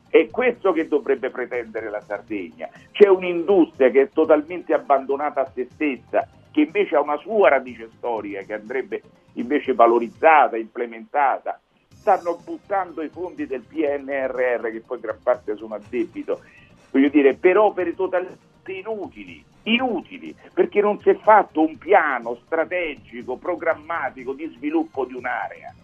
È 0.08 0.28
questo 0.30 0.72
che 0.72 0.86
dovrebbe 0.86 1.30
pretendere 1.30 1.90
la 1.90 2.00
Sardegna. 2.00 2.68
C'è 2.92 3.08
un'industria 3.08 3.90
che 3.90 4.02
è 4.02 4.08
totalmente 4.10 4.72
abbandonata 4.72 5.40
a 5.40 5.50
se 5.52 5.66
stessa, 5.72 6.28
che 6.52 6.60
invece 6.60 6.94
ha 6.94 7.00
una 7.00 7.18
sua 7.18 7.48
radice 7.48 7.90
storica 7.96 8.42
che 8.42 8.54
andrebbe 8.54 9.02
invece 9.34 9.74
valorizzata, 9.74 10.56
implementata. 10.56 11.60
Stanno 11.88 12.38
buttando 12.42 13.02
i 13.02 13.08
fondi 13.08 13.46
del 13.46 13.62
PNRR, 13.62 14.70
che 14.70 14.82
poi 14.86 15.00
gran 15.00 15.18
parte 15.22 15.56
sono 15.56 15.74
a 15.74 15.80
debito, 15.90 16.40
voglio 16.90 17.08
dire, 17.08 17.34
per 17.34 17.58
opere 17.58 17.94
totalmente 17.94 18.72
inutili, 18.72 19.44
inutili, 19.64 20.34
perché 20.52 20.80
non 20.80 21.00
si 21.00 21.10
è 21.10 21.16
fatto 21.16 21.60
un 21.60 21.76
piano 21.78 22.38
strategico, 22.44 23.36
programmatico 23.36 24.32
di 24.32 24.52
sviluppo 24.56 25.04
di 25.04 25.14
un'area. 25.14 25.74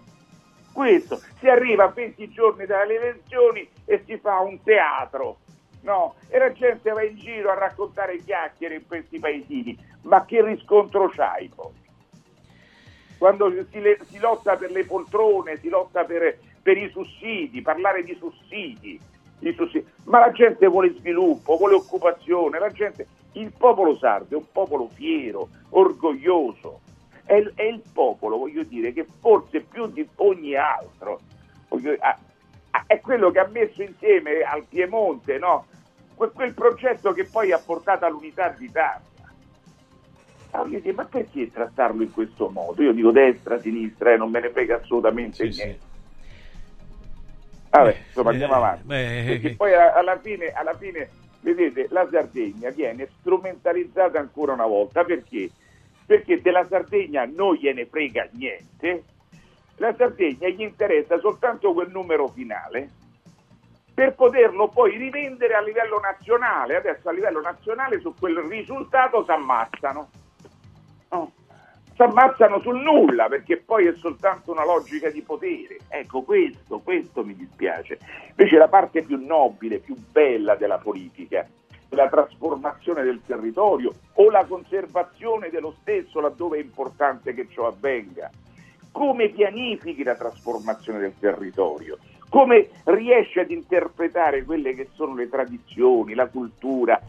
Questo, 0.73 1.21
si 1.39 1.49
arriva 1.49 1.85
a 1.85 1.89
20 1.89 2.31
giorni 2.31 2.67
dalle 2.67 2.97
elezioni 2.97 3.67
e 3.85 4.03
si 4.05 4.19
fa 4.19 4.41
un 4.41 4.61
teatro, 4.63 5.39
no? 5.83 6.17
E 6.29 6.39
la 6.39 6.53
gente 6.53 6.91
va 6.91 7.03
in 7.03 7.17
giro 7.17 7.51
a 7.51 7.55
raccontare 7.55 8.19
chiacchiere 8.19 8.77
in 8.77 8.87
questi 8.87 9.21
paesini, 9.21 9.79
ma 10.03 10.25
che 10.25 10.45
riscontro 10.45 11.09
c'hai 11.11 11.49
poi? 11.55 11.83
Quando 13.19 13.51
si, 13.71 13.81
le- 13.81 14.01
si 14.11 14.19
lotta 14.19 14.57
per 14.57 14.73
le 14.73 14.85
poltrone, 14.85 15.59
si 15.59 15.69
lotta 15.69 16.05
per, 16.05 16.37
per 16.61 16.77
i 16.77 16.91
sussidi, 16.91 17.63
parlare 17.63 18.03
di 18.03 18.17
sussidi, 18.19 18.35
di 18.51 19.01
sussidi, 19.01 19.14
ma 20.05 20.19
la 20.21 20.31
gente 20.33 20.67
vuole 20.67 20.95
sviluppo, 20.95 21.57
vuole 21.57 21.75
occupazione, 21.75 22.59
la 22.59 22.71
gente, 22.71 23.07
il 23.33 23.53
popolo 23.57 23.97
sardo 23.97 24.35
è 24.37 24.39
un 24.39 24.51
popolo 24.51 24.89
fiero, 24.95 25.49
orgoglioso, 25.71 26.81
è, 27.25 27.35
il- 27.35 27.53
è 27.55 27.63
il 27.65 27.83
popolo, 27.93 28.39
voglio 28.39 28.63
dire, 28.63 28.93
che 28.93 29.07
forse 29.21 29.61
più 29.61 29.87
di 29.87 30.07
ogni 30.17 30.55
altro 30.55 31.21
voglio- 31.69 31.97
ha- 31.99 32.19
ha- 32.71 32.85
è 32.87 33.01
quello 33.01 33.31
che 33.31 33.39
ha 33.41 33.49
messo 33.51 33.83
insieme 33.83 34.41
al 34.43 34.65
Piemonte 34.69 35.39
no? 35.39 35.67
Que- 36.15 36.31
quel 36.31 36.55
progetto 36.55 37.13
che 37.13 37.25
poi 37.25 37.51
ha 37.51 37.59
portato 37.59 38.05
all'unità 38.05 38.49
d'Italia. 38.57 39.03
Ah, 40.53 40.59
voglio 40.59 40.79
dire, 40.79 40.93
ma 40.95 41.05
perché 41.05 41.51
trattarlo 41.51 42.03
in 42.03 42.13
questo 42.13 42.49
modo? 42.49 42.81
Io 42.83 42.93
dico 42.93 43.11
destra, 43.11 43.59
sinistra, 43.61 44.13
eh, 44.13 44.17
non 44.17 44.31
me 44.31 44.39
ne 44.41 44.51
frega 44.51 44.77
assolutamente 44.77 45.43
niente. 45.43 45.81
Vabbè, 47.79 47.97
insomma, 48.07 48.31
eh, 48.31 48.33
andiamo 48.33 48.55
avanti. 48.55 48.83
beh, 48.87 49.23
Perché 49.27 49.41
che- 49.49 49.57
poi 49.57 49.75
alla 49.75 50.19
fine, 50.21 50.53
alla 50.53 50.75
fine, 50.77 51.09
vedete, 51.41 51.87
la 51.91 52.07
Sardegna 52.11 52.71
viene 52.71 53.09
strumentalizzata 53.19 54.19
ancora 54.19 54.53
una 54.53 54.67
volta. 54.67 55.03
Perché? 55.05 55.51
Perché 56.07 56.41
della 56.41 56.67
Sardegna 56.69 57.25
non 57.25 57.55
gliene 57.55 57.87
frega 57.87 58.29
niente. 58.33 59.05
La 59.77 59.93
Sardegna 59.97 60.49
gli 60.49 60.63
interessa 60.63 61.19
soltanto 61.19 61.73
quel 61.73 61.91
numero 61.91 62.29
finale 62.29 62.91
per 63.93 64.15
poterlo 64.15 64.69
poi 64.69 64.97
rivendere 64.97 65.55
a 65.55 65.61
livello 65.61 65.99
nazionale. 65.99 66.77
Adesso 66.77 67.09
a 67.09 67.13
livello 67.13 67.41
nazionale 67.41 67.99
su 68.01 68.15
quel 68.19 68.37
risultato 68.39 69.25
si 69.25 69.31
ammazzano. 69.33 70.09
No. 71.11 71.33
Si 71.95 72.03
ammazzano 72.03 72.59
sul 72.61 72.81
nulla 72.81 73.29
perché 73.29 73.59
poi 73.59 73.87
è 73.87 73.95
soltanto 73.95 74.51
una 74.51 74.65
logica 74.65 75.11
di 75.11 75.23
potere. 75.23 75.79
Ecco, 75.89 76.23
questo, 76.23 76.81
questo 76.81 77.25
mi 77.25 77.37
dispiace. 77.37 77.99
Invece 78.31 78.57
la 78.57 78.67
parte 78.67 79.03
più 79.03 79.25
nobile, 79.25 79.79
più 79.79 79.95
bella 80.11 80.57
della 80.57 80.79
politica, 80.79 81.47
la 81.91 82.09
trasformazione 82.09 83.05
del 83.05 83.21
territorio 83.25 83.93
o 84.15 84.29
la 84.29 84.45
conservazione 84.45 85.51
dello 85.51 85.77
stesso 85.81 86.21
laddove 86.21 86.59
è 86.59 86.63
importante 86.63 87.33
che 87.33 87.47
ciò 87.49 87.69
avvenga. 87.69 88.29
Come 88.91 89.29
pianifichi 89.29 90.03
la 90.03 90.17
trasformazione 90.17 90.99
del 90.99 91.15
territorio? 91.19 91.99
Come 92.29 92.71
riesci 92.85 93.39
ad 93.39 93.53
interpretare 93.53 94.43
quelle 94.43 94.75
che 94.75 94.89
sono 94.95 95.15
le 95.15 95.29
tradizioni, 95.29 96.15
la 96.15 96.27
cultura, 96.27 97.01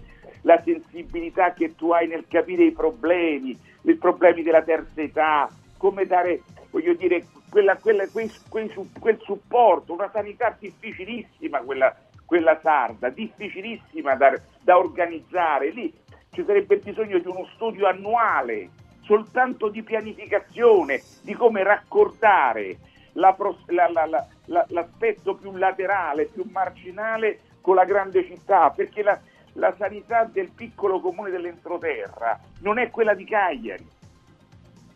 la 0.41 0.61
sensibilità 0.63 1.53
che 1.53 1.75
tu 1.75 1.91
hai 1.91 2.07
nel 2.07 2.25
capire 2.27 2.65
i 2.65 2.71
problemi, 2.71 3.57
i 3.91 3.95
problemi 3.95 4.43
della 4.43 4.61
terza 4.61 5.01
età, 5.01 5.49
come 5.77 6.05
dare, 6.05 6.41
voglio 6.71 6.93
dire, 6.93 7.25
quella- 7.49 7.77
quella- 7.77 8.07
quei- 8.07 8.31
quei 8.49 8.71
quel 8.99 9.19
supporto, 9.21 9.93
una 9.93 10.09
sanità 10.11 10.55
difficilissima 10.59 11.59
quella, 11.59 11.95
quella 12.25 12.59
sarda, 12.61 13.09
difficilissima 13.09 14.15
da, 14.15 14.37
da 14.61 14.77
organizzare. 14.77 15.69
Lì 15.69 15.93
ci 16.31 16.43
sarebbe 16.45 16.77
bisogno 16.77 17.19
di 17.19 17.27
uno 17.27 17.47
studio 17.53 17.87
annuale 17.87 18.69
soltanto 19.01 19.69
di 19.69 19.83
pianificazione, 19.83 21.01
di 21.21 21.33
come 21.33 21.63
raccordare 21.63 22.77
la- 23.13 23.35
la- 23.67 24.27
la- 24.45 24.65
l'aspetto 24.69 25.35
più 25.35 25.55
laterale, 25.55 26.25
più 26.25 26.43
marginale 26.51 27.39
con 27.61 27.75
la 27.75 27.85
grande 27.85 28.25
città, 28.25 28.71
perché 28.71 29.01
la, 29.03 29.19
la 29.55 29.73
sanità 29.77 30.23
del 30.25 30.49
piccolo 30.49 30.99
comune 30.99 31.29
dell'entroterra 31.29 32.39
non 32.59 32.77
è 32.77 32.89
quella 32.89 33.13
di 33.13 33.25
Cagliari, 33.25 33.93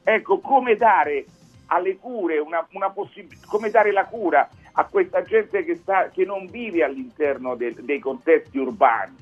Ecco, 0.09 0.39
come 0.39 0.75
dare 0.75 1.25
alle 1.67 1.97
cure 1.97 2.39
una, 2.39 2.65
una 2.71 2.89
possibilità, 2.89 3.45
come 3.47 3.69
dare 3.69 3.91
la 3.91 4.05
cura 4.05 4.49
a 4.71 4.85
questa 4.85 5.21
gente 5.21 5.63
che, 5.63 5.75
sta, 5.75 6.09
che 6.09 6.25
non 6.25 6.47
vive 6.47 6.83
all'interno 6.83 7.55
de, 7.55 7.75
dei 7.77 7.99
contesti 7.99 8.57
urbani, 8.57 9.15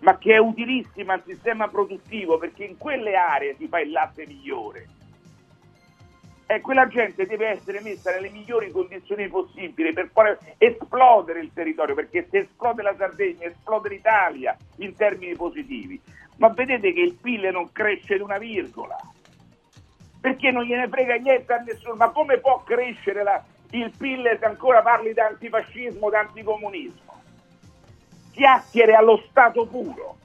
ma 0.00 0.16
che 0.16 0.32
è 0.32 0.38
utilissima 0.38 1.12
al 1.12 1.22
sistema 1.26 1.68
produttivo 1.68 2.38
perché 2.38 2.64
in 2.64 2.78
quelle 2.78 3.16
aree 3.16 3.54
si 3.58 3.68
fa 3.68 3.80
il 3.80 3.90
latte 3.90 4.26
migliore. 4.26 4.86
E 6.46 6.60
quella 6.60 6.86
gente 6.86 7.26
deve 7.26 7.48
essere 7.48 7.80
messa 7.80 8.12
nelle 8.12 8.30
migliori 8.30 8.70
condizioni 8.70 9.28
possibili 9.28 9.92
per 9.92 10.10
far 10.12 10.38
esplodere 10.58 11.40
il 11.40 11.52
territorio, 11.52 11.94
perché 11.94 12.28
se 12.30 12.38
esplode 12.38 12.82
la 12.82 12.94
Sardegna, 12.96 13.46
esplode 13.46 13.88
l'Italia 13.88 14.56
in 14.76 14.94
termini 14.94 15.34
positivi. 15.34 16.00
Ma 16.36 16.48
vedete 16.48 16.92
che 16.92 17.00
il 17.00 17.14
PIL 17.14 17.48
non 17.50 17.72
cresce 17.72 18.16
di 18.16 18.22
una 18.22 18.38
virgola 18.38 18.96
perché 20.26 20.50
non 20.50 20.64
gliene 20.64 20.88
frega 20.88 21.14
niente 21.14 21.52
a 21.52 21.58
nessuno. 21.58 21.94
Ma 21.94 22.10
come 22.10 22.38
può 22.38 22.60
crescere 22.64 23.22
la, 23.22 23.40
il 23.70 23.92
PIL 23.96 24.36
se 24.40 24.44
ancora 24.44 24.82
parli 24.82 25.12
di 25.12 25.20
antifascismo, 25.20 26.10
di 26.10 26.16
anticomunismo? 26.16 27.22
Chiacchiere 28.32 28.94
allo 28.94 29.22
stato 29.28 29.66
puro. 29.66 30.16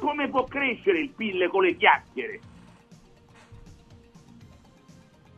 Come 0.00 0.28
può 0.28 0.42
crescere 0.44 0.98
il 0.98 1.10
PIL 1.10 1.48
con 1.48 1.62
le 1.62 1.76
chiacchiere? 1.76 2.40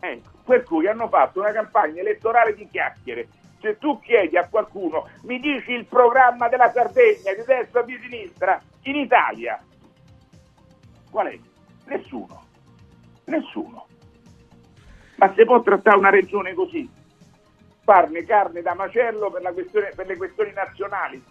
Ecco, 0.04 0.30
per 0.44 0.64
cui 0.64 0.86
hanno 0.86 1.08
fatto 1.08 1.40
una 1.40 1.50
campagna 1.50 2.02
elettorale 2.02 2.54
di 2.54 2.68
chiacchiere. 2.68 3.26
Se 3.58 3.78
tu 3.78 3.98
chiedi 4.00 4.36
a 4.36 4.46
qualcuno, 4.46 5.08
mi 5.22 5.40
dici 5.40 5.72
il 5.72 5.86
programma 5.86 6.48
della 6.48 6.70
Sardegna 6.70 7.32
di 7.32 7.42
destra 7.46 7.80
o 7.80 7.84
di 7.84 7.98
sinistra 8.02 8.60
in 8.82 8.96
Italia, 8.96 9.58
qual 11.10 11.28
è? 11.28 11.38
Nessuno. 11.86 12.44
Nessuno. 13.24 13.86
Ma 15.16 15.32
si 15.34 15.44
può 15.46 15.62
trattare 15.62 15.96
una 15.96 16.10
regione 16.10 16.52
così? 16.52 16.86
Farne 17.82 18.24
carne 18.24 18.60
da 18.60 18.74
macello 18.74 19.30
per, 19.30 19.50
questione, 19.54 19.92
per 19.96 20.06
le 20.06 20.16
questioni 20.18 20.52
nazionali? 20.52 21.24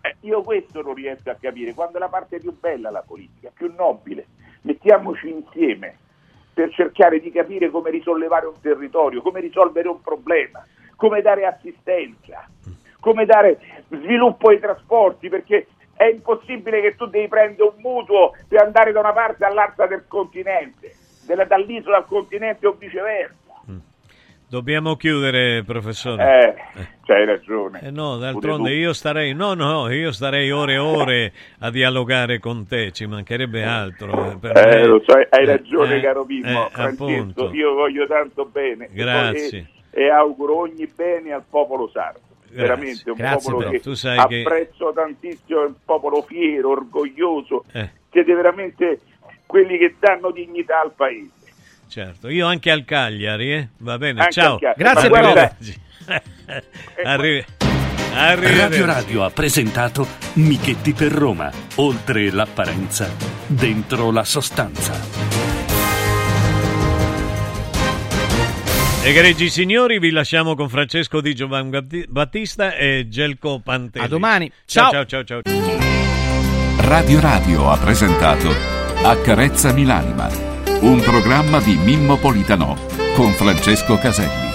Eh, 0.00 0.16
io 0.20 0.42
questo 0.42 0.80
non 0.80 0.94
riesco 0.94 1.28
a 1.28 1.36
capire. 1.38 1.74
Quando 1.74 1.98
la 1.98 2.08
parte 2.08 2.38
più 2.38 2.58
bella 2.58 2.90
la 2.90 3.02
politica, 3.02 3.50
più 3.52 3.70
nobile, 3.76 4.28
mettiamoci 4.62 5.28
insieme 5.28 5.98
per 6.54 6.72
cercare 6.72 7.20
di 7.20 7.30
capire 7.32 7.68
come 7.68 7.90
risollevare 7.90 8.46
un 8.46 8.60
territorio, 8.60 9.20
come 9.20 9.40
risolvere 9.40 9.88
un 9.88 10.00
problema, 10.00 10.64
come 10.96 11.20
dare 11.20 11.44
assistenza, 11.44 12.48
come 13.00 13.26
dare 13.26 13.58
sviluppo 13.90 14.48
ai 14.48 14.60
trasporti, 14.60 15.28
perché 15.28 15.66
è 15.96 16.04
impossibile 16.04 16.80
che 16.80 16.96
tu 16.96 17.06
devi 17.06 17.28
prendere 17.28 17.68
un 17.74 17.82
mutuo 17.82 18.32
per 18.48 18.62
andare 18.62 18.92
da 18.92 19.00
una 19.00 19.12
parte 19.12 19.44
all'altra 19.44 19.86
del 19.86 20.04
continente, 20.08 20.94
dall'isola 21.46 21.98
al 21.98 22.06
continente 22.06 22.66
o 22.66 22.72
viceversa. 22.72 23.43
Dobbiamo 24.48 24.94
chiudere, 24.96 25.64
professore. 25.64 26.22
Eh, 26.22 26.54
c'hai 27.06 27.24
ragione. 27.24 27.80
Eh 27.82 27.90
no, 27.90 28.18
d'altronde 28.18 28.72
io 28.72 28.92
starei, 28.92 29.34
no, 29.34 29.54
no, 29.54 29.90
io 29.90 30.12
starei 30.12 30.50
ore 30.50 30.74
e 30.74 30.78
ore 30.78 31.32
a 31.60 31.70
dialogare 31.70 32.38
con 32.38 32.66
te, 32.66 32.92
ci 32.92 33.06
mancherebbe 33.06 33.64
altro. 33.64 34.38
eh, 34.40 34.48
Eh, 34.48 34.64
me- 34.64 34.86
lo 34.86 35.02
so, 35.04 35.14
hai 35.14 35.44
ragione 35.44 35.96
eh, 35.96 36.00
caro 36.00 36.24
Mimmo, 36.24 36.66
eh, 36.66 36.70
Francesco, 36.70 37.04
appunto. 37.04 37.52
io 37.52 37.72
voglio 37.74 38.06
tanto 38.06 38.44
bene. 38.44 38.88
Grazie. 38.92 39.70
E, 39.90 40.02
e 40.02 40.10
auguro 40.10 40.58
ogni 40.58 40.86
bene 40.94 41.32
al 41.32 41.44
popolo 41.48 41.88
sardo. 41.88 42.20
Veramente 42.50 43.10
un 43.10 43.16
Grazie, 43.16 43.50
popolo 43.50 43.68
però. 43.70 43.80
che 43.82 43.94
sai 43.96 44.26
che- 44.28 44.40
apprezzo 44.42 44.92
tantissimo, 44.94 45.62
è 45.62 45.66
un 45.66 45.74
popolo 45.84 46.22
fiero, 46.22 46.70
orgoglioso, 46.70 47.64
Eh. 47.72 47.90
siete 48.12 48.32
veramente 48.32 49.00
quelli 49.46 49.76
che 49.78 49.96
danno 49.98 50.30
dignità 50.30 50.80
al 50.80 50.92
paese. 50.94 51.30
Certo, 51.88 52.28
io 52.28 52.46
anche 52.46 52.70
al 52.70 52.84
Cagliari, 52.84 53.52
eh? 53.52 53.68
va 53.78 53.98
bene, 53.98 54.20
Anche 54.20 54.32
ciao. 54.32 54.58
Grazie, 54.76 55.08
Ma 55.08 55.20
guarda- 55.20 55.56
Arrivederci. 55.64 55.82
Arri- 57.04 57.44
arrivederci. 58.14 58.58
Radio 58.60 58.86
Radio 58.86 59.24
ha 59.24 59.30
presentato 59.30 60.06
Michetti 60.34 60.92
per 60.92 61.12
Roma. 61.12 61.50
Oltre 61.76 62.30
l'apparenza, 62.30 63.08
dentro 63.46 64.10
la 64.10 64.24
sostanza. 64.24 64.92
Egregi 69.02 69.50
signori, 69.50 69.98
vi 69.98 70.10
lasciamo 70.10 70.54
con 70.54 70.68
Francesco 70.70 71.20
Di 71.20 71.34
Giovan 71.34 71.70
Battista 72.08 72.74
e 72.74 73.06
Gelco 73.10 73.60
Pantelli. 73.62 74.04
A 74.04 74.08
domani. 74.08 74.50
Ciao, 74.64 74.90
Ciao. 74.90 75.04
ciao, 75.04 75.24
ciao. 75.24 75.40
ciao. 75.42 75.62
Radio 76.78 77.20
Radio 77.20 77.70
ha 77.70 77.76
presentato 77.76 78.50
Accarezza 79.02 79.72
Milanima, 79.72 80.28
un 80.84 81.00
programma 81.00 81.60
di 81.60 81.76
Mimmo 81.76 82.18
Politano 82.18 82.76
con 83.14 83.32
Francesco 83.32 83.96
Caselli. 83.96 84.53